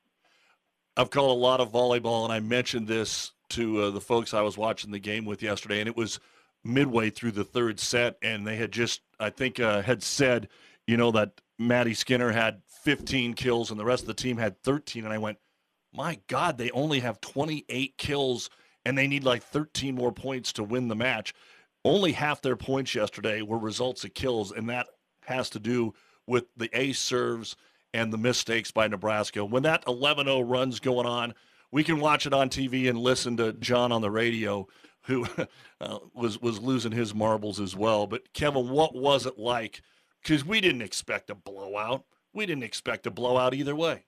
I've 0.97 1.11
called 1.11 1.37
a 1.37 1.41
lot 1.41 1.61
of 1.61 1.73
volleyball, 1.73 2.25
and 2.25 2.33
I 2.33 2.41
mentioned 2.41 2.87
this 2.87 3.33
to 3.51 3.83
uh, 3.83 3.91
the 3.91 4.01
folks 4.01 4.33
I 4.33 4.43
was 4.43 4.57
watching 4.57 4.93
the 4.93 5.01
game 5.01 5.25
with 5.25 5.43
yesterday, 5.43 5.81
and 5.81 5.89
it 5.89 5.97
was 5.97 6.21
midway 6.63 7.11
through 7.11 7.33
the 7.33 7.45
third 7.45 7.81
set, 7.81 8.17
and 8.23 8.47
they 8.47 8.57
had 8.57 8.71
just, 8.71 9.01
I 9.19 9.31
think, 9.31 9.59
uh, 9.59 9.83
had 9.83 10.03
said, 10.03 10.49
you 10.87 10.97
know, 10.97 11.11
that 11.11 11.41
Maddie 11.59 11.95
Skinner 11.95 12.31
had 12.31 12.63
15 12.83 13.35
kills 13.35 13.71
and 13.71 13.81
the 13.81 13.85
rest 13.85 14.03
of 14.05 14.07
the 14.07 14.15
team 14.15 14.37
had 14.37 14.63
13, 14.63 15.05
and 15.05 15.13
I 15.13 15.19
went, 15.19 15.39
my 15.93 16.21
God, 16.29 16.59
they 16.59 16.71
only 16.71 17.01
have 17.01 17.21
28 17.21 17.99
kills, 17.99 18.49
and 18.85 18.97
they 18.97 19.07
need 19.07 19.25
like 19.25 19.43
13 19.43 19.95
more 19.95 20.13
points 20.13 20.53
to 20.55 20.65
win 20.65 20.89
the 20.89 20.95
match. 20.95 21.35
Only 21.85 22.13
half 22.13 22.41
their 22.41 22.57
points 22.57 22.95
yesterday 22.95 23.43
were 23.43 23.59
results 23.59 24.05
of 24.05 24.15
kills, 24.15 24.53
and 24.53 24.69
that 24.71 24.87
has 25.23 25.51
to 25.51 25.59
do 25.59 25.95
with 26.27 26.45
the 26.57 26.71
ace 26.73 27.01
serves– 27.01 27.57
and 27.95 28.13
the 28.13 28.19
mistakes 28.19 28.73
by 28.73 28.89
Nebraska. 28.89 29.45
When 29.45 29.63
that 29.63 29.85
11 29.87 30.27
0 30.27 30.41
run's 30.41 30.81
going 30.81 31.07
on, 31.07 31.33
we 31.71 31.85
can 31.85 32.01
watch 32.01 32.27
it 32.27 32.35
on 32.35 32.51
TV 32.51 32.91
and 32.91 32.99
listen 32.99 33.37
to 33.37 33.53
John 33.55 33.93
on 33.93 34.03
the 34.03 34.11
radio, 34.11 34.67
who 35.03 35.27
uh, 35.81 35.99
was, 36.13 36.43
was 36.43 36.61
losing 36.61 36.93
his 36.93 37.15
marbles 37.15 37.61
as 37.61 37.75
well. 37.75 38.07
But, 38.07 38.33
Kevin, 38.35 38.69
what 38.69 38.95
was 38.95 39.27
it 39.27 39.39
like? 39.39 39.81
Because 40.23 40.45
we 40.45 40.61
didn't 40.61 40.83
expect 40.83 41.31
a 41.31 41.35
blowout. 41.37 42.05
We 42.33 42.47
didn't 42.47 42.65
expect 42.65 43.07
a 43.07 43.13
blowout 43.13 43.55
either 43.55 43.77
way. 43.77 44.05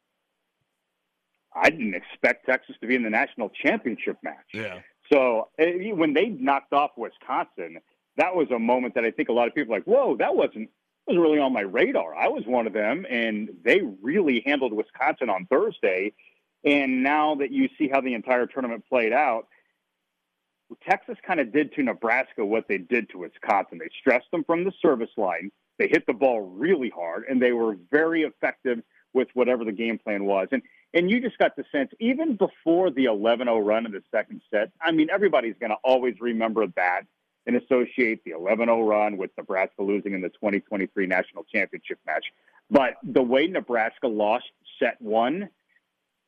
I 1.55 1.71
didn't 1.71 1.95
expect 1.95 2.45
Texas 2.45 2.75
to 2.81 2.89
be 2.89 2.97
in 2.97 3.05
the 3.05 3.11
national 3.11 3.51
championship 3.51 4.19
match. 4.23 4.47
Yeah. 4.53 4.81
So 5.13 5.49
eh, 5.59 5.93
when 5.93 6.13
they 6.13 6.27
knocked 6.27 6.73
off 6.73 6.91
Wisconsin, 6.97 7.79
that 8.17 8.35
was 8.35 8.49
a 8.51 8.59
moment 8.59 8.95
that 8.97 9.05
I 9.05 9.13
think 9.13 9.29
a 9.29 9.33
lot 9.33 9.47
of 9.47 9.55
people 9.55 9.75
like, 9.75 9.85
whoa, 9.85 10.17
that 10.17 10.35
wasn't 10.35 10.71
wasn't 11.07 11.23
really 11.23 11.39
on 11.39 11.53
my 11.53 11.61
radar. 11.61 12.15
I 12.15 12.29
was 12.29 12.45
one 12.47 12.67
of 12.67 12.73
them, 12.73 13.07
and 13.09 13.51
they 13.65 13.83
really 14.03 14.43
handled 14.45 14.73
Wisconsin 14.73 15.31
on 15.31 15.47
Thursday. 15.47 16.13
And 16.65 17.03
now 17.03 17.37
that 17.37 17.53
you 17.53 17.69
see 17.79 17.89
how 17.89 18.01
the 18.01 18.15
entire 18.15 18.47
tournament 18.47 18.85
played 18.89 19.13
out, 19.13 19.47
Texas 20.87 21.17
kind 21.25 21.39
of 21.39 21.53
did 21.53 21.73
to 21.75 21.83
Nebraska 21.83 22.45
what 22.45 22.67
they 22.67 22.79
did 22.79 23.09
to 23.11 23.19
Wisconsin. 23.19 23.79
They 23.79 23.89
stressed 24.01 24.31
them 24.33 24.43
from 24.43 24.65
the 24.65 24.73
service 24.83 25.11
line. 25.17 25.53
They 25.79 25.87
hit 25.87 26.07
the 26.07 26.13
ball 26.13 26.41
really 26.41 26.91
hard, 26.91 27.25
and 27.29 27.41
they 27.41 27.53
were 27.53 27.77
very 27.91 28.23
effective 28.23 28.83
with 29.13 29.29
whatever 29.35 29.65
the 29.65 29.73
game 29.73 29.99
plan 29.99 30.25
was. 30.25 30.49
And 30.51 30.63
and 30.95 31.11
you 31.11 31.21
just 31.21 31.37
got 31.37 31.57
the 31.57 31.65
sense, 31.71 31.91
even 32.01 32.37
before 32.37 32.91
the 32.91 33.05
11-0 33.05 33.67
run 33.67 33.85
in 33.85 33.93
the 33.93 34.03
second 34.11 34.41
set, 34.51 34.71
I 34.81 34.93
mean, 34.93 35.11
everybody's 35.11 35.57
going 35.61 35.71
to 35.71 35.77
always 35.85 36.15
remember 36.21 36.67
that 36.77 37.03
and 37.47 37.57
associate 37.57 38.23
the 38.25 38.33
11 38.33 38.67
0 38.67 38.83
run 38.83 39.17
with 39.17 39.31
Nebraska 39.37 39.83
losing 39.83 40.15
in 40.15 40.21
the 40.21 40.29
2023 40.31 41.07
national 41.07 41.45
championship 41.45 41.99
match. 42.07 42.27
But 42.71 42.95
the 43.03 43.23
way 43.23 43.47
Nebraska 43.47 44.09
lost 44.09 44.47
set 44.79 45.01
one, 45.01 45.49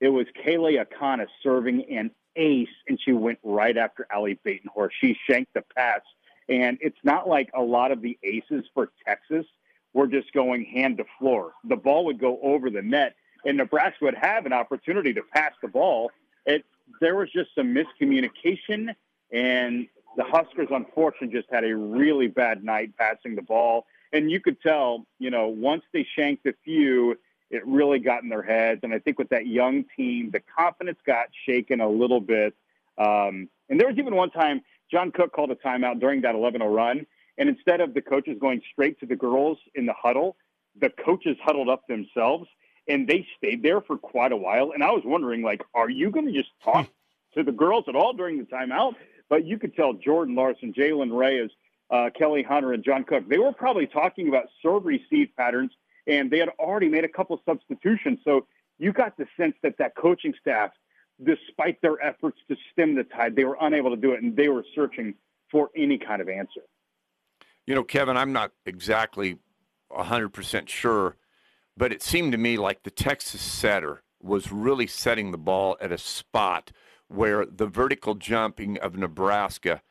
it 0.01 0.09
was 0.09 0.27
Kaylee 0.45 0.85
Akana 0.85 1.27
serving 1.43 1.85
an 1.91 2.13
ace, 2.37 2.69
and 2.89 3.01
she 3.05 3.13
went 3.13 3.39
right 3.43 3.77
after 3.77 4.07
Ali 4.15 4.39
Batenhorst. 4.47 4.91
She 5.01 5.17
shanked 5.29 5.55
the 5.55 5.63
pass. 5.77 6.01
And 6.49 6.79
it's 6.81 6.99
not 7.03 7.29
like 7.29 7.51
a 7.55 7.61
lot 7.61 7.93
of 7.93 8.01
the 8.01 8.17
aces 8.23 8.65
for 8.73 8.91
Texas 9.07 9.45
were 9.93 10.07
just 10.07 10.33
going 10.33 10.65
hand 10.65 10.99
to 10.99 11.05
floor. 11.19 11.53
The 11.65 11.77
ball 11.77 12.05
would 12.07 12.21
go 12.21 12.39
over 12.43 12.71
the 12.71 12.81
net, 12.81 13.17
and 13.45 13.57
Nebraska 13.57 14.05
would 14.05 14.15
have 14.15 14.47
an 14.47 14.53
opportunity 14.53 15.13
to 15.15 15.23
pass 15.35 15.53
the 15.61 15.69
ball. 15.69 16.11
It, 16.47 16.65
there 17.01 17.17
was 17.17 17.31
just 17.31 17.55
some 17.55 17.75
miscommunication 17.75 18.95
And 19.31 19.89
the 20.17 20.25
Huskers, 20.25 20.69
unfortunately, 20.71 21.29
just 21.29 21.49
had 21.51 21.65
a 21.65 21.75
really 21.77 22.27
bad 22.27 22.65
night 22.65 22.97
passing 22.97 23.37
the 23.37 23.43
ball. 23.43 23.87
And 24.13 24.31
you 24.31 24.41
could 24.41 24.61
tell, 24.61 25.07
you 25.19 25.31
know, 25.31 25.49
once 25.49 25.83
they 25.93 26.07
shanked 26.17 26.47
a 26.47 26.55
few, 26.65 27.19
it 27.51 27.67
really 27.67 27.99
got 27.99 28.23
in 28.23 28.29
their 28.29 28.43
heads. 28.43 28.81
And 28.83 28.93
I 28.93 28.99
think 28.99 29.19
with 29.19 29.29
that 29.31 29.47
young 29.47 29.85
team, 29.97 30.31
the 30.31 30.41
confidence 30.41 30.99
got 31.07 31.29
shaken 31.47 31.81
a 31.81 31.89
little 31.89 32.21
bit. 32.21 32.55
Um, 32.97 33.49
and 33.69 33.79
there 33.79 33.89
was 33.89 33.99
even 33.99 34.15
one 34.15 34.31
time 34.31 34.63
John 34.91 35.13
Cook 35.13 35.33
called 35.33 35.51
a 35.51 35.57
timeout 35.57 36.01
during 36.01 36.23
that 36.23 36.35
11 36.35 36.61
0 36.61 36.73
run. 36.73 37.07
And 37.37 37.49
instead 37.49 37.81
of 37.81 37.95
the 37.95 38.03
coaches 38.03 38.37
going 38.41 38.63
straight 38.73 38.99
to 39.01 39.07
the 39.07 39.17
girls 39.17 39.59
in 39.75 39.87
the 39.87 39.93
huddle, 39.93 40.37
the 40.81 40.91
coaches 40.91 41.37
huddled 41.43 41.69
up 41.69 41.87
themselves 41.87 42.49
and 42.89 43.07
they 43.07 43.27
stayed 43.37 43.63
there 43.63 43.81
for 43.81 43.97
quite 43.97 44.33
a 44.33 44.37
while. 44.37 44.73
And 44.73 44.83
I 44.83 44.91
was 44.91 45.03
wondering, 45.05 45.43
like, 45.43 45.63
are 45.75 45.91
you 45.91 46.11
going 46.11 46.27
to 46.27 46.33
just 46.33 46.51
talk 46.65 46.89
to 47.35 47.43
the 47.43 47.53
girls 47.53 47.85
at 47.89 47.95
all 47.95 48.13
during 48.15 48.39
the 48.39 48.45
timeout? 48.45 48.95
But 49.29 49.45
you 49.45 49.59
could 49.59 49.75
tell 49.75 49.93
Jordan 49.93 50.35
Larson, 50.35 50.73
Jalen 50.73 51.17
Reyes, 51.17 51.51
uh, 51.91 52.11
Kelly 52.17 52.43
Hunter, 52.43 52.73
and 52.73 52.85
John 52.85 53.05
Cook, 53.05 53.29
they 53.29 53.39
were 53.39 53.53
probably 53.53 53.87
talking 53.87 54.29
about 54.29 54.45
serve 54.63 54.85
receive 54.85 55.29
patterns, 55.37 55.71
and 56.07 56.31
they 56.31 56.39
had 56.39 56.49
already 56.59 56.89
made 56.89 57.05
a 57.05 57.09
couple 57.09 57.41
substitutions. 57.45 58.19
So 58.25 58.47
you 58.79 58.93
got 58.93 59.17
the 59.17 59.27
sense 59.37 59.55
that 59.63 59.77
that 59.79 59.95
coaching 59.97 60.35
staff, 60.41 60.71
despite 61.23 61.81
their 61.83 62.03
efforts 62.05 62.39
to 62.49 62.57
stem 62.73 62.95
the 62.95 63.05
tide, 63.05 63.37
they 63.37 63.45
were 63.45 63.59
unable 63.61 63.91
to 63.91 63.97
do 63.97 64.13
it, 64.13 64.23
and 64.23 64.37
they 64.37 64.49
were 64.49 64.65
searching 64.75 65.15
for 65.51 65.71
any 65.77 65.99
kind 65.99 66.21
of 66.21 66.29
answer. 66.29 66.63
You 67.67 67.75
know, 67.75 67.85
Kevin, 67.85 68.17
I'm 68.17 68.33
not 68.33 68.53
exactly 68.65 69.39
100% 69.91 70.69
sure 70.69 71.17
but 71.79 71.93
it 71.93 72.03
seemed 72.03 72.33
to 72.33 72.39
me 72.39 72.59
like 72.59 72.83
the 72.83 72.91
Texas 72.91 73.41
setter 73.41 74.03
was 74.21 74.51
really 74.51 74.89
setting 74.89 75.31
the 75.31 75.39
ball 75.39 75.77
at 75.81 75.93
a 75.93 75.99
spot 75.99 76.73
where 77.09 77.45
the 77.45 77.67
vertical 77.67 78.15
jumping 78.15 78.79
of 78.79 78.97
Nebraska 78.97 79.83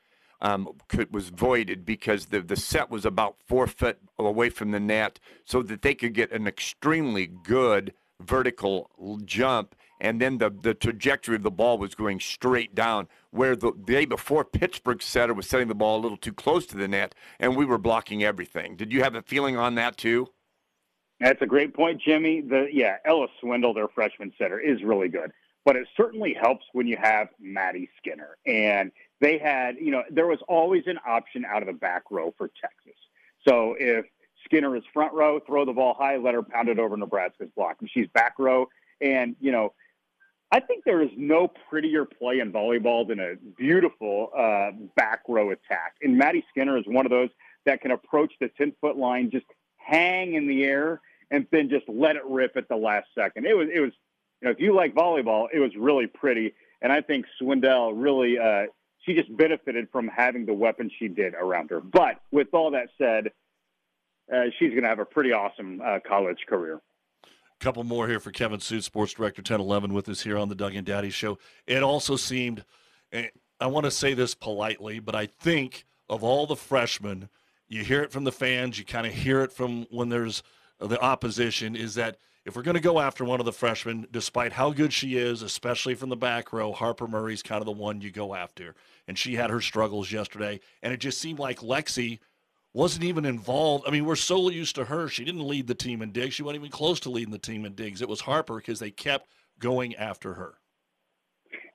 um, 0.41 0.69
could, 0.87 1.13
was 1.13 1.29
voided 1.29 1.85
because 1.85 2.27
the, 2.27 2.41
the 2.41 2.55
set 2.55 2.89
was 2.89 3.05
about 3.05 3.37
four 3.45 3.67
foot 3.67 3.99
away 4.19 4.49
from 4.49 4.71
the 4.71 4.79
net 4.79 5.19
so 5.45 5.61
that 5.63 5.81
they 5.81 5.95
could 5.95 6.13
get 6.13 6.31
an 6.31 6.47
extremely 6.47 7.25
good 7.27 7.93
vertical 8.21 8.89
jump. 9.25 9.75
And 9.99 10.21
then 10.21 10.37
the, 10.37 10.51
the 10.51 10.75
trajectory 10.75 11.35
of 11.35 11.43
the 11.43 11.51
ball 11.51 11.79
was 11.79 11.95
going 11.95 12.19
straight 12.19 12.75
down, 12.75 13.07
where 13.31 13.55
the, 13.55 13.71
the 13.71 13.93
day 13.93 14.05
before 14.05 14.45
Pittsburgh 14.45 15.01
setter 15.01 15.33
was 15.33 15.47
setting 15.47 15.67
the 15.67 15.75
ball 15.75 15.99
a 15.99 16.01
little 16.01 16.17
too 16.17 16.33
close 16.33 16.67
to 16.67 16.77
the 16.77 16.87
net, 16.87 17.15
and 17.39 17.55
we 17.55 17.65
were 17.65 17.79
blocking 17.79 18.23
everything. 18.23 18.75
Did 18.75 18.93
you 18.93 19.01
have 19.01 19.15
a 19.15 19.23
feeling 19.23 19.57
on 19.57 19.73
that 19.75 19.97
too? 19.97 20.27
That's 21.19 21.41
a 21.41 21.47
great 21.47 21.73
point, 21.73 21.99
Jimmy. 21.99 22.41
The 22.41 22.67
yeah, 22.71 22.97
Ella 23.03 23.25
Swindle, 23.39 23.73
their 23.73 23.87
freshman 23.87 24.31
center, 24.37 24.59
is 24.59 24.83
really 24.83 25.07
good. 25.07 25.31
But 25.67 25.75
it 25.75 25.85
certainly 25.97 26.33
helps 26.33 26.63
when 26.71 26.87
you 26.87 26.95
have 26.95 27.27
Maddie 27.41 27.89
Skinner. 27.97 28.37
And 28.45 28.89
they 29.19 29.37
had, 29.37 29.75
you 29.75 29.91
know, 29.91 30.01
there 30.09 30.25
was 30.25 30.39
always 30.47 30.83
an 30.85 30.97
option 31.05 31.43
out 31.43 31.61
of 31.61 31.67
the 31.67 31.73
back 31.73 32.03
row 32.09 32.33
for 32.37 32.49
Texas. 32.61 32.97
So 33.45 33.75
if 33.77 34.05
Skinner 34.45 34.77
is 34.77 34.83
front 34.93 35.13
row, 35.13 35.41
throw 35.45 35.65
the 35.65 35.73
ball 35.73 35.93
high, 35.93 36.15
let 36.15 36.35
her 36.35 36.41
pound 36.41 36.69
it 36.69 36.79
over 36.79 36.95
Nebraska's 36.95 37.49
block. 37.53 37.75
And 37.81 37.89
she's 37.93 38.07
back 38.13 38.35
row. 38.39 38.69
And, 39.01 39.35
you 39.41 39.51
know, 39.51 39.73
I 40.53 40.61
think 40.61 40.85
there 40.85 41.01
is 41.01 41.09
no 41.17 41.51
prettier 41.69 42.05
play 42.05 42.39
in 42.39 42.53
volleyball 42.53 43.05
than 43.05 43.19
a 43.19 43.35
beautiful 43.57 44.29
uh, 44.37 44.71
back 44.95 45.23
row 45.27 45.51
attack. 45.51 45.95
And 46.01 46.17
Maddie 46.17 46.45
Skinner 46.49 46.77
is 46.77 46.85
one 46.87 47.05
of 47.05 47.09
those 47.09 47.29
that 47.65 47.81
can 47.81 47.91
approach 47.91 48.31
the 48.39 48.49
10 48.57 48.71
foot 48.79 48.95
line, 48.95 49.31
just 49.31 49.47
hang 49.75 50.35
in 50.35 50.47
the 50.47 50.63
air 50.63 51.01
and 51.29 51.45
then 51.51 51.69
just 51.69 51.83
let 51.89 52.15
it 52.15 52.23
rip 52.25 52.55
at 52.55 52.69
the 52.69 52.75
last 52.77 53.07
second. 53.13 53.45
It 53.45 53.57
was 53.57 53.67
it 53.73 53.81
was 53.81 53.91
you 54.41 54.47
know 54.47 54.51
if 54.51 54.59
you 54.59 54.75
like 54.75 54.93
volleyball, 54.93 55.47
it 55.53 55.59
was 55.59 55.71
really 55.77 56.07
pretty, 56.07 56.53
and 56.81 56.91
I 56.91 57.01
think 57.01 57.25
Swindle 57.39 57.93
really 57.93 58.37
uh, 58.37 58.67
she 59.07 59.13
just 59.13 59.35
benefited 59.35 59.87
from 59.91 60.07
having 60.07 60.45
the 60.45 60.53
weapon 60.53 60.91
she 60.99 61.07
did 61.07 61.33
around 61.33 61.69
her. 61.69 61.79
But 61.79 62.21
with 62.31 62.47
all 62.53 62.71
that 62.71 62.89
said, 62.97 63.31
uh, 64.33 64.45
she's 64.59 64.71
going 64.71 64.83
to 64.83 64.89
have 64.89 64.99
a 64.99 65.05
pretty 65.05 65.31
awesome 65.31 65.81
uh, 65.83 65.99
college 66.05 66.39
career. 66.47 66.81
Couple 67.59 67.83
more 67.83 68.07
here 68.07 68.19
for 68.19 68.31
Kevin 68.31 68.59
Sjuts, 68.59 68.83
sports 68.83 69.13
director 69.13 69.39
1011, 69.39 69.91
with 69.91 70.07
us 70.09 70.21
here 70.21 70.37
on 70.37 70.47
the 70.47 70.53
Doug 70.53 70.75
and 70.75 70.85
Daddy 70.85 71.09
Show. 71.09 71.39
It 71.65 71.81
also 71.81 72.15
seemed, 72.15 72.63
I 73.11 73.65
want 73.65 73.85
to 73.85 73.91
say 73.91 74.13
this 74.13 74.35
politely, 74.35 74.99
but 74.99 75.15
I 75.15 75.25
think 75.25 75.85
of 76.07 76.23
all 76.23 76.45
the 76.45 76.55
freshmen, 76.55 77.29
you 77.67 77.83
hear 77.83 78.03
it 78.03 78.11
from 78.11 78.25
the 78.25 78.31
fans, 78.31 78.77
you 78.77 78.85
kind 78.85 79.07
of 79.07 79.13
hear 79.13 79.41
it 79.41 79.51
from 79.51 79.87
when 79.89 80.09
there's 80.09 80.43
the 80.79 81.01
opposition 81.01 81.75
is 81.75 81.95
that 81.95 82.17
if 82.47 82.55
we're 82.55 82.63
going 82.63 82.75
to 82.75 82.81
go 82.81 83.01
after 83.01 83.25
one 83.25 83.41
of 83.41 83.45
the 83.45 83.51
freshmen, 83.51 84.07
despite 84.09 84.53
how 84.53 84.71
good 84.71 84.93
she 84.93 85.17
is, 85.17 85.41
especially 85.41 85.95
from 85.95 86.07
the 86.07 86.15
back 86.15 86.53
row, 86.53 86.71
Harper 86.71 87.05
Murray's 87.05 87.43
kind 87.43 87.61
of 87.61 87.65
the 87.65 87.73
one 87.73 87.99
you 87.99 88.09
go 88.09 88.33
after. 88.33 88.73
And 89.05 89.19
she 89.19 89.35
had 89.35 89.49
her 89.49 89.59
struggles 89.59 90.13
yesterday. 90.13 90.61
And 90.81 90.93
it 90.93 91.01
just 91.01 91.19
seemed 91.19 91.39
like 91.39 91.59
Lexi 91.59 92.19
wasn't 92.73 93.03
even 93.03 93.25
involved. 93.25 93.83
I 93.85 93.91
mean, 93.91 94.05
we're 94.05 94.15
so 94.15 94.49
used 94.49 94.75
to 94.75 94.85
her. 94.85 95.09
She 95.09 95.25
didn't 95.25 95.45
lead 95.45 95.67
the 95.67 95.75
team 95.75 96.01
in 96.01 96.13
digs. 96.13 96.35
She 96.35 96.43
wasn't 96.43 96.61
even 96.61 96.71
close 96.71 97.01
to 97.01 97.09
leading 97.09 97.33
the 97.33 97.37
team 97.37 97.65
in 97.65 97.75
digs. 97.75 98.01
It 98.01 98.07
was 98.07 98.21
Harper 98.21 98.55
because 98.55 98.79
they 98.79 98.91
kept 98.91 99.27
going 99.59 99.93
after 99.97 100.35
her. 100.35 100.53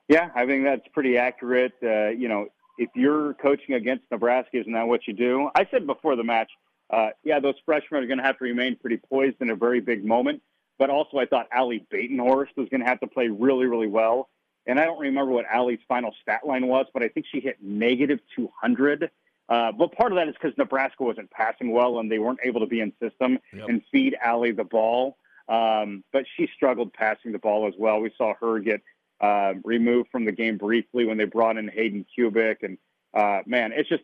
Yeah, 0.07 0.31
I 0.33 0.47
think 0.47 0.63
that's 0.63 0.87
pretty 0.91 1.19
accurate. 1.19 1.73
Uh, 1.83 2.07
you 2.07 2.27
know, 2.27 2.47
if 2.79 2.89
you're 2.95 3.35
coaching 3.35 3.75
against 3.75 4.05
Nebraska, 4.09 4.57
isn't 4.61 4.73
that 4.73 4.87
what 4.87 5.05
you 5.05 5.13
do? 5.13 5.51
I 5.53 5.67
said 5.69 5.85
before 5.85 6.15
the 6.15 6.23
match, 6.23 6.49
uh, 6.89 7.09
yeah, 7.23 7.39
those 7.39 7.55
freshmen 7.63 8.03
are 8.03 8.07
going 8.07 8.17
to 8.17 8.23
have 8.23 8.39
to 8.39 8.43
remain 8.43 8.75
pretty 8.75 8.97
poised 8.97 9.37
in 9.39 9.51
a 9.51 9.55
very 9.55 9.79
big 9.79 10.03
moment. 10.03 10.41
But 10.79 10.89
also, 10.89 11.17
I 11.17 11.25
thought 11.25 11.47
Allie 11.51 11.85
Batenhorst 11.91 12.57
was 12.57 12.67
going 12.69 12.81
to 12.81 12.87
have 12.87 12.99
to 13.01 13.07
play 13.07 13.27
really, 13.27 13.65
really 13.65 13.87
well. 13.87 14.29
And 14.65 14.79
I 14.79 14.85
don't 14.85 14.99
remember 14.99 15.31
what 15.31 15.45
Allie's 15.45 15.79
final 15.87 16.13
stat 16.21 16.41
line 16.45 16.67
was, 16.67 16.85
but 16.93 17.03
I 17.03 17.09
think 17.09 17.25
she 17.31 17.39
hit 17.39 17.57
negative 17.61 18.19
200. 18.35 19.11
Uh, 19.49 19.71
but 19.73 19.91
part 19.91 20.11
of 20.11 20.15
that 20.15 20.27
is 20.29 20.35
because 20.41 20.57
Nebraska 20.57 21.03
wasn't 21.03 21.29
passing 21.31 21.71
well 21.71 21.99
and 21.99 22.11
they 22.11 22.19
weren't 22.19 22.39
able 22.43 22.61
to 22.61 22.65
be 22.65 22.79
in 22.79 22.93
system 23.01 23.39
yep. 23.53 23.67
and 23.67 23.81
feed 23.91 24.15
Allie 24.23 24.51
the 24.51 24.63
ball. 24.63 25.17
Um, 25.49 26.03
but 26.13 26.25
she 26.37 26.47
struggled 26.55 26.93
passing 26.93 27.33
the 27.33 27.39
ball 27.39 27.67
as 27.67 27.73
well. 27.77 27.99
We 27.99 28.11
saw 28.17 28.33
her 28.39 28.59
get 28.59 28.81
uh, 29.19 29.55
removed 29.63 30.09
from 30.11 30.25
the 30.25 30.31
game 30.31 30.57
briefly 30.57 31.05
when 31.05 31.17
they 31.17 31.25
brought 31.25 31.57
in 31.57 31.67
Hayden 31.67 32.05
Kubik. 32.17 32.63
And 32.63 32.77
uh, 33.13 33.41
man, 33.45 33.73
it's 33.73 33.89
just 33.89 34.03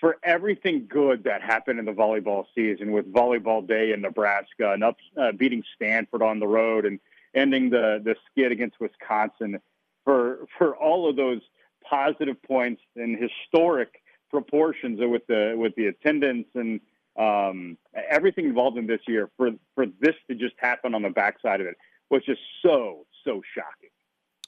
for 0.00 0.18
everything 0.22 0.86
good 0.88 1.24
that 1.24 1.42
happened 1.42 1.78
in 1.78 1.84
the 1.84 1.92
volleyball 1.92 2.44
season 2.54 2.92
with 2.92 3.10
volleyball 3.12 3.66
day 3.66 3.92
in 3.92 4.02
Nebraska 4.02 4.72
and 4.72 4.84
up 4.84 4.96
uh, 5.16 5.32
beating 5.32 5.62
Stanford 5.74 6.22
on 6.22 6.38
the 6.38 6.46
road 6.46 6.84
and 6.84 7.00
ending 7.34 7.70
the 7.70 8.00
the 8.04 8.14
skid 8.30 8.52
against 8.52 8.78
Wisconsin 8.80 9.60
for 10.04 10.46
for 10.58 10.76
all 10.76 11.08
of 11.08 11.16
those 11.16 11.40
positive 11.82 12.40
points 12.42 12.82
and 12.96 13.18
historic 13.18 14.02
proportions 14.30 14.98
with 15.00 15.26
the 15.26 15.54
with 15.56 15.74
the 15.76 15.86
attendance 15.86 16.48
and 16.54 16.80
um, 17.18 17.78
everything 18.10 18.44
involved 18.44 18.76
in 18.76 18.86
this 18.86 19.00
year 19.06 19.30
for 19.36 19.50
for 19.74 19.86
this 20.00 20.14
to 20.28 20.34
just 20.34 20.54
happen 20.58 20.94
on 20.94 21.02
the 21.02 21.10
backside 21.10 21.60
of 21.60 21.66
it 21.66 21.76
was 22.10 22.22
just 22.24 22.40
so 22.62 23.06
so 23.24 23.42
shocking. 23.54 23.90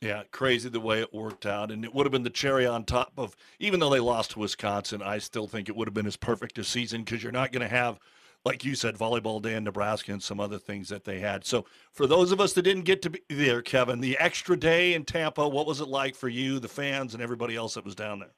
Yeah, 0.01 0.23
crazy 0.31 0.69
the 0.69 0.79
way 0.79 1.01
it 1.01 1.13
worked 1.13 1.45
out. 1.45 1.73
And 1.73 1.85
it 1.85 1.93
would 1.93 2.07
have 2.07 2.13
been 2.13 2.23
the 2.23 2.31
cherry 2.31 2.67
on 2.67 2.85
top 2.85 3.13
of, 3.17 3.35
even 3.59 3.81
though 3.81 3.91
they 3.91 3.99
lost 3.99 4.33
to 4.33 4.39
Wisconsin, 4.39 5.03
I 5.03 5.19
still 5.19 5.49
think 5.49 5.69
it 5.69 5.77
would 5.77 5.89
have 5.89 5.95
been 5.95 6.07
as 6.07 6.17
perfect 6.17 6.59
a 6.59 6.65
season 6.65 7.03
because 7.03 7.23
you're 7.23 7.33
not 7.33 7.51
going 7.51 7.69
to 7.69 7.75
have, 7.75 7.99
like 8.45 8.65
you 8.65 8.77
said, 8.77 8.97
volleyball 8.97 9.43
day 9.43 9.55
in 9.55 9.65
Nebraska 9.65 10.13
and 10.13 10.23
some 10.23 10.39
other 10.39 10.59
things 10.59 10.89
that 10.91 11.05
they 11.05 11.19
had. 11.19 11.45
So 11.45 11.67
for 11.93 12.07
those 12.07 12.31
of 12.31 12.41
us 12.41 12.53
that 12.53 12.63
didn't 12.63 12.85
get 12.85 13.03
to 13.03 13.11
be 13.11 13.23
there, 13.29 13.61
Kevin, 13.61 14.01
the 14.01 14.17
extra 14.19 14.57
day 14.57 14.95
in 14.95 15.05
Tampa, 15.05 15.49
what 15.49 15.67
was 15.67 15.81
it 15.81 15.89
like 15.89 16.15
for 16.15 16.29
you, 16.29 16.61
the 16.61 16.69
fans, 16.69 17.15
and 17.15 17.23
everybody 17.23 17.57
else 17.57 17.75
that 17.75 17.85
was 17.85 17.97
down 17.97 18.21
there? 18.21 18.35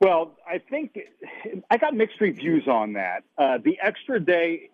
Well, 0.00 0.36
I 0.46 0.58
think 0.58 0.96
I 1.70 1.76
got 1.76 1.94
mixed 1.94 2.20
reviews 2.20 2.68
on 2.68 2.92
that. 2.92 3.24
Uh, 3.38 3.58
the 3.64 3.78
extra 3.82 4.20
day 4.20 4.70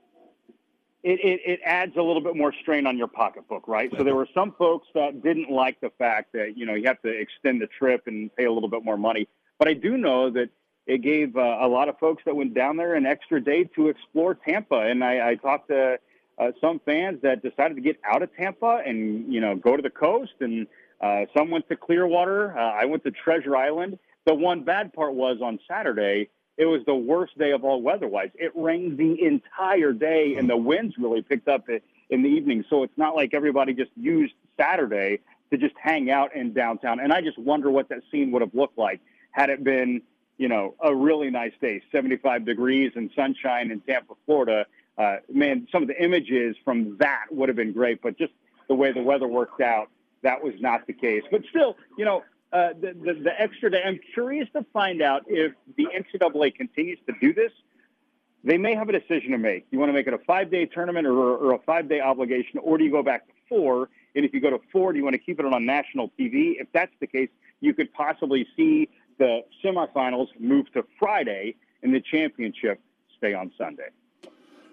it, 1.02 1.18
it, 1.20 1.40
it, 1.44 1.60
adds 1.64 1.96
a 1.96 2.02
little 2.02 2.20
bit 2.20 2.36
more 2.36 2.52
strain 2.62 2.86
on 2.86 2.96
your 2.96 3.08
pocketbook, 3.08 3.66
right? 3.66 3.90
So 3.96 4.04
there 4.04 4.14
were 4.14 4.28
some 4.32 4.52
folks 4.52 4.86
that 4.94 5.22
didn't 5.22 5.50
like 5.50 5.80
the 5.80 5.90
fact 5.98 6.32
that 6.34 6.56
you 6.56 6.64
know 6.64 6.74
you 6.74 6.86
have 6.86 7.02
to 7.02 7.08
extend 7.08 7.60
the 7.60 7.66
trip 7.66 8.06
and 8.06 8.34
pay 8.36 8.44
a 8.44 8.52
little 8.52 8.68
bit 8.68 8.84
more 8.84 8.96
money. 8.96 9.28
But 9.58 9.68
I 9.68 9.74
do 9.74 9.96
know 9.96 10.30
that 10.30 10.50
it 10.86 11.02
gave 11.02 11.36
uh, 11.36 11.58
a 11.60 11.68
lot 11.68 11.88
of 11.88 11.98
folks 11.98 12.22
that 12.26 12.34
went 12.34 12.54
down 12.54 12.76
there 12.76 12.94
an 12.94 13.06
extra 13.06 13.42
day 13.42 13.64
to 13.76 13.88
explore 13.88 14.34
Tampa. 14.34 14.80
And 14.80 15.04
I, 15.04 15.30
I 15.30 15.34
talked 15.36 15.68
to 15.68 15.98
uh, 16.38 16.52
some 16.60 16.80
fans 16.84 17.20
that 17.22 17.42
decided 17.42 17.74
to 17.74 17.80
get 17.80 17.98
out 18.04 18.22
of 18.22 18.34
Tampa 18.36 18.82
and 18.84 19.32
you 19.32 19.40
know 19.40 19.56
go 19.56 19.76
to 19.76 19.82
the 19.82 19.90
coast, 19.90 20.34
and 20.40 20.66
uh, 21.00 21.24
some 21.36 21.50
went 21.50 21.68
to 21.68 21.76
Clearwater. 21.76 22.56
Uh, 22.56 22.60
I 22.60 22.84
went 22.84 23.02
to 23.04 23.10
Treasure 23.10 23.56
Island. 23.56 23.98
The 24.24 24.34
one 24.34 24.62
bad 24.62 24.92
part 24.92 25.14
was 25.14 25.38
on 25.42 25.58
Saturday 25.66 26.28
it 26.56 26.66
was 26.66 26.82
the 26.86 26.94
worst 26.94 27.38
day 27.38 27.52
of 27.52 27.64
all 27.64 27.80
weather-wise. 27.80 28.30
It 28.34 28.52
rained 28.54 28.98
the 28.98 29.22
entire 29.22 29.92
day, 29.92 30.36
and 30.36 30.48
the 30.48 30.56
winds 30.56 30.96
really 30.98 31.22
picked 31.22 31.48
up 31.48 31.66
in 32.10 32.22
the 32.22 32.28
evening. 32.28 32.64
So 32.68 32.82
it's 32.82 32.96
not 32.96 33.16
like 33.16 33.32
everybody 33.34 33.72
just 33.72 33.90
used 33.96 34.34
Saturday 34.58 35.20
to 35.50 35.58
just 35.58 35.74
hang 35.80 36.10
out 36.10 36.34
in 36.34 36.52
downtown. 36.52 37.00
And 37.00 37.12
I 37.12 37.20
just 37.20 37.38
wonder 37.38 37.70
what 37.70 37.88
that 37.88 38.00
scene 38.10 38.30
would 38.32 38.42
have 38.42 38.54
looked 38.54 38.78
like 38.78 39.00
had 39.30 39.50
it 39.50 39.64
been, 39.64 40.02
you 40.36 40.48
know, 40.48 40.74
a 40.82 40.94
really 40.94 41.30
nice 41.30 41.52
day, 41.60 41.82
75 41.90 42.44
degrees 42.44 42.92
and 42.96 43.10
sunshine 43.16 43.70
in 43.70 43.80
Tampa, 43.80 44.14
Florida. 44.26 44.66
Uh, 44.98 45.16
man, 45.32 45.66
some 45.72 45.82
of 45.82 45.88
the 45.88 46.02
images 46.02 46.54
from 46.64 46.96
that 46.98 47.26
would 47.30 47.48
have 47.48 47.56
been 47.56 47.72
great, 47.72 48.02
but 48.02 48.18
just 48.18 48.32
the 48.68 48.74
way 48.74 48.92
the 48.92 49.02
weather 49.02 49.26
worked 49.26 49.60
out, 49.60 49.88
that 50.22 50.42
was 50.42 50.54
not 50.60 50.86
the 50.86 50.92
case. 50.92 51.22
But 51.30 51.42
still, 51.48 51.76
you 51.96 52.04
know, 52.04 52.22
uh, 52.52 52.68
the, 52.80 52.94
the, 52.94 53.14
the 53.24 53.40
extra 53.40 53.70
day. 53.70 53.82
I'm 53.84 53.98
curious 54.12 54.48
to 54.54 54.64
find 54.72 55.00
out 55.02 55.22
if 55.26 55.52
the 55.76 55.86
NCAA 55.86 56.54
continues 56.54 56.98
to 57.06 57.14
do 57.20 57.32
this. 57.32 57.52
They 58.44 58.58
may 58.58 58.74
have 58.74 58.88
a 58.88 58.92
decision 58.92 59.30
to 59.30 59.38
make. 59.38 59.66
You 59.70 59.78
want 59.78 59.88
to 59.90 59.92
make 59.92 60.06
it 60.06 60.14
a 60.14 60.18
five 60.18 60.50
day 60.50 60.66
tournament 60.66 61.06
or, 61.06 61.36
or 61.36 61.54
a 61.54 61.58
five 61.60 61.88
day 61.88 62.00
obligation, 62.00 62.58
or 62.62 62.76
do 62.76 62.84
you 62.84 62.90
go 62.90 63.02
back 63.02 63.26
to 63.26 63.32
four? 63.48 63.88
And 64.14 64.24
if 64.24 64.34
you 64.34 64.40
go 64.40 64.50
to 64.50 64.60
four, 64.70 64.92
do 64.92 64.98
you 64.98 65.04
want 65.04 65.14
to 65.14 65.18
keep 65.18 65.38
it 65.40 65.46
on 65.46 65.64
national 65.64 66.08
TV? 66.18 66.54
If 66.60 66.66
that's 66.72 66.92
the 67.00 67.06
case, 67.06 67.28
you 67.60 67.72
could 67.72 67.92
possibly 67.94 68.46
see 68.56 68.88
the 69.18 69.40
semifinals 69.64 70.28
move 70.38 70.70
to 70.72 70.84
Friday 70.98 71.54
and 71.82 71.94
the 71.94 72.00
championship 72.00 72.80
stay 73.16 73.32
on 73.32 73.52
Sunday. 73.56 73.88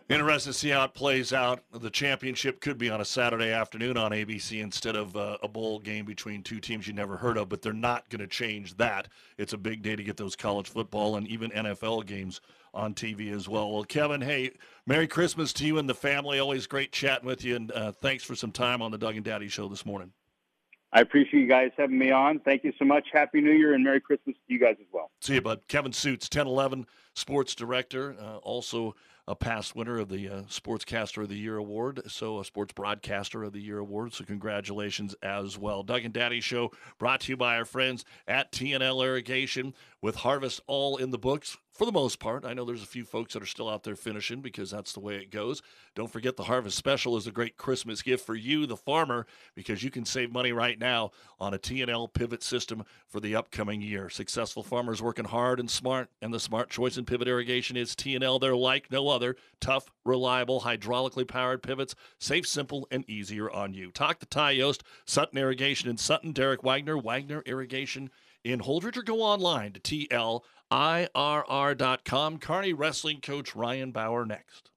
Interesting 0.10 0.54
to 0.54 0.58
see 0.58 0.70
how 0.70 0.86
it 0.86 0.96
plays 0.96 1.34
out. 1.34 1.64
The 1.72 1.92
championship 1.92 2.62
could 2.62 2.80
be 2.80 2.90
on 2.90 3.00
a 3.00 3.06
Saturday 3.06 3.52
afternoon 3.52 3.96
on 3.96 4.10
ABC 4.10 4.60
instead 4.60 4.96
of 4.96 5.16
uh, 5.16 5.38
a 5.44 5.48
bowl 5.48 5.78
game 5.78 6.04
between 6.04 6.42
two 6.42 6.60
teams 6.60 6.88
you 6.88 6.94
never 6.94 7.16
heard 7.16 7.38
of, 7.38 7.48
but 7.48 7.62
they're 7.62 7.74
not 7.74 8.10
going 8.10 8.22
to 8.22 8.28
change 8.28 8.76
that. 8.78 9.08
It's 9.38 9.54
a 9.54 9.58
big 9.58 9.84
day 9.84 9.96
to 9.96 10.04
get 10.04 10.18
those 10.18 10.36
college 10.36 10.68
football 10.68 11.18
and 11.18 11.28
even 11.28 11.52
NFL 11.52 12.08
games 12.08 12.42
on 12.74 12.96
TV 12.96 13.32
as 13.32 13.48
well. 13.48 13.72
Well, 13.72 13.84
Kevin, 13.84 14.20
hey, 14.20 14.50
Merry 14.88 15.08
Christmas 15.08 15.54
to 15.54 15.66
you 15.66 15.78
and 15.78 15.88
the 15.88 15.94
family. 15.94 16.40
Always 16.40 16.66
great 16.66 16.92
chatting 16.92 17.28
with 17.28 17.44
you, 17.44 17.56
and 17.56 17.72
uh, 17.72 17.92
thanks 17.92 18.24
for 18.24 18.34
some 18.34 18.52
time 18.52 18.82
on 18.82 18.90
the 18.90 18.98
Doug 18.98 19.16
and 19.16 19.24
Daddy 19.24 19.48
show 19.48 19.68
this 19.68 19.86
morning. 19.86 20.12
I 20.92 21.02
appreciate 21.02 21.42
you 21.42 21.48
guys 21.48 21.70
having 21.78 22.00
me 22.00 22.10
on. 22.10 22.40
Thank 22.40 22.64
you 22.64 22.74
so 22.80 22.86
much. 22.86 23.06
Happy 23.14 23.42
New 23.42 23.52
Year 23.52 23.76
and 23.76 23.84
Merry 23.84 24.02
Christmas 24.02 24.36
to 24.36 24.54
you 24.54 24.60
guys 24.60 24.76
as 24.80 24.88
well. 24.92 25.12
See 25.22 25.36
you, 25.36 25.42
bud. 25.42 25.68
Kevin 25.68 25.92
Sjuts, 25.92 26.24
1011 26.24 26.88
sports 27.14 27.54
director, 27.54 28.16
uh, 28.20 28.38
also 28.38 28.96
a 29.30 29.36
past 29.36 29.76
winner 29.76 30.00
of 30.00 30.10
the 30.10 30.28
uh, 30.28 30.42
Sportscaster 30.50 31.22
of 31.22 31.30
the 31.30 31.38
Year 31.38 31.58
award, 31.58 32.02
so 32.08 32.40
a 32.40 32.44
Sports 32.44 32.74
Broadcaster 32.74 33.44
of 33.44 33.54
the 33.54 33.62
Year 33.62 33.78
award. 33.78 34.12
So 34.12 34.26
congratulations 34.26 35.14
as 35.22 35.56
well. 35.56 35.84
Doug 35.84 36.04
and 36.04 36.14
Daddy 36.14 36.42
Show 36.42 36.72
brought 36.98 37.22
to 37.22 37.32
you 37.32 37.38
by 37.38 37.56
our 37.56 37.64
friends 37.64 38.06
at 38.28 38.52
TNL 38.52 39.06
Irrigation 39.06 39.76
with 40.02 40.18
harvest 40.18 40.62
all 40.68 40.98
in 40.98 41.12
the 41.12 41.18
books 41.18 41.58
for 41.80 41.86
the 41.86 41.92
most 41.94 42.20
part. 42.20 42.44
I 42.44 42.54
know 42.54 42.66
there's 42.66 42.84
a 42.84 42.88
few 42.88 43.06
folks 43.06 43.34
that 43.34 43.44
are 43.44 43.46
still 43.46 43.70
out 43.70 43.84
there 43.84 43.96
finishing 43.96 44.42
because 44.42 44.70
that's 44.70 44.92
the 44.92 45.00
way 45.00 45.16
it 45.16 45.32
goes. 45.32 45.62
Don't 45.96 46.12
forget 46.12 46.36
the 46.36 46.44
harvest 46.44 46.78
special 46.78 47.16
is 47.16 47.26
a 47.26 47.32
great 47.32 47.56
Christmas 47.56 48.02
gift 48.02 48.26
for 48.26 48.36
you, 48.36 48.66
the 48.66 48.76
farmer, 48.76 49.26
because 49.56 49.82
you 49.82 49.90
can 49.90 50.04
save 50.04 50.30
money 50.30 50.52
right 50.52 50.78
now 50.78 51.12
on 51.40 51.54
a 51.54 51.58
TNL 51.58 52.14
pivot 52.14 52.44
system 52.44 52.84
for 53.08 53.22
the 53.22 53.34
upcoming 53.34 53.82
year. 53.82 54.10
Successful 54.10 54.62
farmers 54.62 55.02
working 55.02 55.24
hard 55.24 55.58
and 55.58 55.72
smart, 55.72 56.10
and 56.22 56.34
the 56.34 56.40
smart 56.40 56.70
choice 56.70 56.98
in 56.98 57.06
pivot 57.06 57.30
irrigation 57.30 57.78
is 57.78 57.96
TNL. 57.96 58.42
They're 58.42 58.56
like 58.58 58.92
no 58.92 59.08
other. 59.08 59.38
Tough, 59.62 59.90
reliable, 60.04 60.62
hydraulically 60.62 61.28
powered 61.28 61.64
pivots, 61.64 61.96
safe, 62.20 62.46
simple, 62.46 62.88
and 62.92 63.10
easier 63.10 63.50
on 63.50 63.74
you. 63.74 63.92
Talk 63.92 64.20
to 64.20 64.26
Ty 64.26 64.52
Yost, 64.52 64.84
Sutton 65.06 65.38
Irrigation 65.38 65.90
in 65.90 65.98
Sutton, 65.98 66.34
Derek 66.34 66.62
Wagner, 66.62 66.98
Wagner 66.98 67.42
Irrigation 67.46 68.10
in 68.44 68.60
Holdrege, 68.62 68.98
or 68.98 69.04
go 69.04 69.22
online 69.22 69.74
to 69.74 69.80
TLIRR.com. 70.72 72.38
Kearney 72.40 72.74
Wrestling 72.74 73.22
Coach 73.22 73.56
Ryan 73.56 73.92
Bauer 73.92 74.26
next. 74.26 74.69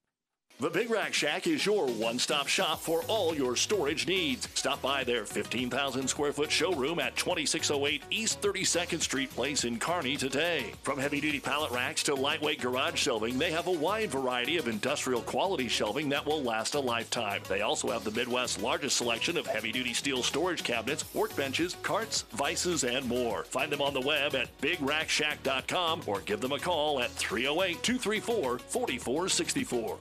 The 0.63 0.71
Big 0.71 0.91
Rack 0.91 1.13
Shack 1.13 1.49
is 1.49 1.67
your 1.67 1.89
one 1.89 2.21
stop 2.21 2.47
shop 2.47 2.79
for 2.79 3.03
all 3.09 3.35
your 3.35 3.57
storage 3.57 4.07
needs. 4.07 4.47
Stop 4.55 4.81
by 4.81 5.03
their 5.03 5.25
15,000 5.25 6.07
square 6.07 6.33
foot 6.33 6.53
showroom 6.53 7.01
at 7.01 7.17
2608 7.17 8.05
East 8.11 8.41
32nd 8.41 9.01
Street 9.01 9.29
Place 9.31 9.65
in 9.65 9.81
Kearney 9.81 10.17
today. 10.17 10.73
From 10.85 11.01
heavy 11.01 11.21
duty 11.21 11.41
pallet 11.41 11.73
racks 11.73 12.05
to 12.05 12.15
lightweight 12.15 12.61
garage 12.61 12.95
shelving, 12.95 13.41
they 13.41 13.51
have 13.51 13.67
a 13.67 13.73
wide 13.73 14.13
variety 14.13 14.57
of 14.57 14.69
industrial 14.69 15.23
quality 15.23 15.67
shelving 15.67 16.09
that 16.11 16.25
will 16.25 16.45
last 16.45 16.77
a 16.77 16.81
lifetime. 16.81 17.43
They 17.49 17.63
also 17.63 17.91
have 17.91 18.05
the 18.05 18.13
Midwest's 18.13 18.63
largest 18.63 18.99
selection 18.99 19.37
of 19.37 19.49
heavy 19.49 19.73
duty 19.73 19.95
steel 19.95 20.23
storage 20.23 20.63
cabinets, 20.63 21.03
workbenches, 21.13 21.75
carts, 21.83 22.23
vices, 22.35 22.85
and 22.85 23.05
more. 23.09 23.43
Find 23.43 23.73
them 23.73 23.83
on 23.83 23.95
the 23.95 24.01
web 24.01 24.37
at 24.37 24.57
bigrackshack.com 24.61 26.03
or 26.07 26.21
give 26.21 26.41
them 26.41 26.53
a 26.53 26.61
call 26.61 27.01
at 27.01 27.11
308 27.11 27.83
234 27.83 28.61
4464. 28.61 29.99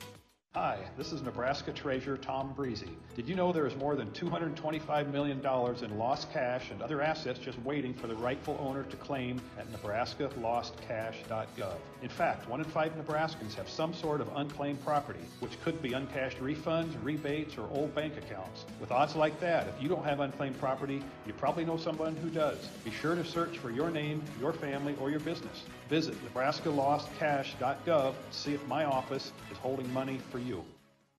Hi, 0.53 0.79
this 0.97 1.13
is 1.13 1.21
Nebraska 1.21 1.71
Treasurer 1.71 2.17
Tom 2.17 2.51
Briese. 2.53 2.83
Did 3.15 3.29
you 3.29 3.35
know 3.35 3.53
there 3.53 3.65
is 3.65 3.73
more 3.77 3.95
than 3.95 4.11
$225 4.11 5.09
million 5.09 5.39
in 5.39 5.97
lost 5.97 6.29
cash 6.33 6.71
and 6.71 6.81
other 6.81 7.01
assets 7.01 7.39
just 7.39 7.57
waiting 7.59 7.93
for 7.93 8.07
the 8.07 8.15
rightful 8.15 8.57
owner 8.59 8.83
to 8.83 8.97
claim 8.97 9.39
at 9.57 9.71
nebraskalostcash.gov? 9.71 11.75
In 12.01 12.09
fact, 12.09 12.49
one 12.49 12.59
in 12.59 12.65
five 12.65 12.91
Nebraskans 12.97 13.53
have 13.53 13.69
some 13.69 13.93
sort 13.93 14.19
of 14.19 14.27
unclaimed 14.35 14.83
property, 14.83 15.23
which 15.39 15.57
could 15.61 15.81
be 15.81 15.93
uncashed 15.93 16.39
refunds, 16.39 17.01
rebates, 17.01 17.57
or 17.57 17.69
old 17.71 17.95
bank 17.95 18.17
accounts. 18.17 18.65
With 18.81 18.91
odds 18.91 19.15
like 19.15 19.39
that, 19.39 19.69
if 19.69 19.81
you 19.81 19.87
don't 19.87 20.03
have 20.03 20.19
unclaimed 20.19 20.59
property, 20.59 21.01
you 21.25 21.31
probably 21.31 21.63
know 21.63 21.77
someone 21.77 22.13
who 22.17 22.29
does. 22.29 22.67
Be 22.83 22.91
sure 22.91 23.15
to 23.15 23.23
search 23.23 23.59
for 23.59 23.71
your 23.71 23.89
name, 23.89 24.21
your 24.41 24.51
family, 24.51 24.97
or 24.99 25.09
your 25.09 25.21
business. 25.21 25.63
Visit 25.87 26.15
nebraskalostcash.gov 26.25 27.85
to 27.85 28.13
see 28.31 28.53
if 28.53 28.67
my 28.67 28.83
office 28.83 29.31
is 29.49 29.57
holding 29.57 29.91
money 29.93 30.19
for 30.29 30.40
you. 30.41 30.80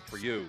for 0.00 0.18
you. 0.18 0.48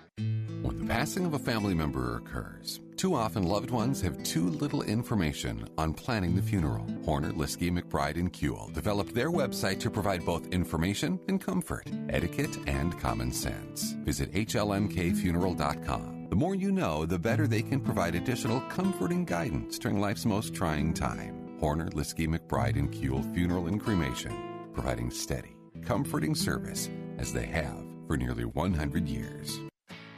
When 0.66 0.80
the 0.80 0.86
passing 0.86 1.26
of 1.26 1.36
a 1.36 1.40
family 1.40 1.76
member 1.76 2.18
occurs, 2.18 2.80
too 2.98 3.14
often 3.14 3.44
loved 3.44 3.70
ones 3.70 4.02
have 4.02 4.24
too 4.24 4.50
little 4.50 4.82
information 4.82 5.70
on 5.78 5.94
planning 5.94 6.36
the 6.36 6.42
funeral. 6.42 6.88
Horner, 7.06 7.32
Liskey, 7.34 7.70
McBride, 7.70 8.16
and 8.18 8.34
Kuehl 8.34 8.74
developed 8.74 9.14
their 9.14 9.30
website 9.30 9.80
to 9.82 9.92
provide 9.92 10.26
both 10.26 10.48
information 10.48 11.20
and 11.28 11.40
comfort, 11.40 11.88
etiquette 12.10 12.58
and 12.66 13.00
common 13.00 13.32
sense. 13.32 13.92
Visit 14.04 14.32
HLMKfuneral.com. 14.32 16.28
The 16.30 16.36
more 16.36 16.56
you 16.56 16.72
know, 16.72 17.06
the 17.06 17.20
better 17.20 17.46
they 17.46 17.62
can 17.62 17.80
provide 17.80 18.16
additional 18.16 18.62
comforting 18.62 19.24
guidance 19.24 19.78
during 19.78 20.00
life's 20.02 20.26
most 20.26 20.56
trying 20.56 20.96
time. 20.96 21.58
Horner, 21.60 21.90
Liskey, 21.90 22.28
McBride, 22.28 22.78
and 22.78 22.92
Kuehl 22.92 23.32
Funeral 23.36 23.68
and 23.68 23.80
Cremation, 23.80 24.34
providing 24.74 25.12
steady, 25.12 25.56
comforting 25.84 26.34
service 26.34 26.90
as 27.20 27.32
they 27.32 27.46
have 27.46 27.95
for 28.08 28.18
nearly 28.18 28.46
100 28.46 29.08
years. 29.08 29.60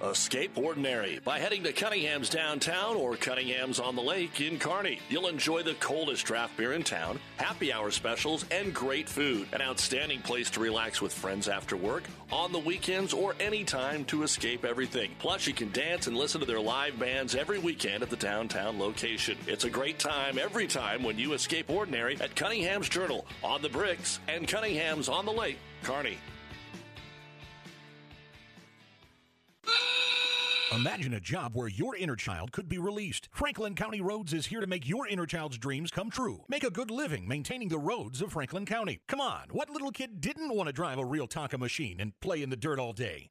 Escape 0.04 0.56
ordinary 0.56 1.20
by 1.26 1.40
heading 1.40 1.64
to 1.64 1.74
Cunningham's 1.74 2.30
downtown 2.30 2.96
or 2.96 3.16
Cunningham's 3.16 3.80
on 3.80 3.96
the 3.96 4.02
lake 4.02 4.40
in 4.40 4.60
Kearney. 4.60 5.00
You'll 5.10 5.28
enjoy 5.28 5.64
the 5.64 5.74
coldest 5.76 6.24
draft 6.24 6.56
beer 6.56 6.74
in 6.74 6.84
town, 6.84 7.20
happy 7.38 7.74
hour 7.74 7.90
specials, 7.90 8.46
and 8.52 8.72
great 8.76 9.10
food. 9.10 9.48
An 9.54 9.62
outstanding 9.62 10.22
place 10.22 10.52
to 10.52 10.60
relax 10.60 11.02
with 11.02 11.12
friends 11.12 11.48
after 11.48 11.76
work, 11.76 12.04
on 12.32 12.52
the 12.52 12.60
weekends, 12.60 13.12
or 13.12 13.34
anytime 13.40 14.06
to 14.06 14.22
escape 14.22 14.66
everything. 14.66 15.10
Plus, 15.18 15.48
you 15.48 15.54
can 15.54 15.72
dance 15.72 16.06
and 16.06 16.16
listen 16.16 16.42
to 16.42 16.46
their 16.46 16.62
live 16.62 17.00
bands 17.00 17.34
every 17.34 17.58
weekend 17.58 18.04
at 18.04 18.12
the 18.12 18.18
downtown 18.18 18.78
location. 18.78 19.36
It's 19.48 19.64
a 19.64 19.70
great 19.70 19.98
time 19.98 20.38
every 20.38 20.68
time 20.68 21.02
when 21.02 21.18
you 21.18 21.34
escape 21.34 21.72
ordinary 21.72 22.22
at 22.22 22.36
Cunningham's 22.36 22.88
Journal, 22.88 23.26
on 23.44 23.64
the 23.64 23.70
bricks, 23.70 24.20
and 24.28 24.48
Cunningham's 24.48 25.10
on 25.10 25.26
the 25.26 25.34
lake, 25.34 25.58
Kearney. 25.82 26.20
Imagine 30.74 31.14
a 31.14 31.20
job 31.20 31.56
where 31.56 31.70
your 31.70 31.96
inner 31.96 32.18
child 32.18 32.52
could 32.52 32.68
be 32.68 32.78
released. 32.78 33.30
Franklin 33.32 33.74
County 33.74 34.02
Roads 34.02 34.34
is 34.34 34.48
here 34.48 34.60
to 34.60 34.68
make 34.68 34.88
your 34.88 35.08
inner 35.08 35.26
child's 35.26 35.58
dreams 35.58 35.92
come 35.92 36.10
true. 36.10 36.44
Make 36.50 36.66
a 36.66 36.70
good 36.70 36.92
living 36.92 37.26
maintaining 37.26 37.70
the 37.70 37.80
roads 37.80 38.22
of 38.22 38.34
Franklin 38.34 38.66
County. 38.66 39.00
Come 39.08 39.22
on, 39.22 39.48
what 39.52 39.70
little 39.70 39.92
kid 39.92 40.20
didn't 40.20 40.54
want 40.54 40.68
to 40.68 40.74
drive 40.74 40.98
a 40.98 41.06
real 41.06 41.28
Tonka 41.28 41.58
machine 41.58 42.02
and 42.02 42.20
play 42.20 42.44
in 42.44 42.50
the 42.50 42.58
dirt 42.58 42.80
all 42.80 42.92
day? 42.92 43.30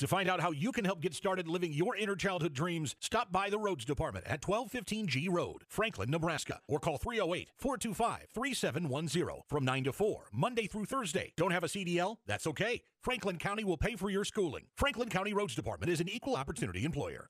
To 0.00 0.06
find 0.06 0.30
out 0.30 0.40
how 0.40 0.50
you 0.50 0.72
can 0.72 0.86
help 0.86 1.02
get 1.02 1.12
started 1.12 1.46
living 1.46 1.74
your 1.74 1.94
inner 1.94 2.16
childhood 2.16 2.54
dreams, 2.54 2.96
stop 3.00 3.30
by 3.30 3.50
the 3.50 3.58
Roads 3.58 3.84
Department 3.84 4.24
at 4.24 4.42
1215 4.48 5.06
G 5.06 5.28
Road, 5.28 5.64
Franklin, 5.68 6.10
Nebraska, 6.10 6.60
or 6.66 6.78
call 6.78 6.96
308 6.96 7.50
425 7.58 8.28
3710 8.32 9.42
from 9.46 9.64
9 9.66 9.84
to 9.84 9.92
4, 9.92 10.28
Monday 10.32 10.66
through 10.66 10.86
Thursday. 10.86 11.34
Don't 11.36 11.50
have 11.50 11.64
a 11.64 11.68
CDL? 11.68 12.16
That's 12.26 12.46
okay. 12.46 12.80
Franklin 13.02 13.36
County 13.36 13.62
will 13.62 13.76
pay 13.76 13.94
for 13.94 14.08
your 14.08 14.24
schooling. 14.24 14.68
Franklin 14.74 15.10
County 15.10 15.34
Roads 15.34 15.54
Department 15.54 15.92
is 15.92 16.00
an 16.00 16.08
equal 16.08 16.34
opportunity 16.34 16.86
employer. 16.86 17.28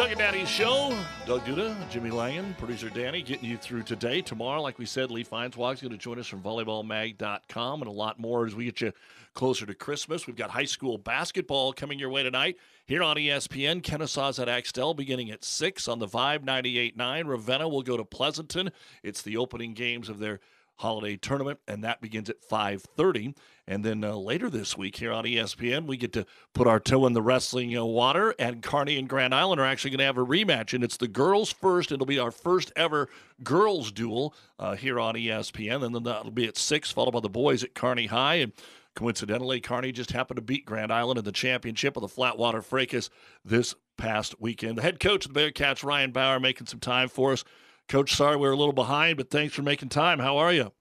Doug 0.00 0.12
and 0.12 0.18
Daddy's 0.18 0.48
show. 0.48 0.98
Doug 1.26 1.44
Duda, 1.44 1.76
Jimmy 1.90 2.08
Langen, 2.08 2.56
producer 2.56 2.88
Danny, 2.88 3.20
getting 3.20 3.44
you 3.44 3.58
through 3.58 3.82
today. 3.82 4.22
Tomorrow, 4.22 4.62
like 4.62 4.78
we 4.78 4.86
said, 4.86 5.10
Lee 5.10 5.24
Feinswog's 5.24 5.82
going 5.82 5.92
to 5.92 5.98
join 5.98 6.18
us 6.18 6.26
from 6.26 6.40
volleyballmag.com 6.40 7.82
and 7.82 7.86
a 7.86 7.92
lot 7.92 8.18
more 8.18 8.46
as 8.46 8.54
we 8.54 8.64
get 8.64 8.80
you 8.80 8.92
closer 9.34 9.66
to 9.66 9.74
Christmas. 9.74 10.26
We've 10.26 10.34
got 10.34 10.48
high 10.48 10.64
school 10.64 10.96
basketball 10.96 11.74
coming 11.74 11.98
your 11.98 12.08
way 12.08 12.22
tonight 12.22 12.56
here 12.86 13.02
on 13.02 13.16
ESPN. 13.16 13.82
Kenesaw's 13.82 14.38
at 14.38 14.48
Axtell 14.48 14.94
beginning 14.94 15.30
at 15.30 15.44
6 15.44 15.86
on 15.86 15.98
the 15.98 16.08
Vibe 16.08 16.46
98.9. 16.46 17.28
Ravenna 17.28 17.68
will 17.68 17.82
go 17.82 17.98
to 17.98 18.04
Pleasanton. 18.04 18.72
It's 19.02 19.20
the 19.20 19.36
opening 19.36 19.74
games 19.74 20.08
of 20.08 20.18
their 20.18 20.40
holiday 20.76 21.16
tournament, 21.18 21.60
and 21.68 21.84
that 21.84 22.00
begins 22.00 22.30
at 22.30 22.40
5:30. 22.40 23.34
And 23.70 23.84
then 23.84 24.02
uh, 24.02 24.16
later 24.16 24.50
this 24.50 24.76
week 24.76 24.96
here 24.96 25.12
on 25.12 25.24
ESPN, 25.24 25.86
we 25.86 25.96
get 25.96 26.12
to 26.14 26.26
put 26.54 26.66
our 26.66 26.80
toe 26.80 27.06
in 27.06 27.12
the 27.12 27.22
wrestling 27.22 27.76
uh, 27.78 27.84
water, 27.84 28.34
and 28.36 28.64
Kearney 28.64 28.98
and 28.98 29.08
Grand 29.08 29.32
Island 29.32 29.60
are 29.60 29.64
actually 29.64 29.92
going 29.92 30.00
to 30.00 30.06
have 30.06 30.18
a 30.18 30.26
rematch, 30.26 30.74
and 30.74 30.82
it's 30.82 30.96
the 30.96 31.06
girls 31.06 31.52
first. 31.52 31.92
It'll 31.92 32.04
be 32.04 32.18
our 32.18 32.32
first 32.32 32.72
ever 32.74 33.08
girls 33.44 33.92
duel 33.92 34.34
uh, 34.58 34.74
here 34.74 34.98
on 34.98 35.14
ESPN, 35.14 35.84
and 35.84 35.94
then 35.94 36.02
that'll 36.02 36.32
be 36.32 36.48
at 36.48 36.58
six, 36.58 36.90
followed 36.90 37.12
by 37.12 37.20
the 37.20 37.28
boys 37.28 37.62
at 37.62 37.74
Kearney 37.74 38.06
High, 38.06 38.34
and. 38.36 38.52
Coincidentally, 38.96 39.60
Kearney 39.60 39.92
just 39.92 40.10
happened 40.10 40.36
to 40.36 40.42
beat 40.42 40.66
Grand 40.66 40.92
Island 40.92 41.16
in 41.16 41.24
the 41.24 41.30
championship 41.30 41.96
of 41.96 42.00
the 42.00 42.08
Flatwater 42.08 42.62
Fracas 42.62 43.08
this 43.44 43.76
past 43.96 44.40
weekend. 44.40 44.78
The 44.78 44.82
head 44.82 44.98
coach 44.98 45.24
of 45.24 45.32
the 45.32 45.40
Bearcats, 45.40 45.84
Ryan 45.84 46.10
Bauer, 46.10 46.40
making 46.40 46.66
some 46.66 46.80
time 46.80 47.08
for 47.08 47.30
us. 47.32 47.44
Coach, 47.88 48.12
sorry 48.12 48.36
we're 48.36 48.50
a 48.50 48.56
little 48.56 48.72
behind, 48.72 49.16
but 49.16 49.30
thanks 49.30 49.54
for 49.54 49.62
making 49.62 49.90
time. 49.90 50.18
How 50.18 50.38
are 50.38 50.52
you? 50.52 50.72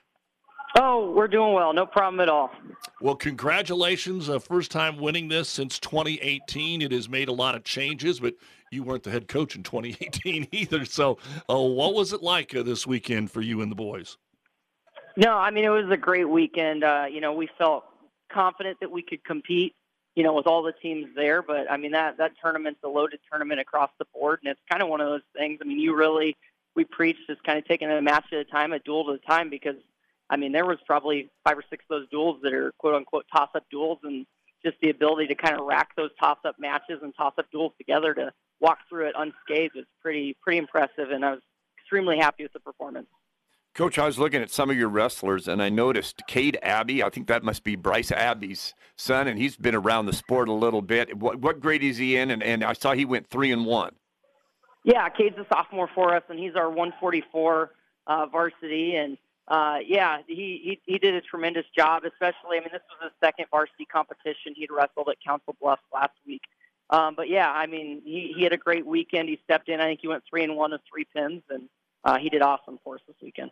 Oh, 0.78 1.12
we're 1.12 1.28
doing 1.28 1.54
well. 1.54 1.74
No 1.74 1.86
problem 1.86 2.20
at 2.20 2.30
all. 2.30 2.52
Well, 3.02 3.16
congratulations. 3.16 4.30
Uh, 4.30 4.40
first 4.40 4.72
time 4.72 4.98
winning 4.98 5.28
this 5.28 5.50
since 5.50 5.80
2018. 5.80 6.82
It 6.82 6.92
has 6.92 7.10
made 7.10 7.28
a 7.28 7.34
lot 7.34 7.56
of 7.56 7.64
changes, 7.64 8.20
but 8.20 8.36
you 8.72 8.84
weren't 8.84 9.04
the 9.04 9.12
head 9.12 9.28
coach 9.28 9.56
in 9.56 9.64
2018 9.64 10.48
either. 10.52 10.86
So, 10.86 11.18
uh, 11.50 11.58
what 11.58 11.94
was 11.96 12.14
it 12.14 12.22
like 12.22 12.56
uh, 12.56 12.64
this 12.64 12.86
weekend 12.86 13.32
for 13.32 13.42
you 13.42 13.62
and 13.62 13.72
the 13.72 13.76
boys? 13.76 14.18
No, 15.18 15.34
I 15.34 15.50
mean, 15.50 15.66
it 15.66 15.70
was 15.70 15.90
a 15.90 15.98
great 15.98 16.30
weekend. 16.30 16.84
Uh, 16.84 17.06
you 17.12 17.20
know, 17.20 17.34
we 17.34 17.50
felt 17.58 17.84
confident 18.32 18.78
that 18.80 18.92
we 18.92 19.02
could 19.02 19.24
compete, 19.26 19.76
you 20.16 20.24
know, 20.24 20.34
with 20.34 20.46
all 20.46 20.62
the 20.62 20.72
teams 20.72 21.08
there. 21.16 21.42
But 21.42 21.70
I 21.70 21.78
mean, 21.78 21.92
that 21.92 22.18
that 22.18 22.34
tournament's 22.42 22.82
a 22.84 22.88
loaded 22.88 23.20
tournament 23.30 23.60
across 23.60 23.90
the 23.98 24.06
board, 24.14 24.40
and 24.44 24.52
it's 24.52 24.62
kind 24.70 24.84
of 24.84 24.90
one 24.90 25.02
of 25.02 25.08
those 25.08 25.22
things. 25.36 25.60
I 25.62 25.66
mean, 25.66 25.80
you 25.80 25.96
really 25.96 26.38
we 26.76 26.86
preach 26.86 27.18
just 27.28 27.44
kind 27.44 27.58
of 27.58 27.66
taking 27.66 27.90
a 27.90 28.02
match 28.02 28.26
at 28.32 28.38
a 28.40 28.46
time, 28.46 28.72
a 28.72 28.80
duel 28.80 29.10
at 29.12 29.16
a 29.16 29.28
time, 29.28 29.50
because 29.50 29.76
I 30.30 30.38
mean, 30.38 30.52
there 30.52 30.66
was 30.66 30.78
probably 30.86 31.30
five 31.44 31.58
or 31.58 31.64
six 31.70 31.84
of 31.90 32.00
those 32.00 32.10
duels 32.10 32.40
that 32.44 32.54
are 32.54 32.72
quote 32.78 32.96
unquote 32.96 33.26
toss 33.32 33.50
up 33.56 33.64
duels, 33.72 34.00
and 34.04 34.26
just 34.64 34.78
the 34.82 34.90
ability 34.90 35.28
to 35.28 35.36
kind 35.36 35.60
of 35.60 35.66
rack 35.66 35.96
those 35.96 36.12
toss 36.20 36.38
up 36.46 36.56
matches 36.60 37.00
and 37.02 37.14
toss 37.16 37.34
up 37.38 37.46
duels 37.52 37.74
together 37.78 38.14
to 38.14 38.32
walk 38.60 38.80
through 38.90 39.08
it 39.08 39.16
unscathed 39.18 39.76
was 39.76 39.86
pretty 40.02 40.36
pretty 40.42 40.58
impressive, 40.58 41.12
and 41.12 41.26
I 41.26 41.32
was 41.32 41.42
extremely 41.80 42.18
happy 42.18 42.44
with 42.44 42.54
the 42.54 42.60
performance. 42.60 43.08
Coach, 43.76 43.98
I 43.98 44.06
was 44.06 44.20
looking 44.20 44.42
at 44.42 44.50
some 44.50 44.70
of 44.70 44.78
your 44.78 44.90
wrestlers 44.90 45.48
and 45.48 45.62
I 45.62 45.70
noticed 45.70 46.24
Cade 46.28 46.58
Abbey. 46.62 47.02
I 47.02 47.10
think 47.10 47.28
that 47.28 47.44
must 47.44 47.64
be 47.64 47.76
Bryce 47.76 48.12
Abbey's 48.12 48.74
son, 48.98 49.28
and 49.28 49.40
he's 49.40 49.56
been 49.56 49.76
around 49.76 50.08
the 50.08 50.14
sport 50.14 50.50
a 50.50 50.54
little 50.54 50.82
bit. 50.82 51.18
What, 51.18 51.40
what 51.40 51.62
grade 51.62 51.84
is 51.84 51.98
he 51.98 52.18
in? 52.18 52.32
And, 52.32 52.44
and 52.44 52.64
I 52.64 52.74
saw 52.74 52.94
he 52.94 53.06
went 53.06 53.30
three 53.30 53.52
and 53.52 53.66
one. 53.66 53.94
Yeah, 54.84 55.08
Cade's 55.10 55.38
a 55.38 55.46
sophomore 55.54 55.90
for 55.94 56.16
us, 56.16 56.24
and 56.30 56.38
he's 56.38 56.56
our 56.56 56.68
144 56.68 57.72
uh, 58.08 58.26
varsity. 58.26 58.96
And 58.96 59.18
uh, 59.50 59.80
yeah, 59.86 60.20
he, 60.28 60.62
he 60.64 60.80
he 60.86 60.98
did 61.00 61.16
a 61.16 61.22
tremendous 61.22 61.66
job. 61.76 62.04
Especially, 62.06 62.58
I 62.58 62.60
mean, 62.60 62.70
this 62.72 62.82
was 62.90 63.12
his 63.12 63.12
second 63.20 63.46
varsity 63.50 63.86
competition. 63.86 64.54
He'd 64.56 64.72
wrestled 64.72 65.10
at 65.10 65.18
Council 65.26 65.56
Bluffs 65.60 65.82
last 65.94 66.14
week. 66.26 66.44
Um, 66.92 67.16
but 67.16 67.30
yeah, 67.30 67.52
I 67.52 67.68
mean, 67.68 68.02
he, 68.04 68.34
he 68.36 68.44
had 68.44 68.54
a 68.54 68.58
great 68.58 68.86
weekend. 68.86 69.30
He 69.30 69.40
stepped 69.44 69.70
in. 69.70 69.80
I 69.80 69.86
think 69.86 70.00
he 70.02 70.08
went 70.08 70.24
three 70.30 70.44
and 70.44 70.56
one 70.56 70.72
with 70.72 70.82
three 70.92 71.06
pins, 71.16 71.44
and 71.50 71.70
uh, 72.04 72.18
he 72.18 72.30
did 72.30 72.42
awesome 72.42 72.80
for 72.84 72.96
us 72.96 73.02
this 73.08 73.16
weekend. 73.22 73.52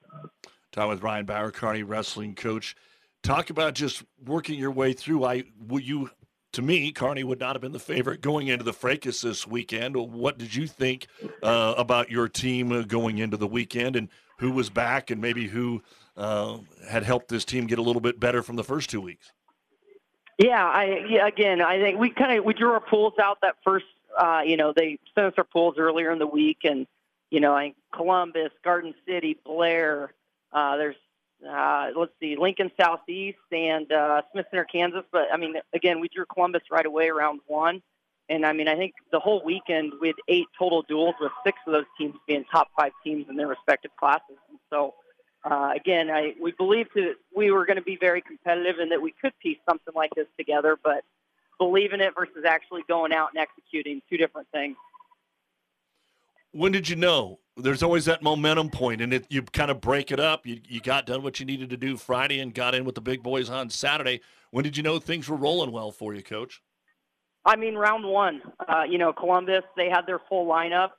Time 0.71 0.89
with 0.89 1.01
Ryan 1.01 1.25
Bauer, 1.25 1.51
wrestling 1.83 2.35
coach. 2.35 2.75
Talk 3.23 3.49
about 3.49 3.73
just 3.73 4.03
working 4.23 4.57
your 4.59 4.71
way 4.71 4.93
through. 4.93 5.25
I 5.25 5.43
you 5.71 6.09
to 6.53 6.61
me, 6.61 6.91
Kearney 6.91 7.23
would 7.23 7.39
not 7.39 7.55
have 7.55 7.61
been 7.61 7.71
the 7.71 7.79
favorite 7.79 8.21
going 8.21 8.47
into 8.47 8.63
the 8.63 8.73
Fracas 8.73 9.21
this 9.21 9.45
weekend. 9.45 9.95
What 9.95 10.37
did 10.37 10.55
you 10.55 10.65
think 10.65 11.07
uh, 11.43 11.75
about 11.77 12.09
your 12.09 12.27
team 12.27 12.71
uh, 12.71 12.81
going 12.81 13.17
into 13.17 13.37
the 13.37 13.47
weekend, 13.47 13.95
and 13.95 14.09
who 14.39 14.51
was 14.51 14.69
back, 14.69 15.09
and 15.11 15.21
maybe 15.21 15.47
who 15.47 15.81
uh, 16.15 16.57
had 16.87 17.03
helped 17.03 17.29
this 17.29 17.45
team 17.45 17.67
get 17.67 17.79
a 17.79 17.81
little 17.81 18.01
bit 18.01 18.19
better 18.19 18.41
from 18.41 18.55
the 18.55 18.63
first 18.63 18.89
two 18.89 19.01
weeks? 19.01 19.31
Yeah, 20.37 20.63
I 20.63 21.05
yeah, 21.09 21.27
again, 21.27 21.61
I 21.61 21.79
think 21.79 21.99
we 21.99 22.09
kind 22.11 22.37
of 22.37 22.45
we 22.45 22.53
drew 22.53 22.71
our 22.71 22.79
pools 22.79 23.13
out 23.21 23.39
that 23.41 23.55
first. 23.63 23.85
Uh, 24.17 24.41
you 24.45 24.57
know, 24.57 24.73
they 24.75 24.99
sent 25.15 25.27
us 25.27 25.33
our 25.37 25.43
pools 25.43 25.75
earlier 25.77 26.11
in 26.11 26.19
the 26.19 26.27
week, 26.27 26.59
and 26.63 26.85
you 27.31 27.39
know, 27.39 27.55
I 27.55 27.73
Columbus, 27.93 28.51
Garden 28.63 28.93
City, 29.07 29.37
Blair. 29.43 30.13
Uh, 30.53 30.77
there's 30.77 30.95
uh, 31.47 31.89
let's 31.95 32.11
see, 32.19 32.35
Lincoln 32.35 32.71
Southeast 32.79 33.37
and 33.51 33.91
uh, 33.91 34.21
Smith 34.31 34.45
Center, 34.51 34.65
Kansas. 34.65 35.03
But 35.11 35.27
I 35.33 35.37
mean, 35.37 35.55
again, 35.73 35.99
we 35.99 36.07
drew 36.07 36.25
Columbus 36.25 36.63
right 36.71 36.85
away 36.85 37.09
around 37.09 37.41
one. 37.47 37.81
And 38.29 38.45
I 38.45 38.53
mean, 38.53 38.67
I 38.67 38.75
think 38.75 38.93
the 39.11 39.19
whole 39.19 39.43
weekend 39.43 39.93
we 40.01 40.07
had 40.07 40.15
eight 40.27 40.47
total 40.57 40.81
duels, 40.81 41.15
with 41.19 41.31
six 41.45 41.57
of 41.65 41.73
those 41.73 41.85
teams 41.97 42.15
being 42.27 42.43
top 42.51 42.69
five 42.77 42.91
teams 43.03 43.25
in 43.29 43.35
their 43.35 43.47
respective 43.47 43.91
classes. 43.97 44.37
And 44.49 44.59
so, 44.69 44.95
uh, 45.45 45.71
again, 45.75 46.09
I, 46.09 46.33
we 46.41 46.51
believed 46.51 46.89
that 46.95 47.15
we 47.35 47.51
were 47.51 47.65
going 47.65 47.77
to 47.77 47.83
be 47.83 47.95
very 47.95 48.21
competitive 48.21 48.79
and 48.79 48.91
that 48.91 49.01
we 49.01 49.13
could 49.21 49.33
piece 49.39 49.59
something 49.67 49.93
like 49.95 50.11
this 50.15 50.27
together. 50.37 50.77
But 50.83 51.03
believing 51.57 52.01
it 52.01 52.13
versus 52.15 52.43
actually 52.45 52.81
going 52.87 53.13
out 53.13 53.29
and 53.33 53.41
executing, 53.41 54.01
two 54.09 54.17
different 54.17 54.47
things 54.51 54.75
when 56.57 56.71
did 56.71 56.89
you 56.89 56.95
know? 56.95 57.39
There's 57.55 57.81
always 57.81 58.05
that 58.05 58.21
momentum 58.21 58.69
point, 58.69 59.01
and 59.01 59.13
it, 59.13 59.25
you 59.29 59.41
kind 59.41 59.71
of 59.71 59.81
break 59.81 60.11
it 60.11 60.19
up. 60.19 60.45
You, 60.45 60.59
you 60.67 60.79
got 60.79 61.05
done 61.05 61.23
what 61.23 61.39
you 61.39 61.45
needed 61.45 61.69
to 61.71 61.77
do 61.77 61.97
Friday 61.97 62.39
and 62.39 62.53
got 62.53 62.75
in 62.75 62.85
with 62.85 62.95
the 62.95 63.01
big 63.01 63.23
boys 63.23 63.49
on 63.49 63.69
Saturday. 63.69 64.21
When 64.51 64.63
did 64.63 64.77
you 64.77 64.83
know 64.83 64.99
things 64.99 65.27
were 65.27 65.37
rolling 65.37 65.71
well 65.71 65.91
for 65.91 66.13
you, 66.13 66.21
Coach? 66.21 66.61
I 67.47 67.55
mean, 67.55 67.75
round 67.75 68.05
one, 68.05 68.41
uh, 68.67 68.83
you 68.83 68.97
know, 68.97 69.13
Columbus, 69.13 69.63
they 69.77 69.89
had 69.89 70.05
their 70.05 70.19
full 70.19 70.45
lineup, 70.45 70.91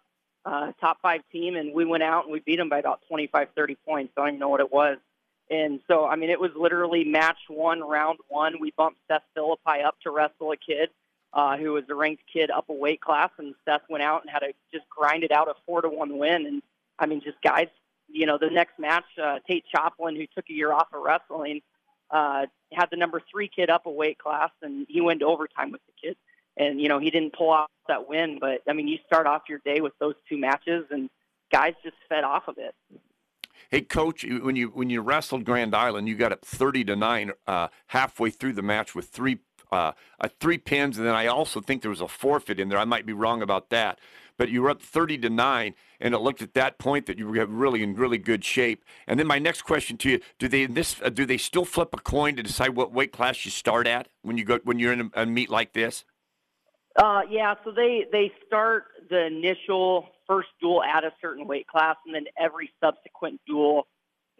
uh, 0.46 0.72
top 0.80 0.96
five 1.02 1.20
team, 1.30 1.56
and 1.56 1.74
we 1.74 1.84
went 1.84 2.02
out 2.02 2.24
and 2.24 2.32
we 2.32 2.40
beat 2.40 2.56
them 2.56 2.70
by 2.70 2.78
about 2.78 3.02
25, 3.06 3.48
30 3.54 3.76
points. 3.86 4.12
I 4.16 4.22
don't 4.22 4.28
even 4.28 4.40
know 4.40 4.48
what 4.48 4.60
it 4.60 4.72
was. 4.72 4.96
And 5.50 5.80
so, 5.86 6.06
I 6.06 6.16
mean, 6.16 6.30
it 6.30 6.40
was 6.40 6.50
literally 6.56 7.04
match 7.04 7.36
one, 7.48 7.80
round 7.80 8.18
one. 8.28 8.54
We 8.60 8.72
bumped 8.78 8.98
Seth 9.08 9.22
Philippi 9.34 9.82
up 9.86 9.96
to 10.04 10.10
wrestle 10.10 10.52
a 10.52 10.56
kid 10.56 10.88
uh, 11.34 11.58
who 11.58 11.72
was 11.72 11.84
a 11.90 11.94
ranked 11.94 12.22
kid 12.32 12.50
up 12.50 12.70
a 12.70 12.72
weight 12.72 13.02
class, 13.02 13.30
and 13.36 13.54
Seth 13.66 13.82
went 13.90 14.02
out 14.02 14.22
and 14.22 14.30
had 14.30 14.40
to 14.40 14.52
just 14.72 14.88
grind 14.88 15.24
it 15.24 15.32
out 15.32 15.48
a 15.48 15.54
four 15.66 15.82
to 15.82 15.88
one 15.90 16.16
win. 16.16 16.46
And 16.46 16.62
I 16.98 17.04
mean, 17.04 17.20
just 17.20 17.40
guys, 17.42 17.68
you 18.08 18.24
know, 18.24 18.38
the 18.38 18.48
next 18.48 18.78
match, 18.78 19.04
uh, 19.22 19.38
Tate 19.46 19.64
Choplin, 19.74 20.16
who 20.16 20.26
took 20.34 20.48
a 20.48 20.54
year 20.54 20.72
off 20.72 20.88
of 20.94 21.02
wrestling, 21.02 21.60
uh, 22.10 22.46
had 22.72 22.86
the 22.90 22.96
number 22.96 23.20
three 23.30 23.48
kid 23.48 23.68
up 23.68 23.84
a 23.84 23.90
weight 23.90 24.18
class, 24.18 24.50
and 24.62 24.86
he 24.88 25.02
went 25.02 25.20
to 25.20 25.26
overtime 25.26 25.72
with 25.72 25.82
the 25.86 26.08
kid. 26.08 26.16
And 26.58 26.80
you 26.80 26.88
know, 26.88 26.98
he 26.98 27.10
didn't 27.10 27.32
pull 27.32 27.50
off 27.50 27.70
that 27.86 28.08
win, 28.08 28.38
but 28.40 28.62
I 28.68 28.72
mean, 28.72 28.88
you 28.88 28.98
start 29.06 29.26
off 29.26 29.42
your 29.48 29.60
day 29.64 29.80
with 29.80 29.92
those 30.00 30.14
two 30.28 30.36
matches, 30.36 30.84
and 30.90 31.08
guys 31.50 31.74
just 31.82 31.96
fed 32.08 32.24
off 32.24 32.48
of 32.48 32.58
it. 32.58 32.74
Hey, 33.70 33.82
coach, 33.82 34.24
when 34.24 34.56
you 34.56 34.68
when 34.68 34.90
you 34.90 35.00
wrestled 35.00 35.44
Grand 35.44 35.74
Island, 35.74 36.08
you 36.08 36.16
got 36.16 36.32
up 36.32 36.44
thirty 36.44 36.84
to 36.84 36.96
nine 36.96 37.32
uh, 37.46 37.68
halfway 37.88 38.30
through 38.30 38.54
the 38.54 38.62
match 38.62 38.94
with 38.94 39.08
three 39.08 39.38
uh, 39.70 39.92
three 40.40 40.58
pins, 40.58 40.98
and 40.98 41.06
then 41.06 41.14
I 41.14 41.26
also 41.26 41.60
think 41.60 41.82
there 41.82 41.90
was 41.90 42.00
a 42.00 42.08
forfeit 42.08 42.58
in 42.58 42.68
there. 42.68 42.78
I 42.78 42.84
might 42.84 43.06
be 43.06 43.12
wrong 43.12 43.42
about 43.42 43.70
that, 43.70 43.98
but 44.36 44.48
you 44.48 44.62
were 44.62 44.70
up 44.70 44.80
30 44.80 45.18
to 45.18 45.30
nine, 45.30 45.74
and 46.00 46.14
it 46.14 46.18
looked 46.18 46.40
at 46.40 46.54
that 46.54 46.78
point 46.78 47.06
that 47.06 47.18
you 47.18 47.26
were 47.26 47.46
really 47.46 47.82
in 47.82 47.94
really 47.94 48.18
good 48.18 48.44
shape. 48.44 48.84
And 49.06 49.20
then 49.20 49.26
my 49.26 49.38
next 49.38 49.62
question 49.62 49.96
to 49.98 50.10
you: 50.10 50.20
Do 50.38 50.48
they 50.48 50.66
this 50.66 50.96
uh, 51.02 51.10
do 51.10 51.26
they 51.26 51.36
still 51.36 51.64
flip 51.64 51.90
a 51.92 51.98
coin 51.98 52.36
to 52.36 52.42
decide 52.42 52.70
what 52.70 52.92
weight 52.92 53.12
class 53.12 53.44
you 53.44 53.50
start 53.50 53.86
at 53.86 54.08
when 54.22 54.38
you 54.38 54.44
go 54.44 54.60
when 54.64 54.78
you're 54.78 54.92
in 54.92 55.10
a, 55.14 55.22
a 55.22 55.26
meet 55.26 55.50
like 55.50 55.72
this? 55.72 56.04
Uh, 56.98 57.22
yeah, 57.30 57.54
so 57.64 57.70
they 57.70 58.06
they 58.10 58.32
start 58.46 58.84
the 59.08 59.26
initial 59.26 60.08
first 60.26 60.48
duel 60.60 60.82
at 60.82 61.04
a 61.04 61.12
certain 61.22 61.46
weight 61.46 61.68
class, 61.68 61.96
and 62.04 62.14
then 62.14 62.24
every 62.36 62.70
subsequent 62.82 63.40
duel 63.46 63.86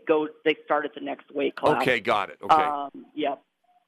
goes. 0.06 0.30
They 0.44 0.56
start 0.64 0.84
at 0.84 0.94
the 0.94 1.00
next 1.00 1.32
weight 1.32 1.54
class. 1.54 1.80
Okay, 1.82 2.00
got 2.00 2.30
it. 2.30 2.38
Okay. 2.42 2.54
Um, 2.54 3.06
yeah, 3.14 3.36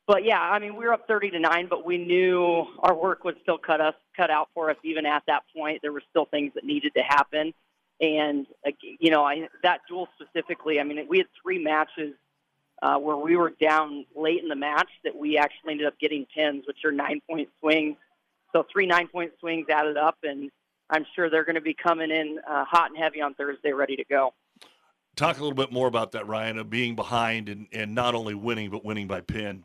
but 0.07 0.25
yeah, 0.25 0.41
I 0.41 0.61
mean, 0.61 0.77
we 0.77 0.85
were 0.85 0.93
up 0.93 1.07
30 1.09 1.31
to 1.31 1.39
nine, 1.41 1.66
but 1.68 1.85
we 1.85 1.99
knew 1.99 2.64
our 2.81 2.95
work 2.95 3.25
would 3.25 3.37
still 3.43 3.59
cut 3.59 3.81
us 3.81 3.95
cut 4.16 4.31
out 4.31 4.49
for 4.55 4.71
us. 4.71 4.77
Even 4.85 5.05
at 5.05 5.25
that 5.27 5.43
point, 5.57 5.83
there 5.83 5.93
were 5.93 6.03
still 6.11 6.27
things 6.27 6.53
that 6.55 6.64
needed 6.64 6.95
to 6.97 7.03
happen. 7.03 7.53
And 8.01 8.47
you 9.01 9.11
know, 9.11 9.25
I 9.25 9.49
that 9.62 9.81
duel 9.89 10.09
specifically. 10.21 10.79
I 10.79 10.85
mean, 10.85 11.07
we 11.09 11.18
had 11.18 11.27
three 11.43 11.62
matches 11.62 12.14
uh, 12.83 12.99
where 12.99 13.16
we 13.16 13.37
were 13.37 13.53
down 13.61 14.07
late 14.16 14.43
in 14.43 14.49
the 14.49 14.57
match 14.57 14.89
that 15.05 15.16
we 15.16 15.39
actually 15.39 15.73
ended 15.73 15.87
up 15.87 15.99
getting 15.99 16.27
pins, 16.33 16.64
which 16.66 16.85
are 16.85 16.93
nine 16.93 17.21
point 17.29 17.49
swings. 17.61 17.97
So 18.53 18.66
three 18.72 18.86
nine 18.86 19.09
point 19.09 19.32
swings 19.40 19.66
added 19.70 19.96
up, 19.96 20.18
and 20.22 20.51
I'm 20.90 21.07
sure 21.14 21.30
they're 21.30 21.44
going 21.44 21.55
to 21.55 21.61
be 21.61 21.74
coming 21.74 22.11
in 22.11 22.38
uh, 22.48 22.64
hot 22.64 22.90
and 22.90 22.98
heavy 22.98 23.20
on 23.20 23.34
Thursday, 23.34 23.72
ready 23.72 23.96
to 23.96 24.05
go. 24.05 24.34
Talk 25.16 25.38
a 25.38 25.42
little 25.42 25.57
bit 25.57 25.72
more 25.72 25.86
about 25.86 26.12
that, 26.12 26.26
Ryan, 26.26 26.59
of 26.59 26.70
being 26.70 26.94
behind 26.94 27.48
and, 27.48 27.66
and 27.72 27.94
not 27.94 28.14
only 28.14 28.34
winning, 28.34 28.70
but 28.70 28.84
winning 28.84 29.07
by 29.07 29.20
pin 29.20 29.64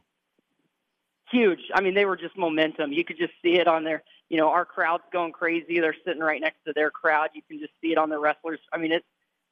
huge. 1.32 1.60
I 1.74 1.82
mean, 1.82 1.96
they 1.96 2.06
were 2.06 2.16
just 2.16 2.38
momentum. 2.38 2.94
You 2.94 3.04
could 3.04 3.18
just 3.18 3.34
see 3.42 3.60
it 3.60 3.68
on 3.68 3.84
their 3.84 4.04
you 4.30 4.38
know, 4.38 4.50
our 4.50 4.66
crowd's 4.66 5.04
going 5.14 5.32
crazy. 5.32 5.80
They're 5.80 5.96
sitting 6.06 6.22
right 6.22 6.42
next 6.42 6.58
to 6.66 6.74
their 6.74 6.90
crowd. 6.90 7.30
You 7.34 7.44
can 7.48 7.60
just 7.60 7.74
see 7.80 7.92
it 7.92 7.98
on 7.98 8.10
the 8.10 8.20
wrestlers. 8.20 8.60
I 8.74 8.78
mean, 8.78 8.92
it's 8.92 9.06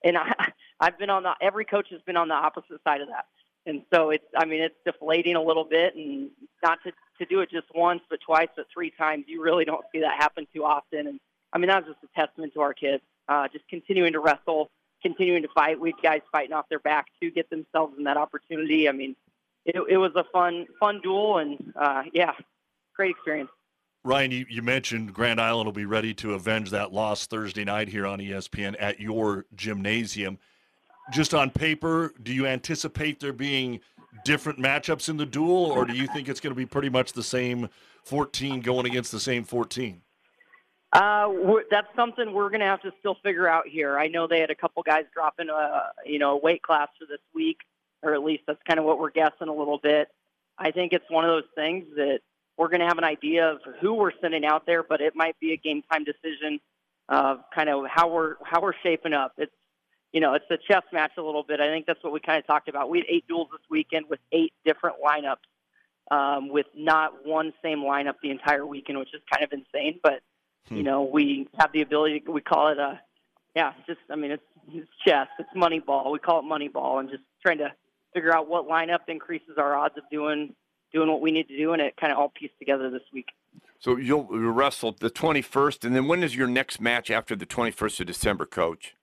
and 0.04 0.18
I, 0.18 0.34
I've 0.80 0.98
been 0.98 1.10
on 1.10 1.24
the 1.24 1.34
every 1.42 1.66
coach 1.66 1.88
has 1.92 2.02
been 2.02 2.18
on 2.18 2.28
the 2.28 2.34
opposite 2.34 2.82
side 2.84 3.02
of 3.02 3.10
that, 3.10 3.26
and 3.66 3.84
so 3.94 4.10
it's 4.10 4.26
I 4.38 4.46
mean 4.46 4.62
it's 4.62 4.76
deflating 4.86 5.36
a 5.36 5.42
little 5.42 5.64
bit, 5.64 5.96
and 5.96 6.30
not 6.62 6.80
to 6.84 6.92
to 7.20 7.26
do 7.26 7.42
it 7.42 7.50
just 7.50 7.68
once, 7.74 8.02
but 8.10 8.20
twice, 8.26 8.50
but 8.56 8.66
three 8.74 8.92
times. 8.92 9.26
You 9.28 9.42
really 9.42 9.66
don't 9.66 9.86
see 9.92 10.02
that 10.02 10.20
happen 10.20 10.48
too 10.54 10.64
often, 10.64 11.08
and 11.08 11.20
I 11.52 11.58
mean 11.58 11.68
that's 11.68 11.88
just 11.88 12.00
a 12.04 12.20
testament 12.20 12.54
to 12.54 12.62
our 12.62 12.74
kids, 12.74 13.04
uh, 13.28 13.48
just 13.52 13.68
continuing 13.70 14.14
to 14.14 14.20
wrestle, 14.20 14.70
continuing 15.02 15.44
to 15.44 15.50
fight. 15.50 15.80
We 15.80 15.94
guys 16.02 16.22
fighting 16.32 16.54
off 16.54 16.68
their 16.70 16.80
back 16.80 17.08
to 17.22 17.32
get 17.32 17.50
themselves 17.50 17.96
in 17.98 18.04
that 18.06 18.18
opportunity. 18.18 18.90
I 18.90 18.92
mean, 18.92 19.16
it, 19.66 19.76
it 19.90 19.98
was 19.98 20.12
a 20.16 20.26
fun 20.32 20.68
fun 20.80 21.02
duel, 21.02 21.38
and 21.38 21.74
uh, 21.76 22.04
yeah, 22.14 22.34
great 22.96 23.12
experience. 23.12 23.50
Ryan, 24.06 24.32
you, 24.32 24.46
you 24.50 24.62
mentioned 24.62 25.14
Grand 25.14 25.40
Island 25.40 25.66
will 25.66 25.72
be 25.72 25.86
ready 25.86 26.14
to 26.16 26.34
avenge 26.34 26.72
that 26.72 26.92
loss 26.92 27.26
Thursday 27.26 27.64
night 27.64 27.88
here 27.88 28.06
on 28.06 28.20
ESPN 28.20 28.76
at 28.78 29.00
your 29.00 29.46
gymnasium. 29.56 30.40
Just 31.12 31.34
on 31.34 31.50
paper, 31.50 32.14
do 32.22 32.34
you 32.34 32.48
anticipate 32.48 33.20
there 33.20 33.34
being 33.34 33.82
different 34.24 34.60
matchups 34.60 35.10
in 35.10 35.18
the 35.18 35.26
duel, 35.26 35.66
or 35.66 35.86
do 35.86 35.94
you 35.94 36.08
think 36.08 36.30
it's 36.30 36.40
going 36.40 36.52
to 36.52 36.58
be 36.58 36.66
pretty 36.66 36.90
much 36.90 37.14
the 37.14 37.24
same 37.24 37.70
14 38.04 38.62
going 38.62 38.86
against 38.86 39.12
the 39.12 39.20
same 39.20 39.44
14? 39.44 40.02
Uh, 40.94 41.28
that's 41.72 41.88
something 41.96 42.34
we're 42.34 42.50
going 42.50 42.60
to 42.60 42.68
have 42.68 42.82
to 42.84 42.94
still 43.00 43.18
figure 43.24 43.48
out 43.48 43.68
here. 43.68 43.98
I 43.98 44.08
know 44.08 44.28
they 44.28 44.40
had 44.40 44.52
a 44.52 44.56
couple 44.56 44.84
guys 44.84 45.06
dropping 45.14 45.50
a 45.50 45.92
you 46.06 46.20
know 46.20 46.34
a 46.34 46.38
weight 46.38 46.62
class 46.62 46.88
for 47.00 47.06
this 47.08 47.20
week, 47.34 47.58
or 48.04 48.14
at 48.14 48.24
least 48.24 48.44
that's 48.46 48.62
kind 48.68 48.80
of 48.80 48.86
what 48.86 49.00
we're 49.00 49.10
guessing 49.10 49.48
a 49.48 49.54
little 49.54 49.80
bit. 49.80 50.10
I 50.58 50.70
think 50.70 50.94
it's 50.94 51.10
one 51.10 51.26
of 51.26 51.32
those 51.32 51.50
things 51.56 51.86
that 51.96 52.20
we're 52.58 52.68
going 52.68 52.82
to 52.82 52.88
have 52.88 53.00
an 53.00 53.04
idea 53.04 53.50
of 53.50 53.62
who 53.82 53.96
we're 53.96 54.12
sending 54.22 54.46
out 54.46 54.68
there, 54.68 54.84
but 54.84 55.02
it 55.02 55.16
might 55.16 55.40
be 55.40 55.54
a 55.54 55.58
game 55.58 55.82
time 55.92 56.04
decision 56.04 56.60
of 57.10 57.40
kind 57.54 57.70
of 57.70 57.86
how 57.90 58.08
we're 58.08 58.36
how 58.44 58.62
we're 58.62 58.76
shaping 58.84 59.14
up. 59.14 59.34
It's 59.38 59.52
you 60.14 60.22
know 60.22 60.36
it's 60.36 60.46
a 60.50 60.58
chess 60.58 60.84
match 60.94 61.12
a 61.18 61.22
little 61.22 61.44
bit. 61.44 61.60
I 61.60 61.68
think 61.68 61.86
that's 61.86 62.02
what 62.04 62.14
we 62.14 62.20
kind 62.20 62.40
of 62.40 62.48
talked 62.48 62.70
about. 62.70 62.90
We 62.90 63.00
had 63.00 63.08
eight 63.10 63.28
duels 63.28 63.50
this 63.52 63.62
weekend 63.70 64.06
with 64.10 64.20
eight 64.32 64.54
different 64.64 64.98
lineups, 65.04 66.16
um, 66.16 66.50
with 66.50 66.68
not 66.76 67.26
one 67.26 67.52
same 67.62 67.80
lineup 67.80 68.16
the 68.22 68.30
entire 68.30 68.66
weekend, 68.66 69.00
which 69.00 69.14
is 69.14 69.22
kind 69.32 69.44
of 69.44 69.52
insane. 69.52 70.00
But 70.02 70.22
hmm. 70.70 70.78
you 70.78 70.84
know 70.84 71.02
we 71.02 71.50
have 71.60 71.72
the 71.74 71.82
ability. 71.82 72.24
We 72.28 72.42
call 72.42 72.70
it 72.70 72.78
a 72.78 73.02
yeah, 73.56 73.74
just 73.88 74.00
I 74.10 74.16
mean 74.16 74.32
it's 74.32 74.44
it's 74.72 74.90
chess. 75.06 75.28
It's 75.40 75.50
money 75.56 75.80
ball. 75.80 76.12
We 76.12 76.20
call 76.20 76.40
it 76.40 76.44
money 76.44 76.68
ball, 76.68 77.00
and 77.00 77.10
just 77.10 77.24
trying 77.42 77.58
to 77.58 77.74
figure 78.14 78.34
out 78.34 78.48
what 78.48 78.70
lineup 78.70 79.00
increases 79.08 79.58
our 79.58 79.76
odds 79.76 79.98
of 79.98 80.04
doing 80.12 80.54
doing 80.94 81.10
what 81.10 81.22
we 81.22 81.32
need 81.32 81.48
to 81.48 81.58
do, 81.58 81.74
and 81.74 81.82
it 81.82 81.96
kind 81.98 82.14
of 82.14 82.20
all 82.20 82.30
pieced 82.30 82.58
together 82.60 82.92
this 82.92 83.02
week. 83.12 83.30
So 83.80 83.98
you'll 83.98 84.26
wrestle 84.26 84.96
the 84.98 85.10
21st, 85.10 85.84
and 85.84 85.96
then 85.96 86.08
when 86.08 86.24
is 86.24 86.36
your 86.36 86.48
next 86.48 86.80
match 86.80 87.12
after 87.12 87.36
the 87.36 87.46
21st 87.46 88.02
of 88.02 88.06
December, 88.06 88.46
Coach? 88.46 88.96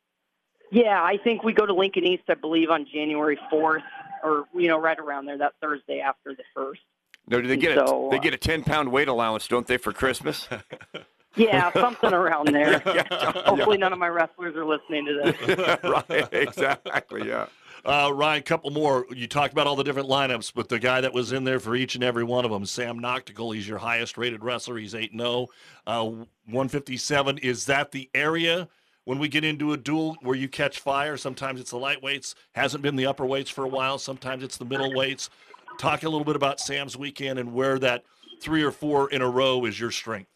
Yeah, 0.70 1.02
I 1.02 1.18
think 1.22 1.42
we 1.42 1.52
go 1.52 1.66
to 1.66 1.74
Lincoln 1.74 2.04
East, 2.04 2.24
I 2.28 2.34
believe, 2.34 2.70
on 2.70 2.86
January 2.92 3.38
4th, 3.52 3.82
or 4.22 4.44
you 4.54 4.68
know, 4.68 4.78
right 4.78 4.98
around 4.98 5.26
there, 5.26 5.38
that 5.38 5.54
Thursday 5.60 6.00
after 6.00 6.34
the 6.34 6.44
first. 6.54 6.80
No, 7.26 7.40
do 7.40 7.48
they 7.48 7.56
get 7.56 7.76
so, 7.76 8.08
a 8.08 8.10
they 8.10 8.18
uh, 8.18 8.20
get 8.20 8.34
a 8.34 8.38
10 8.38 8.64
pound 8.64 8.90
weight 8.90 9.08
allowance, 9.08 9.46
don't 9.48 9.66
they, 9.66 9.76
for 9.76 9.92
Christmas? 9.92 10.48
yeah, 11.36 11.72
something 11.72 12.12
around 12.12 12.48
there. 12.52 12.82
yeah, 12.86 13.04
Hopefully, 13.44 13.76
yeah. 13.76 13.80
none 13.80 13.92
of 13.92 13.98
my 13.98 14.08
wrestlers 14.08 14.54
are 14.56 14.64
listening 14.64 15.06
to 15.06 15.32
this. 15.32 15.78
right, 15.84 16.28
exactly. 16.32 17.28
Yeah. 17.28 17.46
Uh, 17.84 18.10
Ryan, 18.12 18.40
a 18.40 18.42
couple 18.42 18.70
more. 18.70 19.06
You 19.10 19.26
talked 19.26 19.52
about 19.52 19.66
all 19.66 19.76
the 19.76 19.84
different 19.84 20.08
lineups, 20.08 20.52
but 20.54 20.68
the 20.68 20.78
guy 20.78 21.00
that 21.00 21.14
was 21.14 21.32
in 21.32 21.44
there 21.44 21.60
for 21.60 21.74
each 21.74 21.94
and 21.94 22.04
every 22.04 22.24
one 22.24 22.44
of 22.44 22.50
them, 22.50 22.66
Sam 22.66 23.00
Noctical, 23.00 23.54
he's 23.54 23.66
your 23.66 23.78
highest 23.78 24.18
rated 24.18 24.44
wrestler. 24.44 24.76
He's 24.76 24.94
8 24.94 25.12
0. 25.16 25.46
Uh, 25.86 26.04
157. 26.04 27.38
Is 27.38 27.66
that 27.66 27.90
the 27.92 28.10
area 28.14 28.68
when 29.04 29.18
we 29.18 29.28
get 29.28 29.44
into 29.44 29.72
a 29.72 29.76
duel 29.76 30.16
where 30.22 30.36
you 30.36 30.48
catch 30.48 30.80
fire? 30.80 31.16
Sometimes 31.16 31.60
it's 31.60 31.70
the 31.70 31.78
lightweights, 31.78 32.34
hasn't 32.54 32.82
been 32.82 32.96
the 32.96 33.06
upper 33.06 33.26
weights 33.26 33.50
for 33.50 33.64
a 33.64 33.68
while. 33.68 33.98
Sometimes 33.98 34.42
it's 34.42 34.56
the 34.56 34.64
middle 34.64 34.94
weights. 34.94 35.30
Talk 35.78 36.02
a 36.02 36.08
little 36.08 36.24
bit 36.24 36.36
about 36.36 36.60
Sam's 36.60 36.96
weekend 36.96 37.38
and 37.38 37.54
where 37.54 37.78
that 37.78 38.04
three 38.40 38.62
or 38.62 38.70
four 38.70 39.10
in 39.10 39.22
a 39.22 39.28
row 39.28 39.64
is 39.64 39.78
your 39.78 39.90
strength. 39.90 40.30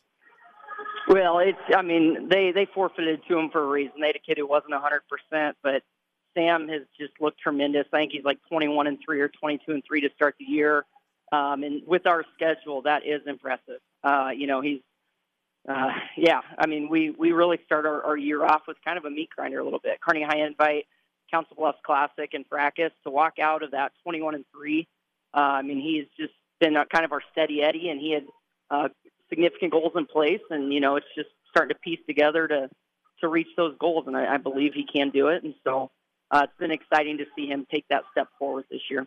Well, 1.08 1.38
it's. 1.38 1.58
I 1.76 1.82
mean, 1.82 2.28
they 2.30 2.50
they 2.52 2.66
forfeited 2.74 3.20
to 3.28 3.38
him 3.38 3.50
for 3.50 3.62
a 3.62 3.66
reason. 3.66 4.00
They 4.00 4.06
had 4.06 4.16
a 4.16 4.20
kid 4.20 4.38
who 4.38 4.46
wasn't 4.46 4.72
100, 4.72 5.02
percent 5.06 5.56
but 5.62 5.82
Sam 6.34 6.68
has 6.68 6.82
just 6.98 7.12
looked 7.20 7.40
tremendous. 7.40 7.86
I 7.92 7.98
think 7.98 8.12
he's 8.12 8.24
like 8.24 8.38
21 8.50 8.86
and 8.86 8.98
three 9.04 9.20
or 9.20 9.28
22 9.28 9.72
and 9.72 9.82
three 9.86 10.00
to 10.00 10.08
start 10.14 10.34
the 10.38 10.44
year. 10.44 10.84
Um, 11.32 11.62
and 11.62 11.82
with 11.86 12.06
our 12.06 12.24
schedule, 12.34 12.82
that 12.82 13.02
is 13.06 13.22
impressive. 13.26 13.80
Uh, 14.02 14.30
you 14.36 14.46
know, 14.46 14.60
he's, 14.60 14.80
uh, 15.68 15.90
yeah, 16.16 16.40
I 16.58 16.66
mean, 16.66 16.88
we, 16.88 17.10
we 17.10 17.32
really 17.32 17.58
start 17.64 17.86
our, 17.86 18.02
our 18.02 18.16
year 18.16 18.44
off 18.44 18.62
with 18.68 18.76
kind 18.84 18.98
of 18.98 19.04
a 19.04 19.10
meat 19.10 19.30
grinder 19.34 19.58
a 19.58 19.64
little 19.64 19.78
bit. 19.78 20.00
Kearney 20.00 20.22
High 20.22 20.44
Invite, 20.44 20.86
Council 21.30 21.56
Bluffs 21.56 21.78
Classic, 21.84 22.34
and 22.34 22.44
Fracas 22.46 22.92
to 23.04 23.10
walk 23.10 23.38
out 23.38 23.62
of 23.62 23.70
that 23.70 23.92
21 24.02 24.34
and 24.34 24.44
three. 24.52 24.86
Uh, 25.34 25.40
I 25.40 25.62
mean, 25.62 25.80
he's 25.80 26.06
just 26.18 26.34
been 26.60 26.76
a, 26.76 26.84
kind 26.86 27.04
of 27.04 27.12
our 27.12 27.22
steady 27.32 27.62
Eddie, 27.62 27.88
and 27.88 28.00
he 28.00 28.12
had 28.12 28.24
uh, 28.70 28.88
significant 29.28 29.72
goals 29.72 29.92
in 29.96 30.06
place, 30.06 30.42
and 30.50 30.72
you 30.72 30.80
know, 30.80 30.96
it's 30.96 31.06
just 31.16 31.30
starting 31.50 31.74
to 31.74 31.80
piece 31.80 32.00
together 32.06 32.46
to 32.48 32.68
to 33.20 33.28
reach 33.28 33.48
those 33.56 33.74
goals, 33.78 34.04
and 34.06 34.16
I, 34.16 34.34
I 34.34 34.36
believe 34.38 34.74
he 34.74 34.84
can 34.84 35.10
do 35.10 35.28
it. 35.28 35.44
And 35.44 35.54
so, 35.62 35.90
uh, 36.30 36.42
it's 36.44 36.58
been 36.58 36.72
exciting 36.72 37.18
to 37.18 37.24
see 37.36 37.46
him 37.46 37.66
take 37.70 37.86
that 37.88 38.02
step 38.10 38.28
forward 38.38 38.64
this 38.70 38.80
year. 38.90 39.06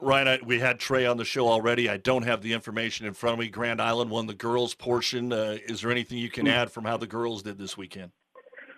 Ryan, 0.00 0.28
I, 0.28 0.38
we 0.44 0.60
had 0.60 0.78
Trey 0.78 1.06
on 1.06 1.16
the 1.16 1.24
show 1.24 1.48
already. 1.48 1.88
I 1.88 1.96
don't 1.96 2.22
have 2.22 2.40
the 2.42 2.52
information 2.52 3.06
in 3.06 3.14
front 3.14 3.34
of 3.34 3.40
me. 3.40 3.48
Grand 3.48 3.82
Island 3.82 4.10
won 4.10 4.26
the 4.26 4.34
girls 4.34 4.74
portion. 4.74 5.32
Uh, 5.32 5.58
is 5.66 5.80
there 5.80 5.90
anything 5.90 6.18
you 6.18 6.30
can 6.30 6.46
hmm. 6.46 6.52
add 6.52 6.70
from 6.70 6.84
how 6.84 6.96
the 6.96 7.06
girls 7.06 7.42
did 7.42 7.58
this 7.58 7.76
weekend? 7.76 8.12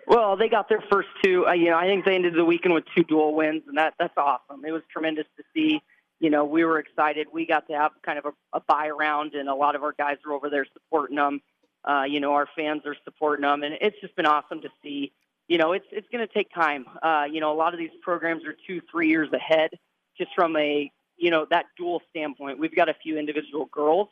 Well, 0.07 0.35
they 0.35 0.49
got 0.49 0.67
their 0.67 0.83
first 0.91 1.09
two. 1.23 1.45
Uh, 1.47 1.53
you 1.53 1.69
know, 1.69 1.77
I 1.77 1.85
think 1.85 2.05
they 2.05 2.15
ended 2.15 2.33
the 2.33 2.43
weekend 2.43 2.73
with 2.73 2.85
two 2.95 3.03
dual 3.03 3.35
wins, 3.35 3.63
and 3.67 3.77
that 3.77 3.93
that's 3.99 4.17
awesome. 4.17 4.65
It 4.65 4.71
was 4.71 4.81
tremendous 4.91 5.25
to 5.37 5.43
see. 5.53 5.81
You 6.19 6.29
know, 6.29 6.43
we 6.43 6.65
were 6.65 6.79
excited. 6.79 7.27
We 7.31 7.45
got 7.45 7.67
to 7.67 7.73
have 7.73 7.91
kind 8.03 8.19
of 8.19 8.25
a, 8.25 8.57
a 8.57 8.59
buy 8.59 8.87
around, 8.87 9.33
and 9.35 9.47
a 9.47 9.55
lot 9.55 9.75
of 9.75 9.83
our 9.83 9.93
guys 9.93 10.17
were 10.25 10.33
over 10.33 10.49
there 10.49 10.65
supporting 10.73 11.15
them. 11.15 11.41
Uh, 11.87 12.03
you 12.03 12.19
know, 12.19 12.33
our 12.33 12.47
fans 12.55 12.81
are 12.85 12.95
supporting 13.05 13.43
them, 13.43 13.63
and 13.63 13.75
it's 13.79 13.99
just 14.01 14.15
been 14.15 14.25
awesome 14.25 14.61
to 14.61 14.69
see 14.83 15.11
you 15.51 15.57
know, 15.57 15.73
it's 15.73 15.85
it's 15.91 16.07
going 16.13 16.25
to 16.25 16.33
take 16.33 16.49
time. 16.53 16.85
Uh, 17.03 17.25
you 17.29 17.41
know, 17.41 17.51
a 17.51 17.57
lot 17.57 17.73
of 17.73 17.77
these 17.77 17.89
programs 18.01 18.45
are 18.45 18.55
two, 18.65 18.79
three 18.89 19.09
years 19.09 19.27
ahead, 19.33 19.71
just 20.17 20.31
from 20.33 20.55
a 20.55 20.89
you 21.21 21.29
know 21.29 21.45
that 21.51 21.67
dual 21.77 22.01
standpoint. 22.09 22.59
We've 22.59 22.75
got 22.75 22.89
a 22.89 22.95
few 22.95 23.17
individual 23.17 23.69
girls 23.71 24.09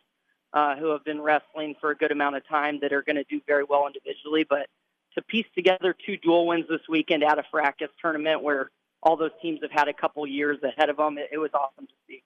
uh, 0.54 0.76
who 0.76 0.92
have 0.92 1.04
been 1.04 1.20
wrestling 1.20 1.76
for 1.82 1.92
a 1.92 1.96
good 1.96 2.12
amount 2.12 2.36
of 2.36 2.48
time 2.48 2.80
that 2.82 2.94
are 2.94 3.02
going 3.02 3.16
to 3.16 3.24
do 3.24 3.42
very 3.48 3.64
well 3.64 3.88
individually, 3.88 4.46
but 4.48 4.68
to 5.16 5.22
piece 5.24 5.48
together 5.56 5.96
two 6.06 6.18
dual 6.18 6.46
wins 6.48 6.66
this 6.70 6.82
weekend 6.88 7.24
at 7.24 7.40
a 7.40 7.44
Fracas 7.52 7.90
tournament 8.00 8.44
where 8.44 8.70
all 9.02 9.18
those 9.18 9.32
teams 9.42 9.60
have 9.64 9.72
had 9.72 9.88
a 9.88 9.94
couple 9.94 10.26
years 10.28 10.58
ahead 10.64 10.90
of 10.90 10.98
them, 10.98 11.18
it, 11.18 11.30
it 11.32 11.38
was 11.40 11.50
awesome 11.54 11.88
to 11.88 11.94
see. 12.08 12.22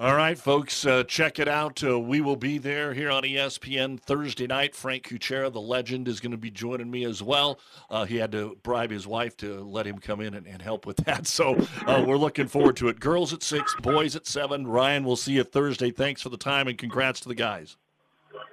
All 0.00 0.14
right, 0.14 0.38
folks, 0.38 0.86
uh, 0.86 1.02
check 1.02 1.40
it 1.40 1.48
out. 1.48 1.82
Uh, 1.82 1.98
we 1.98 2.20
will 2.20 2.36
be 2.36 2.58
there 2.58 2.94
here 2.94 3.10
on 3.10 3.24
ESPN 3.24 3.98
Thursday 3.98 4.46
night. 4.46 4.76
Frank 4.76 5.08
Kuchera, 5.08 5.52
the 5.52 5.60
legend, 5.60 6.06
is 6.06 6.20
going 6.20 6.30
to 6.30 6.36
be 6.36 6.52
joining 6.52 6.88
me 6.88 7.04
as 7.04 7.20
well. 7.20 7.58
Uh, 7.90 8.04
he 8.04 8.14
had 8.14 8.30
to 8.30 8.56
bribe 8.62 8.92
his 8.92 9.08
wife 9.08 9.36
to 9.38 9.58
let 9.64 9.88
him 9.88 9.98
come 9.98 10.20
in 10.20 10.34
and, 10.34 10.46
and 10.46 10.62
help 10.62 10.86
with 10.86 10.98
that. 10.98 11.26
So 11.38 11.56
uh, 11.86 12.04
we're 12.06 12.16
looking 12.16 12.46
forward 12.46 12.76
to 12.76 12.88
it. 12.88 13.00
Girls 13.00 13.32
at 13.32 13.42
six, 13.42 13.74
boys 13.82 14.14
at 14.14 14.26
seven. 14.26 14.68
Ryan, 14.68 15.04
we'll 15.04 15.16
see 15.16 15.32
you 15.32 15.42
Thursday. 15.42 15.90
Thanks 15.90 16.22
for 16.22 16.28
the 16.28 16.36
time 16.36 16.68
and 16.68 16.78
congrats 16.78 17.18
to 17.20 17.28
the 17.28 17.34
guys. 17.34 17.76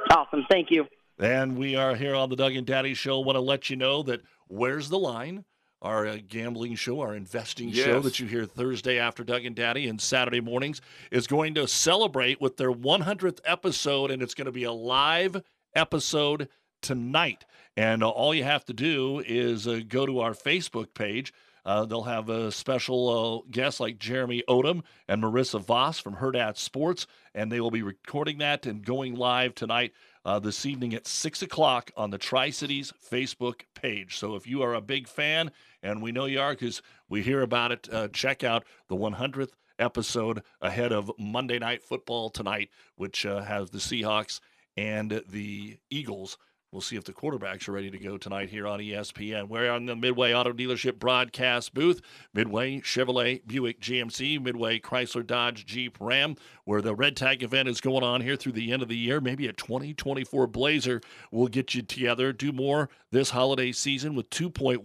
Awesome. 0.10 0.46
Thank 0.50 0.72
you. 0.72 0.88
And 1.20 1.58
we 1.58 1.76
are 1.76 1.96
here 1.96 2.16
on 2.16 2.30
the 2.30 2.36
Doug 2.36 2.56
and 2.56 2.66
Daddy 2.66 2.96
Show. 2.96 3.20
Want 3.20 3.36
to 3.36 3.42
let 3.42 3.70
you 3.70 3.76
know 3.76 4.02
that 4.04 4.22
Where's 4.48 4.90
the 4.90 5.00
Line? 5.00 5.46
Our 5.82 6.08
uh, 6.08 6.18
gambling 6.28 6.76
show, 6.76 7.02
our 7.02 7.16
investing 7.16 7.70
yes. 7.70 7.86
show 7.86 8.00
that 8.00 8.20
you 8.20 8.28
hear 8.28 8.46
Thursday 8.46 8.98
after 8.98 9.24
Doug 9.24 9.46
and 9.46 9.56
Daddy 9.56 9.88
and 9.88 10.02
Saturday 10.02 10.42
mornings, 10.42 10.82
is 11.12 11.28
going 11.28 11.54
to 11.56 11.68
celebrate 11.68 12.42
with 12.42 12.58
their 12.58 12.72
100th 12.72 13.40
episode, 13.46 14.12
and 14.12 14.22
it's 14.22 14.34
going 14.34 14.46
to 14.46 14.52
be 14.52 14.64
a 14.64 14.72
live 14.72 15.42
episode 15.76 16.50
tonight. 16.82 17.46
And 17.78 18.04
uh, 18.04 18.10
all 18.10 18.34
you 18.34 18.44
have 18.44 18.66
to 18.66 18.74
do 18.74 19.22
is 19.26 19.68
uh, 19.68 19.82
go 19.88 20.06
to 20.06 20.20
our 20.20 20.34
Facebook 20.34 20.94
page. 20.94 21.34
Uh, 21.66 21.84
they'll 21.84 22.04
have 22.04 22.30
a 22.30 22.52
special 22.52 23.44
uh, 23.44 23.50
guest 23.50 23.80
like 23.80 23.98
Jeremy 23.98 24.44
Odom 24.48 24.84
and 25.08 25.22
Marissa 25.22 25.60
Voss 25.60 26.00
from 26.00 26.18
Hurrdat 26.18 26.58
Sports, 26.58 27.08
and 27.34 27.52
they 27.52 27.60
will 27.60 27.72
be 27.72 27.82
recording 27.82 28.38
that 28.38 28.68
and 28.68 28.86
going 28.86 29.16
live 29.16 29.56
tonight 29.56 29.92
uh, 30.26 30.40
this 30.40 30.66
evening 30.66 30.94
at 30.94 31.08
6 31.08 31.44
o'clock 31.44 31.92
on 31.96 32.10
the 32.10 32.18
Tri 32.18 32.50
Cities 32.50 32.92
Facebook 33.12 33.62
page. 33.76 34.18
So 34.18 34.36
if 34.36 34.48
you 34.48 34.64
are 34.64 34.74
a 34.74 34.82
big 34.82 35.08
fan, 35.08 35.52
and 35.84 36.02
we 36.02 36.12
know 36.12 36.26
you 36.26 36.42
are 36.42 36.54
because 36.54 36.82
we 37.08 37.22
hear 37.22 37.42
about 37.42 37.72
it, 37.72 37.88
uh, 37.92 38.08
check 38.08 38.44
out 38.44 38.66
the 38.90 38.96
100th 38.96 39.52
episode 39.78 40.42
ahead 40.62 40.92
of 40.92 41.12
Monday 41.20 41.60
Night 41.60 41.84
Football 41.84 42.30
tonight, 42.30 42.70
which 42.96 43.26
uh, 43.26 43.42
has 43.44 43.70
the 43.70 43.78
Seahawks 43.78 44.40
and 44.76 45.22
the 45.30 45.78
Eagles 45.90 46.38
We'll 46.72 46.82
see 46.82 46.98
if 46.98 47.06
the 47.06 47.14
quarterbacks 47.14 47.70
are 47.70 47.72
ready 47.72 47.90
to 47.90 47.98
go 47.98 48.18
tonight 48.18 48.50
here 48.50 48.68
on 48.68 48.80
ESPN. 48.80 49.48
We're 49.48 49.72
on 49.72 49.86
the 49.86 49.96
Midway 49.96 50.34
Auto 50.34 50.52
Dealership 50.52 51.00
broadcast 51.00 51.74
booth. 51.74 52.02
Midway 52.34 52.82
Chevrolet, 52.82 53.48
Buick, 53.48 53.80
GMC, 53.80 54.42
Midway 54.42 54.80
Chrysler, 54.80 55.26
Dodge, 55.26 55.66
Jeep, 55.66 55.98
Ram, 56.02 56.36
where 56.66 56.82
the 56.82 56.94
Red 56.94 57.16
Tag 57.16 57.44
event 57.44 57.70
is 57.70 57.80
going 57.80 58.04
on 58.04 58.20
here 58.20 58.36
through 58.36 58.52
the 58.52 58.74
end 58.74 58.82
of 58.82 58.90
the 58.90 58.98
year. 58.98 59.22
Maybe 59.22 59.48
a 59.48 59.54
2024 59.54 60.48
Blazer 60.48 61.00
will 61.32 61.48
get 61.48 61.74
you 61.76 61.82
together. 61.82 62.34
Do 62.34 62.52
more 62.52 62.90
this 63.10 63.30
holiday 63.30 63.72
season 63.72 64.14
with 64.14 64.30
2.1% 64.30 64.84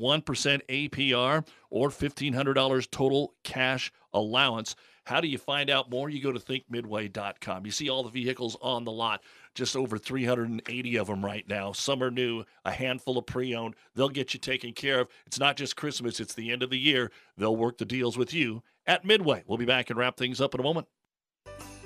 APR 0.68 1.46
or 1.70 1.88
$1,500 1.88 2.90
total 2.90 3.34
cash 3.42 3.92
allowance. 4.12 4.76
How 5.04 5.20
do 5.20 5.28
you 5.28 5.38
find 5.38 5.70
out 5.70 5.90
more? 5.90 6.08
You 6.08 6.22
go 6.22 6.32
to 6.32 6.38
thinkmidway.com. 6.38 7.64
You 7.64 7.72
see 7.72 7.88
all 7.88 8.02
the 8.02 8.10
vehicles 8.10 8.56
on 8.60 8.84
the 8.84 8.92
lot 8.92 9.22
just 9.54 9.76
over 9.76 9.98
380 9.98 10.96
of 10.96 11.06
them 11.06 11.24
right 11.24 11.48
now. 11.48 11.72
Some 11.72 12.02
are 12.02 12.10
new, 12.10 12.44
a 12.64 12.72
handful 12.72 13.18
of 13.18 13.26
pre 13.26 13.54
owned. 13.54 13.74
They'll 13.94 14.08
get 14.08 14.34
you 14.34 14.40
taken 14.40 14.72
care 14.72 15.00
of. 15.00 15.08
It's 15.26 15.38
not 15.38 15.56
just 15.56 15.76
Christmas, 15.76 16.20
it's 16.20 16.34
the 16.34 16.50
end 16.50 16.62
of 16.62 16.70
the 16.70 16.78
year. 16.78 17.10
They'll 17.36 17.56
work 17.56 17.78
the 17.78 17.84
deals 17.84 18.16
with 18.16 18.32
you 18.32 18.62
at 18.86 19.04
Midway. 19.04 19.42
We'll 19.46 19.58
be 19.58 19.64
back 19.64 19.90
and 19.90 19.98
wrap 19.98 20.16
things 20.16 20.40
up 20.40 20.54
in 20.54 20.60
a 20.60 20.64
moment. 20.64 20.86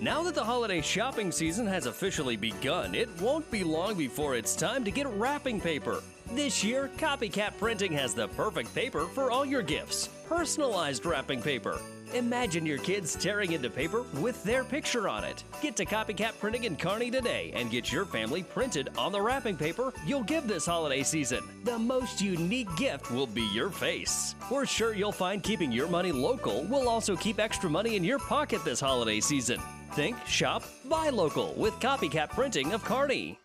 Now 0.00 0.24
that 0.24 0.34
the 0.34 0.42
holiday 0.42 0.80
shopping 0.80 1.30
season 1.30 1.68
has 1.68 1.86
officially 1.86 2.36
begun, 2.36 2.96
it 2.96 3.08
won't 3.20 3.48
be 3.50 3.62
long 3.62 3.94
before 3.94 4.34
it's 4.34 4.56
time 4.56 4.84
to 4.84 4.90
get 4.90 5.06
wrapping 5.06 5.60
paper. 5.60 6.02
This 6.32 6.64
year, 6.64 6.90
Copycat 6.96 7.56
Printing 7.58 7.92
has 7.92 8.12
the 8.12 8.26
perfect 8.28 8.74
paper 8.74 9.06
for 9.06 9.30
all 9.30 9.44
your 9.44 9.62
gifts 9.62 10.08
personalized 10.28 11.06
wrapping 11.06 11.40
paper. 11.40 11.80
Imagine 12.12 12.66
your 12.66 12.78
kids 12.78 13.16
tearing 13.16 13.52
into 13.52 13.70
paper 13.70 14.02
with 14.14 14.42
their 14.44 14.62
picture 14.64 15.08
on 15.08 15.24
it. 15.24 15.42
Get 15.62 15.76
to 15.76 15.84
Copycat 15.84 16.38
Printing 16.38 16.64
in 16.64 16.76
Kearney 16.76 17.10
today 17.10 17.52
and 17.54 17.70
get 17.70 17.90
your 17.90 18.04
family 18.04 18.42
printed 18.42 18.90
on 18.98 19.12
the 19.12 19.20
wrapping 19.20 19.56
paper 19.56 19.92
you'll 20.06 20.22
give 20.22 20.46
this 20.46 20.66
holiday 20.66 21.02
season. 21.02 21.42
The 21.64 21.78
most 21.78 22.20
unique 22.20 22.74
gift 22.76 23.10
will 23.10 23.26
be 23.26 23.48
your 23.52 23.70
face. 23.70 24.34
We're 24.50 24.66
sure 24.66 24.94
you'll 24.94 25.12
find 25.12 25.42
keeping 25.42 25.72
your 25.72 25.88
money 25.88 26.12
local 26.12 26.62
will 26.64 26.88
also 26.88 27.16
keep 27.16 27.40
extra 27.40 27.70
money 27.70 27.96
in 27.96 28.04
your 28.04 28.18
pocket 28.18 28.64
this 28.64 28.80
holiday 28.80 29.20
season. 29.20 29.60
Think, 29.92 30.16
shop, 30.26 30.64
buy 30.88 31.08
local 31.08 31.54
with 31.54 31.74
Copycat 31.74 32.30
Printing 32.30 32.72
of 32.72 32.84
Kearney. 32.84 33.38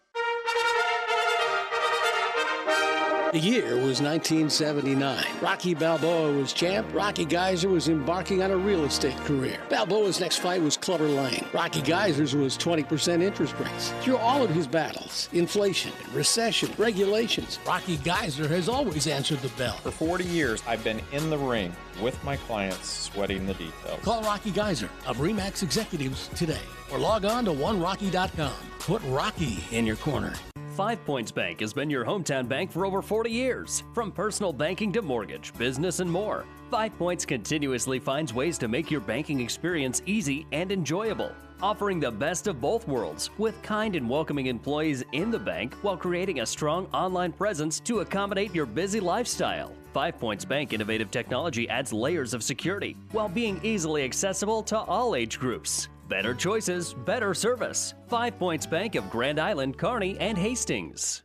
The 3.31 3.37
year 3.37 3.75
was 3.75 4.01
1979. 4.01 5.23
Rocky 5.39 5.75
Balboa 5.75 6.33
was 6.33 6.51
champ. 6.51 6.91
Rocky 6.91 7.25
Geyser 7.25 7.69
was 7.69 7.87
embarking 7.87 8.41
on 8.41 8.49
a 8.49 8.57
real 8.57 8.85
estate 8.85 9.15
career. 9.17 9.59
Balboa's 9.69 10.19
next 10.19 10.37
fight 10.37 10.59
was 10.63 10.75
Clubber 10.75 11.07
Lang. 11.07 11.45
Rocky 11.53 11.83
Geyser's 11.83 12.35
was 12.35 12.57
20% 12.57 13.21
interest 13.21 13.53
rates. 13.59 13.93
Through 14.01 14.17
all 14.17 14.41
of 14.41 14.49
his 14.49 14.65
battles, 14.65 15.29
inflation, 15.31 15.91
recession, 16.11 16.73
regulations, 16.79 17.59
Rocky 17.67 17.97
Geyser 17.97 18.47
has 18.47 18.67
always 18.67 19.05
answered 19.05 19.39
the 19.43 19.49
bell. 19.49 19.77
For 19.77 19.91
40 19.91 20.23
years, 20.23 20.63
I've 20.67 20.83
been 20.83 20.99
in 21.11 21.29
the 21.29 21.37
ring 21.37 21.71
with 22.01 22.21
my 22.23 22.35
clients, 22.35 22.89
sweating 22.89 23.45
the 23.45 23.53
details. 23.53 24.03
Call 24.03 24.23
Rocky 24.23 24.49
Geyser 24.49 24.89
of 25.05 25.17
Remax 25.17 25.61
Executives 25.61 26.29
today 26.29 26.65
or 26.91 26.97
log 26.97 27.25
on 27.25 27.45
to 27.45 27.51
onerocky.com. 27.51 28.55
Put 28.79 29.03
Rocky 29.03 29.63
in 29.69 29.85
your 29.85 29.97
corner. 29.97 30.33
Five 30.79 31.03
Points 31.03 31.29
Bank 31.29 31.59
has 31.59 31.73
been 31.73 31.89
your 31.89 32.05
hometown 32.05 32.47
bank 32.47 32.71
for 32.71 32.85
over 32.85 33.01
40 33.01 33.29
years. 33.29 33.83
From 33.93 34.13
personal 34.13 34.53
banking 34.53 34.93
to 34.93 35.01
mortgage, 35.01 35.53
business, 35.57 35.99
and 35.99 36.09
more, 36.09 36.45
Five 36.71 36.97
Points 36.97 37.25
continuously 37.25 37.99
finds 37.99 38.33
ways 38.33 38.57
to 38.59 38.69
make 38.69 38.89
your 38.89 39.01
banking 39.01 39.41
experience 39.41 40.01
easy 40.05 40.47
and 40.53 40.71
enjoyable. 40.71 41.33
Offering 41.61 41.99
the 41.99 42.09
best 42.09 42.47
of 42.47 42.61
both 42.61 42.87
worlds 42.87 43.29
with 43.37 43.61
kind 43.61 43.93
and 43.97 44.09
welcoming 44.09 44.45
employees 44.45 45.03
in 45.11 45.31
the 45.31 45.37
bank 45.37 45.73
while 45.81 45.97
creating 45.97 46.39
a 46.39 46.45
strong 46.45 46.85
online 46.93 47.33
presence 47.33 47.81
to 47.81 47.99
accommodate 47.99 48.55
your 48.55 48.65
busy 48.65 49.01
lifestyle. 49.01 49.73
Five 49.93 50.17
Points 50.17 50.45
Bank 50.45 50.71
innovative 50.71 51.11
technology 51.11 51.67
adds 51.67 51.91
layers 51.91 52.33
of 52.33 52.41
security 52.41 52.95
while 53.11 53.27
being 53.27 53.59
easily 53.63 54.05
accessible 54.05 54.63
to 54.63 54.77
all 54.77 55.13
age 55.13 55.41
groups. 55.41 55.89
Better 56.09 56.33
choices, 56.33 56.95
better 56.95 57.35
service. 57.35 57.93
Five 58.07 58.39
Points 58.39 58.65
Bank 58.65 58.95
of 58.95 59.07
Grand 59.11 59.39
Island, 59.39 59.77
Kearney, 59.77 60.17
and 60.17 60.39
Hastings. 60.39 61.21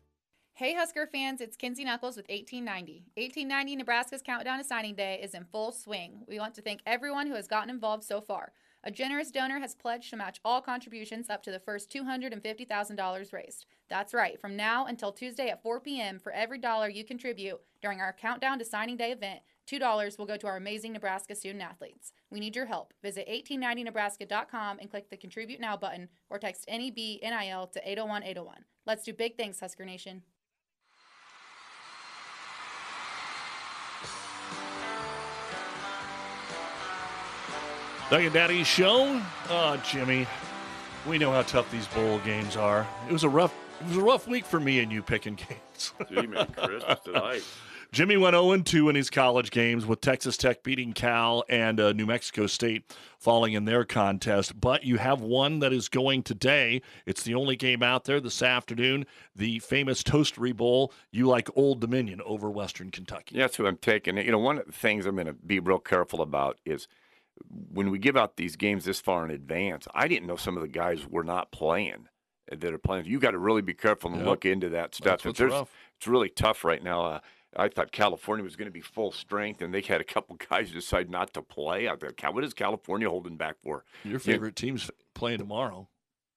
Hey 0.52 0.74
Husker 0.74 1.06
fans, 1.06 1.40
it's 1.40 1.56
Kinsey 1.56 1.84
Knuckles 1.84 2.16
with 2.16 2.28
1890. 2.28 3.06
1890 3.16 3.76
Nebraska's 3.76 4.20
countdown 4.20 4.58
to 4.58 4.64
signing 4.64 4.94
day 4.94 5.18
is 5.22 5.32
in 5.32 5.46
full 5.46 5.72
swing. 5.72 6.22
We 6.28 6.38
want 6.38 6.54
to 6.56 6.60
thank 6.60 6.80
everyone 6.84 7.26
who 7.26 7.34
has 7.34 7.48
gotten 7.48 7.70
involved 7.70 8.04
so 8.04 8.20
far. 8.20 8.52
A 8.84 8.90
generous 8.90 9.30
donor 9.30 9.58
has 9.58 9.74
pledged 9.74 10.10
to 10.10 10.16
match 10.18 10.38
all 10.44 10.60
contributions 10.60 11.30
up 11.30 11.42
to 11.44 11.50
the 11.50 11.58
first 11.58 11.90
$250,000 11.90 13.32
raised. 13.32 13.64
That's 13.88 14.12
right, 14.12 14.38
from 14.38 14.54
now 14.54 14.84
until 14.84 15.12
Tuesday 15.12 15.48
at 15.48 15.62
4 15.62 15.80
p.m., 15.80 16.18
for 16.18 16.30
every 16.30 16.58
dollar 16.58 16.90
you 16.90 17.04
contribute 17.04 17.58
during 17.80 18.02
our 18.02 18.12
Countdown 18.12 18.58
to 18.58 18.66
Signing 18.66 18.98
Day 18.98 19.12
event, 19.12 19.40
$2 19.66 20.18
will 20.18 20.26
go 20.26 20.36
to 20.36 20.46
our 20.46 20.58
amazing 20.58 20.92
Nebraska 20.92 21.34
student 21.34 21.62
athletes. 21.62 22.12
We 22.34 22.40
need 22.40 22.56
your 22.56 22.66
help. 22.66 22.92
Visit 23.00 23.28
1890nebraska.com 23.28 24.80
and 24.80 24.90
click 24.90 25.08
the 25.08 25.16
Contribute 25.16 25.60
Now 25.60 25.76
button 25.76 26.08
or 26.28 26.40
text 26.40 26.66
NEBNIL 26.68 27.70
to 27.70 27.88
801 27.88 28.24
801. 28.24 28.64
Let's 28.86 29.04
do 29.04 29.12
big 29.12 29.36
things, 29.36 29.60
Husker 29.60 29.84
Nation. 29.84 30.24
Doug 38.10 38.24
and 38.24 38.34
Daddy's 38.34 38.66
show. 38.66 39.22
Oh, 39.48 39.80
Jimmy, 39.88 40.26
we 41.06 41.18
know 41.18 41.30
how 41.30 41.42
tough 41.42 41.70
these 41.70 41.86
bowl 41.86 42.18
games 42.24 42.56
are. 42.56 42.84
It 43.08 43.12
was 43.12 43.22
a 43.22 43.28
rough, 43.28 43.54
it 43.80 43.86
was 43.86 43.96
a 43.96 44.02
rough 44.02 44.26
week 44.26 44.44
for 44.44 44.58
me 44.58 44.80
and 44.80 44.90
you 44.90 45.02
picking 45.02 45.36
games. 45.36 45.92
Gee, 46.08 46.26
man, 46.26 46.48
Christmas 46.48 46.98
tonight. 47.04 47.44
Jimmy 47.94 48.16
went 48.16 48.34
0 48.34 48.56
2 48.58 48.88
in 48.88 48.96
his 48.96 49.08
college 49.08 49.52
games 49.52 49.86
with 49.86 50.00
Texas 50.00 50.36
Tech 50.36 50.64
beating 50.64 50.92
Cal 50.92 51.44
and 51.48 51.78
uh, 51.78 51.92
New 51.92 52.06
Mexico 52.06 52.48
State 52.48 52.92
falling 53.20 53.52
in 53.52 53.66
their 53.66 53.84
contest. 53.84 54.60
But 54.60 54.82
you 54.82 54.96
have 54.98 55.20
one 55.20 55.60
that 55.60 55.72
is 55.72 55.88
going 55.88 56.24
today. 56.24 56.82
It's 57.06 57.22
the 57.22 57.36
only 57.36 57.54
game 57.54 57.84
out 57.84 58.02
there 58.02 58.18
this 58.18 58.42
afternoon, 58.42 59.06
the 59.36 59.60
famous 59.60 60.02
Toastery 60.02 60.54
Bowl. 60.54 60.92
You 61.12 61.28
like 61.28 61.48
Old 61.54 61.78
Dominion 61.80 62.20
over 62.26 62.50
Western 62.50 62.90
Kentucky. 62.90 63.36
Yeah, 63.36 63.44
that's 63.44 63.54
who 63.54 63.66
I'm 63.68 63.76
taking. 63.76 64.16
You 64.16 64.32
know, 64.32 64.40
one 64.40 64.58
of 64.58 64.66
the 64.66 64.72
things 64.72 65.06
I'm 65.06 65.14
going 65.14 65.28
to 65.28 65.32
be 65.32 65.60
real 65.60 65.78
careful 65.78 66.20
about 66.20 66.58
is 66.66 66.88
when 67.72 67.92
we 67.92 68.00
give 68.00 68.16
out 68.16 68.36
these 68.36 68.56
games 68.56 68.86
this 68.86 68.98
far 68.98 69.24
in 69.24 69.30
advance, 69.30 69.86
I 69.94 70.08
didn't 70.08 70.26
know 70.26 70.34
some 70.34 70.56
of 70.56 70.62
the 70.62 70.68
guys 70.68 71.06
were 71.08 71.22
not 71.22 71.52
playing 71.52 72.08
that 72.50 72.74
are 72.74 72.78
playing. 72.78 73.06
You 73.06 73.20
got 73.20 73.30
to 73.30 73.38
really 73.38 73.62
be 73.62 73.72
careful 73.72 74.10
and 74.10 74.18
Yep. 74.18 74.26
look 74.28 74.44
into 74.44 74.68
that 74.70 74.96
stuff. 74.96 75.24
What's 75.24 75.38
rough. 75.40 75.70
It's 75.96 76.08
really 76.08 76.28
tough 76.28 76.64
right 76.64 76.82
now. 76.82 77.04
Uh, 77.04 77.20
I 77.56 77.68
thought 77.68 77.92
California 77.92 78.42
was 78.44 78.56
going 78.56 78.66
to 78.66 78.72
be 78.72 78.80
full 78.80 79.12
strength, 79.12 79.62
and 79.62 79.72
they 79.72 79.80
had 79.80 80.00
a 80.00 80.04
couple 80.04 80.36
guys 80.50 80.70
decide 80.70 81.10
not 81.10 81.32
to 81.34 81.42
play. 81.42 81.88
I 81.88 81.96
thought, 81.96 82.34
what 82.34 82.44
is 82.44 82.54
California 82.54 83.08
holding 83.08 83.36
back 83.36 83.56
for? 83.62 83.84
Your 84.04 84.14
Yeah. 84.14 84.18
favorite 84.18 84.56
team's 84.56 84.90
playing 85.14 85.38
tomorrow. 85.38 85.88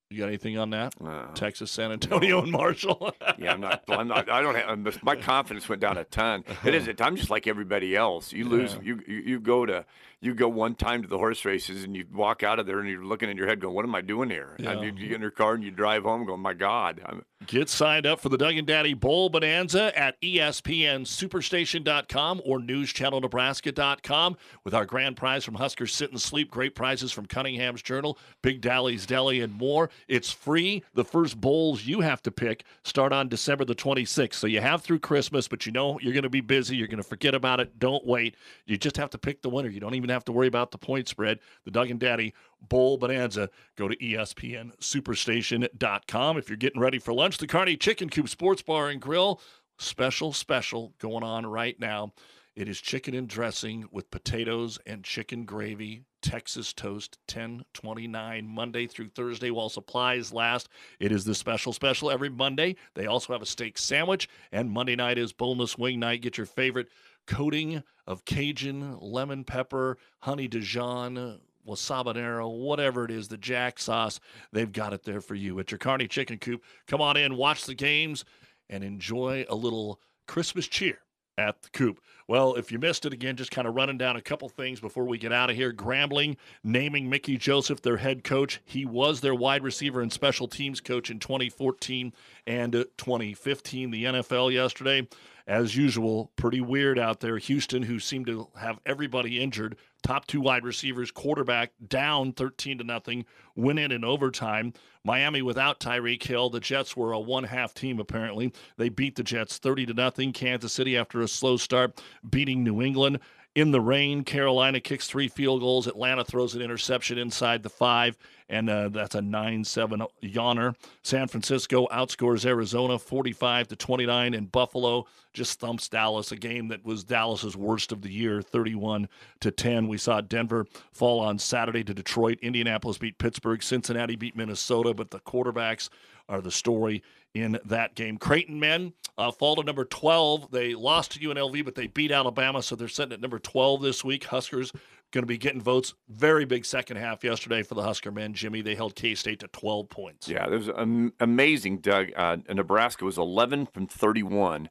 You 0.09 0.19
got 0.19 0.27
anything 0.27 0.57
on 0.57 0.69
that? 0.69 0.93
Uh, 1.03 1.25
Texas, 1.33 1.69
San 1.69 1.91
Antonio, 1.91 2.41
and 2.41 2.49
Marshall. 2.49 3.13
yeah, 3.37 3.51
I'm 3.51 3.59
not. 3.59 3.83
I'm 3.89 4.07
not. 4.07 4.29
I 4.29 4.41
don't 4.41 4.55
have. 4.55 5.03
My 5.03 5.17
confidence 5.17 5.67
went 5.67 5.81
down 5.81 5.97
a 5.97 6.05
ton. 6.05 6.45
It 6.63 6.73
is. 6.73 6.89
I'm 7.01 7.17
just 7.17 7.29
like 7.29 7.45
everybody 7.45 7.93
else. 7.93 8.31
You 8.31 8.45
lose. 8.47 8.75
Yeah. 8.81 8.81
You 8.83 9.01
you 9.07 9.39
go 9.41 9.65
to 9.65 9.85
you 10.21 10.33
go 10.33 10.47
one 10.47 10.75
time 10.75 11.01
to 11.03 11.07
the 11.07 11.17
horse 11.17 11.45
races 11.45 11.83
and 11.83 11.95
you 11.95 12.05
walk 12.13 12.43
out 12.43 12.59
of 12.59 12.65
there 12.65 12.79
and 12.79 12.89
you're 12.89 13.05
looking 13.05 13.29
in 13.29 13.37
your 13.37 13.47
head 13.47 13.59
going, 13.59 13.75
"What 13.75 13.85
am 13.85 13.95
I 13.95 14.01
doing 14.01 14.29
here?" 14.29 14.53
And 14.57 14.65
Yeah. 14.65 14.81
you, 14.81 14.93
you 14.97 15.07
get 15.09 15.15
in 15.15 15.21
your 15.21 15.31
car 15.31 15.53
and 15.53 15.63
you 15.63 15.71
drive 15.71 16.03
home 16.03 16.25
going, 16.25 16.41
"My 16.41 16.53
God." 16.53 17.01
I'm, 17.05 17.23
Get 17.45 17.69
signed 17.69 18.07
up 18.07 18.19
for 18.19 18.29
the 18.29 18.37
Doug 18.37 18.55
and 18.57 18.65
Daddy 18.65 18.95
Bowl 18.95 19.29
Bonanza 19.29 19.95
at 19.97 20.19
ESPNSuperstation.com 20.21 22.41
or 22.43 22.59
NewsChannelNebraska.com 22.59 24.37
with 24.63 24.73
our 24.73 24.85
grand 24.85 25.15
prize 25.17 25.43
from 25.45 25.55
Husker 25.55 25.87
Sit 25.87 26.11
and 26.11 26.21
Sleep, 26.21 26.49
great 26.51 26.75
prizes 26.75 27.11
from 27.11 27.25
Cunningham's 27.25 27.81
Journal, 27.81 28.17
Big 28.41 28.61
Dally's 28.61 29.05
Deli, 29.05 29.41
and 29.41 29.53
more. 29.53 29.89
It's 30.07 30.31
free. 30.31 30.83
The 30.93 31.05
first 31.05 31.39
bowls 31.39 31.85
you 31.85 32.01
have 32.01 32.21
to 32.23 32.31
pick 32.31 32.63
start 32.83 33.13
on 33.13 33.29
December 33.29 33.65
the 33.65 33.75
26th. 33.75 34.33
So 34.33 34.47
you 34.47 34.61
have 34.61 34.81
through 34.81 34.99
Christmas, 34.99 35.47
but 35.47 35.65
you 35.65 35.71
know 35.71 35.99
you're 36.01 36.13
going 36.13 36.23
to 36.23 36.29
be 36.29 36.41
busy. 36.41 36.75
You're 36.75 36.87
going 36.87 36.97
to 36.97 37.03
forget 37.07 37.35
about 37.35 37.59
it. 37.59 37.79
Don't 37.79 38.05
wait. 38.05 38.35
You 38.65 38.77
just 38.77 38.97
have 38.97 39.09
to 39.11 39.17
pick 39.17 39.41
the 39.41 39.49
winner. 39.49 39.69
You 39.69 39.79
don't 39.79 39.95
even 39.95 40.06
have 40.13 40.25
to 40.25 40.31
worry 40.31 40.47
about 40.47 40.71
the 40.71 40.77
point 40.77 41.07
spread. 41.07 41.39
The 41.65 41.71
Doug 41.71 41.89
and 41.89 41.99
Daddy 41.99 42.35
Bowl 42.61 42.97
Bonanza. 42.97 43.49
Go 43.75 43.87
to 43.87 43.95
ESPNSuperstation.com. 43.95 46.37
If 46.37 46.49
you're 46.49 46.57
getting 46.57 46.81
ready 46.81 46.99
for 46.99 47.13
lunch, 47.13 47.37
the 47.37 47.47
Kearney 47.47 47.77
Chicken 47.77 48.09
Coop 48.09 48.29
Sports 48.29 48.61
Bar 48.61 48.89
and 48.89 49.01
Grill, 49.01 49.41
special, 49.77 50.33
special 50.33 50.93
going 50.99 51.23
on 51.23 51.45
right 51.45 51.79
now. 51.79 52.13
It 52.55 52.67
is 52.67 52.81
chicken 52.81 53.13
and 53.13 53.27
dressing 53.27 53.87
with 53.91 54.09
potatoes 54.09 54.79
and 54.87 55.03
chicken 55.03 55.45
gravy. 55.45 56.01
Texas 56.23 56.73
toast, 56.73 57.19
ten 57.27 57.63
twenty 57.73 58.07
nine 58.07 58.47
Monday 58.47 58.87
through 58.87 59.09
Thursday 59.09 59.51
while 59.51 59.69
supplies 59.69 60.33
last. 60.33 60.67
It 60.99 61.11
is 61.11 61.23
the 61.23 61.35
special 61.35 61.71
special 61.71 62.09
every 62.09 62.29
Monday. 62.29 62.75
They 62.95 63.05
also 63.05 63.33
have 63.33 63.43
a 63.43 63.45
steak 63.45 63.77
sandwich, 63.77 64.27
and 64.51 64.71
Monday 64.71 64.95
night 64.95 65.19
is 65.19 65.31
boneless 65.31 65.77
wing 65.77 65.99
night. 65.99 66.23
Get 66.23 66.37
your 66.37 66.47
favorite 66.47 66.87
coating 67.27 67.83
of 68.07 68.25
Cajun, 68.25 68.97
lemon 69.01 69.43
pepper, 69.43 69.97
honey 70.19 70.47
Dijon, 70.47 71.39
wasabanero, 71.67 72.49
whatever 72.57 73.05
it 73.05 73.11
is, 73.11 73.27
the 73.27 73.37
jack 73.37 73.79
sauce. 73.79 74.19
They've 74.51 74.71
got 74.71 74.93
it 74.93 75.03
there 75.03 75.21
for 75.21 75.35
you 75.35 75.59
at 75.59 75.71
your 75.71 75.77
Kearney 75.77 76.07
Chicken 76.07 76.39
Coop. 76.39 76.63
Come 76.87 77.01
on 77.01 77.17
in, 77.17 77.35
watch 77.35 77.65
the 77.65 77.75
games, 77.75 78.25
and 78.69 78.83
enjoy 78.83 79.45
a 79.49 79.55
little 79.55 79.99
Christmas 80.25 80.67
cheer 80.67 80.99
at 81.37 81.61
the 81.61 81.69
coop. 81.69 81.99
Well, 82.27 82.55
if 82.55 82.71
you 82.71 82.79
missed 82.79 83.05
it 83.05 83.13
again, 83.13 83.35
just 83.35 83.51
kind 83.51 83.67
of 83.67 83.75
running 83.75 83.97
down 83.97 84.15
a 84.15 84.21
couple 84.21 84.49
things 84.49 84.79
before 84.79 85.05
we 85.05 85.17
get 85.17 85.31
out 85.31 85.49
of 85.49 85.55
here. 85.55 85.71
Grambling 85.71 86.35
naming 86.63 87.09
Mickey 87.09 87.37
Joseph 87.37 87.81
their 87.81 87.97
head 87.97 88.23
coach. 88.23 88.59
He 88.65 88.85
was 88.85 89.21
their 89.21 89.35
wide 89.35 89.63
receiver 89.63 90.01
and 90.01 90.11
special 90.11 90.47
teams 90.47 90.81
coach 90.81 91.11
in 91.11 91.19
2014 91.19 92.11
and 92.47 92.73
2015. 92.97 93.91
The 93.91 94.03
NFL 94.05 94.51
yesterday 94.51 95.07
as 95.47 95.77
usual, 95.77 96.29
pretty 96.35 96.59
weird 96.59 96.99
out 96.99 97.21
there. 97.21 97.37
Houston, 97.37 97.81
who 97.81 97.99
seemed 97.99 98.27
to 98.27 98.49
have 98.59 98.79
everybody 98.85 99.39
injured, 99.39 99.77
top 100.03 100.27
two 100.27 100.41
wide 100.41 100.65
receivers, 100.65 101.09
quarterback 101.09 101.71
down 101.87 102.33
13 102.33 102.79
to 102.79 102.83
nothing, 102.83 103.25
win 103.55 103.77
it 103.77 103.93
in 103.93 104.03
overtime. 104.03 104.73
Miami 105.05 105.41
without 105.41 105.79
Tyreek 105.79 106.21
Hill. 106.21 106.49
The 106.49 106.59
Jets 106.59 106.97
were 106.97 107.13
a 107.13 107.19
one 107.19 107.45
half 107.45 107.73
team 107.73 107.97
apparently. 107.97 108.51
They 108.75 108.89
beat 108.89 109.15
the 109.15 109.23
Jets 109.23 109.57
30 109.57 109.85
to 109.87 109.93
nothing. 109.93 110.33
Kansas 110.33 110.73
City 110.73 110.97
after 110.97 111.21
a 111.21 111.29
slow 111.29 111.55
start 111.55 112.01
beating 112.29 112.63
New 112.63 112.81
England 112.81 113.19
in 113.57 113.71
the 113.71 113.81
rain. 113.81 114.23
Carolina 114.23 114.79
kicks 114.79 115.07
three 115.07 115.27
field 115.27 115.61
goals. 115.61 115.87
Atlanta 115.87 116.23
throws 116.23 116.53
an 116.53 116.61
interception 116.61 117.17
inside 117.17 117.63
the 117.63 117.69
five, 117.71 118.15
and 118.49 118.69
uh, 118.69 118.87
that's 118.89 119.15
a 119.15 119.21
9 119.21 119.63
7 119.63 120.03
yawner. 120.23 120.75
San 121.01 121.27
Francisco 121.27 121.87
outscores 121.87 122.45
Arizona 122.45 122.99
45 122.99 123.69
to 123.69 123.75
29, 123.75 124.35
and 124.35 124.51
Buffalo 124.51 125.07
just 125.33 125.59
thumps 125.59 125.89
Dallas, 125.89 126.31
a 126.31 126.35
game 126.35 126.67
that 126.67 126.85
was 126.85 127.03
Dallas's 127.03 127.57
worst 127.57 127.91
of 127.91 128.03
the 128.03 128.11
year 128.11 128.43
31 128.43 129.09
to 129.39 129.49
10. 129.49 129.87
We 129.87 129.97
saw 129.97 130.21
Denver 130.21 130.67
fall 130.91 131.19
on 131.19 131.39
Saturday 131.39 131.83
to 131.85 131.95
Detroit. 131.95 132.37
Indianapolis 132.43 132.99
beat 132.99 133.17
Pittsburgh. 133.17 133.63
Cincinnati 133.63 134.15
beat 134.15 134.35
Minnesota, 134.35 134.93
but 134.93 135.09
the 135.09 135.19
quarterbacks 135.21 135.89
are 136.29 136.41
the 136.41 136.51
story 136.51 137.01
in 137.33 137.59
that 137.65 137.95
game. 137.95 138.17
Creighton 138.17 138.59
men 138.59 138.93
uh, 139.17 139.31
fall 139.31 139.55
to 139.55 139.63
number 139.63 139.85
12. 139.85 140.51
They 140.51 140.73
lost 140.73 141.11
to 141.11 141.19
UNLV, 141.19 141.63
but 141.65 141.75
they 141.75 141.87
beat 141.87 142.11
Alabama, 142.11 142.61
so 142.61 142.75
they're 142.75 142.87
sitting 142.87 143.13
at 143.13 143.21
number 143.21 143.39
12 143.39 143.81
this 143.81 144.03
week. 144.03 144.25
Huskers 144.25 144.71
going 145.11 145.23
to 145.23 145.27
be 145.27 145.37
getting 145.37 145.61
votes. 145.61 145.93
Very 146.09 146.45
big 146.45 146.65
second 146.65 146.97
half 146.97 147.23
yesterday 147.23 147.63
for 147.63 147.75
the 147.75 147.83
Husker 147.83 148.11
men. 148.11 148.33
Jimmy, 148.33 148.61
they 148.61 148.75
held 148.75 148.95
K 148.95 149.15
State 149.15 149.39
to 149.39 149.47
12 149.47 149.89
points. 149.89 150.27
Yeah, 150.27 150.45
it 150.45 150.51
was 150.51 151.11
amazing, 151.19 151.79
Doug. 151.79 152.07
Uh, 152.15 152.37
Nebraska 152.49 153.05
was 153.05 153.17
11 153.17 153.67
from 153.67 153.87
31 153.87 154.69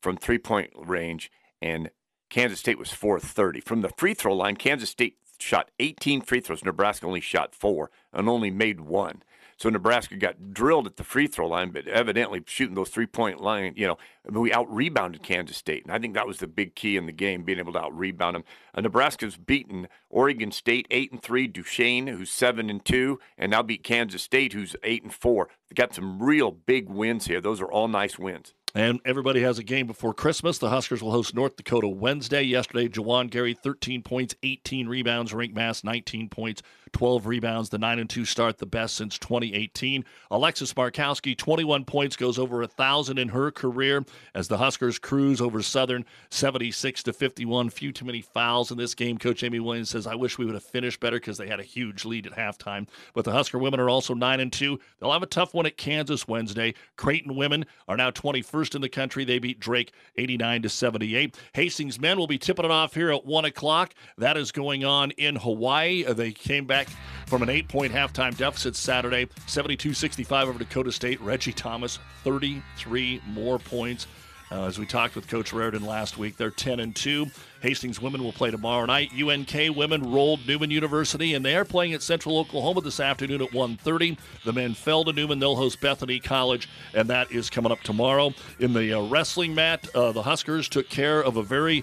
from 0.00 0.16
three 0.16 0.38
point 0.38 0.70
range, 0.76 1.30
and 1.60 1.90
Kansas 2.30 2.60
State 2.60 2.78
was 2.78 2.90
430. 2.90 3.60
From 3.60 3.80
the 3.82 3.90
free 3.90 4.14
throw 4.14 4.34
line, 4.34 4.56
Kansas 4.56 4.90
State 4.90 5.18
shot 5.38 5.70
18 5.78 6.20
free 6.22 6.40
throws. 6.40 6.64
Nebraska 6.64 7.06
only 7.06 7.20
shot 7.20 7.54
four 7.54 7.90
and 8.12 8.28
only 8.28 8.50
made 8.50 8.80
one. 8.80 9.22
So 9.56 9.68
Nebraska 9.68 10.16
got 10.16 10.52
drilled 10.52 10.86
at 10.86 10.96
the 10.96 11.04
free 11.04 11.26
throw 11.26 11.46
line, 11.46 11.70
but 11.70 11.86
evidently 11.86 12.42
shooting 12.46 12.74
those 12.74 12.90
three 12.90 13.06
point 13.06 13.40
line, 13.40 13.74
you 13.76 13.86
know, 13.86 13.98
we 14.28 14.52
out 14.52 14.72
rebounded 14.72 15.22
Kansas 15.22 15.56
State. 15.56 15.84
And 15.84 15.92
I 15.92 15.98
think 15.98 16.14
that 16.14 16.26
was 16.26 16.38
the 16.38 16.46
big 16.46 16.74
key 16.74 16.96
in 16.96 17.06
the 17.06 17.12
game, 17.12 17.42
being 17.42 17.58
able 17.58 17.72
to 17.74 17.80
out 17.80 17.96
rebound 17.96 18.36
them. 18.36 18.44
Uh, 18.74 18.80
Nebraska's 18.80 19.36
beaten 19.36 19.88
Oregon 20.10 20.50
State 20.50 20.86
eight 20.90 21.12
and 21.12 21.22
three, 21.22 21.46
Duquesne, 21.46 22.06
who's 22.06 22.30
seven 22.30 22.70
and 22.70 22.84
two, 22.84 23.20
and 23.38 23.50
now 23.50 23.62
beat 23.62 23.84
Kansas 23.84 24.22
State, 24.22 24.52
who's 24.52 24.76
eight 24.82 25.02
and 25.02 25.12
four. 25.12 25.48
They 25.68 25.74
got 25.74 25.94
some 25.94 26.22
real 26.22 26.50
big 26.50 26.88
wins 26.88 27.26
here. 27.26 27.40
Those 27.40 27.60
are 27.60 27.70
all 27.70 27.88
nice 27.88 28.18
wins. 28.18 28.54
And 28.76 28.98
everybody 29.04 29.40
has 29.42 29.60
a 29.60 29.62
game 29.62 29.86
before 29.86 30.12
Christmas. 30.12 30.58
The 30.58 30.68
Huskers 30.68 31.00
will 31.00 31.12
host 31.12 31.32
North 31.32 31.54
Dakota 31.54 31.86
Wednesday. 31.86 32.42
Yesterday, 32.42 32.88
Juwan 32.88 33.30
Gary, 33.30 33.54
13 33.54 34.02
points, 34.02 34.34
18 34.42 34.88
rebounds. 34.88 35.32
Rienk 35.32 35.54
Mast, 35.54 35.84
19 35.84 36.28
points, 36.28 36.60
12 36.92 37.24
rebounds. 37.28 37.68
The 37.68 37.78
9 37.78 38.00
and 38.00 38.10
2 38.10 38.24
start, 38.24 38.58
the 38.58 38.66
best 38.66 38.96
since 38.96 39.16
2018. 39.16 40.04
Alexis 40.32 40.74
Markowski, 40.74 41.38
21 41.38 41.84
points, 41.84 42.16
goes 42.16 42.36
over 42.36 42.62
a 42.62 42.66
1,000 42.66 43.16
in 43.16 43.28
her 43.28 43.52
career 43.52 44.04
as 44.34 44.48
the 44.48 44.58
Huskers 44.58 44.98
cruise 44.98 45.40
over 45.40 45.62
Southern, 45.62 46.04
76 46.30 47.04
to 47.04 47.12
51. 47.12 47.70
Few 47.70 47.92
too 47.92 48.04
many 48.04 48.22
fouls 48.22 48.72
in 48.72 48.76
this 48.76 48.96
game. 48.96 49.18
Coach 49.18 49.44
Amy 49.44 49.60
Williams 49.60 49.90
says, 49.90 50.08
I 50.08 50.16
wish 50.16 50.36
we 50.36 50.46
would 50.46 50.54
have 50.54 50.64
finished 50.64 50.98
better 50.98 51.20
because 51.20 51.38
they 51.38 51.46
had 51.46 51.60
a 51.60 51.64
huge 51.64 52.04
lead 52.04 52.26
at 52.26 52.32
halftime. 52.32 52.88
But 53.12 53.24
the 53.24 53.30
Husker 53.30 53.58
women 53.58 53.78
are 53.78 53.88
also 53.88 54.14
9 54.14 54.40
and 54.40 54.52
2. 54.52 54.80
They'll 54.98 55.12
have 55.12 55.22
a 55.22 55.26
tough 55.26 55.54
one 55.54 55.66
at 55.66 55.76
Kansas 55.76 56.26
Wednesday. 56.26 56.74
Creighton 56.96 57.36
women 57.36 57.66
are 57.86 57.96
now 57.96 58.10
21st 58.10 58.63
first 58.64 58.74
in 58.74 58.80
the 58.80 58.88
country. 58.88 59.26
They 59.26 59.38
beat 59.38 59.60
Drake 59.60 59.92
89 60.16 60.62
to 60.62 60.68
78. 60.70 61.38
Hastings 61.52 62.00
men 62.00 62.16
will 62.16 62.26
be 62.26 62.38
tipping 62.38 62.64
it 62.64 62.70
off 62.70 62.94
here 62.94 63.10
at 63.10 63.26
1 63.26 63.44
o'clock. 63.44 63.92
That 64.16 64.38
is 64.38 64.52
going 64.52 64.86
on 64.86 65.10
in 65.10 65.36
Hawaii. 65.36 66.06
Uh, 66.06 66.14
they 66.14 66.32
came 66.32 66.64
back 66.64 66.88
from 67.26 67.42
an 67.42 67.50
eight 67.50 67.68
point 67.68 67.92
halftime 67.92 68.34
deficit 68.34 68.74
Saturday, 68.74 69.28
72 69.46 69.92
65 69.92 70.48
over 70.48 70.58
Dakota 70.58 70.90
State. 70.92 71.20
Reggie 71.20 71.52
Thomas, 71.52 71.98
33 72.22 73.20
more 73.26 73.58
points. 73.58 74.06
Uh, 74.54 74.66
as 74.66 74.78
we 74.78 74.86
talked 74.86 75.16
with 75.16 75.26
Coach 75.26 75.52
Raridan 75.52 75.84
last 75.84 76.16
week, 76.16 76.36
they're 76.36 76.48
10 76.48 76.78
and 76.78 76.94
2. 76.94 77.26
Hastings 77.60 78.00
women 78.00 78.22
will 78.22 78.32
play 78.32 78.52
tomorrow 78.52 78.86
night. 78.86 79.10
UNK 79.12 79.52
women 79.76 80.12
rolled 80.12 80.46
Newman 80.46 80.70
University, 80.70 81.34
and 81.34 81.44
they 81.44 81.56
are 81.56 81.64
playing 81.64 81.92
at 81.92 82.02
Central 82.02 82.38
Oklahoma 82.38 82.80
this 82.80 83.00
afternoon 83.00 83.42
at 83.42 83.50
1.30. 83.50 84.16
The 84.44 84.52
men 84.52 84.74
fell 84.74 85.02
to 85.04 85.12
Newman. 85.12 85.40
They'll 85.40 85.56
host 85.56 85.80
Bethany 85.80 86.20
College, 86.20 86.68
and 86.94 87.08
that 87.08 87.32
is 87.32 87.50
coming 87.50 87.72
up 87.72 87.80
tomorrow. 87.80 88.32
In 88.60 88.74
the 88.74 88.92
uh, 88.92 89.02
wrestling 89.08 89.56
mat, 89.56 89.88
uh, 89.92 90.12
the 90.12 90.22
Huskers 90.22 90.68
took 90.68 90.88
care 90.88 91.20
of 91.20 91.36
a 91.36 91.42
very 91.42 91.82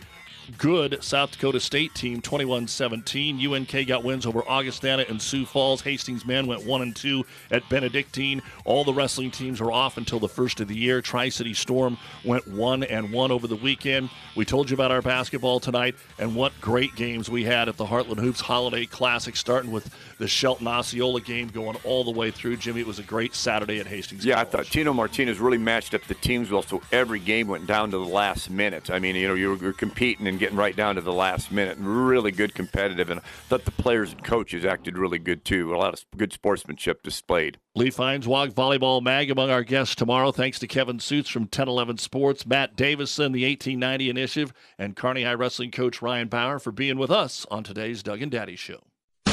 good 0.58 1.04
South 1.04 1.32
Dakota 1.32 1.60
State 1.60 1.93
team, 1.95 2.22
21-17. 2.22 3.52
UNK 3.52 3.88
got 3.88 4.04
wins 4.04 4.26
over 4.26 4.43
Augustana 4.47 5.06
and 5.08 5.22
Sioux 5.22 5.45
Falls. 5.45 5.82
Hastings 5.82 6.26
men 6.26 6.47
went 6.47 6.66
one 6.66 6.82
and 6.82 6.95
two 6.95 7.26
at 7.52 7.68
Benedictine. 7.70 8.41
All 8.66 8.84
the 8.84 8.93
wrestling 8.93 9.32
teams 9.32 9.62
are 9.62 9.72
off 9.72 9.97
until 9.97 10.20
the 10.20 10.30
first 10.30 10.60
of 10.60 10.68
the 10.68 10.76
year. 10.76 11.02
Tri 11.02 11.30
City 11.30 11.54
Storm 11.54 11.97
went 12.26 12.47
one 12.47 12.84
and 12.84 13.12
one 13.12 13.32
over 13.32 13.47
the 13.47 13.56
weekend. 13.56 14.10
We 14.36 14.45
told 14.45 14.70
you 14.70 14.74
about 14.74 14.91
our 14.91 15.02
basketball 15.02 15.60
tonight 15.60 15.95
and 16.20 16.36
what 16.36 16.54
great 16.62 16.95
games 16.95 17.30
we 17.30 17.43
had 17.43 17.70
at 17.70 17.78
the 17.78 17.86
Heartland 17.86 18.20
Hoops 18.20 18.41
Holiday 18.41 18.86
Classic, 18.86 19.36
starting 19.36 19.72
with 19.72 19.93
the 20.18 20.28
Shelton 20.28 20.68
Osceola 20.68 21.22
game 21.22 21.47
going 21.47 21.78
all 21.84 22.04
the 22.04 22.12
way 22.12 22.32
through. 22.32 22.58
Jimmy, 22.58 22.82
it 22.82 22.88
was 22.88 22.99
a 22.99 23.04
great 23.04 23.34
Saturday 23.34 23.80
at 23.80 23.88
Hastings. 23.88 24.26
Yeah, 24.26 24.36
College. 24.36 24.47
I 24.47 24.52
thought 24.52 24.66
Tino 24.68 24.93
Martinez 24.93 25.39
really 25.39 25.58
matched 25.58 25.93
up 25.93 26.04
the 26.04 26.14
teams 26.16 26.52
well, 26.52 26.62
so 26.62 26.82
every 26.91 27.20
game 27.20 27.47
went 27.47 27.68
down 27.68 27.91
to 27.91 27.97
the 27.97 28.06
last 28.06 28.49
minute. 28.49 28.89
I 28.89 28.99
mean, 28.99 29.16
you 29.16 29.28
know, 29.28 29.34
were, 29.34 29.56
you 29.56 29.58
were 29.58 29.74
competing 29.74 30.28
and 30.28 30.39
getting 30.42 30.58
right 30.58 30.76
down 30.76 30.96
to 30.96 31.02
the 31.02 31.14
last 31.14 31.52
minute. 31.52 31.78
Really 31.80 32.32
good 32.32 32.56
competitive, 32.56 33.12
and 33.12 33.20
I 33.20 33.24
thought 33.48 33.64
the 33.64 33.72
players 33.72 34.12
and 34.12 34.24
coaches 34.24 34.66
acted 34.66 34.98
really 34.98 35.20
good 35.20 35.46
too. 35.46 35.74
A 35.74 35.78
lot 35.78 35.94
of 35.94 36.04
good 36.18 36.34
sportsmanship 36.34 37.04
displayed. 37.04 37.60
Lee 37.76 37.92
Feinswog 37.92 38.52
Volleyball 38.54 39.04
Mag 39.04 39.30
among 39.30 39.52
our 39.52 39.64
guests 39.64 39.94
tomorrow. 39.94 40.32
Thanks 40.32 40.58
to 40.60 40.68
Kevin 40.68 40.98
Sjuts 40.98 41.32
from 41.32 41.44
1011 41.44 42.00
Sports, 42.00 42.46
Matt 42.46 42.76
Davison, 42.76 43.32
the 43.32 43.46
1890 43.46 44.10
Initiative, 44.10 44.54
and 44.80 44.96
Kearney 44.96 45.24
High 45.24 45.36
Wrestling 45.36 45.70
coach 45.70 46.02
Ryan 46.02 46.28
Bauer 46.28 46.58
for 46.58 46.72
being 46.72 46.98
with 46.98 47.12
us 47.12 47.46
on 47.52 47.64
today's 47.64 48.02
Doug 48.02 48.24
and 48.24 48.32
Daddy 48.32 48.56
Show. 48.56 48.82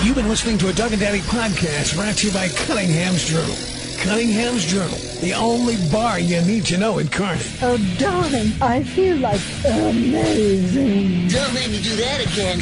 You've 0.02 0.16
been 0.16 0.28
listening 0.28 0.58
to 0.58 0.68
a 0.68 0.72
Doug 0.74 0.92
and 0.92 1.00
Daddy 1.00 1.20
podcast 1.20 1.96
brought 1.96 2.16
to 2.16 2.26
you 2.26 2.32
by 2.34 2.48
Cunningham's 2.48 3.24
Journal. 3.26 3.77
Cunningham's 3.98 4.64
Journal, 4.64 4.96
the 5.20 5.34
only 5.34 5.76
bar 5.90 6.20
you 6.20 6.40
need 6.42 6.64
to 6.66 6.78
know 6.78 6.98
in 6.98 7.08
Kearney. 7.08 7.42
Oh, 7.60 7.78
darling, 7.98 8.52
I 8.62 8.82
feel 8.82 9.16
like 9.16 9.40
amazing. 9.64 11.28
Don't 11.28 11.52
make 11.52 11.68
me 11.70 11.82
do 11.82 11.96
that 11.96 12.24
again. 12.24 12.60